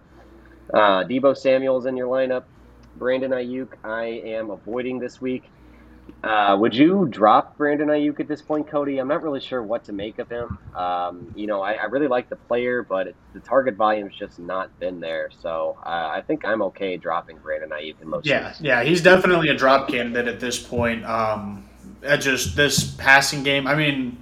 Uh, 0.73 1.03
Deebo 1.03 1.35
Samuel's 1.35 1.85
in 1.85 1.97
your 1.97 2.07
lineup. 2.07 2.45
Brandon 2.95 3.31
Aiyuk, 3.31 3.73
I 3.83 4.05
am 4.05 4.49
avoiding 4.51 4.99
this 4.99 5.19
week. 5.19 5.51
Uh, 6.23 6.55
would 6.59 6.75
you 6.75 7.07
drop 7.09 7.57
Brandon 7.57 7.87
Aiyuk 7.87 8.19
at 8.19 8.27
this 8.27 8.43
point, 8.43 8.67
Cody? 8.67 8.99
I'm 8.99 9.07
not 9.07 9.23
really 9.23 9.39
sure 9.39 9.63
what 9.63 9.85
to 9.85 9.93
make 9.93 10.19
of 10.19 10.29
him. 10.29 10.59
Um, 10.75 11.33
you 11.35 11.47
know, 11.47 11.61
I, 11.61 11.73
I, 11.73 11.85
really 11.85 12.07
like 12.07 12.29
the 12.29 12.35
player, 12.35 12.83
but 12.83 13.07
it, 13.07 13.15
the 13.33 13.39
target 13.39 13.75
volume's 13.75 14.15
just 14.15 14.37
not 14.37 14.77
been 14.79 14.99
there. 14.99 15.31
So 15.41 15.79
uh, 15.83 15.89
I 15.89 16.21
think 16.21 16.45
I'm 16.45 16.61
okay 16.63 16.97
dropping 16.97 17.39
Brandon 17.39 17.71
Aiyuk 17.71 18.01
in 18.01 18.09
most. 18.09 18.27
Yeah, 18.27 18.53
yeah, 18.59 18.83
he's 18.83 19.01
definitely 19.01 19.49
a 19.49 19.55
drop 19.55 19.89
candidate 19.89 20.27
at 20.27 20.39
this 20.39 20.61
point. 20.61 21.03
Um, 21.05 21.67
just 22.19 22.55
this 22.55 22.93
passing 22.95 23.41
game. 23.41 23.65
I 23.65 23.73
mean, 23.73 24.17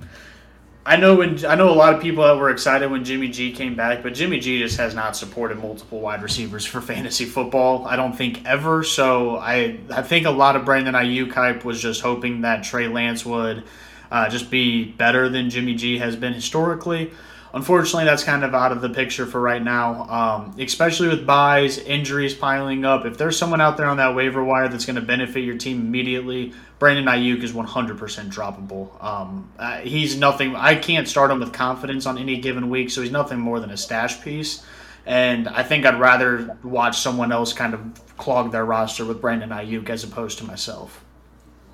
I 0.85 0.95
know 0.95 1.15
when 1.15 1.45
I 1.45 1.55
know 1.55 1.69
a 1.69 1.75
lot 1.75 1.93
of 1.93 2.01
people 2.01 2.23
that 2.23 2.37
were 2.37 2.49
excited 2.49 2.89
when 2.89 3.03
Jimmy 3.03 3.27
G 3.27 3.51
came 3.51 3.75
back, 3.75 4.01
but 4.01 4.13
Jimmy 4.13 4.39
G 4.39 4.59
just 4.59 4.77
has 4.77 4.95
not 4.95 5.15
supported 5.15 5.59
multiple 5.59 5.99
wide 5.99 6.23
receivers 6.23 6.65
for 6.65 6.81
fantasy 6.81 7.25
football. 7.25 7.85
I 7.85 7.95
don't 7.95 8.15
think 8.15 8.45
ever. 8.45 8.83
So 8.83 9.37
I 9.37 9.79
I 9.91 10.01
think 10.01 10.25
a 10.25 10.31
lot 10.31 10.55
of 10.55 10.65
Brandon 10.65 10.95
Aiyuk 10.95 11.31
hype 11.33 11.65
was 11.65 11.81
just 11.81 12.01
hoping 12.01 12.41
that 12.41 12.63
Trey 12.63 12.87
Lance 12.87 13.25
would 13.25 13.63
uh, 14.11 14.29
just 14.29 14.49
be 14.49 14.85
better 14.85 15.29
than 15.29 15.49
Jimmy 15.49 15.75
G 15.75 15.99
has 15.99 16.15
been 16.15 16.33
historically. 16.33 17.11
Unfortunately, 17.53 18.05
that's 18.05 18.23
kind 18.23 18.43
of 18.43 18.53
out 18.53 18.71
of 18.71 18.81
the 18.81 18.89
picture 18.89 19.25
for 19.25 19.41
right 19.41 19.61
now, 19.61 20.03
um, 20.03 20.55
especially 20.59 21.07
with 21.07 21.25
byes, 21.25 21.79
injuries 21.79 22.33
piling 22.35 22.85
up. 22.85 23.05
If 23.05 23.17
there's 23.17 23.37
someone 23.37 23.59
out 23.59 23.75
there 23.75 23.87
on 23.87 23.97
that 23.97 24.13
waiver 24.13 24.43
wire 24.43 24.67
that's 24.67 24.85
going 24.85 24.97
to 24.97 25.01
benefit 25.01 25.39
your 25.39 25.57
team 25.57 25.79
immediately, 25.79 26.53
Brandon 26.77 27.05
Aiyuk 27.05 27.41
is 27.41 27.51
100% 27.51 27.97
droppable. 28.31 29.03
Um, 29.03 29.51
uh, 29.57 29.79
he's 29.79 30.15
nothing. 30.15 30.55
I 30.55 30.75
can't 30.75 31.07
start 31.07 31.31
him 31.31 31.39
with 31.39 31.51
confidence 31.51 32.05
on 32.05 32.19
any 32.19 32.37
given 32.37 32.69
week, 32.69 32.91
so 32.91 33.01
he's 33.01 33.11
nothing 33.11 33.39
more 33.39 33.59
than 33.59 33.71
a 33.71 33.77
stash 33.77 34.21
piece. 34.21 34.63
And 35.07 35.47
I 35.47 35.63
think 35.63 35.87
I'd 35.87 35.99
rather 35.99 36.55
watch 36.63 36.99
someone 36.99 37.31
else 37.31 37.51
kind 37.51 37.73
of 37.73 38.17
clog 38.17 38.51
their 38.51 38.65
roster 38.65 39.05
with 39.05 39.21
Brandon 39.21 39.49
Aiyuk 39.49 39.89
as 39.89 40.03
opposed 40.03 40.37
to 40.37 40.43
myself. 40.43 41.03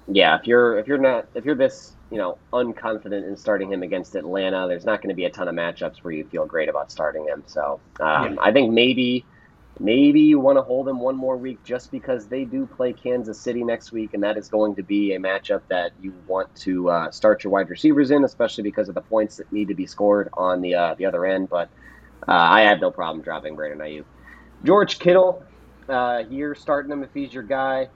Yeah, 0.07 0.37
if 0.37 0.47
you're 0.47 0.77
if 0.77 0.87
you're 0.87 0.99
not 0.99 1.25
if 1.33 1.45
you're 1.45 1.55
this 1.55 1.94
you 2.15 2.21
know, 2.21 2.37
unconfident 2.53 3.27
in 3.27 3.35
starting 3.35 3.73
him 3.73 3.83
against 3.83 4.15
Atlanta. 4.15 4.69
There's 4.69 4.85
not 4.85 5.01
going 5.01 5.09
to 5.09 5.15
be 5.15 5.25
a 5.25 5.29
ton 5.29 5.49
of 5.49 5.53
matchups 5.53 5.97
where 5.97 6.13
you 6.13 6.23
feel 6.23 6.45
great 6.45 6.69
about 6.69 6.89
starting 6.89 7.25
him. 7.25 7.43
So 7.45 7.81
um, 7.99 8.35
yeah. 8.35 8.41
I 8.41 8.53
think 8.53 8.71
maybe 8.71 9.25
maybe 9.81 10.21
you 10.21 10.39
want 10.39 10.57
to 10.57 10.61
hold 10.61 10.87
him 10.87 11.01
one 11.01 11.17
more 11.17 11.35
week 11.35 11.61
just 11.65 11.91
because 11.91 12.27
they 12.27 12.45
do 12.45 12.67
play 12.67 12.93
Kansas 12.93 13.37
City 13.37 13.65
next 13.65 13.91
week, 13.91 14.13
and 14.13 14.23
that 14.23 14.37
is 14.37 14.47
going 14.47 14.75
to 14.75 14.81
be 14.81 15.13
a 15.13 15.19
matchup 15.19 15.63
that 15.67 15.91
you 16.01 16.13
want 16.25 16.55
to 16.55 16.89
uh, 16.89 17.11
start 17.11 17.43
your 17.43 17.51
wide 17.51 17.69
receivers 17.69 18.11
in, 18.11 18.23
especially 18.23 18.63
because 18.63 18.87
of 18.87 18.95
the 18.95 19.01
points 19.01 19.35
that 19.35 19.51
need 19.51 19.67
to 19.67 19.75
be 19.75 19.85
scored 19.85 20.29
on 20.35 20.61
the 20.61 20.73
uh, 20.73 20.95
the 20.95 21.05
other 21.05 21.25
end. 21.25 21.49
But 21.49 21.67
uh, 22.25 22.31
I 22.31 22.61
have 22.61 22.79
no 22.79 22.91
problem 22.91 23.23
dropping 23.23 23.57
Brandon 23.57 23.79
Aiyuk. 23.79 24.05
George 24.63 24.99
Kittle, 24.99 25.43
uh, 25.89 26.23
here 26.23 26.55
starting 26.55 26.93
him 26.93 27.03
if 27.03 27.13
he's 27.13 27.33
your 27.33 27.43
guy. 27.43 27.89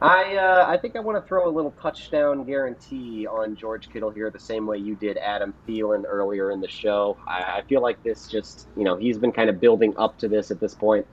I 0.00 0.36
uh, 0.36 0.64
I 0.68 0.76
think 0.76 0.94
I 0.94 1.00
want 1.00 1.22
to 1.22 1.26
throw 1.26 1.48
a 1.48 1.50
little 1.50 1.72
touchdown 1.82 2.44
guarantee 2.44 3.26
on 3.26 3.56
George 3.56 3.90
Kittle 3.90 4.10
here, 4.10 4.30
the 4.30 4.38
same 4.38 4.66
way 4.66 4.78
you 4.78 4.94
did 4.94 5.18
Adam 5.18 5.52
Thielen 5.66 6.04
earlier 6.06 6.52
in 6.52 6.60
the 6.60 6.68
show. 6.68 7.16
I, 7.26 7.58
I 7.58 7.62
feel 7.62 7.82
like 7.82 8.02
this 8.04 8.28
just 8.28 8.68
you 8.76 8.84
know 8.84 8.96
he's 8.96 9.18
been 9.18 9.32
kind 9.32 9.50
of 9.50 9.60
building 9.60 9.94
up 9.96 10.16
to 10.18 10.28
this 10.28 10.52
at 10.52 10.60
this 10.60 10.74
point, 10.74 11.06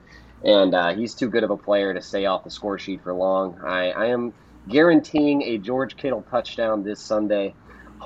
and 0.44 0.72
uh, 0.72 0.94
he's 0.94 1.14
too 1.14 1.28
good 1.28 1.42
of 1.42 1.50
a 1.50 1.56
player 1.56 1.94
to 1.94 2.00
stay 2.00 2.26
off 2.26 2.44
the 2.44 2.50
score 2.50 2.78
sheet 2.78 3.02
for 3.02 3.12
long. 3.12 3.58
I, 3.64 3.90
I 3.90 4.06
am 4.06 4.32
guaranteeing 4.68 5.42
a 5.42 5.58
George 5.58 5.96
Kittle 5.96 6.22
touchdown 6.30 6.84
this 6.84 7.00
Sunday 7.00 7.54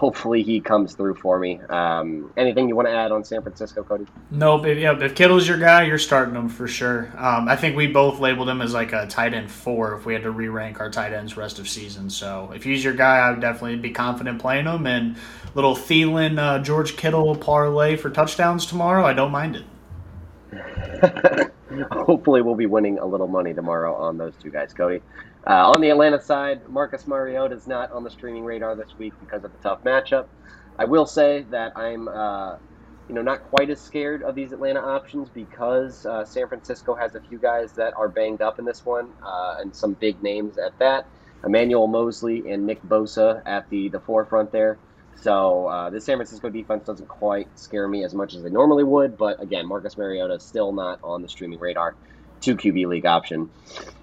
hopefully 0.00 0.42
he 0.42 0.62
comes 0.62 0.94
through 0.94 1.14
for 1.14 1.38
me. 1.38 1.60
Um, 1.68 2.32
anything 2.38 2.70
you 2.70 2.74
want 2.74 2.88
to 2.88 2.92
add 2.92 3.12
on 3.12 3.22
San 3.22 3.42
Francisco, 3.42 3.82
Cody? 3.82 4.06
Nope. 4.30 4.64
If, 4.64 4.78
yeah, 4.78 4.98
if 4.98 5.14
Kittle's 5.14 5.46
your 5.46 5.58
guy, 5.58 5.82
you're 5.82 5.98
starting 5.98 6.34
him 6.34 6.48
for 6.48 6.66
sure. 6.66 7.12
Um, 7.18 7.48
I 7.48 7.54
think 7.54 7.76
we 7.76 7.86
both 7.86 8.18
labeled 8.18 8.48
him 8.48 8.62
as 8.62 8.72
like 8.72 8.94
a 8.94 9.06
tight 9.06 9.34
end 9.34 9.50
four 9.50 9.94
if 9.94 10.06
we 10.06 10.14
had 10.14 10.22
to 10.22 10.30
re 10.30 10.48
rank 10.48 10.80
our 10.80 10.90
tight 10.90 11.12
ends 11.12 11.36
rest 11.36 11.58
of 11.58 11.68
season. 11.68 12.08
So 12.08 12.50
if 12.54 12.64
he's 12.64 12.82
your 12.82 12.94
guy, 12.94 13.18
I 13.18 13.30
would 13.30 13.42
definitely 13.42 13.76
be 13.76 13.90
confident 13.90 14.40
playing 14.40 14.64
him. 14.64 14.86
And 14.86 15.16
little 15.54 15.74
Thielen, 15.74 16.38
uh, 16.38 16.60
George 16.60 16.96
Kittle 16.96 17.36
parlay 17.36 17.96
for 17.96 18.08
touchdowns 18.08 18.64
tomorrow, 18.64 19.04
I 19.04 19.12
don't 19.12 19.30
mind 19.30 19.56
it. 19.56 21.52
hopefully 21.90 22.40
we'll 22.40 22.54
be 22.54 22.66
winning 22.66 22.98
a 22.98 23.06
little 23.06 23.28
money 23.28 23.52
tomorrow 23.52 23.94
on 23.94 24.16
those 24.16 24.32
two 24.42 24.50
guys, 24.50 24.72
Cody. 24.72 25.02
Uh, 25.46 25.72
on 25.74 25.80
the 25.80 25.88
Atlanta 25.88 26.20
side, 26.20 26.68
Marcus 26.68 27.06
Mariota 27.06 27.54
is 27.54 27.66
not 27.66 27.90
on 27.92 28.04
the 28.04 28.10
streaming 28.10 28.44
radar 28.44 28.76
this 28.76 28.94
week 28.98 29.14
because 29.20 29.42
of 29.44 29.52
the 29.52 29.58
tough 29.58 29.82
matchup. 29.84 30.26
I 30.78 30.84
will 30.84 31.06
say 31.06 31.44
that 31.50 31.72
I'm, 31.76 32.08
uh, 32.08 32.56
you 33.08 33.14
know, 33.14 33.22
not 33.22 33.42
quite 33.42 33.70
as 33.70 33.80
scared 33.80 34.22
of 34.22 34.34
these 34.34 34.52
Atlanta 34.52 34.80
options 34.80 35.30
because 35.30 36.04
uh, 36.04 36.24
San 36.24 36.46
Francisco 36.48 36.94
has 36.94 37.14
a 37.14 37.20
few 37.20 37.38
guys 37.38 37.72
that 37.74 37.94
are 37.96 38.08
banged 38.08 38.42
up 38.42 38.58
in 38.58 38.64
this 38.64 38.84
one, 38.84 39.08
uh, 39.22 39.56
and 39.60 39.74
some 39.74 39.94
big 39.94 40.22
names 40.22 40.58
at 40.58 40.78
that. 40.78 41.06
Emmanuel 41.44 41.86
Moseley 41.86 42.50
and 42.50 42.66
Nick 42.66 42.82
Bosa 42.82 43.42
at 43.46 43.68
the 43.70 43.88
the 43.88 44.00
forefront 44.00 44.52
there. 44.52 44.78
So 45.16 45.66
uh, 45.66 45.90
the 45.90 46.00
San 46.00 46.16
Francisco 46.16 46.48
defense 46.50 46.84
doesn't 46.86 47.08
quite 47.08 47.58
scare 47.58 47.88
me 47.88 48.04
as 48.04 48.14
much 48.14 48.34
as 48.34 48.42
they 48.42 48.50
normally 48.50 48.84
would, 48.84 49.16
but 49.16 49.42
again, 49.42 49.66
Marcus 49.66 49.96
Mariota 49.98 50.34
is 50.34 50.44
still 50.44 50.72
not 50.72 50.98
on 51.02 51.22
the 51.22 51.28
streaming 51.28 51.58
radar. 51.58 51.96
Two 52.40 52.56
QB 52.56 52.86
league 52.86 53.06
option. 53.06 53.50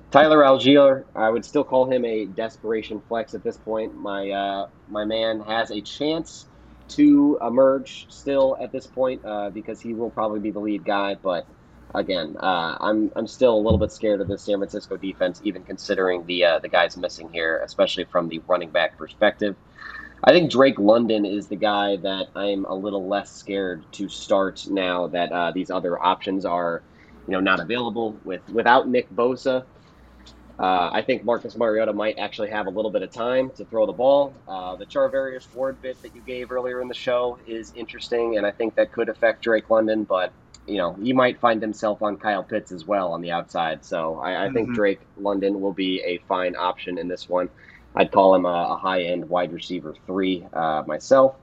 Tyler 0.10 0.40
Allgeier, 0.40 1.04
I 1.16 1.30
would 1.30 1.44
still 1.44 1.66
call 1.66 1.92
him 1.92 2.06
a 2.06 2.26
desperation 2.26 3.02
flex 3.08 3.34
at 3.34 3.44
this 3.44 3.58
point. 3.58 3.96
My 3.96 4.30
uh, 4.30 4.68
my 4.88 5.04
man 5.04 5.42
has 5.42 5.70
a 5.70 5.82
chance 5.82 6.46
to 6.90 7.38
emerge 7.46 8.06
still 8.10 8.58
at 8.62 8.72
this 8.72 8.88
point 8.88 9.26
uh, 9.26 9.50
because 9.50 9.82
he 9.82 9.94
will 9.94 10.10
probably 10.10 10.40
be 10.40 10.52
the 10.52 10.60
lead 10.60 10.86
guy. 10.86 11.16
But 11.16 11.46
again, 11.94 12.38
uh, 12.40 12.78
I'm 12.80 13.12
I'm 13.18 13.28
still 13.28 13.54
a 13.54 13.60
little 13.60 13.78
bit 13.78 13.92
scared 13.92 14.22
of 14.22 14.30
the 14.30 14.38
San 14.38 14.60
Francisco 14.60 14.96
defense, 14.96 15.42
even 15.44 15.64
considering 15.64 16.26
the 16.26 16.46
uh, 16.46 16.60
the 16.60 16.70
guys 16.70 16.96
missing 16.96 17.30
here, 17.34 17.62
especially 17.66 18.06
from 18.06 18.30
the 18.30 18.40
running 18.48 18.70
back 18.70 18.98
perspective. 18.98 19.58
I 20.24 20.32
think 20.32 20.50
Drake 20.50 20.80
London 20.80 21.26
is 21.26 21.48
the 21.48 21.58
guy 21.58 21.98
that 21.98 22.28
I'm 22.34 22.64
a 22.66 22.74
little 22.74 23.08
less 23.08 23.34
scared 23.34 23.84
to 23.94 24.08
start 24.08 24.66
now 24.70 25.08
that 25.08 25.32
uh, 25.34 25.52
these 25.52 25.70
other 25.70 26.02
options 26.02 26.44
are, 26.46 26.82
you 27.28 27.34
know, 27.34 27.42
not 27.42 27.60
available. 27.60 28.18
With 28.24 28.48
without 28.50 28.88
Nick 28.88 29.10
Bosa, 29.12 29.66
uh, 30.60 30.90
I 30.92 31.04
think 31.04 31.24
Marcus 31.24 31.56
Mariota 31.56 31.94
might 31.94 32.18
actually 32.18 32.50
have 32.50 32.66
a 32.66 32.70
little 32.72 32.90
bit 32.90 33.04
of 33.04 33.12
time 33.12 33.52
to 33.52 33.66
throw 33.66 33.86
the 33.86 33.94
ball. 33.94 34.34
Uh, 34.48 34.76
the 34.76 34.86
Charvarius 34.86 35.48
Ward 35.54 35.82
bit 35.82 36.02
that 36.02 36.16
you 36.16 36.22
gave 36.22 36.52
earlier 36.52 36.82
in 36.82 36.88
the 36.88 36.96
show 36.96 37.38
is 37.46 37.72
interesting, 37.76 38.38
and 38.38 38.46
I 38.46 38.52
think 38.52 38.76
that 38.76 38.92
could 38.92 39.10
affect 39.10 39.44
Drake 39.44 39.70
London, 39.70 40.04
but 40.04 40.32
you 40.66 40.78
know 40.78 40.94
he 40.94 41.14
might 41.14 41.40
find 41.40 41.62
himself 41.62 42.02
on 42.02 42.18
Kyle 42.18 42.44
Pitts 42.44 42.72
as 42.72 42.86
well 42.86 43.14
on 43.14 43.22
the 43.22 43.32
outside. 43.32 43.86
So 43.86 44.20
I, 44.20 44.32
I 44.32 44.46
mm-hmm. 44.46 44.56
think 44.56 44.74
Drake 44.74 45.00
London 45.18 45.62
will 45.62 45.74
be 45.74 46.02
a 46.02 46.18
fine 46.28 46.56
option 46.56 46.98
in 46.98 47.08
this 47.08 47.30
one. 47.30 47.50
I'd 47.96 48.12
call 48.12 48.36
him 48.36 48.46
a, 48.46 48.70
a 48.72 48.78
high 48.78 49.04
end 49.04 49.30
wide 49.30 49.54
receiver 49.54 49.96
three 50.06 50.46
uh, 50.54 50.84
myself. 50.88 51.36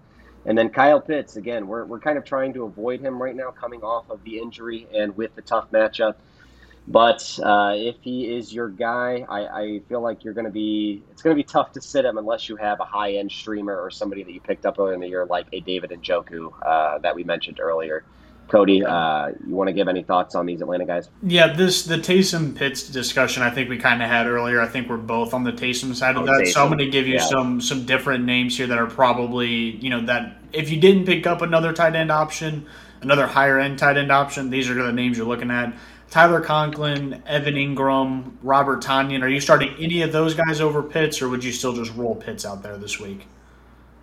And 0.46 0.58
then 0.58 0.68
Kyle 0.68 1.00
Pitts, 1.00 1.36
again, 1.36 1.66
we're, 1.66 1.84
we're 1.84 2.00
kind 2.00 2.18
of 2.18 2.24
trying 2.24 2.52
to 2.54 2.64
avoid 2.64 3.00
him 3.00 3.20
right 3.20 3.34
now 3.34 3.50
coming 3.50 3.82
off 3.82 4.10
of 4.10 4.22
the 4.24 4.38
injury 4.38 4.86
and 4.94 5.16
with 5.16 5.34
the 5.34 5.42
tough 5.42 5.70
matchup. 5.70 6.16
But 6.86 7.38
uh, 7.42 7.72
if 7.76 7.96
he 8.02 8.36
is 8.36 8.52
your 8.52 8.68
guy, 8.68 9.24
I, 9.28 9.46
I 9.46 9.80
feel 9.88 10.02
like 10.02 10.22
you're 10.22 10.34
going 10.34 10.44
to 10.44 10.50
be. 10.50 11.02
It's 11.10 11.22
going 11.22 11.34
to 11.34 11.42
be 11.42 11.46
tough 11.46 11.72
to 11.72 11.80
sit 11.80 12.04
him 12.04 12.18
unless 12.18 12.48
you 12.48 12.56
have 12.56 12.80
a 12.80 12.84
high 12.84 13.14
end 13.14 13.32
streamer 13.32 13.74
or 13.80 13.90
somebody 13.90 14.22
that 14.22 14.32
you 14.32 14.40
picked 14.40 14.66
up 14.66 14.78
earlier 14.78 14.94
in 14.94 15.00
the 15.00 15.08
year, 15.08 15.24
like 15.24 15.46
a 15.52 15.60
David 15.60 15.90
Njoku 15.90 16.52
uh, 16.62 16.98
that 16.98 17.14
we 17.14 17.24
mentioned 17.24 17.58
earlier. 17.58 18.04
Cody, 18.48 18.84
uh, 18.84 19.28
you 19.46 19.54
want 19.54 19.68
to 19.68 19.72
give 19.72 19.88
any 19.88 20.02
thoughts 20.02 20.34
on 20.34 20.44
these 20.44 20.60
Atlanta 20.60 20.84
guys? 20.84 21.08
Yeah, 21.22 21.52
this 21.54 21.84
the 21.84 21.96
Taysom 21.96 22.54
Pitts 22.54 22.88
discussion 22.88 23.42
I 23.42 23.50
think 23.50 23.70
we 23.70 23.78
kind 23.78 24.02
of 24.02 24.08
had 24.08 24.26
earlier. 24.26 24.60
I 24.60 24.66
think 24.66 24.88
we're 24.88 24.98
both 24.98 25.32
on 25.32 25.44
the 25.44 25.52
Taysom 25.52 25.94
side 25.94 26.16
of 26.16 26.22
oh, 26.22 26.26
that. 26.26 26.42
Taysom. 26.42 26.52
So 26.52 26.62
I'm 26.62 26.68
going 26.68 26.78
to 26.78 26.90
give 26.90 27.06
you 27.06 27.14
yeah. 27.14 27.24
some 27.24 27.60
some 27.60 27.86
different 27.86 28.24
names 28.24 28.56
here 28.56 28.66
that 28.66 28.78
are 28.78 28.86
probably 28.86 29.48
you 29.48 29.88
know 29.88 30.04
that 30.06 30.36
if 30.52 30.70
you 30.70 30.78
didn't 30.78 31.06
pick 31.06 31.26
up 31.26 31.40
another 31.40 31.72
tight 31.72 31.96
end 31.96 32.12
option, 32.12 32.66
another 33.00 33.26
higher 33.26 33.58
end 33.58 33.78
tight 33.78 33.96
end 33.96 34.12
option, 34.12 34.50
these 34.50 34.68
are 34.68 34.74
the 34.74 34.92
names 34.92 35.16
you're 35.16 35.26
looking 35.26 35.50
at. 35.50 35.74
Tyler 36.14 36.40
Conklin, 36.40 37.20
Evan 37.26 37.54
Engram, 37.54 38.36
Robert 38.40 38.80
Tonyan. 38.80 39.22
Are 39.22 39.28
you 39.28 39.40
starting 39.40 39.74
any 39.80 40.02
of 40.02 40.12
those 40.12 40.32
guys 40.32 40.60
over 40.60 40.80
Pitts, 40.80 41.20
or 41.20 41.28
would 41.28 41.42
you 41.42 41.50
still 41.50 41.72
just 41.72 41.92
roll 41.96 42.14
Pitts 42.14 42.46
out 42.46 42.62
there 42.62 42.78
this 42.78 43.00
week? 43.00 43.26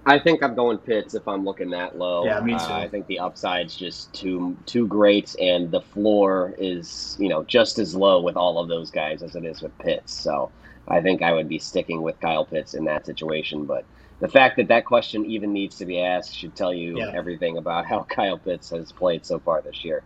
I 0.06 0.20
think 0.20 0.44
I'm 0.44 0.54
going 0.54 0.78
Pitts 0.78 1.14
if 1.14 1.26
I'm 1.26 1.46
looking 1.46 1.70
that 1.70 1.98
low. 1.98 2.26
Yeah, 2.26 2.42
me 2.42 2.52
too. 2.52 2.66
Uh, 2.66 2.80
I 2.80 2.90
think 2.90 3.08
the 3.08 3.20
upside's 3.20 3.78
just 3.78 4.14
too 4.14 4.58
too 4.66 4.88
great, 4.88 5.38
and 5.40 5.72
the 5.72 5.80
floor 5.80 6.54
is 6.58 7.16
you 7.18 7.30
know 7.30 7.46
just 7.46 7.80
as 7.80 7.96
low 7.96 8.20
with 8.20 8.36
all 8.36 8.60
of 8.60 8.68
those 8.68 8.92
guys 8.92 9.24
as 9.24 9.38
it 9.38 9.46
is 9.46 9.62
with 9.62 9.78
Pitts. 9.78 10.14
So 10.14 10.52
I 10.90 11.00
think 11.00 11.22
I 11.22 11.32
would 11.32 11.48
be 11.48 11.60
sticking 11.60 12.02
with 12.02 12.20
Kyle 12.20 12.44
Pitts 12.44 12.74
in 12.74 12.84
that 12.84 13.06
situation. 13.06 13.64
But 13.64 13.86
the 14.20 14.28
fact 14.28 14.58
that 14.58 14.68
that 14.68 14.84
question 14.84 15.26
even 15.28 15.54
needs 15.54 15.78
to 15.78 15.86
be 15.86 16.02
asked 16.02 16.36
should 16.36 16.58
tell 16.58 16.74
you 16.74 16.98
yeah. 16.98 17.14
everything 17.14 17.56
about 17.56 17.86
how 17.86 18.04
Kyle 18.10 18.38
Pitts 18.38 18.70
has 18.72 18.92
played 18.92 19.26
so 19.26 19.40
far 19.40 19.62
this 19.62 19.86
year. 19.86 20.04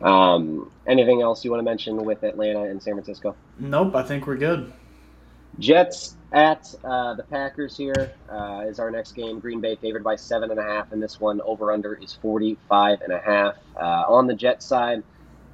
Um, 0.00 0.70
anything 0.86 1.22
else 1.22 1.44
you 1.44 1.50
want 1.50 1.60
to 1.60 1.64
mention 1.64 2.04
with 2.04 2.22
Atlanta 2.22 2.64
and 2.64 2.82
San 2.82 2.94
Francisco? 2.94 3.36
Nope, 3.58 3.94
I 3.94 4.02
think 4.02 4.26
we're 4.26 4.36
good. 4.36 4.72
Jets 5.58 6.16
at 6.32 6.74
uh, 6.82 7.14
the 7.14 7.22
Packers 7.22 7.76
here 7.76 8.12
uh, 8.28 8.64
is 8.66 8.80
our 8.80 8.90
next 8.90 9.12
game. 9.12 9.38
Green 9.38 9.60
Bay 9.60 9.76
favored 9.76 10.02
by 10.02 10.16
seven 10.16 10.50
and 10.50 10.58
a 10.58 10.62
half, 10.62 10.92
and 10.92 11.02
this 11.02 11.20
one 11.20 11.40
over 11.42 11.70
under 11.70 11.94
is 11.94 12.12
45 12.14 13.02
and 13.02 13.12
a 13.12 13.20
half. 13.20 13.54
Uh, 13.76 14.04
on 14.08 14.26
the 14.26 14.34
Jets 14.34 14.66
side, 14.66 15.02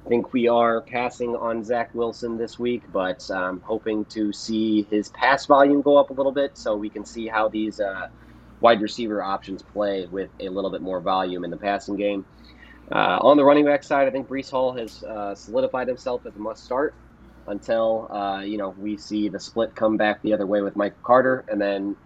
I 0.03 0.09
think 0.09 0.33
we 0.33 0.47
are 0.47 0.81
passing 0.81 1.35
on 1.35 1.63
Zach 1.63 1.93
Wilson 1.93 2.37
this 2.37 2.57
week, 2.57 2.81
but 2.91 3.29
um, 3.29 3.61
hoping 3.63 4.05
to 4.05 4.33
see 4.33 4.87
his 4.89 5.09
pass 5.09 5.45
volume 5.45 5.83
go 5.83 5.97
up 5.97 6.09
a 6.09 6.13
little 6.13 6.31
bit 6.31 6.57
so 6.57 6.75
we 6.75 6.89
can 6.89 7.05
see 7.05 7.27
how 7.27 7.47
these 7.47 7.79
uh, 7.79 8.09
wide 8.59 8.81
receiver 8.81 9.21
options 9.21 9.61
play 9.61 10.07
with 10.07 10.31
a 10.39 10.49
little 10.49 10.71
bit 10.71 10.81
more 10.81 10.99
volume 10.99 11.43
in 11.43 11.51
the 11.51 11.57
passing 11.57 11.95
game. 11.95 12.25
Uh, 12.91 13.19
on 13.21 13.37
the 13.37 13.45
running 13.45 13.65
back 13.65 13.83
side, 13.83 14.07
I 14.07 14.11
think 14.11 14.27
Breece 14.27 14.51
Hall 14.51 14.75
has 14.77 15.03
uh, 15.03 15.35
solidified 15.35 15.87
himself 15.87 16.25
as 16.25 16.35
a 16.35 16.39
must 16.39 16.63
start 16.65 16.97
until 17.47 18.09
uh, 18.11 18.41
you 18.41 18.57
know 18.57 18.75
we 18.77 18.97
see 18.97 19.29
the 19.29 19.39
split 19.39 19.75
come 19.75 19.97
back 19.97 20.21
the 20.21 20.33
other 20.33 20.47
way 20.47 20.61
with 20.61 20.75
Michael 20.75 20.99
Carter, 21.03 21.45
and 21.47 21.61
then 21.61 21.97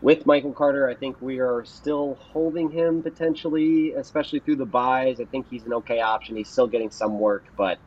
with 0.00 0.26
Michael 0.26 0.54
Carter, 0.54 0.88
I 0.88 0.94
think 0.94 1.20
we 1.20 1.40
are 1.40 1.64
still 1.64 2.18
holding 2.20 2.70
him 2.70 3.02
potentially, 3.02 3.94
especially 3.94 4.40
through 4.40 4.56
the 4.56 4.66
byes. 4.66 5.20
I 5.20 5.24
think 5.26 5.48
he's 5.48 5.66
an 5.66 5.74
okay 5.74 6.00
option. 6.00 6.36
He's 6.36 6.50
still 6.50 6.68
getting 6.68 6.90
some 6.90 7.18
work, 7.18 7.46
but 7.56 7.78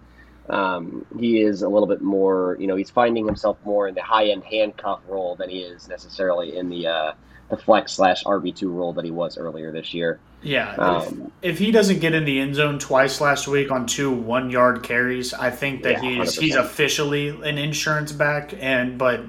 um, 0.50 1.06
he 1.18 1.42
is 1.42 1.62
a 1.62 1.70
little 1.70 1.88
bit 1.88 2.02
more. 2.02 2.58
You 2.60 2.68
know, 2.68 2.76
he's 2.76 2.92
finding 2.92 3.26
himself 3.26 3.60
more 3.64 3.88
in 3.88 3.96
the 3.96 4.04
high 4.04 4.28
end 4.28 4.44
handcuff 4.50 5.02
role 5.08 5.38
than 5.38 5.50
he 5.50 5.60
is 5.60 5.88
necessarily 5.88 6.58
in 6.58 6.70
the 6.70 6.88
uh, 6.88 7.12
the 7.52 7.58
flex 7.58 7.92
slash 7.92 8.24
RB 8.24 8.56
two 8.56 8.72
role 8.72 8.94
that 8.94 9.06
he 9.06 9.12
was 9.12 9.38
earlier 9.38 9.72
this 9.72 9.94
year. 9.94 10.20
Yeah, 10.42 10.74
um, 10.78 11.32
if, 11.44 11.54
if, 11.54 11.60
he 11.60 11.70
doesn't 11.70 12.00
get 12.00 12.16
in 12.16 12.26
the 12.26 12.40
end 12.40 12.56
zone 12.56 12.80
twice 12.80 13.22
last 13.22 13.48
week 13.48 13.70
on 13.70 13.86
two 13.86 14.10
one 14.10 14.50
yard 14.50 14.82
carries, 14.82 15.34
I 15.36 15.52
think 15.52 15.84
that 15.84 16.02
yeah, 16.02 16.24
he's 16.24 16.38
100%. 16.38 16.42
he's 16.42 16.56
officially 16.56 17.28
an 17.30 17.60
insurance 17.60 18.12
back. 18.12 18.56
And 18.60 18.98
but 18.98 19.26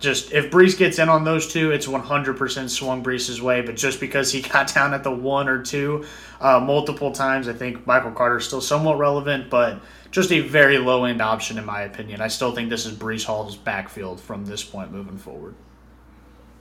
just 0.00 0.32
if 0.32 0.50
Breece 0.50 0.76
gets 0.76 0.98
in 0.98 1.08
on 1.10 1.24
those 1.24 1.52
two, 1.52 1.70
it's 1.70 1.86
one 1.86 2.00
hundred 2.00 2.38
percent 2.38 2.70
swung 2.70 3.04
Breece's 3.04 3.40
way. 3.40 3.60
But 3.60 3.76
just 3.76 4.00
because 4.00 4.32
he 4.32 4.40
got 4.54 4.74
down 4.74 4.94
at 4.94 5.04
the 5.04 5.12
one 5.12 5.46
or 5.46 5.62
two 5.62 6.06
uh, 6.40 6.58
multiple 6.58 7.12
times, 7.12 7.48
I 7.48 7.52
think 7.52 7.86
Michael 7.86 8.12
Carter 8.12 8.38
is 8.38 8.46
still 8.46 8.62
somewhat 8.62 8.98
relevant, 8.98 9.50
but 9.50 9.80
just 10.10 10.32
a 10.32 10.40
very 10.40 10.78
low 10.78 11.04
end 11.04 11.20
option 11.20 11.58
in 11.58 11.66
my 11.66 11.82
opinion. 11.82 12.22
I 12.22 12.28
still 12.28 12.52
think 12.52 12.70
this 12.70 12.86
is 12.86 12.94
Breece 12.94 13.24
Hall's 13.24 13.56
backfield 13.56 14.20
from 14.20 14.46
this 14.46 14.64
point 14.64 14.90
moving 14.90 15.18
forward. 15.18 15.54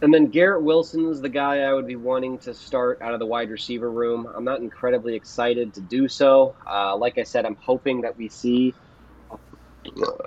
And 0.02 0.14
then 0.14 0.28
Garrett 0.28 0.62
Wilson 0.62 1.10
is 1.10 1.22
the 1.22 1.30
guy 1.30 1.62
I 1.62 1.74
would 1.74 1.88
be 1.88 1.96
wanting 1.96 2.38
to 2.40 2.54
start 2.54 3.02
out 3.02 3.14
of 3.14 3.20
the 3.20 3.26
wide 3.26 3.50
receiver 3.50 3.90
room. 3.90 4.28
I'm 4.36 4.44
not 4.44 4.60
incredibly 4.60 5.16
excited 5.16 5.74
to 5.74 5.82
do 5.82 6.08
so. 6.08 6.56
Uh, 6.70 6.96
like 6.96 7.18
I 7.18 7.24
said, 7.24 7.46
I'm 7.48 7.56
hoping 7.56 8.02
that 8.02 8.16
we 8.16 8.30
see, 8.30 8.76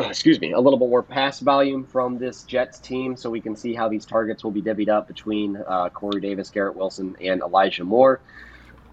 excuse 0.00 0.40
me, 0.40 0.52
a 0.52 0.58
little 0.60 0.78
bit 0.78 0.88
more 0.88 1.04
pass 1.04 1.38
volume 1.38 1.84
from 1.84 2.18
this 2.18 2.42
Jets 2.42 2.80
team 2.80 3.14
so 3.14 3.30
we 3.30 3.40
can 3.40 3.54
see 3.54 3.72
how 3.72 3.88
these 3.88 4.04
targets 4.04 4.42
will 4.42 4.50
be 4.50 4.62
divvied 4.62 4.88
up 4.88 5.06
between 5.06 5.56
uh, 5.68 5.88
Corey 5.90 6.20
Davis, 6.20 6.50
Garrett 6.50 6.74
Wilson, 6.74 7.14
and 7.20 7.40
Elijah 7.40 7.84
Moore. 7.84 8.20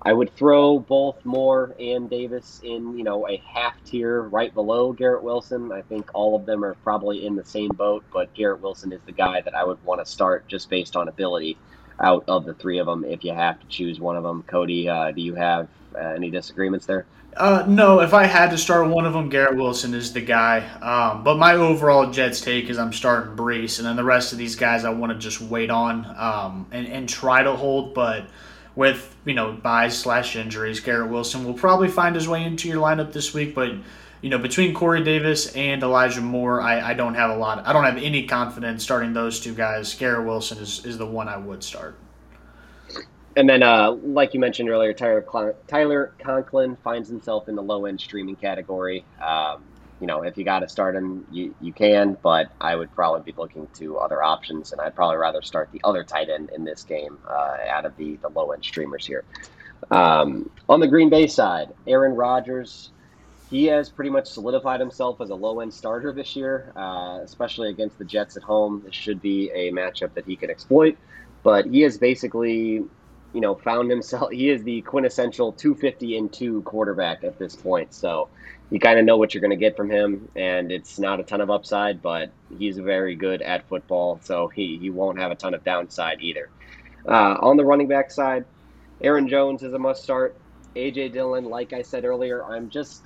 I 0.01 0.13
would 0.13 0.35
throw 0.35 0.79
both 0.79 1.23
Moore 1.25 1.75
and 1.79 2.09
Davis 2.09 2.61
in, 2.63 2.97
you 2.97 3.03
know, 3.03 3.27
a 3.27 3.37
half 3.37 3.73
tier 3.83 4.21
right 4.21 4.53
below 4.53 4.93
Garrett 4.93 5.23
Wilson. 5.23 5.71
I 5.71 5.81
think 5.81 6.09
all 6.13 6.35
of 6.35 6.45
them 6.45 6.63
are 6.63 6.75
probably 6.75 7.25
in 7.25 7.35
the 7.35 7.43
same 7.43 7.69
boat, 7.69 8.03
but 8.13 8.33
Garrett 8.33 8.61
Wilson 8.61 8.93
is 8.93 9.01
the 9.05 9.11
guy 9.11 9.41
that 9.41 9.55
I 9.55 9.63
would 9.63 9.83
want 9.83 9.99
to 9.99 10.09
start 10.09 10.47
just 10.47 10.69
based 10.69 10.95
on 10.95 11.07
ability 11.07 11.57
out 11.99 12.23
of 12.27 12.45
the 12.45 12.53
three 12.53 12.77
of 12.77 12.85
them 12.85 13.03
if 13.03 13.23
you 13.23 13.33
have 13.33 13.59
to 13.59 13.67
choose 13.67 13.99
one 13.99 14.15
of 14.15 14.23
them. 14.23 14.43
Cody, 14.43 14.87
uh, 14.87 15.11
do 15.11 15.21
you 15.21 15.35
have 15.35 15.67
uh, 15.95 15.99
any 15.99 16.29
disagreements 16.29 16.85
there? 16.85 17.05
Uh, 17.35 17.65
no, 17.67 18.01
if 18.01 18.13
I 18.13 18.25
had 18.25 18.49
to 18.51 18.57
start 18.57 18.87
one 18.87 19.05
of 19.05 19.13
them, 19.13 19.29
Garrett 19.29 19.57
Wilson 19.57 19.93
is 19.93 20.11
the 20.11 20.21
guy. 20.21 20.59
Um, 20.79 21.23
but 21.23 21.37
my 21.37 21.53
overall 21.53 22.09
Jets 22.11 22.41
take 22.41 22.69
is 22.69 22.79
I'm 22.79 22.93
starting 22.93 23.35
Breece, 23.35 23.77
and 23.77 23.87
then 23.87 23.95
the 23.95 24.03
rest 24.03 24.31
of 24.31 24.39
these 24.39 24.55
guys 24.55 24.83
I 24.85 24.89
want 24.89 25.11
to 25.11 25.19
just 25.19 25.41
wait 25.41 25.69
on 25.69 26.05
um, 26.17 26.67
and, 26.71 26.87
and 26.87 27.07
try 27.07 27.43
to 27.43 27.55
hold. 27.55 27.93
But 27.93 28.27
with 28.77 29.15
you 29.25 29.33
know 29.33 29.51
byes 29.51 29.97
slash 29.97 30.37
injuries. 30.37 30.79
Garrett 30.79 31.09
Wilson 31.09 31.43
will 31.43 31.55
probably 31.55 31.89
find 31.89 32.15
his 32.15 32.29
way 32.29 32.43
into 32.43 32.69
your 32.69 32.77
lineup 32.77 33.11
this 33.11 33.33
week, 33.33 33.53
but 33.53 33.73
you 34.21 34.29
know 34.29 34.37
between 34.37 34.73
Corey 34.73 35.03
Davis 35.03 35.53
and 35.55 35.83
Elijah 35.83 36.21
Moore, 36.21 36.61
I, 36.61 36.91
I 36.91 36.93
don't 36.93 37.15
have 37.15 37.31
a 37.31 37.35
lot. 37.35 37.67
I 37.67 37.73
don't 37.73 37.83
have 37.83 37.97
any 37.97 38.27
confidence 38.27 38.83
starting 38.83 39.13
those 39.13 39.41
two 39.41 39.53
guys. 39.53 39.93
Garrett 39.95 40.25
Wilson 40.25 40.59
is, 40.59 40.85
is 40.85 40.97
the 40.97 41.07
one 41.07 41.27
I 41.27 41.37
would 41.37 41.63
start. 41.63 41.97
And 43.35 43.49
then, 43.49 43.61
uh, 43.61 43.91
like 43.91 44.33
you 44.33 44.39
mentioned 44.39 44.69
earlier, 44.69 44.93
Tyler 44.93 45.55
Tyler 45.67 46.13
Conklin 46.19 46.77
finds 46.83 47.09
himself 47.09 47.49
in 47.49 47.55
the 47.55 47.63
low 47.63 47.85
end 47.85 47.99
streaming 47.99 48.35
category. 48.35 49.03
Um, 49.19 49.63
you 49.99 50.07
know, 50.07 50.21
if 50.23 50.37
you 50.37 50.43
got 50.43 50.59
to 50.59 50.69
start 50.69 50.95
him, 50.95 51.25
you, 51.31 51.55
you 51.59 51.73
can, 51.73 52.17
but 52.21 52.51
I 52.61 52.75
would 52.75 52.93
probably 52.93 53.31
be 53.31 53.37
looking 53.37 53.67
to 53.75 53.97
other 53.97 54.21
options, 54.21 54.71
and 54.71 54.79
I'd 54.79 54.95
probably 54.95 55.17
rather 55.17 55.41
start 55.41 55.69
the 55.71 55.81
other 55.83 56.03
tight 56.03 56.29
end 56.29 56.51
in 56.55 56.63
this 56.63 56.83
game 56.83 57.17
uh, 57.27 57.57
out 57.69 57.85
of 57.85 57.95
the, 57.97 58.15
the 58.17 58.29
low 58.29 58.51
end 58.51 58.63
streamers 58.63 59.05
here. 59.05 59.23
Um, 59.89 60.49
on 60.69 60.79
the 60.79 60.87
Green 60.87 61.09
Bay 61.09 61.27
side, 61.27 61.73
Aaron 61.87 62.13
Rodgers, 62.13 62.91
he 63.49 63.65
has 63.65 63.89
pretty 63.89 64.09
much 64.09 64.27
solidified 64.27 64.79
himself 64.79 65.21
as 65.21 65.29
a 65.29 65.35
low 65.35 65.61
end 65.61 65.73
starter 65.73 66.11
this 66.11 66.35
year, 66.35 66.73
uh, 66.75 67.19
especially 67.23 67.69
against 67.69 67.97
the 67.97 68.05
Jets 68.05 68.37
at 68.37 68.43
home. 68.43 68.83
This 68.85 68.93
should 68.93 69.21
be 69.21 69.49
a 69.51 69.71
matchup 69.71 70.13
that 70.13 70.25
he 70.25 70.35
can 70.35 70.49
exploit, 70.49 70.97
but 71.43 71.65
he 71.65 71.81
has 71.81 71.97
basically 71.97 72.83
you 73.33 73.41
know, 73.41 73.55
found 73.55 73.89
himself. 73.89 74.31
He 74.37 74.49
is 74.49 74.63
the 74.63 74.81
quintessential 74.81 75.51
250 75.51 76.17
and 76.17 76.33
two 76.33 76.61
quarterback 76.63 77.23
at 77.23 77.37
this 77.37 77.55
point. 77.55 77.93
So 77.93 78.29
you 78.69 78.79
kind 78.79 78.99
of 78.99 79.05
know 79.05 79.17
what 79.17 79.33
you're 79.33 79.41
going 79.41 79.51
to 79.51 79.57
get 79.57 79.77
from 79.77 79.89
him, 79.89 80.27
and 80.35 80.71
it's 80.71 80.99
not 80.99 81.19
a 81.19 81.23
ton 81.23 81.41
of 81.41 81.49
upside, 81.49 82.01
but 82.01 82.31
he's 82.57 82.77
very 82.77 83.15
good 83.15 83.41
at 83.41 83.67
football, 83.69 84.19
so 84.23 84.47
he, 84.49 84.77
he 84.77 84.89
won't 84.89 85.19
have 85.19 85.31
a 85.31 85.35
ton 85.35 85.53
of 85.53 85.63
downside 85.63 86.19
either. 86.21 86.49
Uh, 87.07 87.37
on 87.39 87.55
the 87.55 87.63
running 87.63 87.87
back 87.87 88.11
side, 88.11 88.45
Aaron 89.01 89.27
Jones 89.27 89.63
is 89.63 89.73
a 89.73 89.79
must 89.79 90.03
start. 90.03 90.35
AJ 90.75 91.13
Dillon, 91.13 91.45
like 91.45 91.71
I 91.71 91.81
said 91.81 92.03
earlier, 92.03 92.43
I'm 92.43 92.69
just 92.69 93.03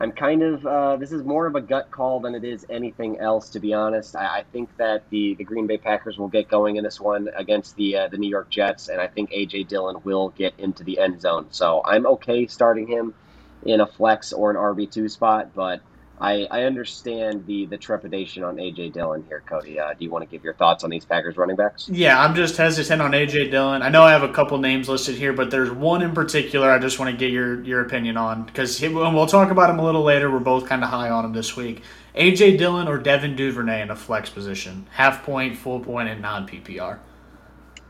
I'm 0.00 0.12
kind 0.12 0.42
of 0.42 0.66
uh, 0.66 0.96
this 0.96 1.10
is 1.10 1.24
more 1.24 1.46
of 1.46 1.56
a 1.56 1.60
gut 1.60 1.90
call 1.90 2.20
than 2.20 2.34
it 2.34 2.44
is 2.44 2.64
anything 2.70 3.18
else, 3.18 3.48
to 3.50 3.60
be 3.60 3.74
honest. 3.74 4.14
I, 4.14 4.38
I, 4.38 4.44
think 4.52 4.68
that 4.76 5.08
the, 5.10 5.34
the 5.34 5.42
Green 5.42 5.66
Bay 5.66 5.76
Packers 5.76 6.18
will 6.18 6.28
get 6.28 6.48
going 6.48 6.76
in 6.76 6.84
this 6.84 7.00
one 7.00 7.28
against 7.34 7.74
the 7.76 7.96
uh, 7.96 8.08
the 8.08 8.16
New 8.16 8.28
York 8.28 8.48
Jets, 8.48 8.88
and 8.88 9.00
I 9.00 9.08
think 9.08 9.30
AJ 9.30 9.68
Dillon 9.68 9.96
will 10.04 10.28
get 10.30 10.54
into 10.58 10.84
the 10.84 11.00
end 11.00 11.20
zone. 11.20 11.46
So 11.50 11.82
I'm 11.84 12.06
okay 12.06 12.46
starting 12.46 12.86
him 12.86 13.12
in 13.64 13.80
a 13.80 13.86
flex 13.86 14.32
or 14.32 14.50
an 14.50 14.56
RB 14.56 14.90
two 14.90 15.08
spot, 15.08 15.54
but 15.54 15.80
I, 16.20 16.46
I 16.50 16.62
understand 16.64 17.46
the 17.46 17.66
the 17.66 17.76
trepidation 17.76 18.42
on 18.42 18.56
AJ 18.56 18.92
Dillon 18.92 19.24
here, 19.28 19.42
Cody. 19.46 19.78
Uh, 19.78 19.94
do 19.94 20.04
you 20.04 20.10
want 20.10 20.24
to 20.24 20.30
give 20.30 20.42
your 20.42 20.54
thoughts 20.54 20.82
on 20.82 20.90
these 20.90 21.04
Packers 21.04 21.36
running 21.36 21.56
backs? 21.56 21.88
Yeah, 21.88 22.20
I'm 22.20 22.34
just 22.34 22.56
hesitant 22.56 23.00
on 23.00 23.12
AJ 23.12 23.50
Dillon. 23.50 23.82
I 23.82 23.88
know 23.88 24.02
I 24.02 24.10
have 24.10 24.24
a 24.24 24.32
couple 24.32 24.58
names 24.58 24.88
listed 24.88 25.14
here, 25.14 25.32
but 25.32 25.50
there's 25.50 25.70
one 25.70 26.02
in 26.02 26.12
particular 26.14 26.70
I 26.70 26.78
just 26.78 26.98
want 26.98 27.10
to 27.12 27.16
get 27.16 27.30
your 27.30 27.62
your 27.62 27.82
opinion 27.82 28.16
on 28.16 28.44
because 28.44 28.80
we'll 28.80 29.26
talk 29.26 29.50
about 29.50 29.70
him 29.70 29.78
a 29.78 29.84
little 29.84 30.02
later. 30.02 30.30
We're 30.30 30.40
both 30.40 30.66
kind 30.66 30.82
of 30.82 30.90
high 30.90 31.10
on 31.10 31.24
him 31.24 31.32
this 31.32 31.56
week. 31.56 31.82
AJ 32.16 32.58
Dillon 32.58 32.88
or 32.88 32.98
Devin 32.98 33.36
Duvernay 33.36 33.82
in 33.82 33.90
a 33.90 33.96
flex 33.96 34.28
position, 34.28 34.88
half 34.90 35.22
point, 35.22 35.56
full 35.56 35.78
point, 35.78 36.08
and 36.08 36.20
non 36.20 36.48
PPR. 36.48 36.98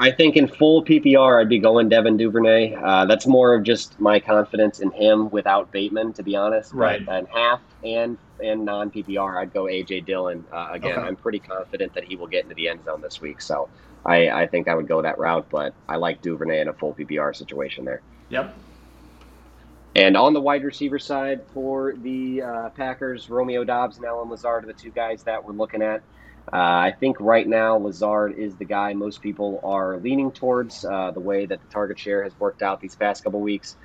I 0.01 0.13
think 0.13 0.37
in 0.37 0.47
full 0.47 0.85
PPR, 0.85 1.41
I'd 1.41 1.49
be 1.49 1.59
going 1.59 1.89
Devin 1.89 2.17
Duvernay. 2.17 2.75
Uh, 2.75 3.07
that's 3.07 3.27
more 3.27 3.55
of 3.55 3.65
just 3.65 3.99
my 3.99 4.21
confidence 4.21 4.79
in 4.79 4.93
him 4.93 5.29
without 5.31 5.73
Bateman, 5.73 6.13
to 6.15 6.23
be 6.23 6.37
honest. 6.37 6.73
Right. 6.73 7.05
But, 7.05 7.15
and 7.17 7.29
half 7.29 7.61
and 7.83 8.17
and 8.43 8.65
non 8.65 8.91
PPR, 8.93 9.39
I'd 9.39 9.53
go 9.53 9.65
AJ 9.65 10.07
Dillon. 10.07 10.45
Uh, 10.53 10.69
again, 10.71 10.93
Okay. 10.93 11.01
I'm 11.01 11.17
pretty 11.17 11.41
confident 11.41 11.95
that 11.95 12.05
he 12.05 12.15
will 12.15 12.29
get 12.29 12.45
into 12.45 12.55
the 12.55 12.69
end 12.69 12.85
zone 12.85 13.01
this 13.01 13.21
week. 13.21 13.41
So 13.41 13.69
I, 14.07 14.29
I 14.29 14.47
think 14.47 14.69
I 14.69 14.75
would 14.77 14.87
go 14.87 15.03
that 15.03 15.19
route. 15.19 15.49
But 15.51 15.75
I 15.89 15.97
like 15.97 16.23
Duvernay 16.23 16.61
in 16.61 16.69
a 16.69 16.73
full 16.73 16.95
PPR 16.95 17.35
situation 17.35 17.85
there. 17.85 18.01
Yep. 18.29 18.55
And 19.97 20.17
on 20.17 20.33
the 20.33 20.41
wide 20.41 20.63
receiver 20.63 21.01
side 21.01 21.41
for 21.53 21.95
the 21.95 22.43
uh, 22.43 22.69
Packers, 22.71 23.29
Romeo 23.29 23.65
Doubs 23.65 23.97
and 23.97 24.07
Allen 24.07 24.29
Lazard 24.29 24.63
are 24.63 24.67
the 24.69 24.73
two 24.73 24.91
guys 24.91 25.25
that 25.25 25.45
we're 25.45 25.55
looking 25.55 25.83
at. 25.83 26.03
Uh, 26.53 26.57
I 26.57 26.95
think 26.99 27.21
right 27.21 27.47
now 27.47 27.77
Lazard 27.77 28.39
is 28.39 28.57
the 28.57 28.65
guy 28.65 28.95
most 28.95 29.21
people 29.21 29.61
are 29.63 29.99
leaning 29.99 30.33
towards. 30.33 30.85
Uh, 30.85 31.11
the 31.11 31.21
way 31.21 31.45
that 31.47 31.61
the 31.61 31.67
target 31.69 31.99
share 31.99 32.23
has 32.23 32.39
worked 32.39 32.63
out 32.63 32.81
these 32.81 32.95
past 32.95 33.23
couple 33.23 33.41
weeks, 33.41 33.77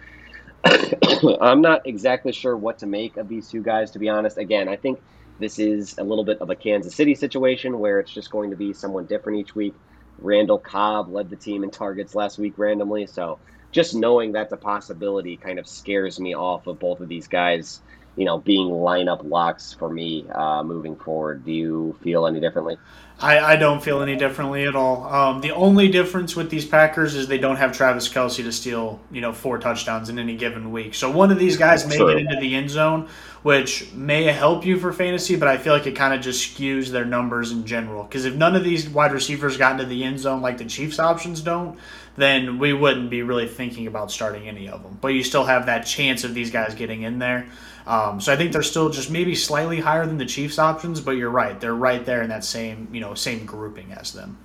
I'm 1.42 1.62
not 1.62 1.86
exactly 1.86 2.32
sure 2.32 2.56
what 2.56 2.80
to 2.80 2.86
make 2.86 3.18
of 3.18 3.28
these 3.28 3.50
two 3.50 3.62
guys. 3.62 3.92
To 3.92 4.00
be 4.00 4.08
honest, 4.08 4.38
again, 4.38 4.70
I 4.70 4.78
think 4.78 5.02
this 5.40 5.60
is 5.60 5.98
a 5.98 6.04
little 6.04 6.24
bit 6.24 6.40
of 6.40 6.50
a 6.50 6.56
Kansas 6.56 6.96
City 6.96 7.16
situation 7.16 7.80
where 7.80 8.00
it's 8.00 8.12
just 8.12 8.32
going 8.32 8.52
to 8.52 8.56
be 8.56 8.72
someone 8.72 9.06
different 9.06 9.40
each 9.40 9.56
week. 9.56 9.76
Randall 10.20 10.60
Cobb 10.60 11.10
led 11.10 11.30
the 11.30 11.36
team 11.36 11.64
in 11.64 11.72
targets 11.72 12.16
last 12.16 12.38
week 12.38 12.54
randomly, 12.58 13.08
so 13.08 13.40
just 13.72 13.96
knowing 13.96 14.32
that's 14.32 14.54
a 14.54 14.58
possibility 14.58 15.36
kind 15.36 15.60
of 15.60 15.68
scares 15.68 16.20
me 16.20 16.36
off 16.36 16.68
of 16.68 16.80
both 16.80 17.02
of 17.02 17.10
these 17.10 17.28
guys 17.28 17.82
you 18.16 18.26
know, 18.26 18.38
being 18.38 18.68
lineup 18.68 19.28
locks 19.28 19.74
for 19.74 19.90
me 19.90 20.26
uh, 20.30 20.64
moving 20.64 20.96
forward. 20.96 21.46
Do 21.46 21.52
you 21.52 21.98
feel 22.04 22.28
any 22.28 22.40
differently? 22.40 22.78
I, 23.20 23.40
I 23.40 23.56
don't 23.56 23.82
feel 23.82 24.02
any 24.02 24.16
differently 24.16 24.66
at 24.66 24.76
all. 24.76 25.06
Um, 25.06 25.42
the 25.42 25.52
only 25.52 25.88
difference 25.88 26.36
with 26.36 26.50
these 26.50 26.66
Packers 26.66 27.16
is 27.16 27.28
they 27.28 27.38
don't 27.38 27.56
have 27.56 27.72
Travis 27.72 28.10
Kelce 28.10 28.44
to 28.44 28.52
steal, 28.52 29.00
you 29.12 29.22
know, 29.22 29.32
four 29.32 29.60
touchdowns 29.60 30.10
in 30.10 30.20
any 30.20 30.36
given 30.36 30.72
week. 30.72 30.94
So 30.96 31.10
one 31.12 31.32
of 31.32 31.40
these 31.40 31.56
guys 31.56 31.88
may 31.88 31.96
True. 31.96 32.08
get 32.08 32.18
into 32.18 32.36
the 32.42 32.56
end 32.56 32.70
zone, 32.70 33.08
which 33.44 33.94
may 33.94 34.24
help 34.24 34.66
you 34.66 34.80
for 34.80 34.92
fantasy, 34.92 35.36
but 35.36 35.48
I 35.48 35.58
feel 35.58 35.74
like 35.74 35.88
it 35.88 35.96
kind 35.96 36.14
of 36.14 36.22
just 36.22 36.56
skews 36.56 36.90
their 36.90 37.06
numbers 37.06 37.52
in 37.52 37.66
general. 37.66 38.04
Because 38.04 38.26
if 38.26 38.36
none 38.36 38.56
of 38.56 38.64
these 38.64 38.90
wide 38.90 39.14
receivers 39.14 39.58
got 39.58 39.74
into 39.74 39.86
the 39.86 40.04
end 40.04 40.20
zone 40.20 40.42
like 40.42 40.58
the 40.58 40.66
Chiefs' 40.66 41.00
options 41.00 41.42
don't, 41.42 41.80
then 42.16 42.60
we 42.60 42.74
wouldn't 42.74 43.10
be 43.10 43.22
really 43.22 43.48
thinking 43.48 43.88
about 43.88 44.12
starting 44.12 44.48
any 44.48 44.68
of 44.68 44.84
them. 44.84 44.98
But 45.00 45.10
you 45.10 45.24
still 45.24 45.46
have 45.46 45.68
that 45.68 45.86
chance 45.86 46.24
of 46.24 46.34
these 46.34 46.52
guys 46.52 46.76
getting 46.76 47.04
in 47.04 47.20
there. 47.20 47.48
Um, 47.86 48.22
so 48.22 48.32
I 48.32 48.38
think 48.38 48.54
they're 48.54 48.64
still 48.64 48.90
just 48.90 49.12
maybe 49.12 49.36
slightly 49.36 49.80
higher 49.80 50.06
than 50.06 50.18
the 50.18 50.26
Chiefs' 50.26 50.58
options, 50.60 51.02
but 51.02 51.12
you're 51.12 51.30
right; 51.30 51.60
they're 51.60 51.76
right 51.76 52.06
there 52.06 52.22
in 52.22 52.30
that 52.30 52.44
same 52.44 52.88
you 52.92 53.02
know 53.02 53.14
same 53.14 53.46
grouping 53.46 53.92
as 53.92 54.14
them. 54.14 54.38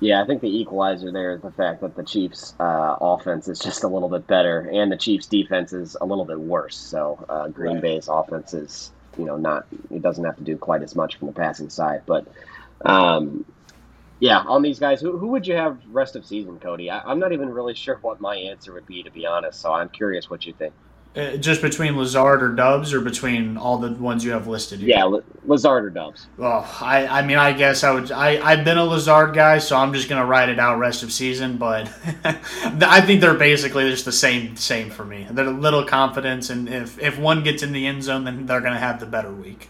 Yeah, 0.00 0.22
I 0.22 0.26
think 0.26 0.40
the 0.40 0.48
equalizer 0.48 1.12
there 1.12 1.32
is 1.32 1.42
the 1.42 1.50
fact 1.50 1.82
that 1.82 1.94
the 1.94 2.02
Chiefs' 2.02 2.54
uh, 2.58 2.96
offense 3.00 3.48
is 3.48 3.58
just 3.58 3.84
a 3.84 3.88
little 3.88 4.08
bit 4.08 4.26
better, 4.26 4.60
and 4.72 4.90
the 4.90 4.96
Chiefs' 4.96 5.26
defense 5.26 5.74
is 5.74 5.96
a 6.00 6.06
little 6.06 6.24
bit 6.24 6.40
worse. 6.40 6.76
So 6.76 7.24
uh, 7.28 7.48
Green 7.48 7.74
Right. 7.74 7.82
Bay's 7.82 8.08
offense 8.08 8.54
is, 8.54 8.92
you 9.18 9.26
know, 9.26 9.36
not 9.36 9.66
it 9.90 10.00
doesn't 10.00 10.24
have 10.24 10.36
to 10.36 10.42
do 10.42 10.56
quite 10.56 10.82
as 10.82 10.96
much 10.96 11.16
from 11.16 11.28
the 11.28 11.34
passing 11.34 11.68
side. 11.68 12.02
But 12.06 12.26
um, 12.84 13.44
yeah, 14.20 14.38
on 14.38 14.62
these 14.62 14.78
guys, 14.78 15.02
who, 15.02 15.18
who 15.18 15.28
would 15.28 15.46
you 15.46 15.54
have 15.54 15.78
rest 15.90 16.16
of 16.16 16.24
season, 16.24 16.58
Cody? 16.58 16.90
I, 16.90 17.00
I'm 17.00 17.18
not 17.18 17.32
even 17.32 17.50
really 17.50 17.74
sure 17.84 17.98
what 18.00 18.20
my 18.22 18.36
answer 18.36 18.72
would 18.72 18.86
be, 18.86 19.02
to 19.02 19.10
be 19.10 19.26
honest. 19.26 19.60
So 19.60 19.72
I'm 19.72 19.90
curious 19.90 20.30
what 20.30 20.46
you 20.46 20.54
think. 20.54 20.72
Uh, 21.16 21.36
just 21.36 21.60
between 21.60 21.96
Lazard 21.96 22.40
or 22.40 22.54
Doubs, 22.54 22.94
or 22.94 23.00
between 23.00 23.56
all 23.56 23.78
the 23.78 23.90
ones 23.94 24.24
you 24.24 24.30
have 24.30 24.46
listed. 24.46 24.78
Here? 24.78 24.90
Yeah, 24.90 25.18
Lazard 25.44 25.84
or 25.84 25.90
Doubs. 25.90 26.28
Well, 26.36 26.64
I, 26.80 27.04
I 27.04 27.22
mean, 27.22 27.36
I 27.36 27.52
guess 27.52 27.82
I 27.82 27.90
would. 27.90 28.12
I, 28.12 28.40
I've 28.40 28.64
been 28.64 28.78
a 28.78 28.84
Lazard 28.84 29.34
guy, 29.34 29.58
so 29.58 29.76
I'm 29.76 29.92
just 29.92 30.08
gonna 30.08 30.24
ride 30.24 30.50
it 30.50 30.60
out 30.60 30.78
rest 30.78 31.02
of 31.02 31.12
season. 31.12 31.56
But 31.56 31.90
I 32.24 33.00
think 33.00 33.20
they're 33.20 33.34
basically 33.34 33.90
just 33.90 34.04
the 34.04 34.12
same, 34.12 34.54
same 34.54 34.88
for 34.88 35.04
me. 35.04 35.26
They're 35.28 35.46
a 35.46 35.50
little 35.50 35.84
confidence, 35.84 36.48
and 36.48 36.68
if 36.68 36.96
if 37.00 37.18
one 37.18 37.42
gets 37.42 37.64
in 37.64 37.72
the 37.72 37.88
end 37.88 38.04
zone, 38.04 38.22
then 38.22 38.46
they're 38.46 38.60
gonna 38.60 38.78
have 38.78 39.00
the 39.00 39.06
better 39.06 39.32
week. 39.32 39.68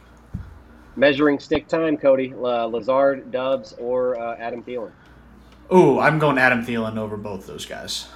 Measuring 0.95 1.39
stick 1.39 1.67
time, 1.69 1.97
Cody. 1.97 2.35
Uh, 2.35 2.67
Lazard, 2.67 3.31
Doubs, 3.31 3.73
or 3.79 4.21
uh, 4.21 4.37
Adam 4.37 4.63
Thielen. 4.63 4.91
Ooh, 5.73 6.01
I'm 6.01 6.19
going 6.19 6.37
Adam 6.37 6.67
Thielen 6.67 6.99
over 6.99 7.17
both 7.17 7.47
those 7.47 7.65
guys. 7.65 8.09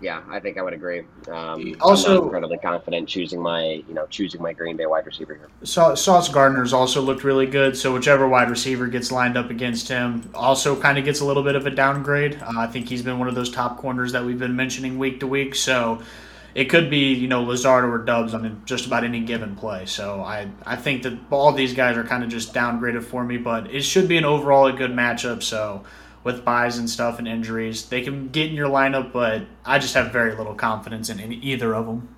Yeah, 0.00 0.20
I 0.30 0.40
think 0.40 0.56
I 0.56 0.62
would 0.62 0.72
agree. 0.72 1.02
Um, 1.30 1.76
Also- 1.80 2.18
I'm 2.18 2.24
incredibly 2.24 2.56
confident 2.58 3.06
choosing 3.08 3.40
my, 3.40 3.82
you 3.86 3.92
know, 3.94 4.06
choosing 4.08 4.40
my 4.40 4.52
Green 4.54 4.76
Bay 4.76 4.86
wide 4.86 5.04
receiver 5.04 5.34
here. 5.34 5.48
Sau- 5.62 5.94
Sauce 5.94 6.28
Gardner's 6.30 6.72
also 6.72 7.02
looked 7.02 7.22
really 7.22 7.46
good, 7.46 7.76
so 7.76 7.92
whichever 7.92 8.26
wide 8.26 8.48
receiver 8.48 8.86
gets 8.86 9.12
lined 9.12 9.36
up 9.36 9.50
against 9.50 9.88
him 9.88 10.30
also 10.34 10.74
kind 10.74 10.96
of 10.96 11.04
gets 11.04 11.20
a 11.20 11.24
little 11.24 11.42
bit 11.42 11.54
of 11.54 11.66
a 11.66 11.70
downgrade. 11.70 12.38
Uh, 12.42 12.60
I 12.60 12.66
think 12.66 12.88
he's 12.88 13.02
been 13.02 13.18
one 13.18 13.28
of 13.28 13.34
those 13.34 13.50
top 13.50 13.76
corners 13.78 14.12
that 14.12 14.24
we've 14.24 14.38
been 14.38 14.56
mentioning 14.56 14.98
week 14.98 15.20
to 15.20 15.26
week, 15.26 15.54
so 15.54 16.00
it 16.54 16.64
could 16.64 16.88
be 16.90 17.12
you 17.12 17.28
know 17.28 17.42
Lazard 17.42 17.84
or 17.84 17.98
Doubs 17.98 18.32
on 18.34 18.62
just 18.64 18.86
about 18.86 19.04
any 19.04 19.20
given 19.20 19.54
play. 19.54 19.84
So 19.86 20.22
I 20.22 20.48
I 20.66 20.76
think 20.76 21.02
that 21.02 21.12
all 21.30 21.52
these 21.52 21.74
guys 21.74 21.96
are 21.96 22.04
kind 22.04 22.24
of 22.24 22.30
just 22.30 22.54
downgraded 22.54 23.04
for 23.04 23.22
me, 23.22 23.36
but 23.36 23.70
it 23.72 23.82
should 23.82 24.08
be 24.08 24.16
an 24.16 24.24
overall 24.24 24.66
a 24.66 24.72
good 24.72 24.90
matchup. 24.92 25.42
So 25.42 25.84
with 26.22 26.44
byes 26.44 26.78
and 26.78 26.88
stuff 26.88 27.18
and 27.18 27.26
injuries, 27.26 27.86
they 27.86 28.02
can 28.02 28.28
get 28.28 28.48
in 28.48 28.54
your 28.54 28.68
lineup, 28.68 29.12
but 29.12 29.42
I 29.64 29.78
just 29.78 29.94
have 29.94 30.12
very 30.12 30.34
little 30.34 30.54
confidence 30.54 31.08
in, 31.08 31.20
either 31.32 31.74
of 31.74 31.86
them. 31.86 32.14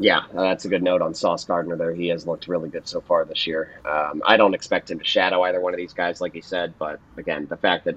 Yeah, 0.00 0.18
uh, 0.18 0.42
that's 0.42 0.64
a 0.64 0.68
good 0.68 0.82
note 0.82 1.02
on 1.02 1.14
Sauce 1.14 1.44
Gardner 1.44 1.76
there. 1.76 1.92
He 1.92 2.08
has 2.08 2.26
looked 2.26 2.46
really 2.46 2.68
good 2.68 2.86
so 2.86 3.00
far 3.00 3.24
this 3.24 3.46
year. 3.46 3.80
Um, 3.84 4.22
I 4.24 4.36
don't 4.36 4.54
expect 4.54 4.90
him 4.90 4.98
to 4.98 5.04
shadow 5.04 5.42
either 5.42 5.60
one 5.60 5.74
of 5.74 5.78
these 5.78 5.92
guys, 5.92 6.20
like 6.20 6.34
he 6.34 6.40
said, 6.40 6.74
but 6.78 7.00
again, 7.16 7.46
the 7.48 7.56
fact 7.56 7.84
that 7.86 7.96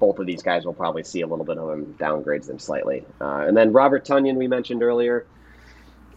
both 0.00 0.18
of 0.18 0.26
these 0.26 0.42
guys 0.42 0.64
will 0.64 0.74
probably 0.74 1.04
see 1.04 1.20
a 1.20 1.26
little 1.26 1.44
bit 1.44 1.58
of 1.58 1.70
him 1.70 1.94
downgrades 1.98 2.46
them 2.46 2.58
slightly. 2.58 3.04
Uh, 3.20 3.44
and 3.46 3.56
then 3.56 3.72
Robert 3.72 4.04
Tonyan, 4.04 4.36
we 4.36 4.48
mentioned 4.48 4.82
earlier. 4.82 5.26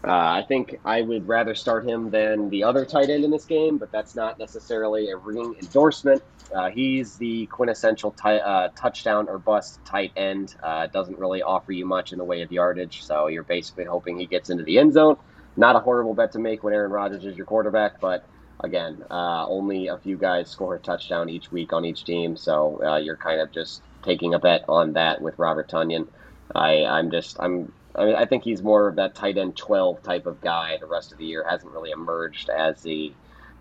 Uh, 0.06 0.10
I 0.12 0.44
think 0.48 0.74
I 0.84 1.02
would 1.02 1.28
rather 1.28 1.54
start 1.54 1.86
him 1.88 2.10
than 2.10 2.48
the 2.50 2.64
other 2.64 2.86
tight 2.86 3.10
end 3.10 3.24
in 3.24 3.30
this 3.30 3.44
game, 3.44 3.78
but 3.78 3.92
that's 3.92 4.16
not 4.16 4.38
necessarily 4.38 5.10
a 5.10 5.16
ring 5.16 5.54
endorsement. 5.62 6.22
Uh, 6.54 6.70
he's 6.70 7.18
the 7.18 7.46
quintessential 7.48 8.12
ti- 8.12 8.40
uh, 8.44 8.70
touchdown 8.76 9.28
or 9.28 9.38
bust 9.38 9.80
tight 9.84 10.12
end. 10.16 10.54
Uh, 10.62 10.88
doesn't 10.88 11.18
really 11.18 11.42
offer 11.42 11.72
you 11.72 11.86
much 11.86 12.12
in 12.12 12.18
the 12.18 12.24
way 12.24 12.42
of 12.42 12.50
yardage, 12.50 13.04
so 13.04 13.28
you're 13.28 13.44
basically 13.44 13.84
hoping 13.84 14.18
he 14.18 14.26
gets 14.26 14.50
into 14.50 14.64
the 14.64 14.78
end 14.78 14.92
zone. 14.94 15.16
Not 15.56 15.76
a 15.76 15.80
horrible 15.80 16.14
bet 16.14 16.32
to 16.32 16.40
make 16.40 16.64
when 16.64 16.74
Aaron 16.74 16.92
Rodgers 16.92 17.24
is 17.24 17.36
your 17.36 17.46
quarterback, 17.46 18.00
but 18.00 18.22
again, 18.64 19.02
uh, 19.10 19.46
only 19.46 19.88
a 19.88 19.98
few 19.98 20.16
guys 20.18 20.50
score 20.50 20.74
a 20.76 20.80
touchdown 20.80 21.28
each 21.28 21.52
week 21.52 21.72
on 21.74 21.84
each 21.84 22.04
team, 22.04 22.36
so 22.36 22.82
uh, 22.84 22.96
you're 22.96 23.18
kind 23.18 23.40
of 23.40 23.52
just 23.52 23.84
taking 24.02 24.34
a 24.34 24.40
bet 24.40 24.62
on 24.68 24.94
that 24.94 25.20
with 25.22 25.38
Robert 25.38 25.70
Tonyan. 25.70 26.08
I, 26.54 26.84
I'm 26.84 27.10
just 27.12 27.36
I'm 27.40 27.72
I, 27.94 28.04
mean, 28.04 28.14
I 28.14 28.24
think 28.24 28.44
he's 28.44 28.62
more 28.62 28.88
of 28.88 28.96
that 28.96 29.14
tight 29.14 29.38
end 29.38 29.56
12 29.56 30.02
type 30.02 30.26
of 30.26 30.40
guy. 30.40 30.78
The 30.80 30.86
rest 30.86 31.12
of 31.12 31.18
the 31.18 31.24
year 31.24 31.44
hasn't 31.48 31.72
really 31.72 31.90
emerged 31.90 32.48
as 32.48 32.82
the 32.82 33.12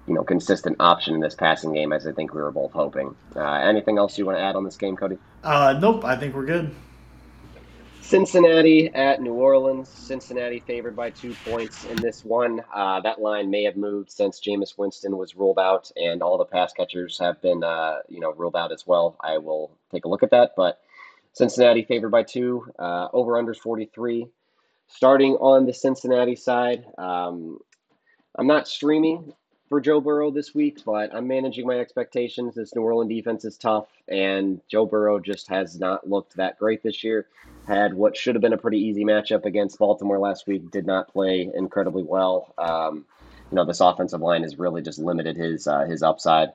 you 0.07 0.13
know 0.13 0.23
consistent 0.23 0.77
option 0.79 1.13
in 1.13 1.19
this 1.19 1.35
passing 1.35 1.73
game 1.73 1.93
as 1.93 2.07
I 2.07 2.11
think 2.11 2.33
we 2.33 2.41
were 2.41 2.51
both 2.51 2.71
hoping. 2.71 3.15
Uh, 3.35 3.41
anything 3.41 3.97
else 3.97 4.17
you 4.17 4.25
want 4.25 4.37
to 4.37 4.41
add 4.41 4.55
on 4.55 4.63
this 4.63 4.77
game, 4.77 4.95
Cody? 4.95 5.17
Uh, 5.43 5.77
nope, 5.79 6.03
I 6.05 6.15
think 6.15 6.35
we're 6.35 6.45
good. 6.45 6.73
Cincinnati 8.01 8.89
at 8.93 9.21
New 9.21 9.35
Orleans. 9.35 9.87
Cincinnati 9.87 10.59
favored 10.59 10.97
by 10.97 11.11
two 11.11 11.33
points 11.45 11.85
in 11.85 11.95
this 11.95 12.25
one. 12.25 12.61
Uh, 12.73 12.99
that 12.99 13.21
line 13.21 13.49
may 13.49 13.63
have 13.63 13.77
moved 13.77 14.11
since 14.11 14.41
Jameis 14.41 14.77
Winston 14.77 15.17
was 15.17 15.35
ruled 15.35 15.57
out, 15.57 15.91
and 15.95 16.21
all 16.21 16.37
the 16.37 16.43
pass 16.43 16.73
catchers 16.73 17.17
have 17.19 17.41
been, 17.41 17.63
uh, 17.63 17.99
you 18.09 18.19
know, 18.19 18.33
ruled 18.33 18.57
out 18.57 18.73
as 18.73 18.85
well. 18.85 19.15
I 19.21 19.37
will 19.37 19.71
take 19.91 20.03
a 20.03 20.09
look 20.09 20.23
at 20.23 20.31
that, 20.31 20.55
but 20.57 20.81
Cincinnati 21.33 21.83
favored 21.83 22.09
by 22.09 22.23
two. 22.23 22.71
Uh, 22.77 23.07
over 23.13 23.33
unders 23.33 23.57
43. 23.57 24.27
Starting 24.87 25.33
on 25.33 25.65
the 25.65 25.73
Cincinnati 25.73 26.35
side, 26.35 26.85
um, 26.97 27.59
I'm 28.37 28.47
not 28.47 28.67
streaming 28.67 29.33
for 29.69 29.79
Joe 29.79 30.01
Burrow 30.01 30.31
this 30.31 30.53
week, 30.53 30.79
but 30.85 31.15
I'm 31.15 31.27
managing 31.27 31.65
my 31.65 31.79
expectations. 31.79 32.55
This 32.55 32.75
New 32.75 32.81
Orleans 32.81 33.09
defense 33.09 33.45
is 33.45 33.57
tough, 33.57 33.87
and 34.09 34.59
Joe 34.67 34.85
Burrow 34.85 35.17
just 35.17 35.47
has 35.47 35.79
not 35.79 36.09
looked 36.09 36.35
that 36.35 36.59
great 36.59 36.83
this 36.83 37.05
year. 37.05 37.27
Had 37.67 37.93
what 37.93 38.17
should 38.17 38.35
have 38.35 38.41
been 38.41 38.51
a 38.51 38.57
pretty 38.57 38.79
easy 38.79 39.05
matchup 39.05 39.45
against 39.45 39.79
Baltimore 39.79 40.19
last 40.19 40.45
week, 40.45 40.69
did 40.71 40.85
not 40.85 41.07
play 41.07 41.49
incredibly 41.55 42.03
well. 42.03 42.53
Um, 42.57 43.05
you 43.49 43.55
know, 43.55 43.63
this 43.63 43.79
offensive 43.79 44.19
line 44.19 44.43
has 44.43 44.59
really 44.59 44.81
just 44.81 44.99
limited 44.99 45.37
his 45.37 45.67
uh, 45.67 45.85
his 45.85 46.03
upside. 46.03 46.49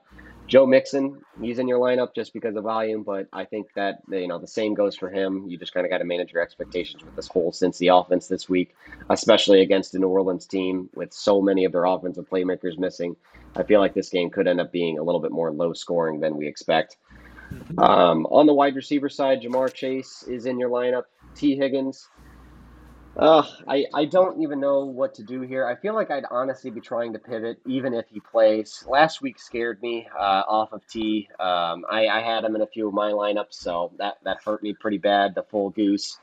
Joe 0.46 0.64
Mixon, 0.64 1.20
he's 1.40 1.58
in 1.58 1.66
your 1.66 1.80
lineup 1.80 2.14
just 2.14 2.32
because 2.32 2.54
of 2.54 2.64
volume, 2.64 3.02
but 3.02 3.26
I 3.32 3.44
think 3.44 3.66
that 3.74 3.98
you 4.08 4.28
know 4.28 4.38
the 4.38 4.46
same 4.46 4.74
goes 4.74 4.96
for 4.96 5.10
him. 5.10 5.44
You 5.48 5.58
just 5.58 5.74
kind 5.74 5.84
of 5.84 5.90
got 5.90 5.98
to 5.98 6.04
manage 6.04 6.32
your 6.32 6.42
expectations 6.42 7.02
with 7.04 7.16
this 7.16 7.26
whole 7.26 7.50
Cincy 7.50 7.92
offense 7.92 8.28
this 8.28 8.48
week, 8.48 8.76
especially 9.10 9.62
against 9.62 9.92
the 9.92 9.98
New 9.98 10.08
Orleans 10.08 10.46
team 10.46 10.88
with 10.94 11.12
so 11.12 11.42
many 11.42 11.64
of 11.64 11.72
their 11.72 11.84
offensive 11.84 12.28
playmakers 12.30 12.78
missing. 12.78 13.16
I 13.56 13.64
feel 13.64 13.80
like 13.80 13.94
this 13.94 14.08
game 14.08 14.30
could 14.30 14.46
end 14.46 14.60
up 14.60 14.70
being 14.70 14.98
a 14.98 15.02
little 15.02 15.20
bit 15.20 15.32
more 15.32 15.50
low 15.50 15.72
scoring 15.72 16.20
than 16.20 16.36
we 16.36 16.46
expect. 16.46 16.96
Um, 17.78 18.26
on 18.26 18.46
the 18.46 18.54
wide 18.54 18.76
receiver 18.76 19.08
side, 19.08 19.42
Ja'Marr 19.42 19.72
Chase 19.72 20.24
is 20.28 20.46
in 20.46 20.58
your 20.58 20.70
lineup. 20.70 21.04
Tee 21.34 21.56
Higgins, 21.56 22.08
Uh, 23.16 23.42
I, 23.66 23.86
I 23.94 24.04
don't 24.04 24.42
even 24.42 24.60
know 24.60 24.84
what 24.84 25.14
to 25.14 25.22
do 25.22 25.40
here. 25.40 25.66
I 25.66 25.74
feel 25.74 25.94
like 25.94 26.10
I'd 26.10 26.26
honestly 26.30 26.70
be 26.70 26.82
trying 26.82 27.14
to 27.14 27.18
pivot 27.18 27.58
even 27.64 27.94
if 27.94 28.04
he 28.10 28.20
plays. 28.20 28.84
Last 28.86 29.22
week 29.22 29.38
scared 29.38 29.80
me 29.80 30.06
uh, 30.14 30.42
off 30.46 30.74
of 30.74 30.86
Tee. 30.86 31.28
Um, 31.40 31.86
I, 31.90 32.08
I 32.08 32.20
had 32.20 32.44
him 32.44 32.54
in 32.54 32.60
a 32.60 32.66
few 32.66 32.88
of 32.88 32.92
my 32.92 33.12
lineups, 33.12 33.54
so 33.54 33.92
that, 33.96 34.18
that 34.24 34.38
hurt 34.44 34.62
me 34.62 34.74
pretty 34.74 34.98
bad, 34.98 35.34
the 35.34 35.44
full 35.44 35.70
goose. 35.70 36.18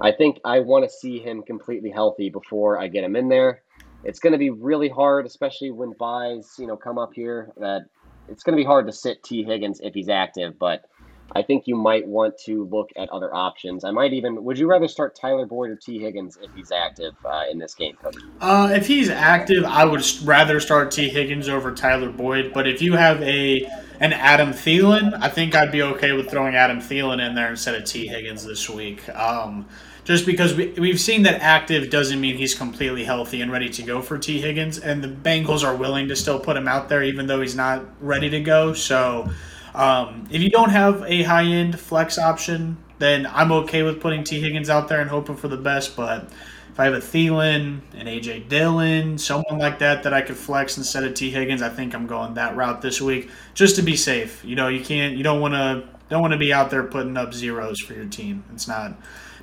I 0.00 0.10
think 0.10 0.40
I 0.44 0.58
want 0.60 0.84
to 0.84 0.90
see 0.90 1.20
him 1.20 1.44
completely 1.44 1.90
healthy 1.90 2.28
before 2.28 2.76
I 2.76 2.88
get 2.88 3.04
him 3.04 3.14
in 3.14 3.28
there. 3.28 3.62
It's 4.02 4.18
going 4.18 4.32
to 4.32 4.38
be 4.38 4.50
really 4.50 4.88
hard, 4.88 5.26
especially 5.26 5.70
when 5.70 5.92
byes, 5.92 6.56
you 6.58 6.66
know, 6.66 6.76
come 6.76 6.98
up 6.98 7.14
here. 7.14 7.52
That 7.56 7.82
it's 8.28 8.42
going 8.42 8.56
to 8.56 8.60
be 8.60 8.66
hard 8.66 8.86
to 8.86 8.92
sit 8.92 9.22
Tee 9.22 9.44
Higgins 9.44 9.80
if 9.80 9.94
he's 9.94 10.08
active, 10.08 10.58
but 10.58 10.86
I 11.34 11.42
think 11.42 11.66
you 11.66 11.76
might 11.76 12.06
want 12.06 12.36
to 12.38 12.64
look 12.64 12.90
at 12.96 13.08
other 13.10 13.34
options. 13.34 13.84
I 13.84 13.90
might 13.90 14.12
even. 14.12 14.44
Would 14.44 14.58
you 14.58 14.68
rather 14.68 14.88
start 14.88 15.14
Tyler 15.14 15.46
Boyd 15.46 15.70
or 15.70 15.76
Tee 15.76 15.98
Higgins 15.98 16.38
if 16.42 16.50
he's 16.54 16.70
active 16.70 17.14
uh, 17.24 17.44
in 17.50 17.58
this 17.58 17.74
game, 17.74 17.96
Coach? 17.96 18.16
Uh, 18.40 18.70
if 18.72 18.86
he's 18.86 19.08
active, 19.08 19.64
I 19.64 19.84
would 19.84 20.04
rather 20.24 20.60
start 20.60 20.90
Tee 20.90 21.08
Higgins 21.08 21.48
over 21.48 21.72
Tyler 21.72 22.10
Boyd. 22.10 22.52
But 22.52 22.68
if 22.68 22.82
you 22.82 22.94
have 22.94 23.22
a 23.22 23.64
an 24.00 24.12
Adam 24.12 24.50
Thielen, 24.50 25.14
I 25.20 25.28
think 25.28 25.54
I'd 25.54 25.72
be 25.72 25.82
okay 25.82 26.12
with 26.12 26.30
throwing 26.30 26.54
Adam 26.54 26.80
Thielen 26.80 27.26
in 27.26 27.34
there 27.34 27.50
instead 27.50 27.74
of 27.74 27.84
Tee 27.84 28.06
Higgins 28.06 28.44
this 28.44 28.68
week. 28.68 29.08
Um, 29.10 29.66
just 30.04 30.26
because 30.26 30.54
we, 30.54 30.72
we've 30.72 31.00
seen 31.00 31.22
that 31.22 31.40
active 31.40 31.88
doesn't 31.88 32.20
mean 32.20 32.36
he's 32.36 32.54
completely 32.56 33.04
healthy 33.04 33.40
and 33.40 33.52
ready 33.52 33.70
to 33.70 33.82
go 33.82 34.02
for 34.02 34.18
Tee 34.18 34.40
Higgins, 34.40 34.78
and 34.78 35.02
the 35.02 35.08
Bengals 35.08 35.64
are 35.64 35.76
willing 35.76 36.08
to 36.08 36.16
still 36.16 36.40
put 36.40 36.56
him 36.56 36.66
out 36.68 36.88
there 36.88 37.02
even 37.02 37.26
though 37.26 37.40
he's 37.40 37.56
not 37.56 37.84
ready 38.00 38.28
to 38.28 38.40
go. 38.40 38.74
So. 38.74 39.30
Um, 39.74 40.26
if 40.30 40.42
you 40.42 40.50
don't 40.50 40.70
have 40.70 41.02
a 41.06 41.22
high 41.22 41.44
end 41.44 41.78
flex 41.78 42.18
option, 42.18 42.76
then 42.98 43.26
I'm 43.26 43.50
okay 43.52 43.82
with 43.82 44.00
putting 44.00 44.22
Tee 44.22 44.40
Higgins 44.40 44.70
out 44.70 44.88
there 44.88 45.00
and 45.00 45.10
hoping 45.10 45.36
for 45.36 45.48
the 45.48 45.56
best. 45.56 45.96
But 45.96 46.28
if 46.72 46.78
I 46.78 46.84
have 46.84 46.94
a 46.94 46.98
Thielen, 46.98 47.80
an 47.94 48.06
AJ 48.06 48.48
Dillon, 48.48 49.18
someone 49.18 49.58
like 49.58 49.78
that 49.80 50.02
that 50.04 50.14
I 50.14 50.22
could 50.22 50.36
flex 50.36 50.78
instead 50.78 51.04
of 51.04 51.14
Tee 51.14 51.30
Higgins, 51.30 51.62
I 51.62 51.68
think 51.68 51.94
I'm 51.94 52.06
going 52.06 52.34
that 52.34 52.56
route 52.56 52.80
this 52.80 53.00
week 53.00 53.30
just 53.54 53.76
to 53.76 53.82
be 53.82 53.96
safe. 53.96 54.44
You 54.44 54.56
know, 54.56 54.68
you 54.68 54.84
can't, 54.84 55.16
you 55.16 55.22
don't 55.22 55.40
want 55.40 55.54
to, 55.54 55.88
don't 56.08 56.20
want 56.22 56.32
to 56.32 56.38
be 56.38 56.52
out 56.52 56.70
there 56.70 56.82
putting 56.84 57.16
up 57.16 57.34
zeros 57.34 57.80
for 57.80 57.94
your 57.94 58.06
team. 58.06 58.44
It's 58.52 58.68
not, 58.68 58.94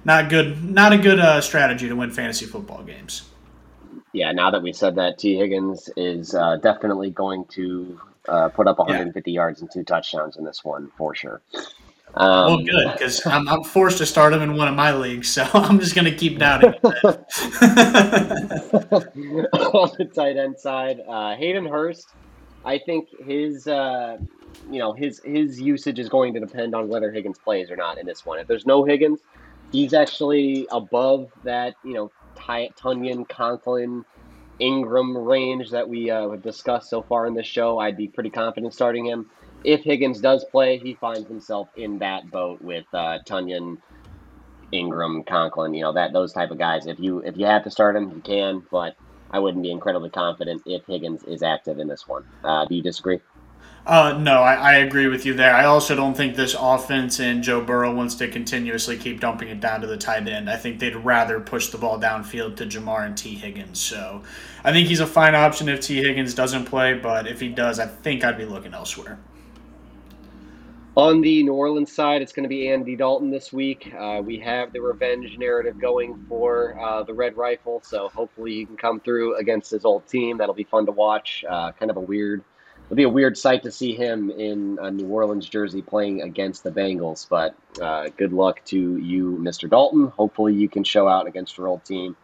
not 0.06 0.30
good, 0.30 0.64
not 0.64 0.94
a 0.94 0.98
good 0.98 1.20
uh, 1.20 1.42
strategy 1.42 1.88
to 1.88 1.96
win 1.96 2.12
fantasy 2.12 2.46
football 2.46 2.84
games. 2.84 3.30
Yeah, 4.12 4.32
now 4.32 4.50
that 4.52 4.64
we 4.64 4.74
said 4.74 4.96
that, 4.96 5.20
Tee 5.20 5.36
Higgins 5.36 5.90
is 5.96 6.34
uh, 6.34 6.58
definitely 6.58 7.12
going 7.12 7.46
to 7.50 8.00
uh, 8.30 8.50
put 8.50 8.68
up 8.68 8.78
150 8.78 9.32
yeah. 9.32 9.36
yards 9.36 9.62
and 9.62 9.72
two 9.72 9.84
touchdowns 9.84 10.38
in 10.38 10.44
this 10.44 10.64
one 10.64 10.92
for 10.98 11.16
sure. 11.16 11.42
Um, 12.16 12.46
well, 12.46 12.64
good 12.64 12.92
because 12.94 13.26
I'm, 13.26 13.48
I'm, 13.48 13.64
forced 13.64 14.00
to 14.00 14.06
start 14.06 14.34
him 14.34 14.42
in 14.42 14.56
one 14.56 14.68
of 14.68 14.76
my 14.76 14.94
leagues, 14.94 15.30
so 15.30 15.48
I'm 15.54 15.80
just 15.80 15.96
going 15.96 16.06
to 16.06 16.16
keep 16.16 16.40
doubting. 16.40 16.74
On 16.84 16.84
the 19.98 20.10
tight 20.14 20.38
end 20.38 20.60
side, 20.60 21.02
uh, 21.08 21.36
Hayden 21.36 21.68
Hurst, 21.68 22.10
I 22.66 22.80
think 22.80 23.10
his 23.26 23.68
uh, 23.68 24.18
you 24.72 24.80
know 24.80 24.94
his 24.94 25.22
his 25.24 25.62
usage 25.62 26.00
is 26.00 26.10
going 26.10 26.34
to 26.34 26.40
depend 26.40 26.74
on 26.74 26.90
whether 26.90 27.12
Higgins 27.12 27.38
plays 27.38 27.70
or 27.70 27.76
not 27.76 28.00
in 28.00 28.08
this 28.08 28.26
one. 28.26 28.40
If 28.40 28.48
there's 28.48 28.66
no 28.66 28.84
Higgins, 28.84 29.20
he's 29.72 29.94
actually 29.94 30.68
above 30.72 31.32
that 31.44 31.76
you 31.84 31.94
know 31.94 32.12
Ty- 32.36 32.72
Tonyan 32.76 33.30
Conklin 33.30 34.04
Engram 34.62 35.26
range 35.26 35.72
that 35.72 35.88
we 35.88 36.10
uh, 36.10 36.30
have 36.30 36.44
discussed 36.44 36.90
so 36.90 37.02
far 37.02 37.26
in 37.26 37.34
this 37.34 37.48
show, 37.48 37.80
I'd 37.80 37.98
be 37.98 38.08
pretty 38.08 38.30
confident 38.30 38.74
starting 38.74 39.06
him. 39.06 39.30
If 39.64 39.84
Higgins 39.84 40.22
does 40.22 40.46
play, 40.46 40.78
he 40.78 40.94
finds 40.94 41.28
himself 41.28 41.70
in 41.76 42.00
that 42.00 42.30
boat 42.32 42.62
with 42.62 42.86
uh, 42.94 43.20
Tonyan, 43.26 43.78
Ingram, 44.72 45.24
Conklin, 45.24 45.74
you 45.74 45.82
know 45.82 45.94
that 45.94 46.14
those 46.14 46.34
type 46.34 46.52
of 46.52 46.58
guys. 46.58 46.86
If 46.86 47.00
you 47.00 47.20
if 47.20 47.38
you 47.38 47.46
have 47.46 47.64
to 47.64 47.72
start 47.72 47.96
him, 47.96 48.10
you 48.10 48.22
can, 48.22 48.64
but 48.72 48.96
I 49.32 49.40
wouldn't 49.40 49.64
be 49.64 49.72
incredibly 49.72 50.10
confident 50.10 50.64
if 50.66 50.86
Higgins 50.86 51.24
is 51.24 51.42
active 51.44 51.80
in 51.80 51.88
this 51.88 52.08
one. 52.08 52.24
Uh, 52.44 52.66
do 52.66 52.76
you 52.76 52.84
disagree? 52.84 53.20
Uh, 53.86 54.18
no, 54.20 54.42
I, 54.42 54.54
I, 54.54 54.74
agree 54.76 55.08
with 55.08 55.26
you 55.26 55.34
there. 55.34 55.56
I 55.56 55.66
also 55.66 55.96
don't 55.96 56.16
think 56.16 56.36
this 56.36 56.56
offense 56.60 57.20
and 57.20 57.42
Joe 57.42 57.62
Burrow 57.62 57.94
wants 57.94 58.14
to 58.16 58.28
continuously 58.28 58.98
keep 58.98 59.20
dumping 59.20 59.48
it 59.48 59.60
down 59.60 59.82
to 59.82 59.88
the 59.88 59.98
tight 59.98 60.28
end. 60.28 60.50
I 60.50 60.58
think 60.58 60.80
they'd 60.80 60.96
rather 60.96 61.40
push 61.40 61.70
the 61.70 61.78
ball 61.78 62.00
downfield 62.00 62.58
to 62.58 62.66
Ja'Marr 62.66 63.06
and 63.06 63.18
Tee 63.18 63.36
Higgins. 63.36 63.80
So 63.80 64.22
I 64.64 64.74
think 64.74 64.90
he's 64.90 65.00
a 65.00 65.08
fine 65.08 65.34
option 65.34 65.70
if 65.70 65.82
Tee 65.82 66.04
Higgins 66.04 66.34
doesn't 66.36 66.66
play, 66.66 66.94
but 66.94 67.26
if 67.26 67.40
he 67.40 67.48
does, 67.48 67.80
I 67.80 67.88
think 67.88 68.24
I'd 68.24 68.38
be 68.38 68.46
looking 68.46 68.74
elsewhere. 68.74 69.18
On 71.00 71.22
the 71.22 71.44
New 71.44 71.54
Orleans 71.54 71.94
side, 71.94 72.22
it's 72.22 72.34
going 72.34 72.44
to 72.44 72.50
be 72.50 72.68
Andy 72.68 72.96
Dalton 72.98 73.32
this 73.32 73.54
week. 73.54 73.94
Uh, 73.98 74.22
we 74.24 74.38
have 74.40 74.74
the 74.74 74.82
revenge 74.82 75.38
narrative 75.38 75.80
going 75.80 76.26
for 76.28 76.78
uh, 76.78 77.04
the 77.04 77.14
Red 77.14 77.38
Rifle, 77.38 77.82
so 77.86 78.10
hopefully 78.10 78.52
he 78.56 78.66
can 78.66 78.76
come 78.76 79.00
through 79.00 79.38
against 79.38 79.72
his 79.72 79.86
old 79.86 80.06
team. 80.08 80.38
That'll 80.38 80.54
be 80.54 80.66
fun 80.66 80.86
to 80.88 80.92
watch. 80.92 81.46
Uh, 81.48 81.72
kind 81.72 81.90
of 81.90 81.96
a 81.96 82.02
weird 82.02 82.44
it'll 82.90 82.98
be 82.98 83.04
a 83.04 83.10
weird 83.10 83.38
sight 83.38 83.62
to 83.62 83.72
see 83.72 83.94
him 83.94 84.32
in 84.32 84.80
a 84.82 84.90
New 84.90 85.06
Orleans 85.06 85.48
jersey 85.48 85.84
playing 85.84 86.24
against 86.24 86.64
the 86.64 86.72
Bengals. 86.72 87.30
But 87.30 87.56
uh, 87.80 88.10
good 88.18 88.34
luck 88.34 88.66
to 88.66 88.98
you, 88.98 89.38
Mr. 89.40 89.70
Dalton. 89.70 90.08
Hopefully, 90.08 90.56
you 90.56 90.68
can 90.68 90.84
show 90.84 91.08
out 91.08 91.28
against 91.28 91.56
your 91.56 91.68
old 91.68 91.86
team, 91.86 92.16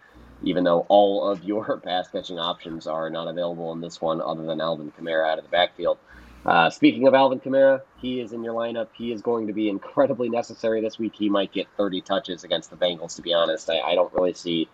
even 0.41 0.63
though 0.63 0.88
all 0.89 1.30
of 1.30 1.43
your 1.43 1.78
pass 1.84 2.07
catching 2.07 2.39
options 2.39 2.88
are 2.88 3.11
not 3.11 3.28
available 3.28 3.74
in 3.74 3.80
this 3.80 4.01
one, 4.01 4.20
other 4.20 4.43
than 4.43 4.59
Alvin 4.59 4.91
Kamara 4.91 5.30
out 5.30 5.38
of 5.38 5.43
the 5.43 5.51
backfield. 5.51 5.99
Uh, 6.43 6.72
speaking 6.72 7.07
of 7.07 7.13
Alvin 7.13 7.39
Kamara, 7.39 7.82
he 7.97 8.20
is 8.20 8.34
in 8.34 8.43
your 8.43 8.55
lineup. 8.55 8.88
He 8.93 9.11
is 9.11 9.22
going 9.22 9.45
to 9.45 9.53
be 9.53 9.70
incredibly 9.70 10.30
necessary 10.30 10.82
this 10.82 10.97
week. 10.97 11.13
He 11.16 11.30
might 11.30 11.51
get 11.51 11.68
30 11.78 12.01
touches 12.01 12.43
against 12.43 12.72
the 12.72 12.76
Bengals. 12.76 13.16
To 13.18 13.22
be 13.22 13.36
honest, 13.36 13.70
I, 13.70 13.82
I 13.82 13.93
don't 13.93 14.13
really 14.13 14.34
see 14.34 14.68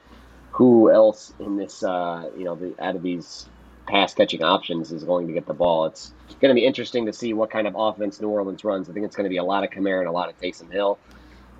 who 0.51 0.89
else 0.89 1.33
in 1.39 1.57
this, 1.57 1.83
uh, 1.83 2.29
you 2.37 2.45
know, 2.45 2.55
the, 2.55 2.73
out 2.81 2.95
of 2.95 3.01
these 3.01 3.49
pass 3.91 4.13
catching 4.13 4.41
options 4.41 4.93
is 4.93 5.03
going 5.03 5.27
to 5.27 5.33
get 5.33 5.45
the 5.45 5.53
ball. 5.53 5.85
It's 5.85 6.13
going 6.39 6.49
to 6.49 6.55
be 6.55 6.65
interesting 6.65 7.05
to 7.07 7.13
see 7.13 7.33
what 7.33 7.51
kind 7.51 7.67
of 7.67 7.75
offense 7.77 8.21
New 8.21 8.29
Orleans 8.29 8.63
runs. 8.63 8.89
I 8.89 8.93
think 8.93 9.05
it's 9.05 9.17
going 9.17 9.25
to 9.25 9.29
be 9.29 9.37
a 9.37 9.43
lot 9.43 9.65
of 9.65 9.69
Kamara 9.69 9.99
and 9.99 10.07
a 10.07 10.11
lot 10.11 10.29
of 10.29 10.39
Taysom 10.39 10.71
Hill. 10.71 10.97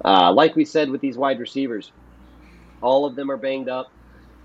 Uh, 0.03 0.31
like 0.31 0.55
we 0.55 0.63
said 0.63 0.89
with 0.89 1.01
these 1.01 1.17
wide 1.17 1.39
receivers, 1.39 1.91
all 2.81 3.05
of 3.05 3.15
them 3.15 3.29
are 3.29 3.37
banged 3.37 3.67
up. 3.67 3.91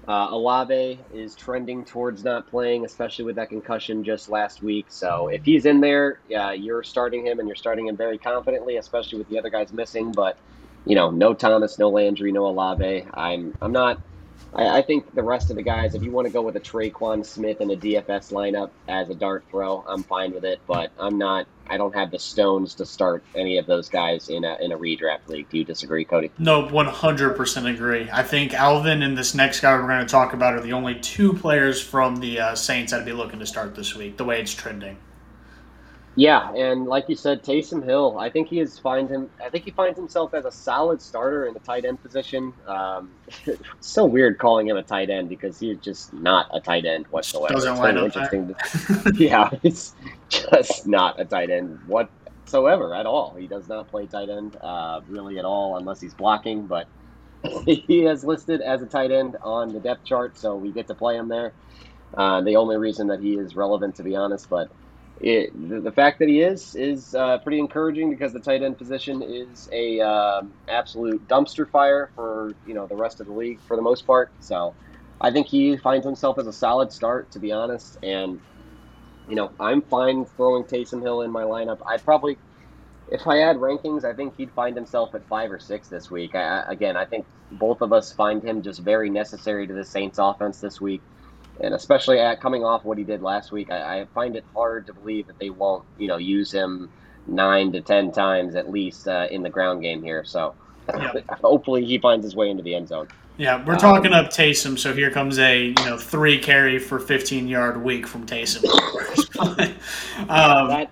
Uh, 0.09 0.29
Olave 0.31 0.99
is 1.15 1.35
trending 1.37 1.85
towards 1.85 2.25
not 2.25 2.49
playing, 2.49 2.85
especially 2.85 3.25
with 3.25 3.37
that 3.37 3.49
concussion 3.49 4.03
just 4.05 4.29
last 4.29 4.63
week. 4.63 4.87
So 4.89 5.29
if 5.29 5.45
he's 5.45 5.65
in 5.65 5.81
there, 5.81 6.21
you're 6.29 6.83
starting 6.83 7.25
him 7.25 7.39
and 7.39 7.49
you're 7.49 7.57
starting 7.57 7.87
him 7.87 7.97
very 7.97 8.19
confidently, 8.19 8.77
especially 8.77 9.19
with 9.19 9.29
the 9.29 9.39
other 9.39 9.51
guys 9.51 9.73
missing. 9.73 10.13
But 10.13 10.39
you 10.85 10.95
know, 10.95 11.11
no 11.11 11.35
Thomas, 11.35 11.79
no 11.79 11.89
Landry, 11.89 12.31
no 12.31 12.47
Olave. 12.47 13.07
I'm 13.15 13.57
I'm 13.63 13.73
not 13.73 14.01
I, 14.55 14.79
I, 14.79 14.83
think 14.83 15.15
the 15.15 15.23
rest 15.23 15.51
of 15.51 15.57
the 15.57 15.63
guys, 15.63 15.95
if 15.95 16.03
you 16.03 16.11
want 16.11 16.27
to 16.27 16.33
go 16.33 16.43
with 16.43 16.57
a 16.57 16.61
Tre'Quan 16.61 17.25
Smith 17.25 17.61
and 17.61 17.71
a 17.71 17.77
DFS 17.77 18.33
lineup 18.33 18.71
as 18.89 19.09
a 19.11 19.15
dart 19.15 19.45
throw, 19.51 19.85
I'm 19.87 20.03
fine 20.03 20.33
with 20.33 20.45
it. 20.45 20.61
But 20.67 20.91
I'm 20.99 21.19
not. 21.19 21.47
I 21.69 21.77
don't 21.77 21.95
have 21.97 22.13
the 22.13 22.19
stones 22.19 22.75
to 22.75 22.87
start 22.87 23.25
any 23.35 23.59
of 23.59 23.67
those 23.67 23.89
guys 23.89 24.29
in 24.29 24.45
a 24.45 24.57
in 24.61 24.73
a 24.73 24.79
redraft 24.79 25.29
league. 25.29 25.49
Do 25.51 25.59
you 25.59 25.65
disagree, 25.65 26.05
Cody? 26.05 26.31
No, 26.39 26.65
100% 26.69 27.75
agree. 27.75 28.09
I 28.13 28.23
think 28.23 28.55
Alvin 28.55 29.03
and 29.03 29.19
this 29.19 29.35
next 29.35 29.61
guy 29.61 29.75
we're 29.75 29.89
going 29.89 30.07
to 30.07 30.11
talk 30.11 30.33
about 30.33 30.55
are 30.55 30.61
the 30.61 30.73
only 30.73 30.95
two 31.01 31.33
players 31.33 31.83
from 31.83 32.17
the 32.17 32.41
uh, 32.41 32.55
Saints 32.55 32.93
I'd 32.93 33.05
be 33.05 33.13
looking 33.13 33.41
to 33.41 33.47
start 33.47 33.75
this 33.75 33.97
week. 33.97 34.17
The 34.17 34.25
way 34.25 34.41
it's 34.41 34.55
trending. 34.55 34.97
Yeah, 36.19 36.51
and 36.55 36.87
like 36.87 37.11
you 37.11 37.15
said, 37.15 37.45
Taysom 37.45 37.85
Hill. 37.85 38.19
I 38.19 38.31
think 38.31 38.49
he 38.49 38.59
is 38.59 38.79
finds 38.79 39.11
him. 39.11 39.29
I 39.45 39.51
think 39.51 39.65
he 39.67 39.71
finds 39.71 39.99
himself 39.99 40.33
as 40.33 40.47
a 40.47 40.51
solid 40.51 41.03
starter 41.03 41.45
in 41.45 41.53
the 41.53 41.61
tight 41.61 41.85
end 41.85 42.03
position. 42.03 42.55
Um, 42.67 43.11
it's 43.45 43.61
so 43.81 44.07
weird 44.07 44.39
calling 44.39 44.67
him 44.67 44.79
a 44.79 44.83
tight 44.83 45.11
end 45.11 45.29
because 45.29 45.61
he's 45.61 45.77
just 45.77 46.15
not 46.15 46.49
a 46.55 46.61
tight 46.61 46.87
end 46.87 47.07
whatsoever. 47.09 47.53
Doesn't 47.53 47.77
it's 47.99 48.17
interesting. 48.17 48.55
To, 48.55 49.13
yeah, 49.23 49.51
it's 49.63 49.95
just 50.31 50.87
not 50.87 51.21
a 51.21 51.27
tight 51.27 51.51
end 51.51 51.79
whatsoever 51.87 52.95
at 52.95 53.05
all. 53.05 53.35
He 53.35 53.47
does 53.47 53.69
not 53.69 53.89
play 53.89 54.07
tight 54.07 54.31
end 54.31 54.57
uh, 54.63 55.03
really 55.09 55.39
at 55.39 55.45
all 55.45 55.77
unless 55.77 56.01
he's 56.01 56.15
blocking. 56.15 56.67
But 56.67 56.89
he 57.67 58.07
is 58.07 58.25
listed 58.25 58.63
as 58.63 58.81
a 58.81 58.87
tight 58.87 59.11
end 59.11 59.37
on 59.43 59.75
the 59.75 59.81
depth 59.81 60.05
chart, 60.07 60.39
so 60.39 60.57
we 60.57 60.73
get 60.73 60.87
to 60.87 60.95
play 60.95 61.17
him 61.17 61.29
there. 61.29 61.53
Uh, 62.15 62.41
the 62.41 62.57
only 62.57 62.79
reason 62.79 63.09
that 63.09 63.21
he 63.21 63.35
is 63.35 63.55
relevant, 63.55 63.97
to 63.97 64.03
be 64.03 64.17
honest, 64.17 64.49
but 64.49 64.71
it, 65.21 65.69
the, 65.69 65.81
the, 65.81 65.93
fact 65.93 66.19
that 66.19 66.29
he 66.29 66.43
is 66.43 66.75
is 66.75 67.15
uh, 67.15 67.39
pretty 67.39 67.59
encouraging 67.59 68.11
because 68.11 68.33
the 68.35 68.41
tight 68.41 68.63
end 68.63 68.77
position 68.77 69.23
is 69.23 69.69
a 69.73 70.01
uh, 70.01 70.43
absolute 70.69 71.27
dumpster 71.27 71.69
fire 71.69 72.11
for 72.15 72.53
you 72.67 72.75
know 72.75 72.87
the 72.87 72.97
rest 72.97 73.21
of 73.21 73.27
the 73.27 73.33
league 73.33 73.59
for 73.61 73.77
the 73.77 73.83
most 73.83 74.07
part. 74.07 74.31
So 74.41 74.75
I 75.19 75.31
think 75.31 75.47
he 75.47 75.77
finds 75.79 76.05
himself 76.05 76.39
as 76.39 76.47
a 76.47 76.53
solid 76.53 76.93
start, 76.93 77.31
to 77.31 77.39
be 77.39 77.51
honest. 77.51 77.97
And 78.03 78.41
you 79.27 79.37
know 79.37 79.51
I'm 79.59 79.81
fine 79.81 80.27
throwing 80.27 80.65
Taysom 80.65 81.01
Hill 81.01 81.23
in 81.23 81.31
my 81.31 81.45
lineup. 81.45 81.81
I 81.87 81.97
probably, 81.97 82.37
if 83.11 83.27
I 83.27 83.37
had 83.37 83.57
rankings, 83.57 84.05
I 84.05 84.13
think 84.13 84.37
he'd 84.37 84.51
find 84.51 84.77
himself 84.77 85.15
at 85.15 85.27
five 85.29 85.51
or 85.51 85.59
six 85.59 85.89
this 85.89 86.11
week. 86.11 86.35
I, 86.35 86.65
again, 86.69 86.95
I 86.95 87.07
think 87.07 87.25
both 87.51 87.81
of 87.81 87.91
us 87.95 88.13
find 88.13 88.43
him 88.43 88.61
just 88.61 88.81
very 88.81 89.09
necessary 89.09 89.67
to 89.67 89.73
the 89.73 89.85
Saints 89.85 90.19
offense 90.19 90.61
this 90.61 90.79
week 90.79 91.01
and 91.61 91.75
especially 91.75 92.19
at 92.19 92.41
coming 92.41 92.65
off 92.65 92.85
what 92.85 92.99
he 92.99 93.05
did 93.05 93.23
last 93.23 93.53
week, 93.53 93.71
I, 93.71 94.01
I, 94.01 94.07
find 94.15 94.37
it 94.37 94.45
hard 94.55 94.87
to 94.87 94.93
believe 94.93 95.27
that 95.27 95.39
they 95.39 95.51
won't, 95.51 95.85
you 95.99 96.09
know, 96.09 96.17
use 96.17 96.53
him 96.53 96.91
nine 97.27 97.73
to 97.73 97.81
ten 97.81 98.13
times 98.13 98.55
at 98.55 98.71
least 98.71 99.09
uh, 99.09 99.27
in 99.31 99.43
the 99.43 99.51
ground 99.51 99.83
game 99.83 100.03
here. 100.03 100.25
So 100.25 100.55
hopefully 101.43 101.85
he 101.85 101.99
finds 101.99 102.25
his 102.25 102.37
way 102.37 102.51
into 102.51 102.63
the 102.63 102.75
end 102.75 102.89
zone. 102.89 103.09
Yeah, 103.39 103.63
we're 103.65 103.77
talking 103.77 104.15
um, 104.15 104.25
up 104.25 104.33
Taysom, 104.33 104.79
so 104.79 104.95
here 104.95 105.11
comes 105.11 105.39
a 105.39 105.67
you 105.67 105.75
know 105.85 105.99
three 105.99 106.39
carry 106.39 106.79
for 106.79 106.99
15 106.99 107.49
yard 107.49 107.83
week 107.83 108.07
from 108.07 108.27
Taysom. 108.27 108.65
um, 109.39 110.69
that, 110.69 110.91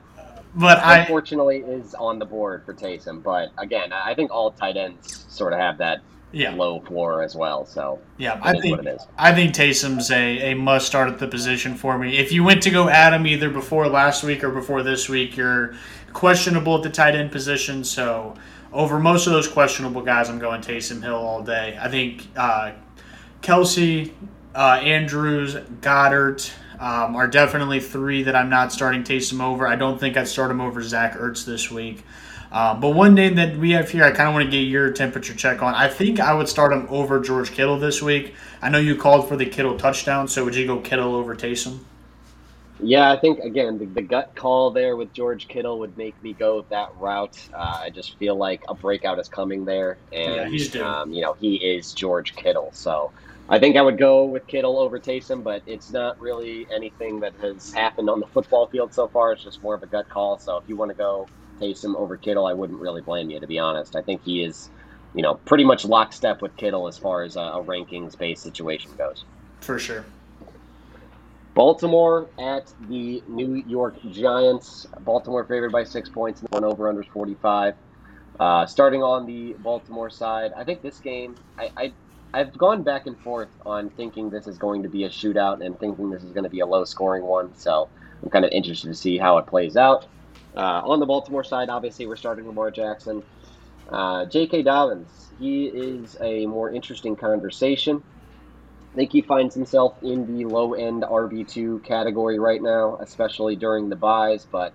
but 0.54 0.78
unfortunately 0.82 1.64
I, 1.64 1.68
is 1.68 1.94
on 1.94 2.18
the 2.18 2.26
board 2.26 2.64
for 2.64 2.74
Taysom. 2.74 3.22
But 3.22 3.50
again, 3.56 3.92
I 3.92 4.14
think 4.14 4.30
all 4.30 4.50
tight 4.50 4.76
ends 4.76 5.24
sort 5.28 5.52
of 5.54 5.58
have 5.58 5.78
that 5.78 6.00
yeah. 6.35 6.55
low 6.55 6.81
floor 6.81 7.23
as 7.23 7.35
well. 7.35 7.65
So 7.65 8.01
yeah, 8.19 8.39
I 8.43 8.59
think 8.59 8.81
I 9.16 9.35
think 9.35 9.55
Taysom's 9.55 10.11
a, 10.11 10.52
a 10.52 10.55
must 10.55 10.86
start 10.86 11.09
at 11.09 11.19
the 11.19 11.28
position 11.28 11.74
for 11.74 11.97
me. 11.98 12.19
If 12.19 12.32
you 12.32 12.44
went 12.44 12.62
to 12.65 12.70
go 12.70 12.89
at 12.89 13.15
him 13.15 13.27
either 13.27 13.51
before 13.51 13.89
last 13.89 14.24
week 14.24 14.43
or 14.43 14.51
before 14.51 14.82
this 14.82 15.09
week, 15.09 15.36
you're 15.36 15.74
questionable 16.12 16.77
at 16.77 16.82
the 16.82 16.90
tight 16.90 17.15
end 17.15 17.31
position. 17.31 17.85
So 17.85 18.35
over 18.73 18.98
most 18.98 19.27
of 19.27 19.32
those 19.32 19.48
questionable 19.48 20.02
guys, 20.02 20.28
I'm 20.28 20.39
going 20.39 20.61
Taysom 20.61 21.02
Hill 21.02 21.15
all 21.15 21.43
day. 21.43 21.78
I 21.81 21.89
think 21.89 22.27
uh, 22.36 22.73
Kelce, 23.40 24.12
uh, 24.55 24.81
Andrews, 24.82 25.55
Goedert. 25.55 26.52
Um, 26.77 27.15
are 27.15 27.28
definitely 27.28 27.78
three 27.78 28.24
that 28.24 28.35
I'm 28.35 28.51
not 28.51 28.73
starting 28.73 29.05
Taysom 29.05 29.40
over. 29.40 29.65
I 29.65 29.77
don't 29.77 29.98
think 29.98 30.16
I'd 30.16 30.27
start 30.27 30.51
him 30.51 30.61
over 30.61 30.82
Zach 30.82 31.15
Ertz 31.15 31.44
this 31.44 31.70
week. 31.70 32.05
Uh, 32.55 32.72
but 32.72 32.90
one 32.90 33.14
name 33.14 33.35
that 33.35 33.56
we 33.56 33.72
have 33.72 33.90
here, 33.90 34.05
I 34.05 34.12
kind 34.12 34.28
of 34.28 34.35
want 34.35 34.44
to 34.44 34.51
get 34.51 34.60
your 34.60 34.93
temperature 34.93 35.35
check 35.35 35.60
on. 35.60 35.74
I 35.74 35.89
think 35.89 36.20
I 36.20 36.32
would 36.32 36.48
start 36.48 36.72
him 36.72 36.86
over 36.89 37.18
George 37.18 37.51
Kittle 37.51 37.81
this 37.81 38.01
week. 38.01 38.32
I 38.62 38.70
know 38.70 38.78
you 38.78 38.94
called 38.94 39.28
for 39.28 39.35
the 39.36 39.44
Kittle 39.44 39.76
touchdown, 39.76 40.28
so 40.28 40.44
would 40.44 40.55
you 40.55 40.64
go 40.64 40.78
Kittle 40.78 41.16
over 41.16 41.35
Taysom? 41.35 41.81
Yeah, 42.78 43.10
I 43.10 43.18
think 43.18 43.40
again 43.40 43.78
the, 43.78 43.86
the, 43.86 44.02
gut 44.02 44.36
call 44.36 44.70
there 44.70 44.97
with 44.97 45.12
George 45.12 45.48
Kittle 45.48 45.81
would 45.81 45.98
make 45.98 46.20
me 46.22 46.32
go 46.32 46.64
that 46.70 46.93
route. 47.01 47.40
Uh, 47.52 47.81
I 47.82 47.90
just 47.90 48.16
feel 48.18 48.36
like 48.36 48.62
a 48.68 48.74
breakout 48.74 49.18
is 49.18 49.28
coming 49.28 49.64
there, 49.64 49.98
and 50.12 50.52
yeah, 50.52 51.01
um, 51.01 51.12
you 51.12 51.22
know 51.22 51.32
he 51.32 51.56
is 51.56 51.93
George 51.93 52.36
Kittle, 52.36 52.70
so 52.72 53.10
I 53.48 53.59
think 53.59 53.76
I 53.76 53.82
would 53.82 53.98
go 53.98 54.24
with 54.24 54.47
Kittle 54.47 54.78
over 54.78 55.01
Taysom, 55.01 55.43
but 55.43 55.62
it's 55.66 55.90
not 55.90 56.20
really 56.20 56.68
anything 56.72 57.18
that 57.20 57.35
has 57.40 57.72
happened 57.72 58.09
on 58.09 58.20
the 58.20 58.26
football 58.26 58.68
field 58.68 58.94
so 58.94 59.09
far. 59.09 59.32
It's 59.32 59.43
just 59.43 59.60
more 59.62 59.74
of 59.74 59.82
a 59.82 59.86
gut 59.86 60.09
call. 60.09 60.39
So 60.39 60.56
if 60.59 60.68
you 60.68 60.76
want 60.76 60.90
to 60.90 60.97
go 60.97 61.28
Taysom 61.60 61.94
over 61.97 62.16
Kittle, 62.16 62.47
I 62.47 62.52
wouldn't 62.52 62.81
really 62.81 63.01
blame 63.01 63.31
you, 63.31 63.40
to 63.40 63.47
be 63.47 63.59
honest. 63.59 63.97
I 63.97 64.02
think 64.02 64.22
he 64.24 64.43
is, 64.43 64.70
you 65.14 65.22
know, 65.22 65.35
pretty 65.35 65.64
much 65.64 65.85
lockstep 65.85 66.43
with 66.43 66.56
Kittle 66.56 66.89
as 66.89 66.98
far 66.98 67.22
as 67.22 67.36
a, 67.36 67.40
a 67.40 67.64
rankings 67.64 68.16
based 68.16 68.43
situation 68.43 68.90
goes. 68.97 69.24
For 69.60 69.78
sure. 69.78 70.05
Baltimore 71.55 72.28
at 72.39 72.72
the 72.89 73.22
New 73.28 73.62
York 73.66 73.97
Giants. 74.10 74.86
Baltimore 75.01 75.44
favored 75.44 75.70
by 75.70 75.85
six 75.85 76.09
points, 76.09 76.43
one 76.51 76.64
over 76.64 76.89
under 76.89 77.05
45. 77.05 77.74
Uh, 78.40 78.66
starting 78.66 79.02
on 79.02 79.26
the 79.26 79.52
Baltimore 79.55 80.10
side, 80.10 80.52
I 80.56 80.64
think 80.64 80.82
this 80.82 80.98
game, 80.98 81.36
I, 81.56 81.70
I 81.76 81.93
I've 82.35 82.59
gone 82.59 82.82
back 82.82 83.06
and 83.06 83.16
forth 83.20 83.48
on 83.64 83.90
thinking 83.90 84.28
this 84.28 84.48
is 84.48 84.59
going 84.59 84.82
to 84.82 84.89
be 84.89 85.05
a 85.05 85.09
shootout 85.09 85.64
and 85.64 85.78
thinking 85.78 86.10
this 86.10 86.24
is 86.24 86.32
going 86.32 86.43
to 86.43 86.51
be 86.51 86.59
a 86.59 86.66
low 86.66 86.85
scoring 86.85 87.22
one. 87.22 87.55
So 87.55 87.89
I'm 88.24 88.28
kind 88.28 88.44
of 88.44 88.51
interested 88.51 88.89
to 88.89 88.94
see 88.94 89.18
how 89.18 89.39
it 89.39 89.47
plays 89.47 89.76
out. 89.76 90.06
Uh, 90.56 90.82
on 90.85 91.01
the 91.01 91.06
Baltimore 91.06 91.44
side, 91.44 91.68
obviously, 91.68 92.06
we're 92.06 92.16
starting 92.16 92.47
Lamar 92.47 92.70
Jackson. 92.70 93.22
Uh, 93.89 94.24
J.K. 94.26 94.62
Dobbins, 94.62 95.32
he 95.39 95.66
is 95.66 96.16
a 96.20 96.47
more 96.47 96.70
interesting 96.72 97.16
conversation. 97.16 98.02
I 98.93 98.97
think 98.97 99.12
he 99.12 99.22
finds 99.22 99.55
himself 99.55 99.98
in 100.02 100.26
the 100.26 100.44
low 100.44 100.74
end 100.74 101.02
RB2 101.02 101.85
category 101.85 102.39
right 102.39 102.62
now, 102.62 102.98
especially 103.01 103.56
during 103.56 103.89
the 103.89 103.97
byes. 103.97 104.47
But 104.51 104.72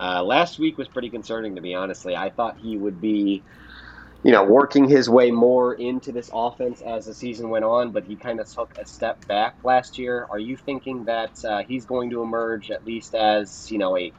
uh, 0.00 0.24
last 0.24 0.58
week 0.58 0.76
was 0.76 0.88
pretty 0.88 1.10
concerning 1.10 1.54
to 1.54 1.60
me, 1.60 1.74
honestly. 1.74 2.16
I 2.16 2.30
thought 2.30 2.58
he 2.58 2.76
would 2.76 3.00
be, 3.00 3.44
you 4.24 4.32
know, 4.32 4.42
working 4.44 4.88
his 4.88 5.08
way 5.08 5.30
more 5.30 5.72
into 5.74 6.10
this 6.10 6.30
offense 6.32 6.82
as 6.82 7.06
the 7.06 7.14
season 7.14 7.48
went 7.48 7.64
on, 7.64 7.92
but 7.92 8.04
he 8.04 8.16
kind 8.16 8.40
of 8.40 8.50
took 8.50 8.74
a 8.76 8.84
step 8.84 9.24
back 9.28 9.58
last 9.62 9.98
year. 9.98 10.26
Are 10.28 10.38
you 10.38 10.56
thinking 10.56 11.04
that 11.04 11.36
uh, 11.44 11.62
he's 11.62 11.86
going 11.86 12.10
to 12.10 12.22
emerge 12.22 12.72
at 12.72 12.84
least 12.84 13.14
as, 13.14 13.70
you 13.70 13.78
know, 13.78 13.96
a 13.96 14.12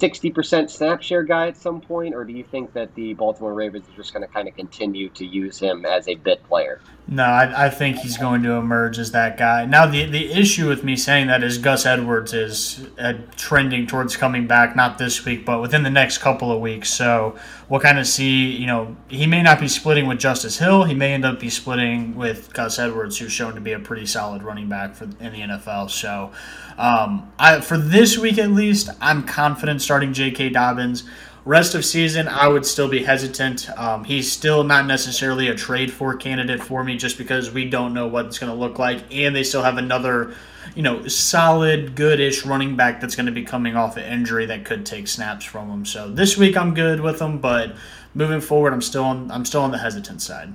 60% 0.00 0.70
snap 0.70 1.02
share 1.02 1.24
guy 1.24 1.48
at 1.48 1.56
some 1.56 1.80
point, 1.80 2.14
or 2.14 2.24
do 2.24 2.32
you 2.32 2.44
think 2.44 2.72
that 2.74 2.94
the 2.94 3.14
Baltimore 3.14 3.54
Ravens 3.54 3.88
are 3.88 3.94
just 3.94 4.12
going 4.12 4.22
to 4.22 4.28
kind 4.32 4.48
of 4.48 4.54
continue 4.54 5.10
to 5.10 5.26
use 5.26 5.58
him 5.58 5.84
as 5.86 6.08
a 6.08 6.16
bit 6.16 6.44
player? 6.44 6.80
No, 7.10 7.22
I, 7.22 7.68
I, 7.68 7.70
think 7.70 7.96
he's 7.96 8.18
going 8.18 8.42
to 8.42 8.52
emerge 8.52 8.98
as 8.98 9.12
that 9.12 9.38
guy. 9.38 9.64
Now, 9.64 9.86
the 9.86 10.04
the 10.04 10.30
issue 10.30 10.68
with 10.68 10.84
me 10.84 10.94
saying 10.94 11.28
that 11.28 11.42
is 11.42 11.56
Gus 11.56 11.86
Edwards 11.86 12.34
is 12.34 12.86
uh, 12.98 13.14
trending 13.34 13.86
towards 13.86 14.14
coming 14.14 14.46
back, 14.46 14.76
not 14.76 14.98
this 14.98 15.24
week, 15.24 15.46
but 15.46 15.62
within 15.62 15.84
the 15.84 15.90
next 15.90 16.18
couple 16.18 16.52
of 16.52 16.60
weeks. 16.60 16.92
So 16.92 17.34
we'll 17.70 17.80
kind 17.80 17.98
of 17.98 18.06
see. 18.06 18.50
You 18.54 18.66
know, 18.66 18.94
he 19.08 19.26
may 19.26 19.40
not 19.40 19.58
be 19.58 19.68
splitting 19.68 20.06
with 20.06 20.18
Justice 20.18 20.58
Hill. 20.58 20.84
He 20.84 20.92
may 20.92 21.14
end 21.14 21.24
up 21.24 21.40
be 21.40 21.48
splitting 21.48 22.14
with 22.14 22.52
Gus 22.52 22.78
Edwards, 22.78 23.16
who's 23.16 23.32
shown 23.32 23.54
to 23.54 23.60
be 23.62 23.72
a 23.72 23.78
pretty 23.78 24.04
solid 24.04 24.42
running 24.42 24.68
back 24.68 24.94
for 24.94 25.04
in 25.04 25.32
the 25.32 25.40
NFL. 25.40 25.88
So, 25.88 26.30
um, 26.76 27.32
I, 27.38 27.62
for 27.62 27.78
this 27.78 28.18
week 28.18 28.36
at 28.36 28.50
least, 28.50 28.90
I'm 29.00 29.22
confident 29.22 29.80
starting 29.80 30.12
J.K. 30.12 30.50
Dobbins. 30.50 31.04
Rest 31.48 31.74
of 31.74 31.82
season, 31.82 32.28
I 32.28 32.46
would 32.46 32.66
still 32.66 32.88
be 32.88 33.02
hesitant. 33.02 33.70
Um, 33.78 34.04
he's 34.04 34.30
still 34.30 34.64
not 34.64 34.84
necessarily 34.84 35.48
a 35.48 35.54
trade 35.54 35.90
for 35.90 36.14
candidate 36.14 36.62
for 36.62 36.84
me, 36.84 36.98
just 36.98 37.16
because 37.16 37.50
we 37.50 37.70
don't 37.70 37.94
know 37.94 38.06
what 38.06 38.26
it's 38.26 38.38
going 38.38 38.52
to 38.52 38.58
look 38.58 38.78
like, 38.78 39.02
and 39.10 39.34
they 39.34 39.42
still 39.42 39.62
have 39.62 39.78
another, 39.78 40.34
you 40.74 40.82
know, 40.82 41.08
solid, 41.08 41.96
goodish 41.96 42.44
running 42.44 42.76
back 42.76 43.00
that's 43.00 43.16
going 43.16 43.24
to 43.24 43.32
be 43.32 43.44
coming 43.44 43.76
off 43.76 43.96
an 43.96 44.04
injury 44.04 44.44
that 44.44 44.66
could 44.66 44.84
take 44.84 45.08
snaps 45.08 45.42
from 45.42 45.70
him. 45.70 45.86
So 45.86 46.10
this 46.10 46.36
week 46.36 46.54
I'm 46.54 46.74
good 46.74 47.00
with 47.00 47.18
him, 47.18 47.38
but 47.38 47.74
moving 48.12 48.42
forward, 48.42 48.74
I'm 48.74 48.82
still 48.82 49.04
on 49.04 49.30
I'm 49.30 49.46
still 49.46 49.62
on 49.62 49.70
the 49.70 49.78
hesitant 49.78 50.20
side. 50.20 50.52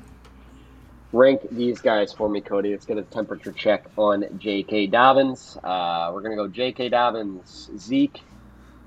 Rank 1.12 1.42
these 1.50 1.82
guys 1.82 2.14
for 2.14 2.30
me, 2.30 2.40
Cody. 2.40 2.70
Let's 2.70 2.86
get 2.86 3.00
a 3.00 3.02
temperature 3.02 3.52
check 3.52 3.86
on 3.98 4.26
J.K. 4.38 4.86
Dobbins. 4.86 5.58
Uh, 5.64 6.12
we're 6.14 6.22
going 6.22 6.38
to 6.38 6.44
go 6.44 6.48
J.K. 6.48 6.90
Dobbins, 6.90 7.72
Zeke, 7.80 8.22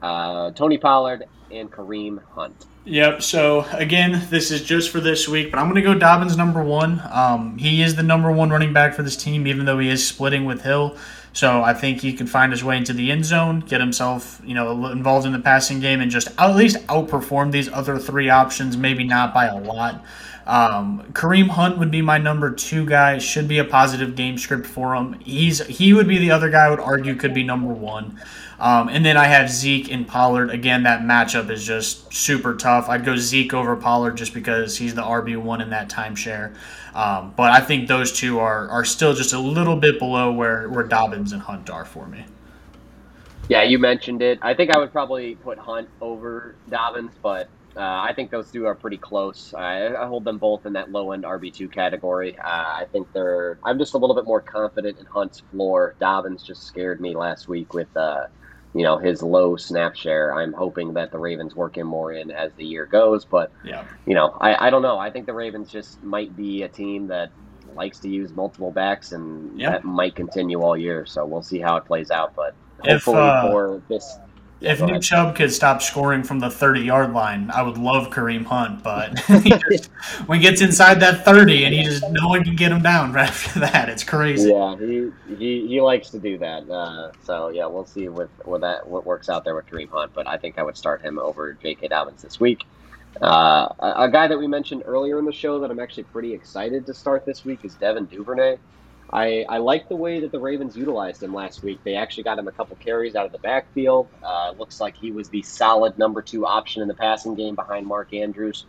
uh, 0.02 0.52
Tony 0.52 0.78
Pollard, 0.78 1.24
and 1.50 1.70
Kareem 1.70 2.22
Hunt. 2.34 2.66
Yep. 2.84 3.22
So 3.22 3.66
again, 3.72 4.26
this 4.30 4.50
is 4.50 4.62
just 4.62 4.90
for 4.90 5.00
this 5.00 5.28
week, 5.28 5.50
but 5.50 5.58
I'm 5.58 5.66
going 5.66 5.82
to 5.82 5.82
go 5.82 5.98
Dobbins 5.98 6.36
number 6.36 6.62
one. 6.62 7.02
Um, 7.10 7.58
he 7.58 7.82
is 7.82 7.96
the 7.96 8.02
number 8.02 8.30
one 8.30 8.50
running 8.50 8.72
back 8.72 8.94
for 8.94 9.02
this 9.02 9.16
team, 9.16 9.46
even 9.46 9.66
though 9.66 9.78
he 9.78 9.88
is 9.88 10.06
splitting 10.06 10.44
with 10.44 10.62
Hill. 10.62 10.96
So 11.32 11.62
I 11.62 11.74
think 11.74 12.00
he 12.00 12.14
can 12.14 12.26
find 12.26 12.50
his 12.50 12.64
way 12.64 12.78
into 12.78 12.94
the 12.94 13.10
end 13.10 13.26
zone, 13.26 13.60
get 13.60 13.80
himself, 13.80 14.40
you 14.44 14.54
know, 14.54 14.86
involved 14.86 15.26
in 15.26 15.32
the 15.32 15.38
passing 15.38 15.80
game, 15.80 16.00
and 16.00 16.10
just 16.10 16.28
at 16.38 16.56
least 16.56 16.78
outperform 16.86 17.52
these 17.52 17.70
other 17.70 17.98
three 17.98 18.30
options. 18.30 18.76
Maybe 18.76 19.04
not 19.04 19.34
by 19.34 19.46
a 19.46 19.58
lot. 19.58 20.02
Um, 20.46 21.04
Kareem 21.12 21.48
Hunt 21.48 21.76
would 21.78 21.90
be 21.90 22.00
my 22.02 22.18
number 22.18 22.52
two 22.52 22.86
guy. 22.86 23.18
Should 23.18 23.48
be 23.48 23.58
a 23.58 23.64
positive 23.64 24.14
game 24.14 24.38
script 24.38 24.66
for 24.66 24.94
him. 24.94 25.14
He's 25.20 25.66
he 25.66 25.92
would 25.92 26.06
be 26.06 26.18
the 26.18 26.30
other 26.30 26.48
guy 26.48 26.66
I 26.66 26.70
would 26.70 26.80
argue 26.80 27.16
could 27.16 27.34
be 27.34 27.42
number 27.42 27.72
one. 27.72 28.18
Um, 28.58 28.88
and 28.88 29.04
then 29.04 29.16
I 29.16 29.24
have 29.24 29.50
Zeke 29.50 29.90
and 29.90 30.08
Pollard. 30.08 30.50
Again, 30.50 30.82
that 30.84 31.02
matchup 31.02 31.50
is 31.50 31.64
just 31.64 32.12
super 32.12 32.54
tough. 32.54 32.88
I'd 32.88 33.04
go 33.04 33.16
Zeke 33.16 33.52
over 33.52 33.76
Pollard 33.76 34.16
just 34.16 34.32
because 34.32 34.78
he's 34.78 34.94
the 34.94 35.02
RB1 35.02 35.62
in 35.62 35.70
that 35.70 35.90
timeshare. 35.90 36.54
Um, 36.94 37.34
but 37.36 37.52
I 37.52 37.60
think 37.60 37.88
those 37.88 38.12
two 38.12 38.38
are, 38.38 38.68
are 38.68 38.84
still 38.84 39.12
just 39.12 39.34
a 39.34 39.38
little 39.38 39.76
bit 39.76 39.98
below 39.98 40.32
where, 40.32 40.68
where 40.70 40.84
Dobbins 40.84 41.32
and 41.32 41.42
Hunt 41.42 41.68
are 41.68 41.84
for 41.84 42.06
me. 42.06 42.24
Yeah, 43.48 43.62
you 43.62 43.78
mentioned 43.78 44.22
it. 44.22 44.38
I 44.42 44.54
think 44.54 44.74
I 44.74 44.78
would 44.78 44.90
probably 44.90 45.36
put 45.36 45.58
Hunt 45.58 45.88
over 46.00 46.56
Dobbins, 46.68 47.12
but 47.22 47.48
uh, 47.76 47.80
I 47.80 48.12
think 48.14 48.30
those 48.30 48.50
two 48.50 48.66
are 48.66 48.74
pretty 48.74 48.96
close. 48.96 49.52
I, 49.52 49.94
I, 49.94 50.06
hold 50.06 50.24
them 50.24 50.38
both 50.38 50.64
in 50.64 50.72
that 50.72 50.90
low 50.90 51.12
end 51.12 51.24
RB 51.24 51.52
two 51.52 51.68
category. 51.68 52.36
Uh, 52.38 52.44
I 52.44 52.86
think 52.90 53.12
they're. 53.12 53.58
I'm 53.62 53.78
just 53.78 53.92
a 53.94 53.98
little 53.98 54.16
bit 54.16 54.24
more 54.24 54.40
confident 54.40 54.98
in 54.98 55.04
Hunt's 55.04 55.40
floor. 55.52 55.94
Dobbins 56.00 56.42
just 56.42 56.62
scared 56.62 57.00
me 57.00 57.14
last 57.14 57.48
week 57.48 57.74
with 57.74 57.94
uh, 57.94 58.28
you 58.74 58.82
know 58.82 58.98
his 58.98 59.22
low 59.22 59.56
snap 59.56 59.96
share. 59.96 60.34
I'm 60.34 60.52
hoping 60.52 60.94
that 60.94 61.12
the 61.12 61.18
Ravens 61.18 61.54
work 61.54 61.76
him 61.76 61.86
more 61.86 62.12
in 62.12 62.30
as 62.30 62.52
the 62.56 62.64
year 62.64 62.86
goes, 62.86 63.24
but 63.24 63.50
yeah. 63.64 63.84
you 64.06 64.14
know 64.14 64.36
I, 64.40 64.66
I 64.66 64.70
don't 64.70 64.82
know. 64.82 64.98
I 64.98 65.10
think 65.10 65.26
the 65.26 65.34
Ravens 65.34 65.70
just 65.70 66.02
might 66.02 66.36
be 66.36 66.62
a 66.62 66.68
team 66.68 67.08
that 67.08 67.30
likes 67.74 68.00
to 68.00 68.08
use 68.08 68.32
multiple 68.32 68.70
backs, 68.70 69.12
and 69.12 69.58
yep. 69.58 69.72
that 69.72 69.84
might 69.84 70.14
continue 70.14 70.62
all 70.62 70.76
year. 70.76 71.06
So 71.06 71.24
we'll 71.26 71.42
see 71.42 71.58
how 71.58 71.76
it 71.76 71.84
plays 71.84 72.10
out. 72.10 72.34
But 72.34 72.54
hopefully 72.80 73.16
if, 73.18 73.22
uh, 73.22 73.50
for 73.50 73.82
this 73.88 74.18
if 74.60 74.80
Nick 74.80 75.02
Chubb 75.02 75.36
could 75.36 75.52
stop 75.52 75.82
scoring 75.82 76.22
from 76.22 76.38
the 76.38 76.50
30 76.50 76.80
yard 76.80 77.12
line, 77.12 77.50
I 77.52 77.62
would 77.62 77.76
love 77.76 78.08
Kareem 78.08 78.44
Hunt. 78.44 78.82
But 78.82 79.14
just, 79.70 79.86
when 80.26 80.40
he 80.40 80.42
gets 80.42 80.60
inside 80.62 81.00
that 81.00 81.24
30 81.24 81.64
and 81.64 81.74
he 81.74 81.82
just 81.82 82.02
no 82.10 82.28
one 82.28 82.42
can 82.42 82.56
get 82.56 82.72
him 82.72 82.82
down 82.82 83.12
right 83.14 83.28
after 83.28 83.60
that, 83.60 83.88
it's 83.88 84.04
crazy. 84.04 84.50
Yeah, 84.50 84.76
he 84.76 85.10
he, 85.36 85.66
he 85.66 85.80
likes 85.80 86.10
to 86.10 86.18
do 86.18 86.38
that. 86.38 86.68
Uh, 86.68 87.12
so 87.24 87.48
yeah, 87.48 87.66
we'll 87.66 87.86
see 87.86 88.08
with 88.08 88.30
what 88.44 88.62
that 88.62 88.86
what 88.86 89.04
works 89.04 89.28
out 89.28 89.44
there 89.44 89.54
with 89.54 89.66
Kareem 89.66 89.90
Hunt. 89.90 90.12
But 90.14 90.26
I 90.26 90.36
think 90.38 90.58
I 90.58 90.62
would 90.62 90.76
start 90.76 91.02
him 91.02 91.18
over 91.18 91.52
J.K. 91.54 91.88
Dobbins 91.88 92.22
this 92.22 92.40
week. 92.40 92.64
Uh, 93.20 93.68
a, 93.78 93.94
a 94.04 94.10
guy 94.10 94.26
that 94.26 94.38
we 94.38 94.46
mentioned 94.46 94.82
earlier 94.84 95.18
in 95.18 95.24
the 95.24 95.32
show 95.32 95.58
that 95.60 95.70
I'm 95.70 95.80
actually 95.80 96.04
pretty 96.04 96.34
excited 96.34 96.86
to 96.86 96.94
start 96.94 97.24
this 97.24 97.44
week 97.44 97.64
is 97.64 97.74
Devin 97.74 98.06
Duvernay. 98.06 98.58
I, 99.10 99.44
I 99.48 99.58
like 99.58 99.88
the 99.88 99.96
way 99.96 100.20
that 100.20 100.32
the 100.32 100.40
Ravens 100.40 100.76
utilized 100.76 101.22
him 101.22 101.32
last 101.32 101.62
week. 101.62 101.80
They 101.84 101.94
actually 101.94 102.24
got 102.24 102.38
him 102.38 102.48
a 102.48 102.52
couple 102.52 102.76
carries 102.76 103.14
out 103.14 103.26
of 103.26 103.32
the 103.32 103.38
backfield. 103.38 104.08
Uh, 104.22 104.52
looks 104.58 104.80
like 104.80 104.96
he 104.96 105.12
was 105.12 105.28
the 105.28 105.42
solid 105.42 105.96
number 105.96 106.22
two 106.22 106.44
option 106.44 106.82
in 106.82 106.88
the 106.88 106.94
passing 106.94 107.34
game 107.34 107.54
behind 107.54 107.86
Mark 107.86 108.12
Andrews. 108.12 108.66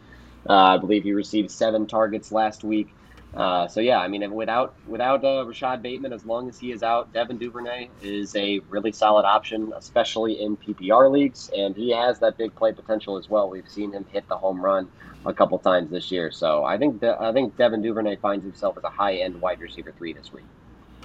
Uh, 0.48 0.54
I 0.54 0.78
believe 0.78 1.04
he 1.04 1.14
received 1.14 1.52
seven 1.52 1.88
targets 1.88 2.32
last 2.32 2.64
week. 2.64 2.96
Uh, 3.38 3.68
so 3.68 3.82
yeah, 3.82 4.00
I 4.00 4.08
mean, 4.08 4.34
without 4.34 4.74
without 4.88 5.24
uh, 5.24 5.46
Rashod 5.46 5.84
Bateman, 5.84 6.12
as 6.12 6.26
long 6.26 6.50
as 6.50 6.58
he 6.58 6.72
is 6.72 6.82
out, 6.82 7.14
Devin 7.14 7.38
Duvernay 7.38 7.90
is 8.02 8.36
a 8.36 8.60
really 8.68 8.92
solid 8.92 9.26
option, 9.26 9.72
especially 9.78 10.42
in 10.42 10.58
PPR 10.58 11.12
leagues, 11.12 11.52
and 11.56 11.76
he 11.76 11.92
has 11.92 12.18
that 12.20 12.36
big 12.36 12.56
play 12.56 12.74
potential 12.74 13.16
as 13.16 13.30
well. 13.30 13.48
We've 13.48 13.70
seen 13.70 13.92
him 13.92 14.06
hit 14.12 14.28
the 14.28 14.38
home 14.38 14.60
run 14.60 14.90
a 15.24 15.36
couple 15.36 15.60
times 15.60 15.92
this 15.92 16.10
year, 16.10 16.32
so 16.32 16.66
I 16.66 16.80
think 16.80 17.04
I 17.04 17.32
think 17.32 17.56
Devin 17.58 17.84
Duvernay 17.84 18.16
finds 18.16 18.44
himself 18.44 18.76
as 18.76 18.84
a 18.84 18.90
high 18.90 19.18
end 19.18 19.40
wide 19.40 19.62
receiver 19.62 19.94
three 19.96 20.14
this 20.14 20.34
week. 20.34 20.46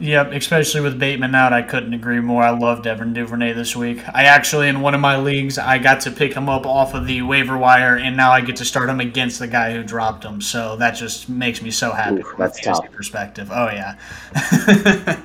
Yep, 0.03 0.33
especially 0.33 0.81
with 0.81 0.99
Bateman 0.99 1.33
out, 1.37 1.53
I 1.53 1.63
couldn't 1.63 1.95
agree 1.95 2.19
more. 2.19 2.43
I 2.43 2.51
love 2.51 2.83
Devin 2.83 3.13
Duvernay 3.13 3.53
this 3.53 3.77
week. 3.77 4.03
I 4.13 4.25
actually, 4.25 4.67
in 4.67 4.81
one 4.81 4.95
of 4.95 5.01
my 5.01 5.17
leagues, 5.17 5.59
I 5.59 5.79
got 5.79 6.01
to 6.01 6.11
pick 6.11 6.35
him 6.35 6.49
up 6.49 6.67
off 6.67 6.93
of 6.95 7.07
the 7.07 7.23
waiver 7.23 7.57
wire, 7.57 7.97
and 7.97 8.17
now 8.17 8.33
I 8.33 8.41
get 8.41 8.57
to 8.57 8.65
start 8.65 8.89
him 8.89 8.99
against 8.99 9.39
the 9.39 9.47
guy 9.47 9.73
who 9.73 9.85
dropped 9.85 10.25
him. 10.25 10.41
So 10.41 10.75
that 10.75 10.97
just 10.97 11.29
makes 11.29 11.63
me 11.63 11.71
so 11.71 11.93
happy 11.93 12.17
Ooh, 12.17 12.25
from 12.25 12.41
a 12.41 12.51
fantasy 12.51 12.89
perspective. 12.89 13.51
Oh 13.53 13.67
yeah. 13.67 13.97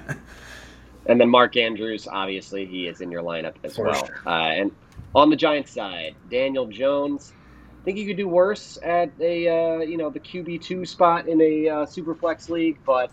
and 1.07 1.19
then 1.19 1.27
Mark 1.27 1.57
Andrews, 1.57 2.07
obviously, 2.07 2.67
he 2.67 2.85
is 2.85 3.01
in 3.01 3.09
your 3.09 3.23
lineup 3.23 3.55
as 3.63 3.77
For 3.77 3.85
well. 3.85 4.05
Sure. 4.05 4.21
Uh, 4.27 4.29
and 4.29 4.71
on 5.15 5.31
the 5.31 5.35
Giants 5.35 5.71
side, 5.71 6.13
Daniel 6.29 6.67
Jones. 6.67 7.33
I 7.81 7.83
think 7.83 7.97
you 7.97 8.05
could 8.05 8.17
do 8.17 8.27
worse 8.27 8.77
at 8.83 9.09
a 9.19 9.47
uh, 9.47 9.79
you 9.79 9.97
know 9.97 10.11
the 10.11 10.19
QB 10.19 10.61
two 10.61 10.85
spot 10.85 11.27
in 11.27 11.41
a 11.41 11.67
uh, 11.67 11.85
super 11.87 12.13
flex 12.13 12.49
league, 12.49 12.77
but 12.85 13.09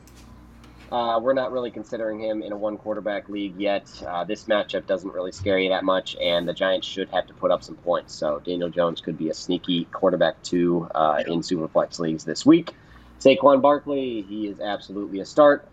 uh, 0.94 1.18
we're 1.18 1.34
not 1.34 1.50
really 1.50 1.72
considering 1.72 2.20
him 2.20 2.40
in 2.40 2.52
a 2.52 2.56
one 2.56 2.76
quarterback 2.76 3.28
league 3.28 3.56
yet. 3.56 3.90
Uh, 4.06 4.22
this 4.22 4.44
matchup 4.44 4.86
doesn't 4.86 5.12
really 5.12 5.32
scare 5.32 5.58
you 5.58 5.68
that 5.70 5.82
much, 5.82 6.14
and 6.22 6.46
the 6.46 6.52
Giants 6.52 6.86
should 6.86 7.08
have 7.08 7.26
to 7.26 7.34
put 7.34 7.50
up 7.50 7.64
some 7.64 7.74
points. 7.74 8.14
So 8.14 8.40
Daniel 8.44 8.68
Jones 8.68 9.00
could 9.00 9.18
be 9.18 9.28
a 9.28 9.34
sneaky 9.34 9.86
quarterback 9.86 10.40
two 10.44 10.88
uh, 10.94 11.24
in 11.26 11.40
Superflex 11.40 11.98
leagues 11.98 12.22
this 12.22 12.46
week. 12.46 12.74
Saquon 13.18 13.60
Barkley, 13.60 14.22
he 14.22 14.46
is 14.46 14.60
absolutely 14.60 15.18
a 15.18 15.26
start. 15.26 15.66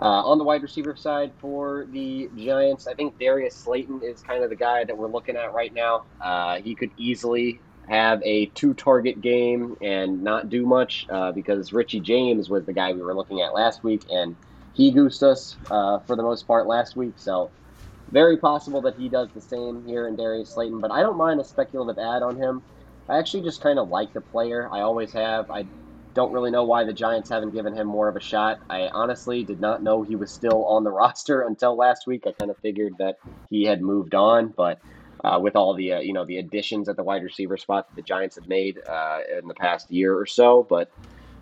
Uh, 0.00 0.24
on 0.24 0.38
the 0.38 0.44
wide 0.44 0.62
receiver 0.62 0.96
side 0.96 1.32
for 1.38 1.86
the 1.90 2.30
Giants, 2.34 2.86
I 2.86 2.94
think 2.94 3.18
Darius 3.18 3.54
Slayton 3.54 4.00
is 4.02 4.22
kind 4.22 4.42
of 4.42 4.48
the 4.48 4.56
guy 4.56 4.84
that 4.84 4.96
we're 4.96 5.08
looking 5.08 5.36
at 5.36 5.52
right 5.52 5.72
now. 5.74 6.04
Uh, 6.18 6.60
he 6.60 6.74
could 6.74 6.92
easily 6.96 7.60
have 7.88 8.22
a 8.24 8.46
two 8.46 8.72
target 8.74 9.20
game 9.20 9.76
and 9.80 10.22
not 10.22 10.48
do 10.48 10.66
much 10.66 11.06
uh, 11.10 11.32
because 11.32 11.72
Richie 11.74 12.00
James 12.00 12.48
was 12.48 12.64
the 12.64 12.72
guy 12.72 12.92
we 12.92 13.02
were 13.02 13.14
looking 13.14 13.42
at 13.42 13.54
last 13.54 13.84
week, 13.84 14.02
and 14.10 14.34
he 14.76 14.92
goosed 14.92 15.22
us 15.22 15.58
uh, 15.70 16.00
for 16.06 16.16
the 16.16 16.22
most 16.22 16.46
part 16.46 16.66
last 16.66 16.96
week. 16.96 17.14
So 17.18 17.52
very 18.10 18.36
possible 18.36 18.82
that 18.82 18.96
he 18.96 19.08
does 19.08 19.30
the 19.34 19.40
same 19.40 19.84
here 19.86 20.06
in 20.06 20.16
Darius 20.16 20.52
Slayton. 20.52 20.80
But 20.80 20.92
I 20.92 21.00
don't 21.00 21.16
mind 21.16 21.40
a 21.40 21.44
speculative 21.44 21.98
ad 21.98 22.22
on 22.22 22.36
him. 22.36 22.62
I 23.08 23.18
actually 23.18 23.42
just 23.42 23.62
kind 23.62 23.78
of 23.78 23.88
like 23.88 24.12
the 24.12 24.20
player. 24.20 24.68
I 24.72 24.80
always 24.80 25.12
have. 25.14 25.46
I 25.50 25.68
don't 26.14 26.32
really 26.32 26.50
know 26.50 26.64
why 26.64 26.84
the 26.84 26.92
Giants 26.92 27.30
haven't 27.30 27.54
given 27.54 27.74
him 27.74 27.86
more 27.86 28.08
of 28.08 28.16
a 28.16 28.20
shot. 28.20 28.58
I 28.68 28.90
honestly 28.92 29.44
did 29.44 29.60
not 29.60 29.82
know 29.82 30.02
he 30.02 30.16
was 30.16 30.32
still 30.32 30.66
on 30.66 30.84
the 30.84 30.90
roster 30.92 31.42
until 31.42 31.76
last 31.76 32.06
week. 32.06 32.24
I 32.26 32.32
kind 32.32 32.50
of 32.50 32.58
figured 32.58 32.98
that 32.98 33.16
he 33.48 33.64
had 33.64 33.80
moved 33.80 34.14
on, 34.14 34.52
but 34.56 34.80
uh, 35.24 35.38
with 35.40 35.56
all 35.56 35.74
the 35.74 35.94
uh, 35.94 36.00
you 36.00 36.12
know 36.12 36.26
the 36.26 36.36
additions 36.36 36.88
at 36.88 36.96
the 36.96 37.02
wide 37.04 37.22
receiver 37.22 37.56
spot 37.56 37.86
that 37.88 37.96
the 37.96 38.02
Giants 38.02 38.36
have 38.36 38.46
made 38.46 38.78
uh, 38.86 39.20
in 39.40 39.48
the 39.48 39.54
past 39.54 39.90
year 39.90 40.18
or 40.18 40.26
so. 40.26 40.66
But 40.68 40.90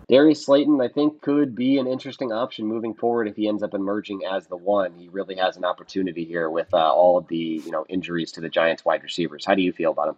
Darius 0.07 0.45
Slayton, 0.45 0.79
I 0.81 0.87
think, 0.87 1.21
could 1.21 1.55
be 1.55 1.77
an 1.79 1.87
interesting 1.87 2.31
option 2.31 2.67
moving 2.67 2.93
forward 2.93 3.27
if 3.27 3.35
he 3.35 3.47
ends 3.47 3.63
up 3.63 3.73
emerging 3.73 4.21
as 4.23 4.45
the 4.47 4.57
one. 4.57 4.93
He 4.93 5.09
really 5.09 5.35
has 5.35 5.57
an 5.57 5.65
opportunity 5.65 6.25
here 6.25 6.49
with 6.49 6.71
uh, 6.73 6.93
all 6.93 7.17
of 7.17 7.27
the 7.27 7.61
you 7.65 7.71
know 7.71 7.85
injuries 7.89 8.31
to 8.33 8.41
the 8.41 8.49
Giants 8.49 8.85
wide 8.85 9.01
receivers. 9.03 9.45
How 9.45 9.55
do 9.55 9.61
you 9.61 9.71
feel 9.73 9.91
about 9.91 10.09
him? 10.09 10.15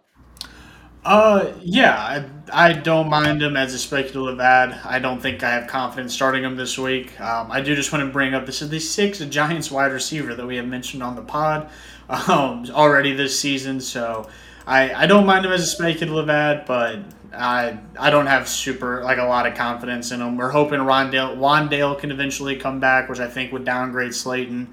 Uh, 1.04 1.52
yeah, 1.62 2.26
I, 2.52 2.68
I 2.68 2.72
don't 2.74 3.08
mind 3.08 3.42
him 3.42 3.56
as 3.56 3.72
a 3.72 3.78
speculative 3.78 4.40
ad. 4.40 4.78
I 4.84 4.98
don't 4.98 5.22
think 5.22 5.42
I 5.42 5.50
have 5.50 5.66
confidence 5.66 6.12
starting 6.12 6.44
him 6.44 6.56
this 6.56 6.76
week. 6.76 7.18
Um, 7.20 7.50
I 7.50 7.62
do 7.62 7.74
just 7.74 7.92
want 7.92 8.04
to 8.04 8.12
bring 8.12 8.34
up 8.34 8.44
this 8.44 8.60
is 8.60 8.68
the 8.68 8.80
sixth 8.80 9.26
Giants 9.30 9.70
wide 9.70 9.92
receiver 9.92 10.34
that 10.34 10.46
we 10.46 10.56
have 10.56 10.66
mentioned 10.66 11.02
on 11.02 11.16
the 11.16 11.22
pod 11.22 11.70
um, 12.10 12.66
already 12.70 13.14
this 13.14 13.38
season. 13.38 13.80
So 13.80 14.28
I, 14.68 15.04
I 15.04 15.06
don't 15.06 15.24
mind 15.24 15.46
him 15.46 15.52
as 15.52 15.62
a 15.62 15.66
speculative 15.66 16.28
ad, 16.28 16.66
but 16.66 16.98
I 17.32 17.78
I 17.98 18.10
don't 18.10 18.26
have 18.26 18.46
super 18.46 19.02
like 19.02 19.16
a 19.16 19.24
lot 19.24 19.46
of 19.46 19.54
confidence 19.54 20.12
in 20.12 20.20
him. 20.20 20.36
We're 20.36 20.50
hoping 20.50 20.80
Rondale 20.80 21.38
Wan'Dale 21.38 21.98
can 21.98 22.10
eventually 22.10 22.54
come 22.56 22.78
back, 22.78 23.08
which 23.08 23.18
I 23.18 23.28
think 23.28 23.50
would 23.52 23.64
downgrade 23.64 24.14
Slayton, 24.14 24.68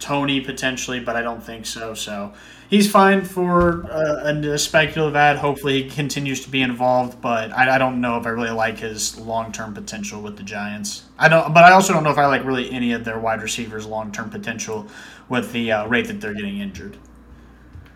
Tony 0.00 0.40
potentially, 0.40 0.98
but 0.98 1.14
I 1.14 1.22
don't 1.22 1.40
think 1.40 1.66
so. 1.66 1.94
So 1.94 2.32
he's 2.68 2.90
fine 2.90 3.24
for 3.24 3.82
a, 3.82 4.34
a 4.34 4.58
speculative 4.58 5.14
ad. 5.14 5.36
Hopefully 5.36 5.84
he 5.84 5.88
continues 5.88 6.40
to 6.40 6.50
be 6.50 6.60
involved, 6.60 7.20
but 7.20 7.52
I, 7.52 7.76
I 7.76 7.78
don't 7.78 8.00
know 8.00 8.18
if 8.18 8.26
I 8.26 8.30
really 8.30 8.50
like 8.50 8.80
his 8.80 9.20
long 9.20 9.52
term 9.52 9.72
potential 9.72 10.20
with 10.20 10.36
the 10.36 10.42
Giants. 10.42 11.04
I 11.16 11.28
don't, 11.28 11.54
but 11.54 11.62
I 11.62 11.70
also 11.70 11.92
don't 11.92 12.02
know 12.02 12.10
if 12.10 12.18
I 12.18 12.26
like 12.26 12.44
really 12.44 12.72
any 12.72 12.90
of 12.90 13.04
their 13.04 13.20
wide 13.20 13.40
receivers' 13.40 13.86
long 13.86 14.10
term 14.10 14.30
potential 14.30 14.88
with 15.28 15.52
the 15.52 15.70
uh, 15.70 15.86
rate 15.86 16.08
that 16.08 16.20
they're 16.20 16.34
getting 16.34 16.58
injured. 16.58 16.96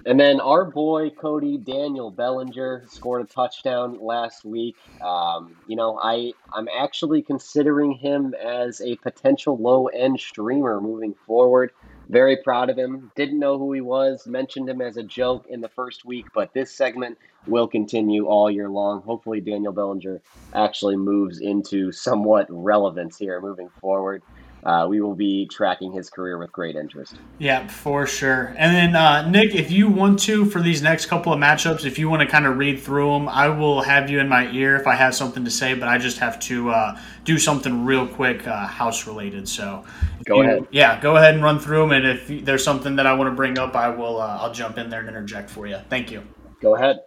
And 0.05 0.19
then 0.19 0.41
our 0.41 0.65
boy 0.65 1.11
Cody 1.11 1.59
Daniel 1.59 2.11
Bellinger 2.11 2.85
scored 2.89 3.23
a 3.23 3.25
touchdown 3.25 3.99
last 4.01 4.45
week. 4.45 4.77
Um, 5.01 5.57
you 5.69 5.77
know, 5.77 5.99
I 6.03 6.33
I'm 6.53 6.69
actually 6.69 7.23
considering 7.23 7.93
him 7.93 8.35
as 8.35 8.81
a 8.81 8.97
potential 8.97 9.57
low 9.57 9.87
end 9.87 10.19
streamer 10.19 10.81
moving 10.81 11.15
forward. 11.27 11.71
Very 12.09 12.37
proud 12.37 12.69
of 12.69 12.77
him. 12.77 13.13
Didn't 13.15 13.39
know 13.39 13.59
who 13.59 13.73
he 13.73 13.81
was. 13.81 14.27
Mentioned 14.27 14.69
him 14.69 14.83
as 14.83 14.97
a 14.97 15.05
joke 15.05 15.47
in 15.49 15.61
the 15.61 15.69
first 15.69 16.05
week, 16.05 16.27
but 16.35 16.53
this 16.53 16.73
segment 16.73 17.17
will 17.47 17.69
continue 17.69 18.27
all 18.27 18.51
year 18.51 18.69
long. 18.69 19.03
Hopefully, 19.03 19.41
Daniel 19.41 19.73
Bellinger 19.73 20.21
actually 20.53 20.97
moves 20.97 21.41
into 21.41 21.93
somewhat 21.93 22.47
relevance 22.51 23.17
here 23.19 23.41
moving 23.41 23.71
forward 23.81 24.23
uh, 24.65 24.87
we 24.89 25.01
will 25.01 25.15
be 25.15 25.47
tracking 25.47 25.93
his 25.93 26.09
career 26.09 26.39
with 26.39 26.53
great 26.53 26.77
interest. 26.77 27.17
Yeah, 27.39 27.67
for 27.67 28.07
sure. 28.07 28.55
And 28.57 28.75
then, 28.75 28.95
uh, 28.95 29.29
Nick, 29.29 29.55
if 29.55 29.71
you 29.71 29.89
want 29.89 30.21
to, 30.21 30.45
for 30.45 30.61
these 30.61 30.83
next 30.83 31.07
couple 31.07 31.33
of 31.33 31.41
matchups, 31.41 31.85
if 31.85 31.99
you 31.99 32.09
want 32.09 32.23
to 32.23 32.29
kind 32.29 32.47
of 32.47 32.57
read 32.57 32.81
through 32.81 33.13
them, 33.13 33.29
I 33.29 33.49
will 33.49 33.83
have 33.83 34.09
you 34.09 34.21
in 34.21 34.29
my 34.29 34.51
ear 34.53 34.77
if 34.77 34.87
I 34.87 34.95
have 34.95 35.15
something 35.15 35.45
to 35.45 35.51
say, 35.51 35.75
but 35.75 35.89
I 35.89 35.99
just 35.99 36.19
have 36.19 36.39
to 36.41 36.71
uh, 36.71 37.01
do 37.25 37.39
something 37.39 37.85
real 37.85 38.07
quick, 38.07 38.47
uh, 38.47 38.67
house 38.67 39.07
related. 39.07 39.49
So 39.49 39.85
go 40.25 40.43
you, 40.43 40.49
ahead. 40.49 40.69
Yeah, 40.71 41.01
go 41.01 41.17
ahead 41.17 41.35
and 41.35 41.43
run 41.43 41.59
through 41.59 41.81
them. 41.81 41.93
And 41.93 42.07
if 42.07 42.45
there's 42.45 42.63
something 42.63 42.97
that 42.97 43.07
I 43.07 43.15
want 43.15 43.31
to 43.31 43.35
bring 43.35 43.59
up, 43.59 43.75
I 43.75 43.89
will. 43.89 44.21
Uh, 44.21 44.39
I'll 44.41 44.53
jump 44.53 44.79
in 44.79 44.91
there 44.91 45.01
and 45.01 45.09
interject 45.09 45.51
for 45.51 45.67
you. 45.67 45.79
Thank 45.89 46.11
you. 46.11 46.23
Go 46.61 46.77
ahead. 46.77 47.01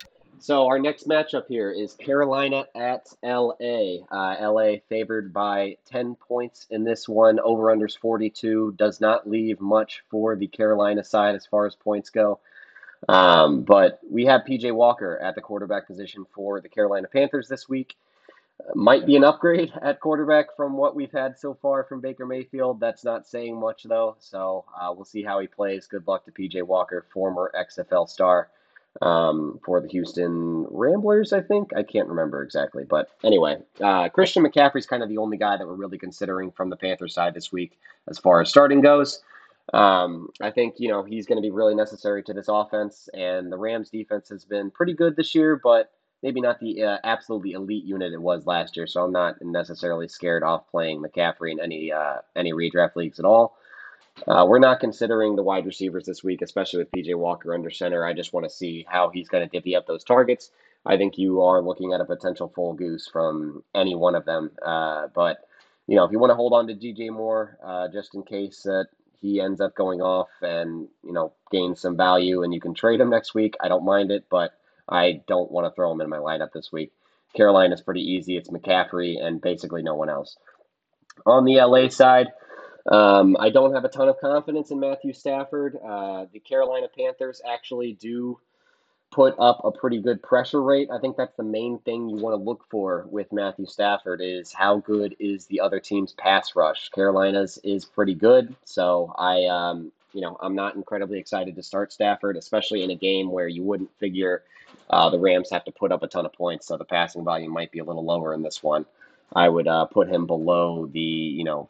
So 0.46 0.68
our 0.68 0.78
next 0.78 1.10
matchup 1.10 1.48
here 1.48 1.72
is 1.72 1.96
Carolina 1.96 2.68
at 2.76 3.08
LA. 3.24 4.06
Uh, 4.12 4.52
LA 4.52 4.76
favored 4.88 5.34
by 5.34 5.78
10 5.88 6.14
points 6.14 6.68
in 6.70 6.84
this 6.84 7.10
one. 7.10 7.40
Over 7.40 7.76
unders 7.76 7.98
42 7.98 8.76
does 8.78 9.02
not 9.02 9.28
leave 9.28 9.60
much 9.60 10.04
for 10.12 10.36
the 10.36 10.46
Carolina 10.46 11.04
side 11.04 11.34
as 11.34 11.48
far 11.48 11.66
as 11.66 11.74
points 11.74 12.12
go. 12.12 12.42
Um, 13.10 13.64
but 13.64 14.00
we 14.08 14.26
have 14.26 14.42
PJ 14.48 14.72
Walker 14.72 15.18
at 15.18 15.34
the 15.34 15.42
quarterback 15.42 15.88
position 15.88 16.28
for 16.36 16.62
the 16.62 16.70
Carolina 16.70 17.08
Panthers 17.08 17.48
this 17.48 17.68
week. 17.68 17.96
Uh, 18.60 18.74
might 18.76 19.08
be 19.08 19.16
an 19.16 19.24
upgrade 19.24 19.74
at 19.82 20.00
quarterback 20.00 20.56
from 20.56 20.78
what 20.78 20.96
we've 20.96 21.12
had 21.12 21.40
so 21.40 21.56
far 21.56 21.86
from 21.86 22.02
Baker 22.02 22.28
Mayfield. 22.28 22.80
That's 22.80 23.04
not 23.04 23.26
saying 23.26 23.60
much 23.60 23.82
though. 23.82 24.16
So 24.20 24.66
uh, 24.80 24.94
we'll 24.94 25.06
see 25.06 25.24
how 25.24 25.40
he 25.40 25.48
plays. 25.48 25.88
Good 25.88 26.08
luck 26.08 26.24
to 26.26 26.32
PJ 26.32 26.62
Walker, 26.62 27.08
former 27.12 27.52
XFL 27.60 28.08
star 28.08 28.50
um, 29.02 29.60
for 29.64 29.82
the 29.82 29.88
Houston 29.90 30.66
Ramblers, 30.70 31.34
I 31.34 31.42
think. 31.42 31.72
I 31.76 31.84
can't 31.84 32.08
remember 32.08 32.44
exactly. 32.44 32.84
But 32.84 33.10
anyway, 33.24 33.58
uh, 33.82 34.10
Christian 34.10 34.44
McCaffrey's 34.44 34.86
kind 34.86 35.04
of 35.04 35.10
the 35.10 35.18
only 35.18 35.38
guy 35.38 35.58
that 35.58 35.68
we're 35.68 35.74
really 35.74 35.98
considering 35.98 36.52
from 36.52 36.70
the 36.70 36.78
Panthers 36.78 37.14
side 37.14 37.34
this 37.34 37.52
week 37.52 37.78
as 38.08 38.18
far 38.18 38.42
as 38.42 38.50
starting 38.50 38.82
goes. 38.82 39.22
Um, 39.74 40.30
I 40.42 40.52
think, 40.52 40.76
you 40.78 40.90
know, 40.90 41.04
he's 41.04 41.26
going 41.26 41.38
to 41.38 41.42
be 41.42 41.52
really 41.52 41.76
necessary 41.76 42.24
to 42.24 42.34
this 42.34 42.48
offense. 42.48 43.10
And 43.14 43.52
the 43.52 43.58
Rams 43.58 43.90
defense 43.90 44.30
has 44.30 44.46
been 44.46 44.72
pretty 44.72 44.94
good 44.94 45.16
this 45.16 45.34
year, 45.36 45.60
but 45.62 45.92
maybe 46.24 46.40
not 46.40 46.60
the 46.60 46.84
uh, 46.84 46.98
absolutely 47.04 47.52
elite 47.54 47.84
unit 47.84 48.14
it 48.14 48.22
was 48.22 48.46
last 48.46 48.78
year. 48.78 48.88
So 48.88 49.04
I'm 49.04 49.12
not 49.12 49.42
necessarily 49.42 50.08
scared 50.08 50.44
off 50.44 50.70
playing 50.70 51.02
McCaffrey 51.02 51.52
in 51.52 51.60
any, 51.60 51.92
uh, 51.92 52.18
any 52.36 52.54
redraft 52.54 52.96
leagues 52.96 53.20
at 53.20 53.26
all. 53.26 53.58
Uh, 54.28 54.46
we're 54.48 54.60
not 54.60 54.80
considering 54.80 55.36
the 55.36 55.44
wide 55.44 55.66
receivers 55.66 56.06
this 56.06 56.24
week, 56.24 56.42
especially 56.42 56.80
with 56.80 56.92
PJ 56.92 57.16
Walker 57.16 57.54
under 57.54 57.70
center. 57.70 58.06
I 58.06 58.14
just 58.14 58.34
want 58.34 58.46
to 58.46 58.50
see 58.50 58.86
how 58.88 59.10
he's 59.10 59.28
going 59.28 59.48
to 59.48 59.50
divvy 59.50 59.76
up 59.76 59.88
those 59.88 60.04
targets. 60.04 60.52
I 60.86 60.98
think 60.98 61.18
you 61.18 61.42
are 61.42 61.62
looking 61.62 61.94
at 61.94 62.02
a 62.02 62.06
potential 62.06 62.52
full 62.54 62.74
goose 62.74 63.08
from 63.12 63.64
any 63.74 63.96
one 63.96 64.16
of 64.16 64.26
them. 64.26 64.52
Uh, 64.66 65.08
but, 65.14 65.48
you 65.88 65.96
know, 65.96 66.06
if 66.06 66.12
you 66.12 66.20
want 66.20 66.32
to 66.32 66.36
hold 66.36 66.54
on 66.54 66.68
to 66.68 66.76
DJ 66.76 67.10
Moore 67.10 67.58
uh, 67.64 67.88
just 67.90 68.16
in 68.16 68.24
case 68.24 68.64
that 68.64 68.88
he 69.20 69.42
ends 69.42 69.60
up 69.60 69.76
going 69.76 70.02
off 70.02 70.30
and, 70.42 70.88
you 71.04 71.12
know, 71.12 71.34
gains 71.52 71.82
some 71.82 71.98
value 71.98 72.44
and 72.44 72.54
you 72.54 72.62
can 72.62 72.74
trade 72.74 73.02
him 73.02 73.10
next 73.10 73.34
week, 73.34 73.56
I 73.60 73.68
don't 73.68 73.84
mind 73.84 74.12
it, 74.12 74.26
but 74.30 74.52
I 74.88 75.24
don't 75.28 75.52
want 75.52 75.66
to 75.66 75.76
throw 75.76 75.92
him 75.92 76.02
in 76.02 76.10
my 76.10 76.18
lineup 76.18 76.52
this 76.54 76.72
week. 76.72 76.92
Carolina's 77.36 77.82
pretty 77.82 78.02
easy. 78.02 78.38
It's 78.38 78.50
McCaffrey 78.50 79.22
and 79.22 79.42
basically 79.42 79.82
no 79.82 79.96
one 79.96 80.10
else. 80.10 80.38
On 81.26 81.44
the 81.46 81.58
LA 81.58 81.90
side, 81.90 82.28
um, 82.92 83.36
I 83.40 83.50
don't 83.50 83.74
have 83.74 83.86
a 83.86 83.90
ton 83.90 84.10
of 84.10 84.20
confidence 84.20 84.72
in 84.72 84.80
Matthew 84.80 85.14
Stafford. 85.14 85.78
Uh, 85.84 86.26
the 86.32 86.40
Carolina 86.40 86.88
Panthers 86.96 87.42
actually 87.48 87.94
do 87.94 88.40
put 89.12 89.36
up 89.40 89.62
a 89.64 89.72
pretty 89.72 90.02
good 90.02 90.22
pressure 90.22 90.62
rate. 90.62 90.90
I 90.92 91.00
think 91.00 91.16
that's 91.16 91.36
the 91.38 91.44
main 91.44 91.80
thing 91.80 92.10
you 92.10 92.18
want 92.18 92.34
to 92.34 92.44
look 92.44 92.66
for 92.70 93.08
with 93.10 93.32
Matthew 93.32 93.66
Stafford 93.66 94.20
is 94.22 94.52
how 94.52 94.78
good 94.80 95.16
is 95.20 95.46
the 95.46 95.62
other 95.62 95.80
team's 95.80 96.12
pass 96.14 96.56
rush. 96.56 96.90
Carolina's 96.90 97.58
is 97.64 97.86
pretty 97.86 98.14
good, 98.14 98.56
so 98.66 99.14
I 99.18 99.46
um, 99.46 99.92
you 100.14 100.22
know, 100.22 100.38
I'm 100.42 100.56
not 100.56 100.76
incredibly 100.76 101.20
excited 101.20 101.56
to 101.56 101.64
start 101.64 101.92
Stafford, 101.92 102.38
especially 102.38 102.84
in 102.84 102.90
a 102.92 102.96
game 102.96 103.30
where 103.30 103.48
you 103.48 103.64
wouldn't 103.64 103.92
figure 104.00 104.44
uh, 104.90 105.10
the 105.10 105.20
Rams 105.20 105.50
have 105.50 105.66
to 105.66 105.72
put 105.72 105.92
up 105.92 106.04
a 106.04 106.08
ton 106.08 106.26
of 106.26 106.34
points, 106.34 106.68
so 106.68 106.78
the 106.78 106.86
passing 106.86 107.24
volume 107.24 107.52
might 107.52 107.72
be 107.72 107.80
a 107.80 107.84
little 107.84 108.06
lower 108.06 108.34
in 108.34 108.42
this 108.42 108.64
one. 108.64 108.86
I 109.34 109.50
would 109.50 109.68
uh, 109.68 109.86
put 109.86 110.08
him 110.08 110.26
below 110.26 110.86
the, 110.88 111.00
you 111.00 111.44
know, 111.44 111.70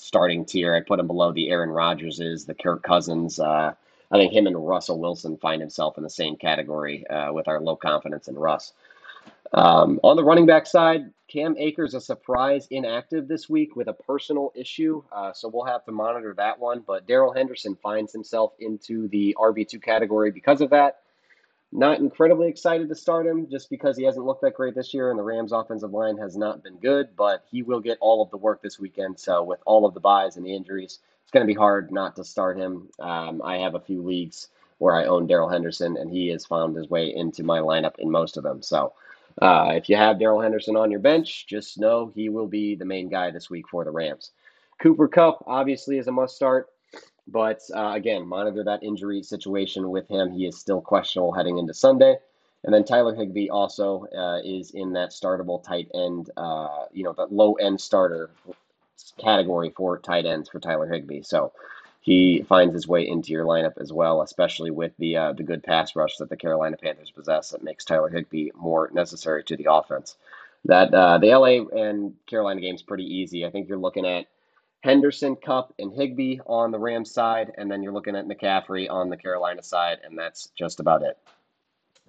starting 0.00 0.44
tier. 0.44 0.74
I 0.74 0.80
put 0.80 0.98
him 0.98 1.06
below 1.06 1.30
the 1.30 1.50
Aaron 1.50 1.70
Rodgerses, 1.70 2.46
the 2.46 2.54
Kirk 2.54 2.82
Cousins. 2.82 3.38
Uh, 3.38 3.74
I 4.10 4.16
think 4.16 4.32
him 4.32 4.46
and 4.46 4.66
Russell 4.66 4.98
Wilson 4.98 5.36
find 5.36 5.60
himself 5.60 5.98
in 5.98 6.02
the 6.02 6.10
same 6.10 6.36
category 6.36 7.06
uh, 7.08 7.32
with 7.32 7.46
our 7.48 7.60
low 7.60 7.76
confidence 7.76 8.26
in 8.26 8.34
Russ. 8.34 8.72
Um, 9.52 10.00
on 10.02 10.16
the 10.16 10.24
running 10.24 10.46
back 10.46 10.66
side, 10.66 11.10
Cam 11.28 11.54
Akers 11.58 11.94
a 11.94 12.00
surprise 12.00 12.66
inactive 12.70 13.28
this 13.28 13.48
week 13.48 13.76
with 13.76 13.88
a 13.88 13.92
personal 13.92 14.52
issue, 14.54 15.02
uh, 15.12 15.32
so 15.32 15.48
we'll 15.48 15.64
have 15.64 15.84
to 15.84 15.92
monitor 15.92 16.34
that 16.36 16.58
one. 16.58 16.82
But 16.84 17.06
Darrell 17.06 17.32
Henderson 17.32 17.76
finds 17.82 18.12
himself 18.12 18.52
into 18.58 19.06
the 19.08 19.36
RB2 19.38 19.82
category 19.82 20.30
because 20.30 20.60
of 20.60 20.70
that. 20.70 21.00
Not 21.72 22.00
incredibly 22.00 22.48
excited 22.48 22.88
to 22.88 22.94
start 22.96 23.26
him 23.26 23.48
just 23.48 23.70
because 23.70 23.96
he 23.96 24.02
hasn't 24.02 24.26
looked 24.26 24.42
that 24.42 24.54
great 24.54 24.74
this 24.74 24.92
year 24.92 25.10
and 25.10 25.18
the 25.18 25.22
Rams' 25.22 25.52
offensive 25.52 25.92
line 25.92 26.16
has 26.18 26.36
not 26.36 26.64
been 26.64 26.76
good, 26.78 27.14
but 27.16 27.44
he 27.48 27.62
will 27.62 27.78
get 27.80 27.98
all 28.00 28.22
of 28.22 28.30
the 28.30 28.36
work 28.36 28.60
this 28.60 28.80
weekend. 28.80 29.20
So, 29.20 29.44
with 29.44 29.60
all 29.66 29.86
of 29.86 29.94
the 29.94 30.00
byes 30.00 30.36
and 30.36 30.44
the 30.44 30.54
injuries, 30.54 30.98
it's 31.22 31.30
going 31.30 31.46
to 31.46 31.52
be 31.52 31.56
hard 31.56 31.92
not 31.92 32.16
to 32.16 32.24
start 32.24 32.58
him. 32.58 32.88
Um, 32.98 33.40
I 33.44 33.58
have 33.58 33.76
a 33.76 33.80
few 33.80 34.02
leagues 34.02 34.48
where 34.78 34.96
I 34.96 35.04
own 35.04 35.28
Darrell 35.28 35.48
Henderson, 35.48 35.96
and 35.96 36.10
he 36.10 36.28
has 36.28 36.44
found 36.44 36.74
his 36.74 36.90
way 36.90 37.14
into 37.14 37.44
my 37.44 37.60
lineup 37.60 37.98
in 38.00 38.10
most 38.10 38.36
of 38.36 38.42
them. 38.42 38.62
So, 38.62 38.94
uh, 39.40 39.72
if 39.74 39.88
you 39.88 39.96
have 39.96 40.18
Darrell 40.18 40.40
Henderson 40.40 40.76
on 40.76 40.90
your 40.90 41.00
bench, 41.00 41.46
just 41.46 41.78
know 41.78 42.10
he 42.14 42.28
will 42.30 42.48
be 42.48 42.74
the 42.74 42.84
main 42.84 43.08
guy 43.08 43.30
this 43.30 43.48
week 43.48 43.68
for 43.68 43.84
the 43.84 43.92
Rams. 43.92 44.32
Cooper 44.80 45.06
Kupp 45.06 45.44
obviously 45.46 45.98
is 45.98 46.08
a 46.08 46.12
must 46.12 46.34
start, 46.34 46.68
but 47.30 47.60
uh, 47.74 47.92
again, 47.94 48.26
monitor 48.26 48.64
that 48.64 48.82
injury 48.82 49.22
situation 49.22 49.90
with 49.90 50.08
him. 50.08 50.30
He 50.30 50.46
is 50.46 50.58
still 50.58 50.80
questionable 50.80 51.32
heading 51.32 51.58
into 51.58 51.74
Sunday. 51.74 52.16
And 52.64 52.74
then 52.74 52.84
Tyler 52.84 53.14
Higbee 53.14 53.48
also 53.48 54.06
uh, 54.14 54.40
is 54.44 54.72
in 54.72 54.92
that 54.92 55.10
startable 55.10 55.62
tight 55.62 55.88
end, 55.94 56.30
uh, 56.36 56.84
you 56.92 57.04
know, 57.04 57.14
that 57.14 57.32
low 57.32 57.54
end 57.54 57.80
starter 57.80 58.30
category 59.18 59.72
for 59.74 59.98
tight 59.98 60.26
ends 60.26 60.48
for 60.48 60.60
Tyler 60.60 60.86
Higbee. 60.86 61.22
So 61.22 61.52
he 62.02 62.44
finds 62.48 62.74
his 62.74 62.88
way 62.88 63.06
into 63.06 63.32
your 63.32 63.44
lineup 63.44 63.78
as 63.78 63.92
well, 63.92 64.22
especially 64.22 64.70
with 64.70 64.92
the 64.98 65.16
uh, 65.16 65.32
the 65.32 65.42
good 65.42 65.62
pass 65.62 65.96
rush 65.96 66.16
that 66.16 66.28
the 66.28 66.36
Carolina 66.36 66.76
Panthers 66.76 67.10
possess. 67.10 67.50
That 67.50 67.62
makes 67.62 67.84
Tyler 67.84 68.08
Higbee 68.08 68.50
more 68.54 68.90
necessary 68.92 69.44
to 69.44 69.56
the 69.56 69.68
offense. 69.70 70.16
That 70.66 70.92
uh, 70.92 71.18
the 71.18 71.28
LA 71.28 71.78
and 71.78 72.14
Carolina 72.26 72.60
game 72.60 72.74
is 72.74 72.82
pretty 72.82 73.04
easy. 73.04 73.46
I 73.46 73.50
think 73.50 73.68
you're 73.68 73.78
looking 73.78 74.06
at 74.06 74.26
Henderson, 74.80 75.36
Kupp, 75.36 75.74
and 75.78 75.92
Higbee 75.92 76.38
on 76.46 76.70
the 76.70 76.78
Rams 76.78 77.12
side, 77.12 77.52
and 77.56 77.70
then 77.70 77.82
you're 77.82 77.92
looking 77.92 78.16
at 78.16 78.26
McCaffrey 78.26 78.90
on 78.90 79.10
the 79.10 79.16
Carolina 79.16 79.62
side, 79.62 79.98
and 80.04 80.18
that's 80.18 80.48
just 80.58 80.80
about 80.80 81.02
it. 81.02 81.18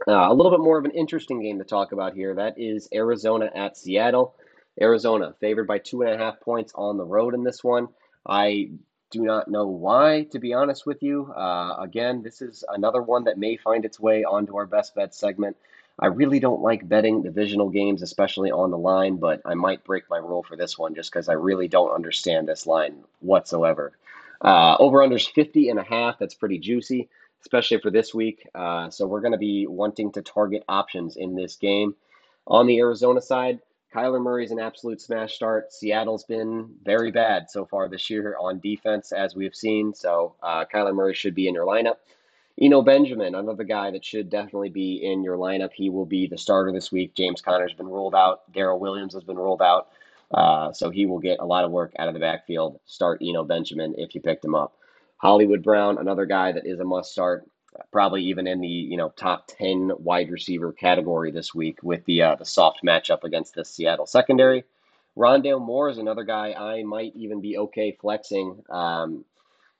Uh, 0.08 0.32
a 0.32 0.34
little 0.34 0.52
bit 0.52 0.62
more 0.62 0.78
of 0.78 0.86
an 0.86 0.92
interesting 0.92 1.42
game 1.42 1.60
to 1.60 1.66
talk 1.66 1.92
about 1.92 2.14
here. 2.14 2.34
That 2.34 2.58
is 2.58 2.88
Arizona 2.94 3.50
at 3.54 3.78
Seattle. 3.78 4.36
Arizona 4.80 5.36
favored 5.40 5.68
by 5.68 5.80
two 5.80 6.02
and 6.02 6.12
a 6.12 6.18
half 6.18 6.40
points 6.40 6.72
on 6.74 6.98
the 6.98 7.06
road 7.06 7.34
in 7.34 7.44
this 7.44 7.64
one. 7.64 7.90
I 8.26 8.72
do 9.12 9.22
not 9.22 9.50
know 9.50 9.68
why, 9.68 10.28
to 10.32 10.40
be 10.40 10.54
honest 10.54 10.86
with 10.86 11.04
you. 11.04 11.32
Uh, 11.32 11.76
again, 11.80 12.24
this 12.24 12.42
is 12.42 12.64
another 12.68 13.02
one 13.02 13.26
that 13.26 13.38
may 13.38 13.58
find 13.58 13.84
its 13.84 14.00
way 14.00 14.24
onto 14.24 14.56
our 14.56 14.66
best 14.66 14.96
bet 14.96 15.14
segment. 15.14 15.58
I 16.00 16.08
really 16.08 16.40
don't 16.40 16.62
like 16.62 16.88
betting 16.88 17.22
divisional 17.22 17.70
games, 17.70 18.02
especially 18.02 18.52
on 18.52 18.72
the 18.72 18.78
line, 18.78 19.18
but 19.18 19.42
I 19.46 19.54
might 19.54 19.84
break 19.84 20.10
my 20.10 20.18
rule 20.18 20.44
for 20.44 20.56
this 20.56 20.78
one 20.78 20.96
just 20.96 21.12
because 21.12 21.30
I 21.30 21.34
really 21.34 21.68
don't 21.68 21.94
understand 21.94 22.48
this 22.48 22.66
line 22.66 23.04
whatsoever. 23.20 23.92
Uh, 24.42 24.76
over 24.80 25.00
unders 25.00 25.30
50 25.30 25.70
and 25.70 25.80
a 25.80 25.84
half. 25.84 26.18
That's 26.18 26.34
pretty 26.34 26.58
juicy, 26.58 27.10
especially 27.42 27.80
for 27.80 27.92
this 27.92 28.14
week. 28.14 28.48
Uh, 28.56 28.90
so 28.90 29.06
we're 29.06 29.22
going 29.22 29.34
to 29.34 29.38
be 29.38 29.68
wanting 29.68 30.12
to 30.14 30.22
target 30.22 30.64
options 30.68 31.18
in 31.18 31.36
this 31.36 31.56
game. 31.56 31.96
On 32.48 32.66
the 32.66 32.80
Arizona 32.80 33.22
side, 33.22 33.60
Kyler 33.94 34.22
Murray's 34.22 34.52
an 34.52 34.60
absolute 34.60 35.02
smash 35.02 35.36
start. 35.36 35.74
Seattle's 35.74 36.24
been 36.24 36.74
very 36.84 37.12
bad 37.12 37.52
so 37.52 37.66
far 37.66 37.90
this 37.90 38.10
year 38.10 38.36
on 38.40 38.60
defense, 38.60 39.12
as 39.12 39.36
we've 39.36 39.56
seen. 39.56 39.94
So 39.94 40.36
uh, 40.42 40.66
Kyler 40.74 40.96
Murray 40.96 41.14
should 41.14 41.36
be 41.36 41.48
in 41.48 41.54
your 41.54 41.68
lineup. 41.68 41.98
Eno 42.60 42.82
Benjamin, 42.82 43.36
another 43.36 43.64
guy 43.64 43.92
that 43.92 44.06
should 44.06 44.30
definitely 44.30 44.70
be 44.70 45.04
in 45.04 45.24
your 45.24 45.38
lineup. 45.38 45.72
He 45.74 45.90
will 45.90 46.06
be 46.06 46.28
the 46.28 46.38
starter 46.38 46.72
this 46.72 46.92
week. 46.92 47.14
James 47.16 47.42
Conner's 47.42 47.74
been 47.74 47.88
ruled 47.88 48.16
out. 48.16 48.52
Darrel 48.52 48.80
Williams 48.80 49.14
has 49.14 49.24
been 49.24 49.38
ruled 49.38 49.62
out. 49.62 49.90
Uh, 50.32 50.72
so 50.72 50.90
he 50.90 51.06
will 51.06 51.20
get 51.20 51.40
a 51.40 51.46
lot 51.46 51.66
of 51.66 51.72
work 51.72 51.94
out 52.00 52.08
of 52.08 52.14
the 52.14 52.20
backfield. 52.20 52.80
Start 52.86 53.22
Eno 53.22 53.44
Benjamin 53.44 53.96
if 53.98 54.16
you 54.16 54.22
picked 54.22 54.46
him 54.46 54.56
up. 54.56 54.76
Hollywood 55.18 55.64
Brown, 55.64 55.98
another 55.98 56.26
guy 56.26 56.52
that 56.52 56.66
is 56.66 56.80
a 56.80 56.84
must 56.84 57.12
start 57.12 57.46
probably 57.92 58.24
even 58.24 58.48
in 58.48 58.60
the 58.60 58.68
you 58.68 58.98
know 58.98 59.10
top 59.16 59.48
10 59.48 59.92
wide 60.00 60.30
receiver 60.30 60.72
category 60.72 61.32
this 61.32 61.54
week 61.54 61.80
with 61.84 62.04
the 62.06 62.22
uh, 62.22 62.36
the 62.36 62.46
soft 62.46 62.82
matchup 62.84 63.24
against 63.24 63.54
the 63.54 63.64
Seattle 63.64 64.06
secondary. 64.06 64.64
Rondale 65.18 65.62
Moore 65.62 65.90
is 65.90 65.98
another 65.98 66.24
guy 66.24 66.54
I 66.54 66.84
might 66.84 67.14
even 67.16 67.42
be 67.42 67.58
okay 67.58 67.98
flexing. 68.00 68.64
Um, 68.70 69.26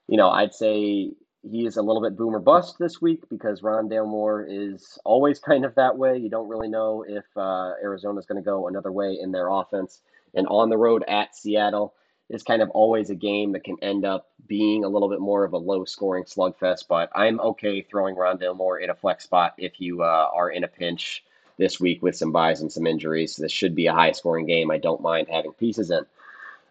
you 0.08 0.16
know, 0.16 0.28
I'd 0.28 0.54
say 0.54 1.12
he 1.48 1.66
is 1.66 1.76
a 1.76 1.82
little 1.82 2.02
bit 2.02 2.16
boomer 2.16 2.38
bust 2.38 2.78
this 2.78 3.00
week 3.00 3.28
because 3.28 3.60
Rondale 3.62 4.06
Moore 4.06 4.46
is 4.48 4.98
always 5.04 5.38
kind 5.40 5.64
of 5.64 5.74
that 5.74 5.96
way. 5.96 6.16
You 6.16 6.28
don't 6.28 6.48
really 6.48 6.68
know 6.68 7.04
if 7.06 7.24
uh, 7.36 7.72
Arizona 7.82 8.18
is 8.18 8.26
going 8.26 8.42
to 8.42 8.44
go 8.44 8.68
another 8.68 8.92
way 8.92 9.18
in 9.20 9.32
their 9.32 9.48
offense. 9.48 10.00
And 10.34 10.46
on 10.46 10.70
the 10.70 10.78
road 10.78 11.04
at 11.08 11.36
Seattle, 11.36 11.94
is 12.32 12.42
kind 12.42 12.62
of 12.62 12.70
always 12.70 13.10
a 13.10 13.14
game 13.14 13.52
that 13.52 13.62
can 13.62 13.76
end 13.82 14.04
up 14.04 14.30
being 14.48 14.84
a 14.84 14.88
little 14.88 15.08
bit 15.08 15.20
more 15.20 15.44
of 15.44 15.52
a 15.52 15.58
low 15.58 15.84
scoring 15.84 16.24
slugfest. 16.24 16.88
But 16.88 17.10
I'm 17.14 17.38
okay 17.40 17.82
throwing 17.82 18.16
Rondale 18.16 18.56
Moore 18.56 18.78
in 18.78 18.90
a 18.90 18.94
flex 18.94 19.24
spot 19.24 19.54
if 19.58 19.80
you 19.80 20.02
uh, 20.02 20.30
are 20.34 20.50
in 20.50 20.64
a 20.64 20.68
pinch 20.68 21.22
this 21.58 21.78
week 21.78 22.02
with 22.02 22.16
some 22.16 22.32
byes 22.32 22.62
and 22.62 22.72
some 22.72 22.86
injuries. 22.86 23.36
This 23.36 23.52
should 23.52 23.74
be 23.74 23.86
a 23.86 23.92
high 23.92 24.12
scoring 24.12 24.46
game. 24.46 24.70
I 24.70 24.78
don't 24.78 25.02
mind 25.02 25.28
having 25.30 25.52
pieces 25.52 25.90
in. 25.90 26.06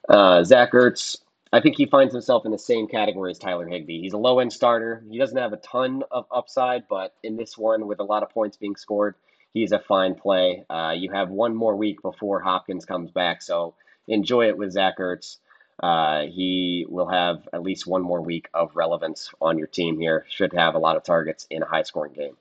Uh, 0.09 0.43
Zach 0.43 0.71
Ertz, 0.71 1.19
I 1.53 1.59
think 1.59 1.75
he 1.75 1.85
finds 1.85 2.13
himself 2.13 2.45
in 2.45 2.51
the 2.51 2.57
same 2.57 2.87
category 2.87 3.31
as 3.31 3.37
Tyler 3.37 3.67
Higbee. 3.67 4.01
He's 4.01 4.13
a 4.13 4.17
low 4.17 4.39
end 4.39 4.53
starter. 4.53 5.03
He 5.09 5.17
doesn't 5.17 5.37
have 5.37 5.51
a 5.51 5.57
ton 5.57 6.03
of 6.09 6.25
upside, 6.31 6.87
but 6.87 7.13
in 7.23 7.35
this 7.35 7.57
one, 7.57 7.87
with 7.87 7.99
a 7.99 8.05
lot 8.05 8.23
of 8.23 8.29
points 8.29 8.55
being 8.55 8.77
scored, 8.77 9.15
he's 9.53 9.73
a 9.73 9.79
fine 9.79 10.15
play. 10.15 10.63
Uh, 10.69 10.93
you 10.95 11.11
have 11.11 11.29
one 11.29 11.53
more 11.53 11.75
week 11.75 12.01
before 12.01 12.39
Hopkins 12.39 12.85
comes 12.85 13.11
back, 13.11 13.41
so 13.41 13.75
enjoy 14.07 14.47
it 14.47 14.57
with 14.57 14.71
Zach 14.71 14.97
Ertz. 14.97 15.37
Uh, 15.83 16.21
he 16.27 16.85
will 16.87 17.07
have 17.07 17.47
at 17.51 17.63
least 17.63 17.87
one 17.87 18.01
more 18.01 18.21
week 18.21 18.47
of 18.53 18.75
relevance 18.75 19.29
on 19.41 19.57
your 19.57 19.67
team 19.67 19.99
here. 19.99 20.25
Should 20.29 20.53
have 20.53 20.75
a 20.75 20.79
lot 20.79 20.95
of 20.95 21.03
targets 21.03 21.47
in 21.49 21.63
a 21.63 21.65
high 21.67 21.83
scoring 21.83 22.13
game. 22.13 22.37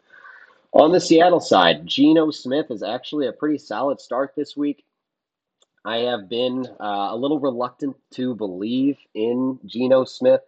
On 0.73 0.93
the 0.93 1.01
Seattle 1.01 1.41
side, 1.41 1.85
Geno 1.85 2.31
Smith 2.31 2.71
is 2.71 2.85
actually 2.85 3.27
a 3.27 3.33
pretty 3.33 3.59
solid 3.59 4.01
start 4.01 4.35
this 4.37 4.57
week. 4.57 4.85
I 5.85 5.99
have 5.99 6.29
been 6.29 6.67
uh, 6.79 7.09
a 7.11 7.17
little 7.17 7.41
reluctant 7.41 7.97
to 8.13 8.35
believe 8.35 8.99
in 9.15 9.59
Geno 9.65 10.05
Smith, 10.05 10.43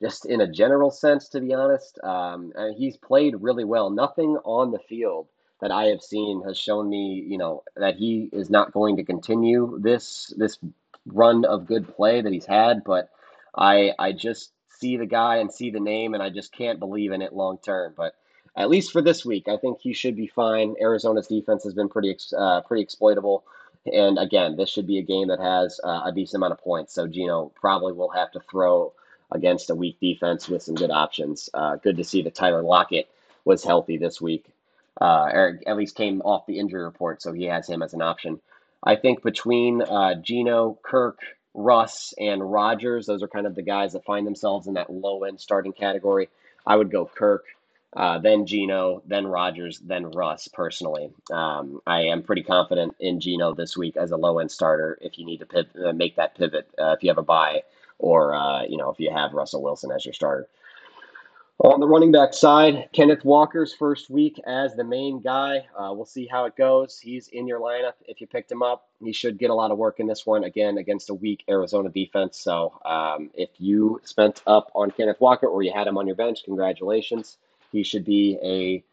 just 0.00 0.24
in 0.26 0.40
a 0.40 0.50
general 0.50 0.90
sense, 0.90 1.28
to 1.30 1.40
be 1.40 1.52
honest. 1.52 1.98
Um, 2.02 2.52
he's 2.76 2.96
played 2.96 3.34
really 3.40 3.64
well. 3.64 3.90
Nothing 3.90 4.38
on 4.44 4.70
the 4.70 4.78
field 4.78 5.28
that 5.60 5.70
I 5.70 5.84
have 5.84 6.02
seen 6.02 6.42
has 6.42 6.58
shown 6.58 6.88
me, 6.88 7.24
you 7.26 7.38
know, 7.38 7.62
that 7.76 7.96
he 7.96 8.28
is 8.32 8.50
not 8.50 8.72
going 8.72 8.96
to 8.96 9.04
continue 9.04 9.78
this 9.80 10.32
this 10.36 10.58
run 11.06 11.44
of 11.44 11.66
good 11.66 11.94
play 11.94 12.20
that 12.20 12.32
he's 12.32 12.46
had, 12.46 12.82
but 12.84 13.10
I 13.56 13.92
I 13.98 14.12
just 14.12 14.52
see 14.68 14.96
the 14.96 15.06
guy 15.06 15.36
and 15.36 15.52
see 15.52 15.70
the 15.70 15.80
name, 15.80 16.14
and 16.14 16.22
I 16.22 16.30
just 16.30 16.52
can't 16.52 16.80
believe 16.80 17.12
in 17.12 17.22
it 17.22 17.32
long 17.32 17.58
term. 17.58 17.94
But 17.96 18.14
at 18.56 18.70
least 18.70 18.90
for 18.90 19.02
this 19.02 19.24
week, 19.24 19.48
I 19.48 19.56
think 19.56 19.80
he 19.80 19.92
should 19.92 20.16
be 20.16 20.26
fine. 20.26 20.74
Arizona's 20.80 21.28
defense 21.28 21.62
has 21.64 21.74
been 21.74 21.88
pretty 21.88 22.16
uh, 22.36 22.62
pretty 22.62 22.82
exploitable, 22.82 23.44
and 23.86 24.18
again, 24.18 24.56
this 24.56 24.70
should 24.70 24.86
be 24.86 24.98
a 24.98 25.02
game 25.02 25.28
that 25.28 25.40
has 25.40 25.80
uh, 25.82 26.02
a 26.04 26.12
decent 26.12 26.36
amount 26.36 26.52
of 26.52 26.60
points. 26.60 26.94
So 26.94 27.06
Geno 27.06 27.52
probably 27.54 27.92
will 27.92 28.10
have 28.10 28.30
to 28.32 28.40
throw 28.40 28.92
against 29.30 29.70
a 29.70 29.74
weak 29.74 29.98
defense 30.00 30.48
with 30.48 30.62
some 30.62 30.74
good 30.74 30.90
options. 30.90 31.48
Uh, 31.52 31.76
good 31.76 31.96
to 31.96 32.04
see 32.04 32.22
that 32.22 32.34
Tyler 32.34 32.62
Lockett 32.62 33.08
was 33.44 33.64
healthy 33.64 33.96
this 33.96 34.20
week. 34.20 34.46
Uh, 35.00 35.30
or 35.32 35.60
at 35.66 35.76
least 35.76 35.96
came 35.96 36.20
off 36.20 36.46
the 36.46 36.58
injury 36.58 36.84
report, 36.84 37.22
so 37.22 37.32
he 37.32 37.44
has 37.44 37.66
him 37.66 37.82
as 37.82 37.94
an 37.94 38.02
option. 38.02 38.38
I 38.84 38.96
think 38.96 39.22
between 39.22 39.80
uh, 39.80 40.16
Geno, 40.16 40.78
Kirk, 40.82 41.18
Russ, 41.54 42.12
and 42.18 42.52
Rodgers, 42.52 43.06
those 43.06 43.22
are 43.22 43.28
kind 43.28 43.46
of 43.46 43.54
the 43.54 43.62
guys 43.62 43.94
that 43.94 44.04
find 44.04 44.26
themselves 44.26 44.66
in 44.66 44.74
that 44.74 44.92
low 44.92 45.24
end 45.24 45.40
starting 45.40 45.72
category. 45.72 46.28
I 46.66 46.76
would 46.76 46.90
go 46.90 47.06
Kirk, 47.06 47.44
uh, 47.94 48.18
then 48.18 48.46
Geno, 48.46 49.02
then 49.06 49.26
Rodgers, 49.26 49.78
then 49.80 50.10
Russ. 50.10 50.48
Personally, 50.48 51.10
um, 51.30 51.80
I 51.86 52.02
am 52.02 52.22
pretty 52.22 52.42
confident 52.42 52.94
in 53.00 53.20
Geno 53.20 53.54
this 53.54 53.76
week 53.76 53.96
as 53.96 54.12
a 54.12 54.16
low 54.16 54.38
end 54.38 54.50
starter. 54.50 54.98
If 55.02 55.18
you 55.18 55.26
need 55.26 55.44
to 55.48 55.88
uh, 55.88 55.92
make 55.92 56.16
that 56.16 56.36
pivot, 56.36 56.70
uh, 56.78 56.92
if 56.92 57.02
you 57.02 57.10
have 57.10 57.18
a 57.18 57.22
bye, 57.22 57.62
or 57.98 58.34
uh, 58.34 58.62
you 58.62 58.78
know 58.78 58.90
if 58.90 58.98
you 58.98 59.10
have 59.12 59.34
Russell 59.34 59.62
Wilson 59.62 59.90
as 59.90 60.06
your 60.06 60.14
starter. 60.14 60.48
On 61.58 61.78
the 61.78 61.86
running 61.86 62.10
back 62.10 62.34
side, 62.34 62.88
Kenneth 62.92 63.24
Walker's 63.24 63.72
first 63.72 64.10
week 64.10 64.40
as 64.46 64.74
the 64.74 64.82
main 64.82 65.20
guy. 65.20 65.64
We'll 65.78 66.06
see 66.06 66.26
how 66.26 66.46
it 66.46 66.56
goes. 66.56 66.98
He's 66.98 67.28
in 67.28 67.46
your 67.46 67.60
lineup. 67.60 67.92
If 68.08 68.20
you 68.20 68.26
picked 68.26 68.50
him 68.50 68.62
up, 68.64 68.88
he 69.00 69.12
should 69.12 69.38
get 69.38 69.50
a 69.50 69.54
lot 69.54 69.70
of 69.70 69.78
work 69.78 70.00
in 70.00 70.08
this 70.08 70.26
one, 70.26 70.42
again, 70.42 70.78
against 70.78 71.10
a 71.10 71.14
weak 71.14 71.44
Arizona 71.48 71.88
defense. 71.88 72.40
So 72.40 72.72
um, 72.84 73.30
if 73.34 73.50
you 73.58 74.00
spent 74.02 74.42
up 74.44 74.72
on 74.74 74.90
Kenneth 74.90 75.20
Walker 75.20 75.46
or 75.46 75.62
you 75.62 75.72
had 75.72 75.86
him 75.86 75.98
on 75.98 76.06
your 76.06 76.16
bench, 76.16 76.42
congratulations. 76.44 77.36
He 77.72 77.82
should 77.82 78.04
be 78.04 78.38
a 78.42 78.84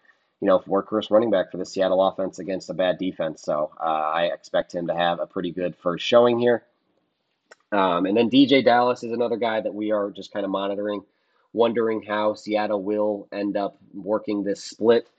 you 0.41 0.47
know, 0.47 0.59
workhorse 0.59 1.11
running 1.11 1.31
back 1.31 1.51
for 1.51 1.57
the 1.57 1.65
Seattle 1.65 2.05
offense 2.05 2.39
against 2.39 2.69
a 2.69 2.73
bad 2.73 2.97
defense. 2.97 3.41
So 3.41 3.71
uh, 3.79 3.83
I 3.83 4.25
expect 4.33 4.73
him 4.73 4.87
to 4.87 4.95
have 4.95 5.19
a 5.19 5.27
pretty 5.27 5.51
good 5.51 5.75
first 5.75 6.05
showing 6.05 6.39
here. 6.39 6.63
Um, 7.71 8.05
and 8.05 8.15
then 8.15 8.29
DeeJay 8.29 8.63
Dallas 8.63 9.03
is 9.03 9.11
another 9.11 9.37
guy 9.37 9.61
that 9.61 9.73
we 9.73 9.91
are 9.91 10.09
just 10.09 10.31
kind 10.31 10.45
of 10.45 10.51
monitoring 10.51 11.03
wondering 11.53 12.03
how 12.03 12.35
Seattle 12.35 12.81
will 12.81 13.27
end 13.31 13.57
up 13.57 13.77
working 13.93 14.43
this 14.43 14.63
split. 14.63 15.09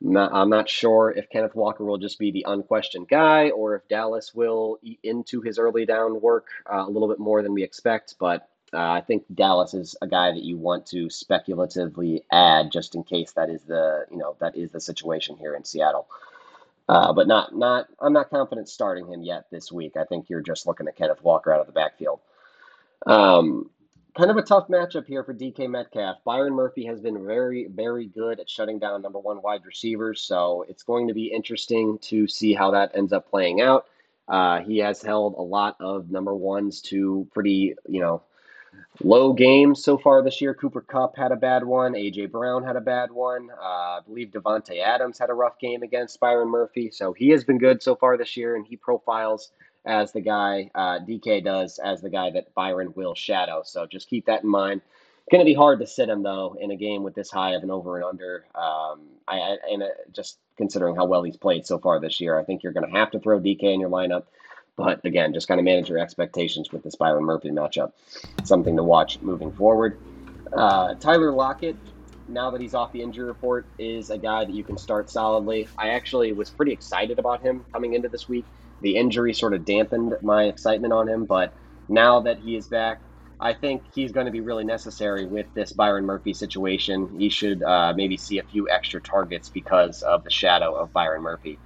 Not, 0.00 0.32
I'm 0.32 0.50
not 0.50 0.68
sure 0.68 1.10
if 1.10 1.30
Kenneth 1.30 1.54
Walker 1.54 1.84
will 1.84 1.98
just 1.98 2.18
be 2.18 2.30
the 2.30 2.44
unquestioned 2.46 3.08
guy 3.08 3.50
or 3.50 3.76
if 3.76 3.88
Dallas 3.88 4.34
will 4.34 4.78
eat 4.82 4.98
into 5.02 5.40
his 5.40 5.58
early 5.58 5.86
down 5.86 6.20
work 6.20 6.48
uh, 6.70 6.84
a 6.86 6.90
little 6.90 7.08
bit 7.08 7.18
more 7.18 7.42
than 7.42 7.54
we 7.54 7.62
expect. 7.62 8.16
But 8.18 8.48
uh, 8.74 8.90
I 8.92 9.00
think 9.00 9.24
Dallas 9.32 9.74
is 9.74 9.96
a 10.02 10.06
guy 10.06 10.32
that 10.32 10.42
you 10.42 10.56
want 10.56 10.86
to 10.86 11.08
speculatively 11.08 12.24
add 12.30 12.72
just 12.72 12.94
in 12.94 13.04
case 13.04 13.32
that 13.32 13.50
is 13.50 13.62
the 13.62 14.06
you 14.10 14.18
know 14.18 14.36
that 14.40 14.56
is 14.56 14.72
the 14.72 14.80
situation 14.80 15.36
here 15.36 15.54
in 15.54 15.64
Seattle. 15.64 16.06
Uh, 16.88 17.12
but 17.12 17.26
not 17.26 17.56
not 17.56 17.86
I'm 18.00 18.12
not 18.12 18.30
confident 18.30 18.68
starting 18.68 19.06
him 19.06 19.22
yet 19.22 19.46
this 19.50 19.72
week. 19.72 19.96
I 19.96 20.04
think 20.04 20.28
you're 20.28 20.42
just 20.42 20.66
looking 20.66 20.88
at 20.88 20.96
Kenneth 20.96 21.22
Walker 21.22 21.52
out 21.52 21.60
of 21.60 21.66
the 21.66 21.72
backfield. 21.72 22.20
Um, 23.06 23.70
kind 24.16 24.30
of 24.30 24.36
a 24.36 24.42
tough 24.42 24.68
matchup 24.68 25.06
here 25.06 25.24
for 25.24 25.34
DK 25.34 25.68
Metcalf. 25.68 26.18
Byron 26.24 26.54
Murphy 26.54 26.84
has 26.86 27.00
been 27.00 27.26
very, 27.26 27.66
very 27.66 28.06
good 28.06 28.38
at 28.38 28.48
shutting 28.48 28.78
down 28.78 29.02
number 29.02 29.18
one 29.18 29.42
wide 29.42 29.64
receivers, 29.64 30.20
so 30.20 30.64
it's 30.68 30.82
going 30.82 31.08
to 31.08 31.14
be 31.14 31.26
interesting 31.26 31.98
to 31.98 32.26
see 32.28 32.54
how 32.54 32.70
that 32.72 32.92
ends 32.94 33.12
up 33.12 33.28
playing 33.28 33.60
out. 33.60 33.86
Uh, 34.28 34.60
he 34.60 34.78
has 34.78 35.02
held 35.02 35.34
a 35.34 35.42
lot 35.42 35.76
of 35.80 36.10
number 36.10 36.34
ones 36.34 36.80
to 36.80 37.26
pretty, 37.32 37.74
you 37.88 38.00
know, 38.00 38.22
low 39.02 39.32
games 39.32 39.82
so 39.82 39.98
far 39.98 40.22
this 40.22 40.40
year. 40.40 40.54
Cooper 40.54 40.80
Kupp 40.80 41.16
had 41.16 41.32
a 41.32 41.36
bad 41.36 41.64
one. 41.64 41.94
AJ 41.94 42.30
Brown 42.30 42.64
had 42.64 42.76
a 42.76 42.80
bad 42.80 43.10
one. 43.10 43.50
Uh, 43.50 43.64
I 43.64 44.00
believe 44.06 44.28
Davante 44.28 44.82
Adams 44.82 45.18
had 45.18 45.30
a 45.30 45.34
rough 45.34 45.58
game 45.58 45.82
against 45.82 46.20
Byron 46.20 46.48
Murphy. 46.48 46.90
So 46.90 47.12
he 47.12 47.30
has 47.30 47.44
been 47.44 47.58
good 47.58 47.82
so 47.82 47.96
far 47.96 48.16
this 48.16 48.36
year, 48.36 48.56
and 48.56 48.66
he 48.66 48.76
profiles 48.76 49.50
as 49.84 50.12
the 50.12 50.20
guy 50.20 50.70
uh, 50.74 50.98
DK 51.00 51.44
does 51.44 51.78
as 51.78 52.00
the 52.00 52.10
guy 52.10 52.30
that 52.30 52.54
Byron 52.54 52.92
will 52.94 53.14
shadow. 53.14 53.62
So 53.64 53.86
just 53.86 54.08
keep 54.08 54.26
that 54.26 54.44
in 54.44 54.48
mind. 54.48 54.80
Going 55.30 55.40
to 55.40 55.46
be 55.46 55.54
hard 55.54 55.80
to 55.80 55.86
sit 55.86 56.08
him 56.08 56.22
though 56.22 56.56
in 56.60 56.70
a 56.70 56.76
game 56.76 57.02
with 57.02 57.14
this 57.14 57.30
high 57.30 57.52
of 57.52 57.62
an 57.62 57.70
over 57.70 57.96
and 57.96 58.04
under. 58.04 58.44
Um, 58.54 59.00
I, 59.26 59.38
I 59.38 59.56
and 59.70 59.82
uh, 59.82 59.86
just 60.12 60.38
considering 60.58 60.96
how 60.96 61.06
well 61.06 61.22
he's 61.22 61.36
played 61.36 61.66
so 61.66 61.78
far 61.78 61.98
this 61.98 62.20
year, 62.20 62.38
I 62.38 62.44
think 62.44 62.62
you're 62.62 62.74
going 62.74 62.90
to 62.90 62.98
have 62.98 63.10
to 63.12 63.20
throw 63.20 63.40
DK 63.40 63.62
in 63.62 63.80
your 63.80 63.88
lineup. 63.88 64.24
But 64.76 65.04
again, 65.04 65.32
just 65.32 65.46
kind 65.46 65.60
of 65.60 65.64
manage 65.64 65.88
your 65.88 65.98
expectations 65.98 66.72
with 66.72 66.82
this 66.82 66.96
Byron 66.96 67.24
Murphy 67.24 67.50
matchup. 67.50 67.92
Something 68.44 68.76
to 68.76 68.82
watch 68.82 69.20
moving 69.22 69.52
forward. 69.52 69.98
Uh, 70.52 70.94
Tyler 70.94 71.30
Lockett, 71.30 71.76
now 72.28 72.50
that 72.50 72.60
he's 72.60 72.74
off 72.74 72.92
the 72.92 73.02
injury 73.02 73.26
report, 73.26 73.66
is 73.78 74.10
a 74.10 74.18
guy 74.18 74.44
that 74.44 74.54
you 74.54 74.64
can 74.64 74.76
start 74.76 75.10
solidly. 75.10 75.68
I 75.78 75.90
actually 75.90 76.32
was 76.32 76.50
pretty 76.50 76.72
excited 76.72 77.18
about 77.18 77.40
him 77.42 77.64
coming 77.72 77.94
into 77.94 78.08
this 78.08 78.28
week 78.28 78.44
the 78.84 78.96
injury 78.96 79.32
sort 79.32 79.54
of 79.54 79.64
dampened 79.64 80.14
my 80.22 80.44
excitement 80.44 80.92
on 80.92 81.08
him, 81.08 81.24
but 81.24 81.54
now 81.88 82.20
that 82.20 82.38
he 82.38 82.54
is 82.54 82.68
back, 82.68 83.00
I 83.40 83.54
think 83.54 83.82
he's 83.94 84.12
going 84.12 84.26
to 84.26 84.32
be 84.32 84.40
really 84.40 84.64
necessary 84.64 85.26
with 85.26 85.46
this 85.54 85.72
Byron 85.72 86.04
Murphy 86.04 86.34
situation. 86.34 87.18
He 87.18 87.30
should 87.30 87.62
uh, 87.62 87.94
maybe 87.96 88.16
see 88.16 88.38
a 88.38 88.42
few 88.42 88.68
extra 88.68 89.00
targets 89.00 89.48
because 89.48 90.02
of 90.02 90.22
the 90.22 90.30
shadow 90.30 90.74
of 90.74 90.92
Byron 90.92 91.22
Murphy. 91.22 91.58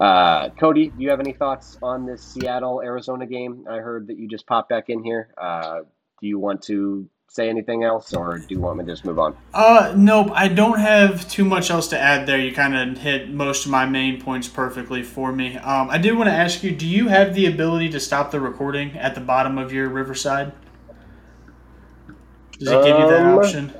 Uh, 0.00 0.50
Cody, 0.50 0.88
do 0.88 1.02
you 1.02 1.10
have 1.10 1.20
any 1.20 1.32
thoughts 1.32 1.78
on 1.82 2.04
this 2.06 2.22
Seattle 2.22 2.80
Arizona 2.82 3.26
game? 3.26 3.64
I 3.68 3.76
heard 3.76 4.08
that 4.08 4.18
you 4.18 4.28
just 4.28 4.46
popped 4.46 4.68
back 4.68 4.88
in 4.88 5.04
here. 5.04 5.28
Uh, 5.38 5.80
do 6.20 6.26
you 6.26 6.38
want 6.38 6.62
to 6.62 7.08
say 7.28 7.48
anything 7.48 7.82
else, 7.82 8.14
or 8.14 8.38
do 8.38 8.46
you 8.48 8.60
want 8.60 8.78
me 8.78 8.84
to 8.84 8.92
just 8.92 9.04
move 9.04 9.18
on? 9.18 9.36
Uh, 9.52 9.92
nope. 9.96 10.30
I 10.32 10.48
don't 10.48 10.78
have 10.78 11.28
too 11.28 11.44
much 11.44 11.70
else 11.70 11.88
to 11.88 11.98
add 11.98 12.26
there. 12.26 12.38
You 12.38 12.52
kind 12.52 12.76
of 12.76 12.98
hit 12.98 13.30
most 13.30 13.64
of 13.64 13.70
my 13.70 13.86
main 13.86 14.20
points 14.20 14.48
perfectly 14.48 15.02
for 15.02 15.32
me. 15.32 15.56
Um, 15.58 15.90
I 15.90 15.98
did 15.98 16.16
want 16.16 16.28
to 16.28 16.34
ask 16.34 16.62
you: 16.62 16.70
Do 16.70 16.86
you 16.86 17.08
have 17.08 17.34
the 17.34 17.46
ability 17.46 17.90
to 17.90 18.00
stop 18.00 18.30
the 18.30 18.40
recording 18.40 18.96
at 18.96 19.14
the 19.14 19.20
bottom 19.20 19.58
of 19.58 19.72
your 19.72 19.88
Riverside? 19.88 20.52
Does 22.58 22.68
it 22.68 22.84
give 22.84 22.98
you 22.98 23.08
that 23.08 23.26
um, 23.26 23.38
option? 23.38 23.72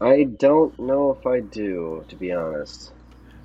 I 0.00 0.24
don't 0.24 0.76
know 0.78 1.12
if 1.12 1.26
I 1.26 1.40
do, 1.40 2.04
to 2.08 2.16
be 2.16 2.32
honest. 2.32 2.92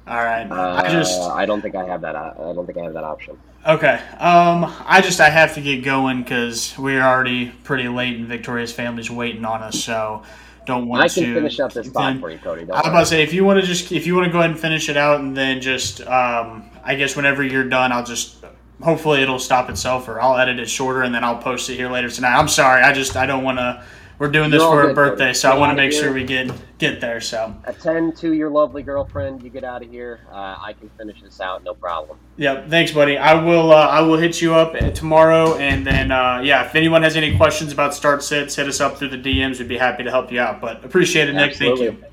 All 0.10 0.24
right. 0.24 0.50
Uh, 0.50 0.82
I 0.84 0.92
just 0.92 1.22
I 1.22 1.46
don't 1.46 1.62
think 1.62 1.76
I 1.76 1.86
have 1.86 2.02
that. 2.02 2.16
I 2.16 2.34
don't 2.54 2.66
think 2.66 2.80
I 2.80 2.84
have 2.84 2.94
that 2.94 3.04
option. 3.04 3.38
Okay. 3.68 4.02
Um, 4.18 4.66
I 4.86 5.02
just 5.02 5.20
I 5.20 5.30
have 5.30 5.54
to 5.54 5.62
get 5.62 5.84
going 5.84 6.24
because 6.24 6.76
we're 6.80 7.04
already 7.04 7.50
pretty 7.64 7.88
late 7.88 8.18
and 8.18 8.28
Victoria's 8.28 8.74
family's 8.74 9.12
waiting 9.12 9.46
on 9.46 9.62
us. 9.62 9.84
So 9.84 10.24
don't 10.66 10.88
want 10.88 11.04
I 11.04 11.08
to. 11.10 11.22
I 11.22 11.24
can 11.26 11.34
finish 11.36 11.60
up 11.60 11.74
this 11.74 11.88
spot 11.88 12.20
for 12.20 12.32
you, 12.32 12.40
Cody. 12.40 12.64
I 12.64 12.80
was 12.80 12.88
about 12.88 13.00
to 13.02 13.06
say 13.06 13.22
if 13.22 13.34
you 13.34 13.46
want 13.46 13.60
to 13.60 13.66
just 13.66 13.92
if 13.92 14.08
you 14.08 14.16
want 14.16 14.26
to 14.26 14.32
go 14.32 14.40
ahead 14.40 14.50
and 14.50 14.60
finish 14.60 14.90
it 14.90 14.98
out 14.98 15.20
and 15.20 15.38
then 15.38 15.62
just 15.62 16.02
um, 16.02 16.72
I 16.84 16.96
guess 16.96 17.16
whenever 17.16 17.44
you're 17.44 17.70
done, 17.70 17.92
I'll 17.92 18.04
just 18.04 18.44
hopefully 18.82 19.22
it'll 19.22 19.38
stop 19.38 19.70
itself 19.70 20.08
or 20.08 20.20
I'll 20.20 20.38
edit 20.38 20.58
it 20.58 20.70
shorter 20.70 21.04
and 21.04 21.14
then 21.14 21.24
I'll 21.24 21.38
post 21.38 21.70
it 21.70 21.76
here 21.76 21.92
later 21.92 22.10
tonight. 22.10 22.36
I'm 22.36 22.48
sorry. 22.48 22.82
I 22.82 22.94
just 22.94 23.16
I 23.16 23.28
don't 23.28 23.44
want 23.44 23.60
to 23.60 23.84
we're 24.20 24.30
doing 24.30 24.52
this 24.52 24.62
for 24.62 24.90
a 24.90 24.94
birthday, 24.94 25.32
so 25.32 25.50
I 25.50 25.58
want 25.58 25.72
to 25.72 25.76
make 25.76 25.94
sure 25.94 26.14
we 26.14 26.26
get 26.26 26.52
get 26.78 27.00
there. 27.00 27.22
So 27.22 27.56
attend 27.64 28.18
to 28.18 28.34
your 28.34 28.50
lovely 28.50 28.84
girlfriend. 28.84 29.42
You 29.42 29.50
get 29.50 29.64
out 29.64 29.82
of 29.82 29.90
here. 29.90 30.28
Uh, 30.30 30.58
I 30.60 30.76
can 30.78 30.90
finish 30.90 31.22
this 31.22 31.40
out, 31.40 31.64
no 31.64 31.74
problem. 31.74 32.20
Yep, 32.36 32.70
thanks, 32.70 32.92
buddy. 32.92 33.18
I 33.18 33.34
will. 33.34 33.72
Uh, 33.72 33.88
I 33.88 34.02
will 34.02 34.18
hit 34.18 34.42
you 34.42 34.54
up 34.54 34.78
tomorrow, 34.94 35.56
and 35.56 35.88
then 35.88 36.12
uh, 36.12 36.42
yeah, 36.44 36.66
if 36.66 36.76
anyone 36.76 37.02
has 37.02 37.16
any 37.16 37.38
questions 37.38 37.72
about 37.72 37.94
start 37.94 38.22
sits, 38.22 38.56
hit 38.56 38.68
us 38.68 38.82
up 38.82 38.98
through 38.98 39.10
the 39.10 39.18
DMs. 39.18 39.58
We'd 39.60 39.70
be 39.70 39.78
happy 39.78 40.04
to 40.04 40.12
help 40.12 40.32
you 40.32 40.42
out. 40.42 40.60
But 40.60 40.84
appreciate 40.84 41.30
it, 41.30 41.34
Nick. 41.34 41.52
Absolutely. 41.52 41.88
Thank 41.88 42.02
you. 42.02 42.08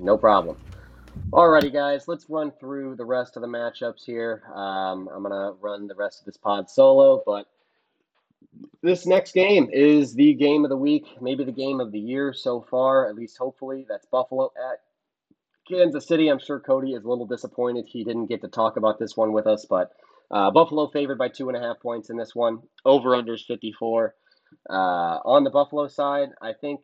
No 0.00 0.16
problem. 0.16 0.56
Alrighty, 1.30 1.72
guys, 1.72 2.08
let's 2.08 2.24
run 2.30 2.52
through 2.58 2.94
the 2.94 3.04
rest 3.04 3.36
of 3.36 3.42
the 3.42 3.48
matchups 3.48 4.04
here. 4.04 4.44
Um, 4.54 5.10
I'm 5.12 5.22
gonna 5.22 5.52
run 5.60 5.86
the 5.86 5.94
rest 5.94 6.20
of 6.20 6.24
this 6.24 6.36
pod 6.36 6.70
solo, 6.70 7.22
but 7.26 7.46
this 8.82 9.06
next 9.06 9.32
game 9.32 9.68
is 9.72 10.14
the 10.14 10.34
game 10.34 10.64
of 10.64 10.70
the 10.70 10.76
week, 10.76 11.06
maybe 11.20 11.44
the 11.44 11.52
game 11.52 11.80
of 11.80 11.92
the 11.92 11.98
year 11.98 12.32
so 12.32 12.60
far, 12.60 13.08
at 13.08 13.14
least 13.14 13.38
hopefully. 13.38 13.86
That's 13.88 14.06
Buffalo 14.06 14.52
at 14.56 14.80
Kansas 15.68 16.06
City. 16.06 16.28
I'm 16.28 16.38
sure 16.38 16.60
Cody 16.60 16.92
is 16.92 17.04
a 17.04 17.08
little 17.08 17.26
disappointed 17.26 17.86
he 17.86 18.04
didn't 18.04 18.26
get 18.26 18.40
to 18.42 18.48
talk 18.48 18.76
about 18.76 18.98
this 18.98 19.16
one 19.16 19.32
with 19.32 19.46
us, 19.46 19.66
but 19.68 19.92
uh, 20.30 20.50
Buffalo 20.50 20.88
favored 20.88 21.18
by 21.18 21.28
two 21.28 21.48
and 21.48 21.56
a 21.56 21.60
half 21.60 21.80
points 21.80 22.10
in 22.10 22.16
this 22.16 22.34
one. 22.34 22.60
Over 22.84 23.10
unders 23.10 23.44
54. 23.46 24.14
Uh, 24.68 24.72
on 24.72 25.44
the 25.44 25.50
Buffalo 25.50 25.88
side, 25.88 26.30
I 26.40 26.52
think 26.52 26.80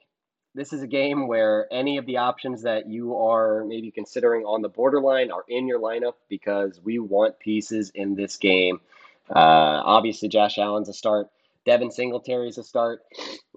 this 0.54 0.72
is 0.72 0.82
a 0.82 0.86
game 0.86 1.26
where 1.26 1.66
any 1.72 1.98
of 1.98 2.06
the 2.06 2.18
options 2.18 2.62
that 2.62 2.88
you 2.88 3.16
are 3.16 3.64
maybe 3.66 3.90
considering 3.90 4.44
on 4.44 4.62
the 4.62 4.68
borderline 4.68 5.30
are 5.32 5.44
in 5.48 5.66
your 5.66 5.80
lineup 5.80 6.14
because 6.28 6.80
we 6.82 6.98
want 6.98 7.38
pieces 7.38 7.90
in 7.94 8.14
this 8.14 8.36
game. 8.36 8.80
Uh, 9.28 9.82
obviously, 9.84 10.28
Josh 10.28 10.58
Allen's 10.58 10.88
a 10.88 10.92
start. 10.92 11.28
Devin 11.64 11.90
Singletary's 11.90 12.58
a 12.58 12.62
start. 12.62 13.02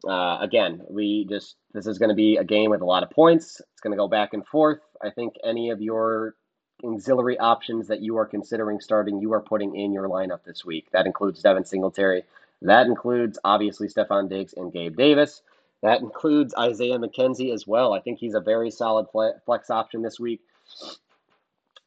Uh, 0.07 0.37
again, 0.41 0.81
we 0.89 1.25
just 1.29 1.55
this 1.73 1.87
is 1.87 1.97
going 1.97 2.09
to 2.09 2.15
be 2.15 2.37
a 2.37 2.43
game 2.43 2.69
with 2.69 2.81
a 2.81 2.85
lot 2.85 3.03
of 3.03 3.09
points. 3.09 3.61
It's 3.73 3.81
going 3.81 3.91
to 3.91 3.97
go 3.97 4.07
back 4.07 4.33
and 4.33 4.45
forth. 4.45 4.79
I 5.01 5.09
think 5.09 5.35
any 5.43 5.69
of 5.69 5.81
your 5.81 6.35
auxiliary 6.83 7.37
options 7.37 7.87
that 7.87 8.01
you 8.01 8.17
are 8.17 8.25
considering 8.25 8.79
starting, 8.79 9.19
you 9.19 9.33
are 9.33 9.41
putting 9.41 9.75
in 9.75 9.91
your 9.91 10.07
lineup 10.07 10.43
this 10.45 10.63
week. 10.63 10.89
That 10.91 11.05
includes 11.05 11.41
Devin 11.41 11.65
Singletary. 11.65 12.23
That 12.61 12.87
includes 12.87 13.37
obviously 13.43 13.87
Stefon 13.87 14.29
Diggs 14.29 14.53
and 14.53 14.71
Gabe 14.71 14.95
Davis. 14.95 15.41
That 15.83 16.01
includes 16.01 16.55
Isaiah 16.57 16.97
McKenzie 16.97 17.53
as 17.53 17.67
well. 17.67 17.93
I 17.93 17.99
think 17.99 18.19
he's 18.19 18.33
a 18.33 18.39
very 18.39 18.71
solid 18.71 19.07
flex 19.45 19.69
option 19.69 20.01
this 20.01 20.19
week. 20.19 20.41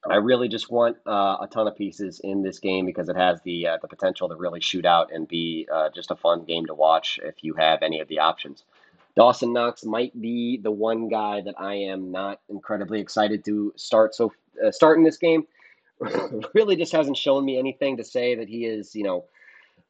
I 0.09 0.17
really 0.17 0.49
just 0.49 0.71
want 0.71 0.97
uh, 1.07 1.37
a 1.43 1.49
ton 1.51 1.69
of 1.69 1.77
pieces 1.77 2.21
in 2.21 2.43
this 2.43 2.59
game 2.59 2.87
because 2.87 3.09
it 3.09 3.17
has 3.17 3.41
the 3.43 3.69
uh, 3.69 3.79
the 3.83 3.89
potential 3.89 4.29
to 4.29 4.35
really 4.35 4.61
shoot 4.61 4.87
out 4.87 5.13
and 5.13 5.29
be 5.29 5.69
uh, 5.73 5.91
just 5.95 6.11
a 6.11 6.17
fun 6.17 6.45
game 6.45 6.67
to 6.67 6.75
watch 6.75 7.21
if 7.23 7.45
you 7.45 7.55
have 7.55 7.83
any 7.83 8.01
of 8.01 8.09
the 8.09 8.19
options. 8.19 8.65
Dawson 9.15 9.53
Knox 9.53 9.85
might 9.85 10.19
be 10.19 10.57
the 10.57 10.71
one 10.71 11.09
guy 11.09 11.43
that 11.43 11.55
I 11.59 11.75
am 11.75 12.11
not 12.11 12.41
incredibly 12.49 13.01
excited 13.01 13.45
to 13.45 13.75
start. 13.77 14.15
So 14.15 14.33
uh, 14.65 14.71
start 14.71 14.99
this 15.05 15.19
game 15.19 15.47
really 16.55 16.77
just 16.77 16.93
hasn't 16.93 17.17
shown 17.17 17.45
me 17.45 17.59
anything 17.59 17.99
to 17.99 18.05
say 18.05 18.37
that 18.37 18.49
he 18.49 18.65
is 18.65 18.95
you 18.95 19.05
know 19.05 19.25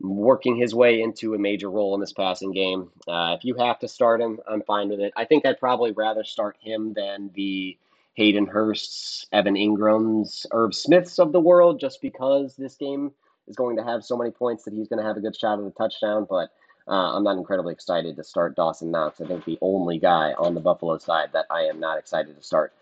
working 0.00 0.56
his 0.56 0.74
way 0.74 1.02
into 1.02 1.34
a 1.34 1.38
major 1.38 1.70
role 1.70 1.94
in 1.94 2.00
this 2.00 2.12
passing 2.12 2.52
game. 2.52 2.90
Uh, 3.06 3.36
if 3.38 3.44
you 3.44 3.54
have 3.54 3.78
to 3.78 3.86
start 3.86 4.20
him, 4.20 4.40
I'm 4.48 4.62
fine 4.62 4.88
with 4.88 4.98
it. 4.98 5.12
I 5.14 5.24
think 5.24 5.46
I'd 5.46 5.60
probably 5.60 5.92
rather 5.92 6.24
start 6.24 6.56
him 6.58 6.94
than 6.94 7.30
the 7.34 7.76
Hayden 8.14 8.46
Hursts, 8.46 9.26
Evan 9.32 9.54
Engrams, 9.54 10.46
Irv 10.52 10.74
Smiths 10.74 11.18
of 11.18 11.32
the 11.32 11.40
world, 11.40 11.80
just 11.80 12.02
because 12.02 12.56
this 12.56 12.76
game 12.76 13.12
is 13.48 13.56
going 13.56 13.76
to 13.76 13.84
have 13.84 14.04
so 14.04 14.16
many 14.16 14.30
points 14.30 14.64
that 14.64 14.74
he's 14.74 14.88
going 14.88 15.00
to 15.00 15.06
have 15.06 15.16
a 15.16 15.20
good 15.20 15.36
shot 15.36 15.58
at 15.58 15.64
a 15.64 15.70
touchdown. 15.70 16.26
But 16.28 16.50
uh, 16.88 17.16
I'm 17.16 17.24
not 17.24 17.36
incredibly 17.36 17.72
excited 17.72 18.16
to 18.16 18.24
start 18.24 18.56
Dawson 18.56 18.90
Knox. 18.90 19.20
I 19.20 19.26
think 19.26 19.44
the 19.44 19.58
only 19.60 19.98
guy 19.98 20.32
on 20.38 20.54
the 20.54 20.60
Buffalo 20.60 20.98
side 20.98 21.30
that 21.32 21.46
I 21.50 21.62
am 21.62 21.80
not 21.80 21.98
excited 21.98 22.36
to 22.36 22.42
start. 22.42 22.72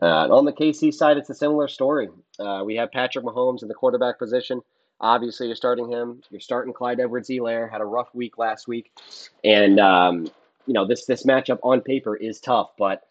Uh, 0.00 0.28
on 0.28 0.44
the 0.44 0.52
KC 0.52 0.92
side, 0.92 1.18
it's 1.18 1.30
a 1.30 1.34
similar 1.34 1.68
story. 1.68 2.08
Uh, 2.38 2.62
we 2.64 2.76
have 2.76 2.90
Patrick 2.90 3.24
Mahomes 3.24 3.62
in 3.62 3.68
the 3.68 3.74
quarterback 3.74 4.18
position. 4.18 4.62
Obviously, 5.00 5.48
you're 5.48 5.56
starting 5.56 5.90
him. 5.90 6.22
You're 6.30 6.40
starting 6.40 6.72
Clyde 6.72 7.00
Edwards-Helaire. 7.00 7.70
Had 7.70 7.80
a 7.80 7.84
rough 7.84 8.14
week 8.14 8.38
last 8.38 8.68
week, 8.68 8.90
and 9.42 9.80
um, 9.80 10.26
you 10.66 10.74
know 10.74 10.86
this 10.86 11.06
this 11.06 11.24
matchup 11.24 11.58
on 11.62 11.80
paper 11.80 12.14
is 12.14 12.40
tough, 12.40 12.70
but 12.78 13.02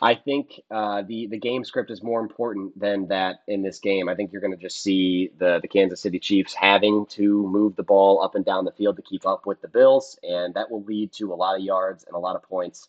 I 0.00 0.14
think 0.14 0.60
uh, 0.70 1.02
the 1.02 1.26
the 1.26 1.38
game 1.38 1.64
script 1.64 1.90
is 1.90 2.02
more 2.02 2.20
important 2.20 2.78
than 2.78 3.08
that 3.08 3.42
in 3.48 3.62
this 3.62 3.80
game. 3.80 4.08
I 4.08 4.14
think 4.14 4.32
you're 4.32 4.40
going 4.40 4.56
to 4.56 4.62
just 4.62 4.82
see 4.82 5.30
the 5.38 5.58
the 5.60 5.68
Kansas 5.68 6.00
City 6.00 6.20
Chiefs 6.20 6.54
having 6.54 7.04
to 7.06 7.46
move 7.48 7.74
the 7.74 7.82
ball 7.82 8.22
up 8.22 8.36
and 8.36 8.44
down 8.44 8.64
the 8.64 8.72
field 8.72 8.96
to 8.96 9.02
keep 9.02 9.26
up 9.26 9.44
with 9.44 9.60
the 9.60 9.68
Bills, 9.68 10.18
and 10.22 10.54
that 10.54 10.70
will 10.70 10.84
lead 10.84 11.12
to 11.14 11.32
a 11.32 11.34
lot 11.34 11.56
of 11.56 11.62
yards 11.62 12.04
and 12.04 12.14
a 12.14 12.18
lot 12.18 12.36
of 12.36 12.42
points 12.44 12.88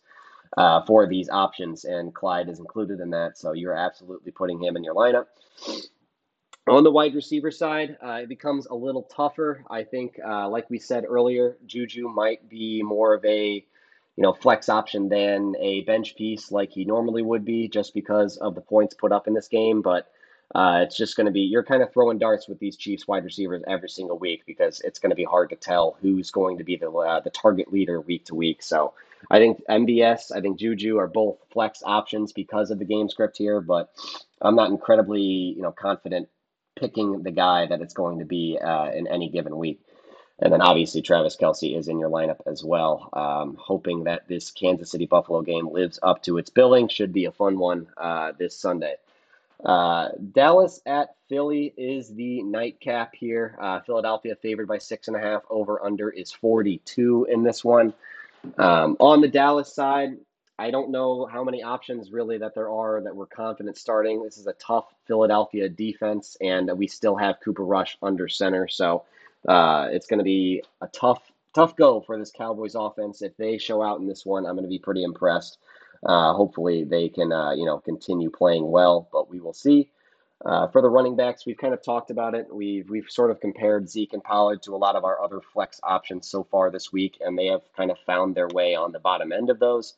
uh, 0.57 0.83
for 0.85 1.07
these 1.07 1.29
options. 1.29 1.83
And 1.83 2.13
Clyde 2.13 2.47
is 2.47 2.59
included 2.59 2.99
in 2.99 3.09
that, 3.09 3.37
so 3.37 3.53
you're 3.53 3.75
absolutely 3.75 4.31
putting 4.31 4.61
him 4.61 4.77
in 4.77 4.83
your 4.83 4.93
lineup. 4.93 5.25
On 6.67 6.83
the 6.83 6.91
wide 6.91 7.15
receiver 7.15 7.49
side, 7.49 7.97
uh, 8.05 8.19
it 8.21 8.29
becomes 8.29 8.67
a 8.67 8.75
little 8.75 9.03
tougher. 9.03 9.63
I 9.71 9.83
think, 9.83 10.19
uh, 10.23 10.47
like 10.47 10.69
we 10.69 10.77
said 10.77 11.05
earlier, 11.07 11.57
Juju 11.65 12.07
might 12.09 12.47
be 12.47 12.83
more 12.83 13.15
of 13.15 13.25
a 13.25 13.65
you 14.19 14.23
know, 14.23 14.33
flex 14.33 14.67
option 14.67 15.07
than 15.07 15.55
a 15.61 15.79
bench 15.83 16.13
piece 16.17 16.51
like 16.51 16.73
he 16.73 16.83
normally 16.83 17.21
would 17.21 17.45
be 17.45 17.69
just 17.69 17.93
because 17.93 18.35
of 18.35 18.53
the 18.53 18.59
points 18.59 18.93
put 18.93 19.13
up 19.13 19.29
in 19.29 19.33
this 19.33 19.47
game. 19.47 19.81
But 19.81 20.11
uh, 20.53 20.81
it's 20.83 20.97
just 20.97 21.15
going 21.15 21.27
to 21.27 21.31
be, 21.31 21.39
you're 21.39 21.63
kind 21.63 21.81
of 21.81 21.93
throwing 21.93 22.17
darts 22.17 22.45
with 22.45 22.59
these 22.59 22.75
Chiefs 22.75 23.07
wide 23.07 23.23
receivers 23.23 23.63
every 23.65 23.87
single 23.87 24.19
week 24.19 24.43
because 24.45 24.81
it's 24.81 24.99
going 24.99 25.11
to 25.11 25.15
be 25.15 25.23
hard 25.23 25.51
to 25.51 25.55
tell 25.55 25.95
who's 26.01 26.31
going 26.31 26.57
to 26.57 26.65
be 26.65 26.75
the, 26.75 26.91
uh, 26.91 27.21
the 27.21 27.29
target 27.29 27.71
leader 27.71 28.01
week 28.01 28.25
to 28.25 28.35
week. 28.35 28.61
So 28.61 28.93
I 29.31 29.37
think 29.37 29.61
MVS, 29.69 30.35
I 30.35 30.41
think 30.41 30.59
Juju 30.59 30.97
are 30.97 31.07
both 31.07 31.37
flex 31.53 31.81
options 31.85 32.33
because 32.33 32.71
of 32.71 32.79
the 32.79 32.83
game 32.83 33.07
script 33.07 33.37
here, 33.37 33.61
but 33.61 33.89
I'm 34.41 34.57
not 34.57 34.69
incredibly, 34.69 35.21
you 35.21 35.61
know, 35.61 35.71
confident 35.71 36.27
picking 36.77 37.23
the 37.23 37.31
guy 37.31 37.67
that 37.67 37.79
it's 37.79 37.93
going 37.93 38.19
to 38.19 38.25
be 38.25 38.59
uh, 38.61 38.91
in 38.91 39.07
any 39.07 39.29
given 39.29 39.55
week. 39.55 39.79
And 40.41 40.53
then 40.53 40.61
obviously 40.61 41.01
Travis 41.01 41.35
Kelce 41.35 41.77
is 41.77 41.87
in 41.87 41.99
your 41.99 42.09
lineup 42.09 42.39
as 42.45 42.63
well. 42.63 43.09
Um, 43.13 43.57
hoping 43.59 44.05
that 44.05 44.27
this 44.27 44.51
Kansas 44.51 44.91
City 44.91 45.05
Buffalo 45.05 45.41
game 45.41 45.67
lives 45.69 45.99
up 46.01 46.23
to 46.23 46.37
its 46.37 46.49
billing. 46.49 46.87
Should 46.87 47.11
be 47.11 47.25
a 47.25 47.31
fun 47.31 47.59
one 47.59 47.87
uh, 47.97 48.31
this 48.37 48.55
Sunday. 48.55 48.95
Uh, 49.63 50.09
Dallas 50.31 50.81
at 50.85 51.15
Philly 51.27 51.73
is 51.75 52.13
the 52.15 52.41
nightcap 52.43 53.13
here. 53.13 53.57
Uh, 53.59 53.81
Philadelphia 53.81 54.35
favored 54.41 54.67
by 54.67 54.77
six 54.77 55.09
and 55.09 55.17
a 55.17 55.19
half. 55.19 55.43
Over 55.49 55.83
under 55.83 56.09
is 56.09 56.31
42 56.31 57.27
in 57.29 57.43
this 57.43 57.63
one. 57.63 57.93
Um, 58.57 58.95
on 58.99 59.19
the 59.19 59.27
Dallas 59.27 59.73
side, 59.73 60.17
I 60.57 60.71
don't 60.71 60.91
know 60.91 61.25
how 61.25 61.43
many 61.43 61.63
options 61.63 62.11
really 62.11 62.37
that 62.37 62.55
there 62.55 62.69
are 62.69 63.01
that 63.01 63.15
we're 63.15 63.25
confident 63.25 63.77
starting. 63.77 64.23
This 64.23 64.37
is 64.37 64.47
a 64.47 64.53
tough 64.53 64.85
Philadelphia 65.07 65.67
defense, 65.67 66.37
and 66.39 66.69
we 66.77 66.87
still 66.87 67.17
have 67.17 67.41
Cooper 67.43 67.63
Rush 67.63 67.97
under 68.01 68.29
center. 68.29 68.69
So 68.69 69.03
uh, 69.47 69.87
it's 69.91 70.07
going 70.07 70.19
to 70.19 70.23
be 70.23 70.63
a 70.81 70.87
tough, 70.87 71.21
tough 71.55 71.75
go 71.75 72.01
for 72.01 72.17
this 72.17 72.31
Cowboys 72.31 72.75
offense. 72.75 73.21
If 73.21 73.35
they 73.37 73.57
show 73.57 73.81
out 73.81 73.99
in 73.99 74.07
this 74.07 74.25
one, 74.25 74.45
I'm 74.45 74.55
going 74.55 74.63
to 74.63 74.69
be 74.69 74.79
pretty 74.79 75.03
impressed. 75.03 75.57
Uh, 76.05 76.33
hopefully, 76.33 76.83
they 76.83 77.09
can 77.09 77.31
uh, 77.31 77.51
you 77.51 77.65
know 77.65 77.79
continue 77.79 78.29
playing 78.29 78.69
well, 78.69 79.07
but 79.11 79.29
we 79.29 79.39
will 79.39 79.53
see. 79.53 79.89
Uh, 80.45 80.67
for 80.67 80.81
the 80.81 80.89
running 80.89 81.17
backs, 81.17 81.45
we've 81.45 81.57
kind 81.57 81.73
of 81.73 81.83
talked 81.83 82.11
about 82.11 82.33
it. 82.33 82.47
We've 82.53 82.89
we've 82.89 83.09
sort 83.09 83.31
of 83.31 83.41
compared 83.41 83.89
Zeke 83.89 84.13
and 84.13 84.23
Pollard 84.23 84.63
to 84.63 84.75
a 84.75 84.77
lot 84.77 84.95
of 84.95 85.03
our 85.03 85.21
other 85.21 85.41
flex 85.41 85.79
options 85.83 86.29
so 86.29 86.45
far 86.49 86.71
this 86.71 86.93
week, 86.93 87.17
and 87.19 87.37
they 87.37 87.47
have 87.47 87.61
kind 87.75 87.91
of 87.91 87.97
found 88.05 88.35
their 88.35 88.47
way 88.47 88.75
on 88.75 88.93
the 88.93 88.99
bottom 88.99 89.33
end 89.33 89.49
of 89.49 89.59
those. 89.59 89.95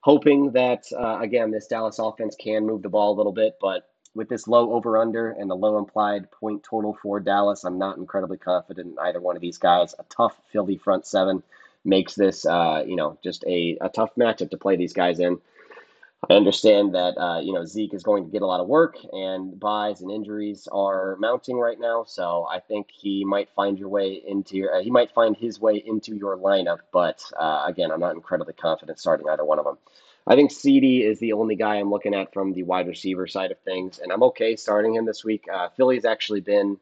Hoping 0.00 0.52
that 0.52 0.84
uh, 0.98 1.18
again, 1.20 1.52
this 1.52 1.68
Dallas 1.68 2.00
offense 2.00 2.34
can 2.36 2.66
move 2.66 2.82
the 2.82 2.88
ball 2.88 3.14
a 3.14 3.18
little 3.18 3.32
bit, 3.32 3.56
but 3.60 3.88
with 4.18 4.28
this 4.28 4.48
low 4.48 4.72
over 4.72 4.98
under 4.98 5.30
and 5.30 5.48
the 5.48 5.54
low 5.54 5.78
implied 5.78 6.28
point 6.32 6.64
total 6.64 6.98
for 7.00 7.20
Dallas, 7.20 7.62
I'm 7.62 7.78
not 7.78 7.98
incredibly 7.98 8.36
confident 8.36 8.88
in 8.88 8.98
either 8.98 9.20
one 9.20 9.36
of 9.36 9.40
these 9.42 9.58
guys. 9.58 9.94
A 9.96 10.02
tough 10.10 10.34
Philly 10.52 10.76
front 10.76 11.06
seven 11.06 11.44
makes 11.84 12.16
this, 12.16 12.44
uh, 12.44 12.82
you 12.84 12.96
know, 12.96 13.16
just 13.22 13.44
a, 13.46 13.78
a 13.80 13.88
tough 13.88 14.10
matchup 14.16 14.50
to 14.50 14.56
play 14.56 14.74
these 14.74 14.92
guys 14.92 15.20
in. 15.20 15.38
I 16.28 16.34
understand 16.34 16.96
that 16.96 17.16
uh, 17.16 17.38
you 17.38 17.52
know 17.52 17.64
Zeke 17.64 17.94
is 17.94 18.02
going 18.02 18.24
to 18.24 18.30
get 18.30 18.42
a 18.42 18.46
lot 18.46 18.58
of 18.58 18.66
work, 18.66 18.96
and 19.12 19.58
byes 19.58 20.00
and 20.00 20.10
injuries 20.10 20.66
are 20.72 21.16
mounting 21.20 21.56
right 21.56 21.78
now. 21.78 22.02
So 22.08 22.44
I 22.50 22.58
think 22.58 22.88
he 22.90 23.24
might 23.24 23.48
find 23.54 23.78
your 23.78 23.88
way 23.88 24.20
into 24.26 24.56
your, 24.56 24.74
uh, 24.74 24.82
he 24.82 24.90
might 24.90 25.12
find 25.12 25.36
his 25.36 25.60
way 25.60 25.76
into 25.76 26.16
your 26.16 26.36
lineup. 26.36 26.78
But 26.92 27.22
uh, 27.38 27.62
again, 27.68 27.92
I'm 27.92 28.00
not 28.00 28.16
incredibly 28.16 28.54
confident 28.54 28.98
starting 28.98 29.28
either 29.28 29.44
one 29.44 29.60
of 29.60 29.64
them. 29.64 29.78
I 30.28 30.34
think 30.34 30.50
CeeDee 30.50 31.04
is 31.04 31.18
the 31.20 31.32
only 31.32 31.56
guy 31.56 31.76
I'm 31.76 31.90
looking 31.90 32.14
at 32.14 32.34
from 32.34 32.52
the 32.52 32.62
wide 32.62 32.86
receiver 32.86 33.26
side 33.26 33.50
of 33.50 33.58
things, 33.60 33.98
and 33.98 34.12
I'm 34.12 34.22
okay 34.24 34.56
starting 34.56 34.94
him 34.94 35.06
this 35.06 35.24
week. 35.24 35.46
Uh, 35.50 35.70
Philly's 35.70 36.04
actually 36.04 36.40
been 36.40 36.76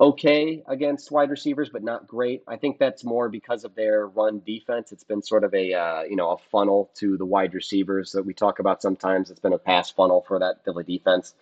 okay 0.00 0.62
against 0.68 1.10
wide 1.10 1.30
receivers, 1.30 1.68
but 1.68 1.82
not 1.82 2.06
great. 2.06 2.44
I 2.46 2.56
think 2.56 2.78
that's 2.78 3.02
more 3.02 3.28
because 3.28 3.64
of 3.64 3.74
their 3.74 4.06
run 4.06 4.40
defense. 4.46 4.92
It's 4.92 5.02
been 5.02 5.20
sort 5.20 5.42
of 5.42 5.52
a 5.52 5.74
uh, 5.74 6.02
you 6.02 6.14
know 6.14 6.30
a 6.30 6.38
funnel 6.38 6.92
to 6.94 7.16
the 7.16 7.26
wide 7.26 7.54
receivers 7.54 8.12
that 8.12 8.24
we 8.24 8.34
talk 8.34 8.60
about 8.60 8.80
sometimes. 8.82 9.30
It's 9.30 9.40
been 9.40 9.52
a 9.52 9.58
pass 9.58 9.90
funnel 9.90 10.24
for 10.28 10.38
that 10.38 10.64
Philly 10.64 10.84
defense. 10.84 11.34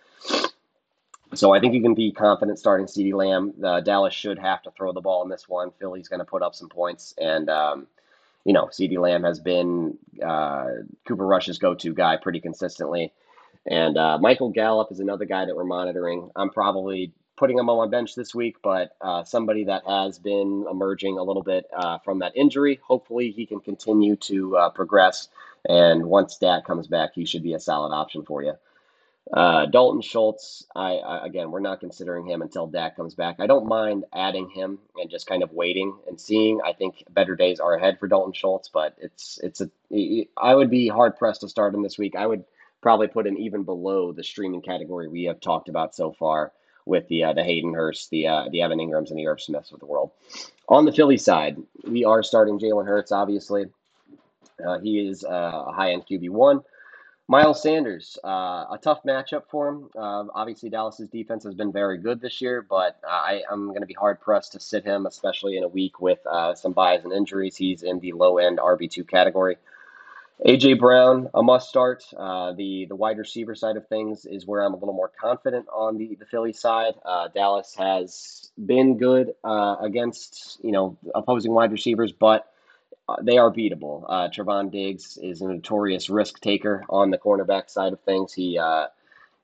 So 1.35 1.53
I 1.53 1.59
think 1.59 1.75
you 1.75 1.81
can 1.83 1.93
be 1.93 2.11
confident 2.11 2.57
starting 2.57 2.87
CeeDee 2.87 3.13
Lamb. 3.13 3.53
Uh, 3.63 3.81
Dallas 3.81 4.15
should 4.15 4.39
have 4.39 4.63
to 4.63 4.71
throw 4.71 4.93
the 4.93 5.01
ball 5.01 5.21
in 5.21 5.29
this 5.29 5.47
one. 5.47 5.69
Philly's 5.79 6.07
going 6.07 6.21
to 6.21 6.25
put 6.25 6.41
up 6.41 6.55
some 6.55 6.69
points, 6.69 7.13
and 7.19 7.51
um, 7.51 7.87
you 8.45 8.53
know, 8.53 8.65
CeeDee 8.65 8.99
Lamb 8.99 9.23
has 9.23 9.39
been 9.39 9.97
uh, 10.25 10.67
Cooper 11.07 11.25
Rush's 11.25 11.57
go 11.57 11.73
to 11.75 11.93
guy 11.93 12.17
pretty 12.17 12.39
consistently. 12.39 13.13
And 13.65 13.97
uh, 13.97 14.17
Michael 14.19 14.49
Gallup 14.49 14.91
is 14.91 14.99
another 14.99 15.25
guy 15.25 15.45
that 15.45 15.55
we're 15.55 15.65
monitoring. 15.65 16.31
I'm 16.35 16.49
probably 16.49 17.13
putting 17.37 17.57
him 17.57 17.69
on 17.69 17.77
my 17.77 17.89
bench 17.89 18.15
this 18.15 18.35
week, 18.35 18.57
but 18.61 18.95
uh, 19.01 19.23
somebody 19.23 19.63
that 19.65 19.83
has 19.87 20.19
been 20.19 20.65
emerging 20.69 21.17
a 21.17 21.23
little 21.23 21.43
bit 21.43 21.65
uh, 21.75 21.97
from 21.99 22.19
that 22.19 22.35
injury. 22.35 22.79
Hopefully, 22.83 23.31
he 23.31 23.45
can 23.45 23.59
continue 23.59 24.15
to 24.17 24.57
uh, 24.57 24.69
progress. 24.69 25.29
And 25.67 26.05
once 26.05 26.37
Dak 26.37 26.65
comes 26.65 26.87
back, 26.87 27.11
he 27.15 27.25
should 27.25 27.43
be 27.43 27.53
a 27.53 27.59
solid 27.59 27.93
option 27.93 28.23
for 28.23 28.43
you. 28.43 28.53
Uh, 29.31 29.67
Dalton 29.67 30.01
Schultz, 30.01 30.65
I, 30.75 30.95
I, 30.95 31.25
again, 31.25 31.51
we're 31.51 31.59
not 31.59 31.79
considering 31.79 32.25
him 32.25 32.41
until 32.41 32.65
Dak 32.65 32.95
comes 32.95 33.13
back. 33.13 33.35
I 33.39 33.45
don't 33.45 33.67
mind 33.67 34.05
adding 34.11 34.49
him 34.49 34.79
and 34.95 35.09
just 35.09 35.27
kind 35.27 35.43
of 35.43 35.51
waiting 35.53 35.95
and 36.07 36.19
seeing. 36.19 36.59
I 36.65 36.73
think 36.73 37.03
better 37.11 37.35
days 37.35 37.59
are 37.59 37.75
ahead 37.75 37.99
for 37.99 38.07
Dalton 38.07 38.33
Schultz, 38.33 38.69
but 38.69 38.95
it's 38.97 39.39
it's 39.43 39.61
a. 39.61 39.69
I 40.35 40.55
would 40.55 40.71
be 40.71 40.87
hard 40.87 41.15
pressed 41.17 41.41
to 41.41 41.49
start 41.49 41.75
him 41.75 41.83
this 41.83 41.97
week. 41.97 42.15
I 42.15 42.25
would 42.25 42.43
probably 42.81 43.07
put 43.07 43.27
him 43.27 43.37
even 43.37 43.63
below 43.63 44.11
the 44.11 44.23
streaming 44.23 44.61
category 44.61 45.07
we 45.07 45.25
have 45.25 45.39
talked 45.39 45.69
about 45.69 45.93
so 45.93 46.11
far 46.11 46.51
with 46.85 47.07
the 47.07 47.25
uh, 47.25 47.33
the 47.33 47.43
Hayden 47.43 47.73
Hurst, 47.75 48.09
the 48.09 48.27
uh, 48.27 48.45
the 48.51 48.63
Evan 48.63 48.79
Engrams, 48.79 49.11
and 49.11 49.19
the 49.19 49.27
Irv 49.27 49.41
Smiths 49.41 49.71
of 49.71 49.79
the 49.79 49.85
world. 49.85 50.09
On 50.69 50.85
the 50.85 50.91
Philly 50.91 51.17
side, 51.17 51.57
we 51.83 52.03
are 52.03 52.23
starting 52.23 52.59
Jalen 52.59 52.87
Hurts. 52.87 53.11
Obviously, 53.11 53.65
uh, 54.65 54.79
he 54.79 55.07
is 55.07 55.23
uh, 55.23 55.65
a 55.67 55.71
high 55.71 55.91
end 55.91 56.05
QB 56.09 56.31
one. 56.31 56.61
Miles 57.29 57.61
Sanders, 57.61 58.17
uh, 58.23 58.65
a 58.71 58.79
tough 58.81 59.03
matchup 59.03 59.43
for 59.51 59.67
him. 59.67 59.89
Uh, 59.95 60.23
obviously, 60.33 60.71
Dallas's 60.71 61.09
defense 61.09 61.43
has 61.43 61.53
been 61.53 61.71
very 61.71 61.99
good 61.99 62.19
this 62.19 62.41
year, 62.41 62.65
but 62.67 62.99
I, 63.07 63.43
am 63.51 63.67
going 63.67 63.81
to 63.81 63.85
be 63.85 63.93
hard 63.93 64.19
pressed 64.19 64.53
to 64.53 64.59
sit 64.59 64.83
him, 64.83 65.05
especially 65.05 65.55
in 65.55 65.63
a 65.63 65.67
week 65.67 66.01
with 66.01 66.17
uh, 66.25 66.55
some 66.55 66.73
byes 66.73 67.03
and 67.03 67.13
injuries. 67.13 67.55
He's 67.55 67.83
in 67.83 67.99
the 67.99 68.13
low 68.13 68.39
end 68.39 68.57
RB2 68.57 69.07
category. 69.07 69.57
AJ 70.43 70.79
Brown, 70.79 71.29
a 71.35 71.43
must 71.43 71.69
start. 71.69 72.03
Uh, 72.17 72.53
the 72.53 72.87
the 72.89 72.95
wide 72.95 73.19
receiver 73.19 73.53
side 73.53 73.77
of 73.77 73.87
things 73.87 74.25
is 74.25 74.47
where 74.47 74.65
I'm 74.65 74.73
a 74.73 74.77
little 74.77 74.95
more 74.95 75.11
confident 75.21 75.67
on 75.71 75.97
the 75.97 76.15
the 76.15 76.25
Philly 76.25 76.53
side. 76.53 76.95
Uh, 77.05 77.27
Dallas 77.27 77.75
has 77.77 78.49
been 78.57 78.97
good 78.97 79.35
uh, 79.43 79.75
against 79.81 80.59
you 80.63 80.71
know 80.71 80.97
opposing 81.13 81.51
wide 81.51 81.71
receivers, 81.71 82.11
but 82.11 82.51
they 83.21 83.37
are 83.37 83.51
beatable. 83.51 84.05
Uh, 84.07 84.29
Trevon 84.29 84.71
Diggs 84.71 85.17
is 85.21 85.41
a 85.41 85.47
notorious 85.47 86.09
risk 86.09 86.39
taker 86.39 86.85
on 86.89 87.11
the 87.11 87.17
cornerback 87.17 87.69
side 87.69 87.93
of 87.93 87.99
things. 88.01 88.33
He, 88.33 88.57
uh, 88.57 88.87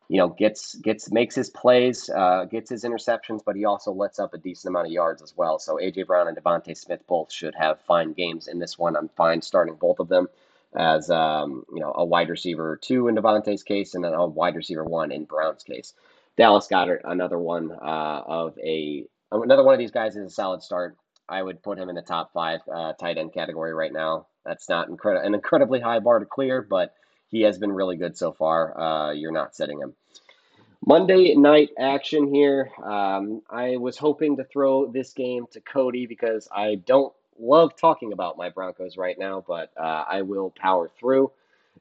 you 0.08 0.18
know, 0.18 0.30
gets 0.30 0.76
gets 0.76 1.12
makes 1.12 1.36
his 1.36 1.50
plays, 1.50 2.10
uh, 2.10 2.46
gets 2.46 2.70
his 2.70 2.84
interceptions, 2.84 3.42
but 3.46 3.56
he 3.56 3.66
also 3.66 3.92
lets 3.92 4.20
up 4.20 4.34
a 4.34 4.38
decent 4.38 4.72
amount 4.72 4.88
of 4.88 4.94
yards 4.94 5.22
as 5.22 5.34
well. 5.36 5.60
So 5.60 5.76
AJ 5.76 6.08
Brown 6.08 6.28
and 6.28 6.38
DeVonta 6.38 6.78
Smith 6.78 7.02
both 7.08 7.32
should 7.32 7.56
have 7.56 7.82
fine 7.82 8.14
games 8.14 8.48
in 8.48 8.60
this 8.60 8.78
one. 8.78 8.96
I'm 8.96 9.10
fine 9.10 9.42
starting 9.42 9.76
both 9.76 10.00
of 10.00 10.08
them 10.10 10.28
as 10.76 11.10
um, 11.10 11.64
you 11.74 11.80
know 11.80 11.94
a 11.96 12.06
wide 12.06 12.30
receiver 12.30 12.78
two 12.82 13.08
in 13.08 13.16
DeVonta's 13.16 13.64
case 13.64 13.96
and 13.96 14.04
then 14.04 14.14
a 14.14 14.26
wide 14.26 14.56
receiver 14.56 14.84
one 14.84 15.12
in 15.12 15.26
Brown's 15.26 15.64
case. 15.64 15.94
Dallas 16.38 16.68
Goedert 16.68 17.02
another 17.06 17.40
one 17.40 17.72
uh, 17.72 18.22
of 18.26 18.58
a 18.60 19.06
another 19.32 19.64
one 19.64 19.74
of 19.74 19.80
these 19.80 19.92
guys 19.92 20.16
is 20.16 20.26
a 20.26 20.30
solid 20.30 20.62
start. 20.62 20.98
I 21.28 21.42
would 21.42 21.64
put 21.64 21.78
him 21.78 21.90
in 21.90 21.96
the 21.96 22.02
top 22.02 22.32
five 22.34 22.62
uh, 22.72 22.94
tight 22.94 23.18
end 23.18 23.34
category 23.34 23.74
right 23.74 23.92
now. 23.94 24.28
That's 24.46 24.70
not 24.70 24.88
an 24.90 25.34
incredibly 25.34 25.80
high 25.80 26.00
bar 26.00 26.20
to 26.20 26.26
clear, 26.26 26.62
but 26.62 26.94
he 27.30 27.42
has 27.42 27.58
been 27.58 27.72
really 27.72 27.98
good 27.98 28.18
so 28.18 28.32
far. 28.32 28.80
Uh, 28.80 29.12
you're 29.12 29.32
not 29.32 29.56
setting 29.56 29.80
him. 29.80 29.94
Monday 30.86 31.34
night 31.36 31.70
action 31.80 32.32
here. 32.34 32.70
Um, 32.84 33.42
I 33.50 33.78
was 33.78 33.98
hoping 33.98 34.38
to 34.38 34.44
throw 34.44 34.86
this 34.86 35.14
game 35.14 35.46
to 35.52 35.62
Cody 35.62 36.06
because 36.06 36.48
I 36.52 36.76
don't 36.76 37.12
love 37.40 37.76
talking 37.76 38.14
about 38.14 38.38
my 38.38 38.50
Broncos 38.50 38.96
right 38.96 39.18
now, 39.18 39.44
but 39.48 39.72
uh, 39.78 40.06
I 40.08 40.22
will 40.22 40.52
power 40.52 40.92
through. 41.00 41.32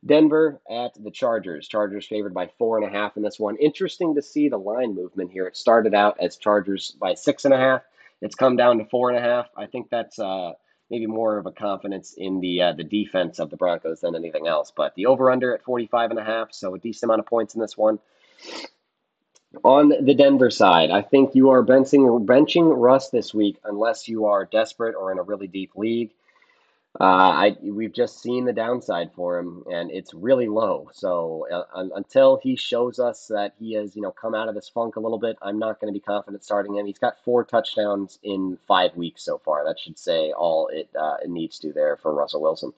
Denver 0.06 0.60
at 0.70 0.92
the 1.02 1.10
Chargers. 1.10 1.68
Chargers 1.68 2.06
favored 2.06 2.34
by 2.34 2.50
four 2.58 2.78
and 2.78 2.86
a 2.86 2.90
half 2.90 3.16
in 3.16 3.22
this 3.22 3.38
one. 3.38 3.56
Interesting 3.56 4.14
to 4.14 4.22
see 4.22 4.48
the 4.48 4.58
line 4.58 4.94
movement 4.94 5.30
here. 5.30 5.46
It 5.46 5.56
started 5.56 5.94
out 5.94 6.18
as 6.20 6.36
Chargers 6.36 6.92
by 6.92 7.14
six 7.14 7.44
and 7.44 7.54
a 7.54 7.58
half. 7.58 7.82
It's 8.20 8.34
come 8.34 8.56
down 8.56 8.78
to 8.78 8.84
four 8.86 9.10
and 9.10 9.18
a 9.18 9.22
half. 9.22 9.48
I 9.56 9.66
think 9.66 9.90
that's 9.90 10.18
uh, 10.18 10.52
maybe 10.90 11.06
more 11.06 11.38
of 11.38 11.46
a 11.46 11.52
confidence 11.52 12.14
in 12.16 12.40
the 12.40 12.62
uh, 12.62 12.72
the 12.72 12.84
defense 12.84 13.38
of 13.38 13.50
the 13.50 13.56
Broncos 13.56 14.00
than 14.00 14.14
anything 14.14 14.46
else. 14.46 14.72
But 14.74 14.94
the 14.94 15.06
over 15.06 15.30
under 15.30 15.54
at 15.54 15.64
45 15.64 16.10
and 16.10 16.18
a 16.18 16.24
half, 16.24 16.52
so 16.52 16.74
a 16.74 16.78
decent 16.78 17.04
amount 17.04 17.20
of 17.20 17.26
points 17.26 17.54
in 17.54 17.60
this 17.60 17.76
one. 17.76 17.98
On 19.62 19.88
the 19.88 20.14
Denver 20.14 20.50
side, 20.50 20.90
I 20.90 21.02
think 21.02 21.34
you 21.34 21.50
are 21.50 21.64
benching 21.64 22.26
benching 22.26 22.72
Russ 22.76 23.10
this 23.10 23.32
week 23.32 23.58
unless 23.64 24.08
you 24.08 24.24
are 24.26 24.46
desperate 24.46 24.96
or 24.96 25.12
in 25.12 25.18
a 25.18 25.22
really 25.22 25.46
deep 25.46 25.72
league. 25.76 26.12
Uh, 27.00 27.04
I 27.04 27.56
we've 27.60 27.92
just 27.92 28.22
seen 28.22 28.44
the 28.44 28.52
downside 28.52 29.10
for 29.14 29.36
him, 29.38 29.64
and 29.68 29.90
it's 29.90 30.14
really 30.14 30.46
low. 30.46 30.90
So 30.92 31.46
uh, 31.52 31.88
until 31.96 32.38
he 32.40 32.54
shows 32.54 33.00
us 33.00 33.26
that 33.28 33.54
he 33.58 33.74
has, 33.74 33.96
you 33.96 34.02
know, 34.02 34.12
come 34.12 34.32
out 34.32 34.48
of 34.48 34.54
this 34.54 34.68
funk 34.68 34.94
a 34.94 35.00
little 35.00 35.18
bit, 35.18 35.36
I'm 35.42 35.58
not 35.58 35.80
going 35.80 35.92
to 35.92 35.98
be 35.98 36.02
confident 36.02 36.44
starting 36.44 36.76
him. 36.76 36.86
He's 36.86 36.98
got 36.98 37.18
four 37.24 37.42
touchdowns 37.44 38.20
in 38.22 38.58
five 38.68 38.94
weeks 38.96 39.24
so 39.24 39.38
far. 39.38 39.64
That 39.64 39.80
should 39.80 39.98
say 39.98 40.30
all 40.30 40.68
it 40.68 40.88
uh, 40.98 41.16
it 41.24 41.30
needs 41.30 41.58
to 41.60 41.72
there 41.72 41.96
for 41.96 42.14
Russell 42.14 42.42
Wilson. 42.42 42.72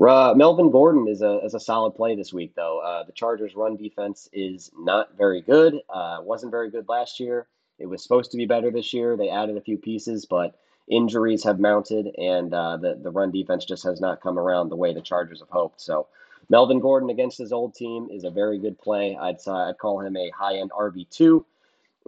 Uh, 0.00 0.32
Melvin 0.34 0.70
Gordon 0.70 1.06
is 1.06 1.20
a 1.20 1.40
is 1.44 1.52
a 1.52 1.60
solid 1.60 1.92
play 1.92 2.16
this 2.16 2.32
week, 2.32 2.54
though. 2.56 2.78
Uh, 2.78 3.04
the 3.04 3.12
Chargers' 3.12 3.54
run 3.54 3.76
defense 3.76 4.26
is 4.32 4.70
not 4.76 5.18
very 5.18 5.42
good. 5.42 5.80
Uh, 5.90 6.18
wasn't 6.22 6.50
very 6.50 6.70
good 6.70 6.88
last 6.88 7.20
year. 7.20 7.46
It 7.78 7.86
was 7.86 8.02
supposed 8.02 8.30
to 8.30 8.38
be 8.38 8.46
better 8.46 8.70
this 8.70 8.94
year. 8.94 9.18
They 9.18 9.28
added 9.28 9.58
a 9.58 9.60
few 9.60 9.76
pieces, 9.76 10.24
but 10.24 10.56
injuries 10.88 11.44
have 11.44 11.58
mounted, 11.58 12.14
and 12.18 12.52
uh, 12.52 12.76
the 12.76 12.98
the 13.02 13.10
run 13.10 13.30
defense 13.30 13.64
just 13.64 13.84
has 13.84 14.00
not 14.00 14.20
come 14.20 14.38
around 14.38 14.68
the 14.68 14.76
way 14.76 14.92
the 14.92 15.00
Chargers 15.00 15.40
have 15.40 15.48
hoped. 15.48 15.80
So, 15.80 16.06
Melvin 16.48 16.80
Gordon 16.80 17.10
against 17.10 17.38
his 17.38 17.52
old 17.52 17.74
team 17.74 18.08
is 18.10 18.24
a 18.24 18.30
very 18.30 18.58
good 18.58 18.78
play. 18.78 19.16
I'd 19.16 19.36
I'd 19.46 19.78
call 19.78 20.00
him 20.00 20.16
a 20.16 20.30
high 20.30 20.56
end 20.56 20.70
RB 20.70 21.08
two, 21.08 21.44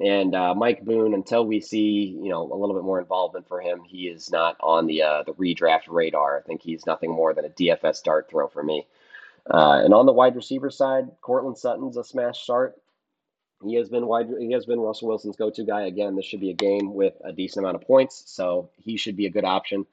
and 0.02 0.34
uh, 0.34 0.54
Mike 0.54 0.84
Boone. 0.84 1.14
Until 1.14 1.46
we 1.46 1.60
see 1.60 2.18
you 2.22 2.28
know 2.28 2.42
a 2.42 2.56
little 2.56 2.74
bit 2.74 2.84
more 2.84 3.00
involvement 3.00 3.48
for 3.48 3.60
him, 3.60 3.82
he 3.84 4.08
is 4.08 4.30
not 4.30 4.56
on 4.60 4.86
the 4.86 5.02
uh, 5.02 5.22
the 5.22 5.34
redraft 5.34 5.88
radar. 5.88 6.38
I 6.38 6.42
think 6.42 6.62
he's 6.62 6.86
nothing 6.86 7.10
more 7.10 7.34
than 7.34 7.44
a 7.44 7.50
DFS 7.50 8.02
dart 8.02 8.28
throw 8.28 8.48
for 8.48 8.62
me. 8.62 8.86
Uh, 9.48 9.80
and 9.84 9.94
on 9.94 10.06
the 10.06 10.12
wide 10.12 10.34
receiver 10.34 10.70
side, 10.70 11.08
Courtland 11.20 11.56
Sutton's 11.56 11.96
a 11.96 12.02
smash 12.02 12.42
start. 12.42 12.76
He 13.66 13.74
has 13.76 13.88
been 13.88 14.06
wide. 14.06 14.28
He 14.38 14.52
has 14.52 14.66
been 14.66 14.80
Russell 14.80 15.08
Wilson's 15.08 15.36
go-to 15.36 15.64
guy 15.64 15.82
again. 15.82 16.14
This 16.14 16.24
should 16.24 16.40
be 16.40 16.50
a 16.50 16.54
game 16.54 16.94
with 16.94 17.14
a 17.24 17.32
decent 17.32 17.64
amount 17.64 17.76
of 17.76 17.86
points, 17.86 18.22
so 18.26 18.70
he 18.84 18.96
should 18.96 19.16
be 19.16 19.26
a 19.26 19.30
good 19.30 19.44
option. 19.44 19.86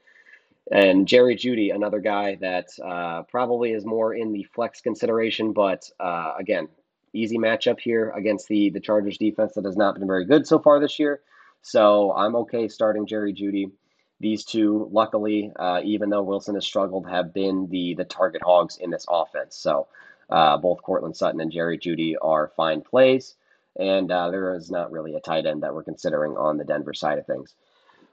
And 0.72 1.08
Jerry 1.08 1.36
Jeudy, 1.36 1.74
another 1.74 2.00
guy 2.00 2.36
that 2.36 2.70
uh, 2.84 3.24
probably 3.24 3.72
is 3.72 3.86
more 3.86 4.14
in 4.14 4.32
the 4.32 4.44
flex 4.44 4.82
consideration, 4.82 5.52
but 5.52 5.90
uh, 6.00 6.34
again, 6.38 6.70
easy 7.14 7.38
matchup 7.38 7.80
here 7.80 8.12
against 8.12 8.48
the 8.48 8.70
the 8.70 8.80
Chargers 8.80 9.18
defense 9.18 9.54
that 9.54 9.66
has 9.66 9.76
not 9.76 9.96
been 9.96 10.08
very 10.08 10.26
good 10.26 10.48
so 10.48 10.60
far 10.60 10.80
this 10.80 11.00
year. 11.00 11.22
So 11.62 12.14
I'm 12.14 12.36
okay 12.38 12.68
starting 12.68 13.08
Jerry 13.08 13.34
Jeudy. 13.34 13.72
These 14.20 14.46
two, 14.46 14.88
luckily, 14.92 15.52
uh, 15.58 15.82
even 15.84 16.10
though 16.10 16.24
Wilson 16.24 16.56
has 16.56 16.66
struggled, 16.66 17.10
have 17.10 17.34
been 17.34 17.68
the 17.70 17.96
the 17.96 18.06
target 18.06 18.42
hogs 18.42 18.78
in 18.78 18.90
this 18.90 19.06
offense. 19.10 19.58
So 19.58 19.88
uh, 20.30 20.58
both 20.58 20.82
Courtland 20.82 21.18
Sutton 21.18 21.42
and 21.42 21.52
Jerry 21.52 21.78
Jeudy 21.78 22.16
are 22.22 22.52
fine 22.56 22.82
plays 22.82 23.36
and 23.78 24.12
uh, 24.12 24.30
there 24.30 24.56
is 24.56 24.70
not 24.70 24.92
really 24.92 25.16
a 25.16 25.20
tight 25.20 25.46
end 25.46 25.64
that 25.64 25.74
we're 25.74 25.84
considering 25.84 26.38
on 26.38 26.58
the 26.58 26.64
Denver 26.64 26.94
side 26.94 27.18
of 27.18 27.26
things. 27.26 27.54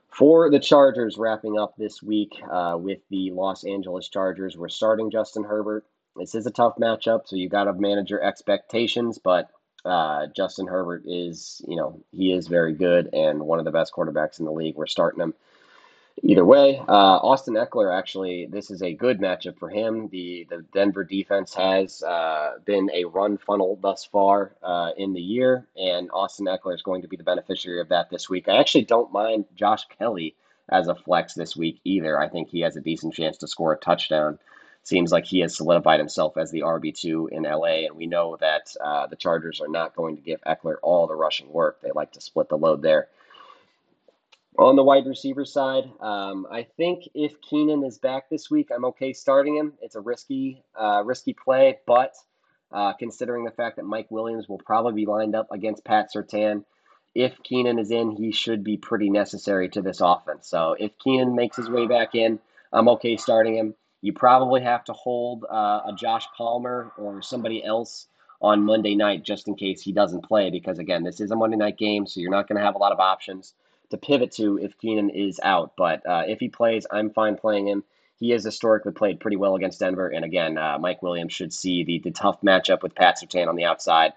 For 0.09 0.51
the 0.51 0.59
Chargers, 0.59 1.17
wrapping 1.17 1.59
up 1.59 1.77
this 1.77 2.03
week 2.03 2.41
uh, 2.51 2.77
with 2.79 2.99
the 3.11 3.31
Los 3.31 3.65
Angeles 3.65 4.09
Chargers, 4.09 4.57
we're 4.57 4.69
starting 4.69 5.11
Justin 5.11 5.45
Herbert. 5.45 5.85
This 6.17 6.35
is 6.35 6.47
a 6.47 6.51
tough 6.51 6.77
matchup, 6.77 7.27
so 7.27 7.37
you 7.37 7.49
got 7.49 7.65
to 7.65 7.73
manage 7.73 8.11
your 8.11 8.23
expectations. 8.23 9.19
But 9.19 9.51
uh, 9.85 10.27
Justin 10.35 10.67
Herbert 10.67 11.05
is, 11.07 11.63
you 11.67 11.77
know, 11.77 12.03
he 12.11 12.33
is 12.33 12.49
very 12.49 12.75
good 12.75 13.11
and 13.13 13.41
one 13.41 13.61
of 13.61 13.65
the 13.65 13.71
best 13.71 13.93
quarterbacks 13.93 14.41
in 14.41 14.45
the 14.45 14.53
league. 14.53 14.77
We're 14.77 14.87
starting 14.87 15.21
him 15.21 15.35
either 16.23 16.45
way, 16.45 16.79
uh, 16.89 17.19
Austin 17.23 17.55
Ekeler 17.55 17.97
actually, 17.97 18.47
this 18.47 18.71
is 18.71 18.83
a 18.83 18.95
good 18.95 19.21
matchup 19.21 19.59
for 19.59 19.69
him. 19.69 20.09
The 20.09 20.47
the 20.49 20.65
Denver 20.73 21.05
defense 21.05 21.55
has 21.55 22.03
uh, 22.03 22.55
been 22.65 22.91
a 22.93 23.05
run 23.05 23.39
funnel 23.39 23.79
thus 23.81 24.05
far 24.05 24.57
uh, 24.63 24.91
in 24.97 25.13
the 25.13 25.21
year, 25.21 25.67
and 25.77 26.11
Austin 26.13 26.47
Ekeler 26.47 26.75
is 26.75 26.83
going 26.83 27.03
to 27.03 27.09
be 27.09 27.17
the 27.17 27.25
beneficiary 27.25 27.81
of 27.81 27.89
that 27.89 28.11
this 28.11 28.29
week. 28.29 28.49
I 28.49 28.57
actually 28.59 28.85
don't 28.85 29.13
mind 29.13 29.47
Josh 29.55 29.85
Kelley 29.99 30.37
as 30.69 30.89
a 30.89 30.95
flex 30.95 31.35
this 31.35 31.57
week 31.57 31.81
either. 31.85 32.21
I 32.21 32.29
think 32.29 32.49
he 32.49 32.61
has 32.61 32.77
a 32.77 32.81
decent 32.81 33.15
chance 33.15 33.37
to 33.39 33.49
score 33.49 33.73
a 33.73 33.79
touchdown. 33.79 34.39
Seems 34.83 35.13
like 35.13 35.27
he 35.27 35.41
has 35.41 35.57
solidified 35.57 36.01
himself 36.01 36.39
as 36.39 36.51
the 36.51 36.61
RB2 36.61 37.31
in 37.31 37.43
LA, 37.43 37.87
and 37.87 37.97
we 37.97 38.07
know 38.07 38.37
that 38.41 38.75
uh, 38.83 39.07
the 39.07 39.17
Chargers 39.17 39.61
are 39.61 39.69
not 39.69 39.95
going 39.95 40.17
to 40.17 40.23
give 40.23 40.41
Ekeler 40.47 40.77
all 40.83 41.07
the 41.07 41.15
rushing 41.15 41.53
work. 41.53 41.81
They 41.83 41.91
like 41.95 42.13
to 42.13 42.21
split 42.21 42.49
the 42.49 42.57
load 42.57 42.81
there. 42.83 43.09
On 44.61 44.77
the 44.77 44.83
wide 44.83 45.07
receiver 45.07 45.47
side, 45.47 45.91
um, 46.01 46.47
I 46.51 46.65
think 46.77 47.09
if 47.15 47.41
Keenan 47.41 47.83
is 47.83 47.97
back 47.97 48.29
this 48.29 48.51
week, 48.51 48.69
I'm 48.71 48.85
okay 48.85 49.15
starting 49.15 49.57
him. 49.57 49.73
It's 49.81 49.95
a 49.95 50.03
risky, 50.03 50.63
uh, 50.79 51.03
risky 51.03 51.33
play, 51.33 51.79
but 51.87 52.15
uh, 52.71 52.93
considering 52.93 53.47
the 53.47 53.53
fact 53.53 53.77
that 53.77 53.87
Mike 53.87 54.11
Williams 54.11 54.51
will 54.51 54.59
probably 54.59 54.93
be 54.93 55.07
lined 55.07 55.35
up 55.35 55.51
against 55.51 55.83
Pat 55.83 56.11
Surtain, 56.15 56.63
if 57.15 57.43
Keenan 57.43 57.79
is 57.79 57.91
in, 57.91 58.11
he 58.11 58.33
should 58.33 58.63
be 58.63 58.77
pretty 58.77 59.09
necessary 59.09 59.71
to 59.71 59.81
this 59.81 60.03
offense. 60.03 60.47
So 60.49 60.77
if 60.79 60.91
Keenan 60.99 61.35
makes 61.35 61.57
his 61.57 61.71
way 61.71 61.87
back 61.87 62.15
in, 62.15 62.39
I'm 62.71 62.91
okay 62.91 63.17
starting 63.17 63.57
him. 63.57 63.75
You 64.03 64.13
probably 64.13 64.61
have 64.61 64.85
to 64.85 64.93
hold 64.93 65.47
uh, 65.51 65.81
a 65.87 65.95
Josh 65.97 66.27
Palmer 66.37 66.93
or 66.99 67.23
somebody 67.23 67.65
else 67.65 68.09
on 68.43 68.63
Monday 68.63 68.95
night 68.95 69.23
just 69.23 69.49
in 69.49 69.55
case 69.55 69.81
he 69.81 69.93
doesn't 69.93 70.29
play, 70.29 70.51
because 70.51 70.79
again, 70.79 71.03
this 71.03 71.19
is 71.19 71.31
a 71.31 71.37
Monday 71.37 71.57
night 71.57 71.79
game, 71.79 72.07
so 72.07 72.21
you're 72.21 72.31
not 72.31 72.47
going 72.47 72.59
to 72.59 72.65
have 72.65 72.75
a 72.75 72.79
lot 72.79 72.93
of 72.93 73.01
options 73.01 73.55
to 73.91 73.97
pivot 73.97 74.33
to 74.33 74.59
if 74.59 74.79
Keenan 74.79 75.11
is 75.11 75.41
out. 75.43 75.73
But 75.77 76.07
uh, 76.07 76.25
if 76.27 76.41
he 76.41 76.49
plays, 76.49 76.87
I'm 76.91 77.11
fine 77.11 77.37
playing 77.37 77.69
him. 77.69 77.85
He 78.19 78.31
has 78.31 78.45
historically 78.45 78.93
played 78.93 79.21
pretty 79.21 79.37
well 79.37 79.57
against 79.57 79.81
Denver, 79.81 80.09
and 80.09 80.25
again, 80.25 80.59
uh, 80.59 80.79
Mike 80.79 81.03
Williams 81.03 81.33
should 81.33 81.55
see 81.55 81.85
the, 81.85 82.01
the 82.01 82.11
tough 82.11 82.43
matchup 82.43 82.83
with 82.83 82.95
Pat 82.95 83.19
Surtain 83.19 83.49
on 83.49 83.57
the 83.57 83.65
outside. 83.65 84.13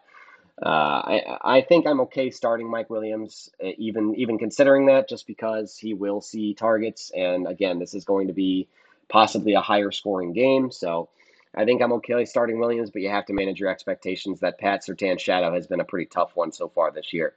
Uh, 0.62 0.68
I 0.70 1.38
I 1.42 1.62
think 1.62 1.88
I'm 1.88 2.02
okay 2.02 2.30
starting 2.30 2.70
Mike 2.70 2.90
Williams, 2.90 3.50
uh, 3.64 3.70
even 3.78 4.14
even 4.16 4.38
considering 4.38 4.88
that, 4.88 5.10
just 5.10 5.26
because 5.26 5.78
he 5.78 5.94
will 5.94 6.22
see 6.22 6.54
targets, 6.54 7.12
and 7.16 7.48
again, 7.48 7.80
this 7.80 7.94
is 7.94 8.06
going 8.06 8.28
to 8.28 8.34
be 8.34 8.68
possibly 9.08 9.54
a 9.54 9.62
higher 9.62 9.92
scoring 9.92 10.34
game. 10.34 10.70
So 10.70 11.10
I 11.56 11.66
think 11.66 11.82
I'm 11.82 11.94
okay 11.94 12.26
starting 12.26 12.60
Williams, 12.60 12.90
but 12.90 13.02
you 13.02 13.10
have 13.10 13.26
to 13.28 13.34
manage 13.34 13.60
your 13.60 13.70
expectations 13.70 14.40
that 14.42 14.60
Pat 14.60 14.84
Surtain's 14.84 15.22
shadow 15.22 15.54
has 15.54 15.68
been 15.68 15.80
a 15.80 15.86
pretty 15.86 16.08
tough 16.08 16.36
one 16.36 16.52
so 16.52 16.68
far 16.68 16.92
this 16.92 17.14
year. 17.14 17.34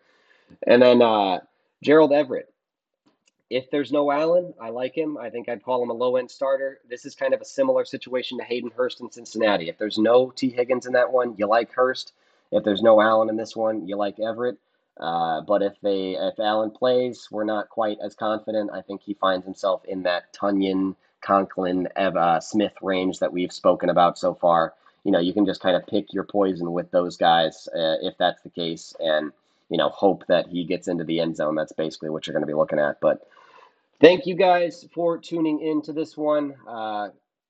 And 0.66 0.80
then 0.80 1.02
uh, 1.02 1.40
Gerald 1.82 2.12
Everett. 2.12 2.52
If 3.48 3.70
there's 3.70 3.92
no 3.92 4.10
Allen, 4.10 4.54
I 4.60 4.70
like 4.70 4.96
him. 4.96 5.16
I 5.16 5.30
think 5.30 5.48
I'd 5.48 5.62
call 5.62 5.82
him 5.82 5.90
a 5.90 5.94
low 5.94 6.16
end 6.16 6.30
starter. 6.30 6.80
This 6.88 7.04
is 7.04 7.14
kind 7.14 7.32
of 7.32 7.40
a 7.40 7.44
similar 7.44 7.84
situation 7.84 8.38
to 8.38 8.44
Hayden 8.44 8.72
Hurst 8.76 9.00
in 9.00 9.10
Cincinnati. 9.10 9.68
If 9.68 9.78
there's 9.78 9.98
no 9.98 10.30
Tee 10.30 10.50
Higgins 10.50 10.86
in 10.86 10.94
that 10.94 11.12
one, 11.12 11.36
you 11.38 11.46
like 11.46 11.72
Hurst. 11.72 12.12
If 12.50 12.64
there's 12.64 12.82
no 12.82 13.00
Allen 13.00 13.28
in 13.28 13.36
this 13.36 13.54
one, 13.54 13.86
you 13.86 13.96
like 13.96 14.18
Everett. 14.18 14.58
Uh, 14.98 15.42
but 15.42 15.62
if 15.62 15.74
they 15.82 16.16
if 16.18 16.38
Allen 16.40 16.70
plays, 16.70 17.28
we're 17.30 17.44
not 17.44 17.68
quite 17.68 17.98
as 18.02 18.14
confident. 18.14 18.70
I 18.72 18.80
think 18.80 19.02
he 19.02 19.14
finds 19.14 19.44
himself 19.44 19.84
in 19.84 20.02
that 20.04 20.32
Tonyan, 20.32 20.96
Conklin, 21.20 21.88
Irv, 21.96 22.42
Smith 22.42 22.72
range 22.82 23.18
that 23.18 23.32
we've 23.32 23.52
spoken 23.52 23.90
about 23.90 24.18
so 24.18 24.34
far. 24.34 24.74
You 25.04 25.12
know, 25.12 25.20
you 25.20 25.32
can 25.32 25.46
just 25.46 25.60
kind 25.60 25.76
of 25.76 25.86
pick 25.86 26.12
your 26.12 26.24
poison 26.24 26.72
with 26.72 26.90
those 26.90 27.16
guys 27.16 27.68
uh, 27.68 27.96
if 28.00 28.16
that's 28.18 28.42
the 28.42 28.50
case, 28.50 28.94
and 28.98 29.32
you 29.68 29.78
know, 29.78 29.88
hope 29.88 30.24
that 30.28 30.48
he 30.48 30.64
gets 30.64 30.88
into 30.88 31.04
the 31.04 31.20
end 31.20 31.36
zone. 31.36 31.54
That's 31.54 31.72
basically 31.72 32.10
what 32.10 32.26
you're 32.26 32.34
going 32.34 32.42
to 32.42 32.46
be 32.46 32.54
looking 32.54 32.78
at. 32.78 33.00
But 33.00 33.28
thank 34.00 34.26
you 34.26 34.34
guys 34.34 34.86
for 34.94 35.18
tuning 35.18 35.60
in 35.60 35.82
to 35.82 35.92
this 35.92 36.16
one. 36.16 36.54
Uh, 36.68 37.08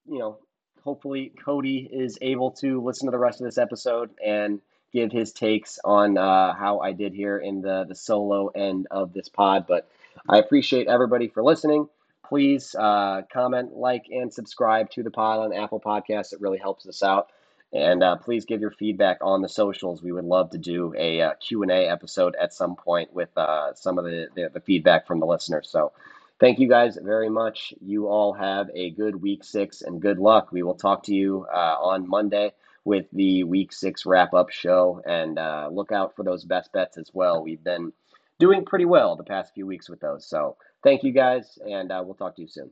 you 0.09 0.18
know, 0.18 0.38
hopefully 0.82 1.32
Cody 1.44 1.88
is 1.93 2.18
able 2.22 2.52
to 2.52 2.82
listen 2.82 3.06
to 3.06 3.10
the 3.10 3.18
rest 3.18 3.40
of 3.40 3.44
this 3.44 3.59
episode 3.59 4.10
and 4.24 4.60
give 4.93 5.12
his 5.12 5.32
takes 5.32 5.78
on 5.84 6.16
uh, 6.16 6.55
how 6.55 6.78
I 6.78 6.93
did 6.93 7.12
here 7.12 7.38
in 7.38 7.60
the 7.60 7.84
the 7.86 7.94
solo 7.94 8.48
end 8.48 8.86
of 8.90 9.12
this 9.12 9.28
pod. 9.28 9.66
But 9.66 9.88
I 10.28 10.38
appreciate 10.38 10.86
everybody 10.86 11.28
for 11.28 11.43
listening. 11.43 11.88
Please 12.24 12.74
uh, 12.74 13.22
comment, 13.32 13.76
like, 13.76 14.06
and 14.10 14.32
subscribe 14.32 14.90
to 14.93 15.02
the 15.02 15.10
pod 15.10 15.40
on 15.40 15.52
Apple 15.52 15.80
Podcasts. 15.80 16.32
It 16.32 16.40
really 16.40 16.59
helps 16.59 16.86
us 16.86 17.02
out. 17.02 17.28
And 17.77 18.03
uh, 18.03 18.16
please 18.16 18.47
give 18.47 18.61
your 18.61 18.70
feedback 18.70 19.19
on 19.20 19.43
the 19.43 19.48
socials. 19.48 20.03
We 20.03 20.12
would 20.12 20.24
love 20.24 20.51
to 20.51 20.59
do 20.59 20.94
a 20.97 21.20
uh, 21.20 21.35
Q&A 21.35 21.89
episode 21.89 22.35
at 22.40 22.55
some 22.55 22.74
point 22.74 23.12
with 23.12 23.28
uh, 23.36 23.74
some 23.74 23.98
of 23.98 24.05
the, 24.05 24.28
the, 24.35 24.51
the 24.55 24.61
feedback 24.61 25.07
from 25.07 25.20
the 25.20 25.27
listeners. 25.27 25.69
So 25.70 25.93
thank 26.40 26.59
you 26.59 26.69
guys 26.69 26.98
very 27.01 27.28
much. 27.28 27.74
You 27.81 28.09
all 28.09 28.32
have 28.32 28.70
a 28.74 28.90
good 28.90 29.20
week 29.20 29.44
six 29.44 29.82
and 29.82 30.01
good 30.01 30.19
luck. 30.19 30.53
We 30.53 30.62
will 30.62 30.74
talk 30.74 31.03
to 31.05 31.15
you 31.15 31.47
uh, 31.53 31.77
on 31.78 32.09
Monday 32.09 32.53
with 32.85 33.07
the 33.12 33.44
week 33.44 33.73
six 33.73 34.07
wrap 34.07 34.32
up 34.32 34.48
show 34.51 35.03
and 35.05 35.39
uh, 35.39 35.69
look 35.70 35.93
out 35.93 36.16
for 36.16 36.23
those 36.23 36.44
best 36.44 36.73
bets 36.73 36.97
as 36.97 37.11
well. 37.12 37.43
We've 37.43 37.62
been 37.62 37.93
doing 38.39 38.65
pretty 38.65 38.85
well 38.86 39.16
the 39.16 39.24
past 39.24 39.53
few 39.55 39.66
weeks 39.66 39.90
with 39.90 40.01
those. 40.01 40.24
So 40.24 40.57
thank 40.82 41.03
you 41.03 41.12
guys, 41.12 41.59
and 41.69 41.90
uh, 41.90 42.03
we'll 42.05 42.15
talk 42.15 42.36
to 42.36 42.43
you 42.43 42.48
soon. 42.48 42.70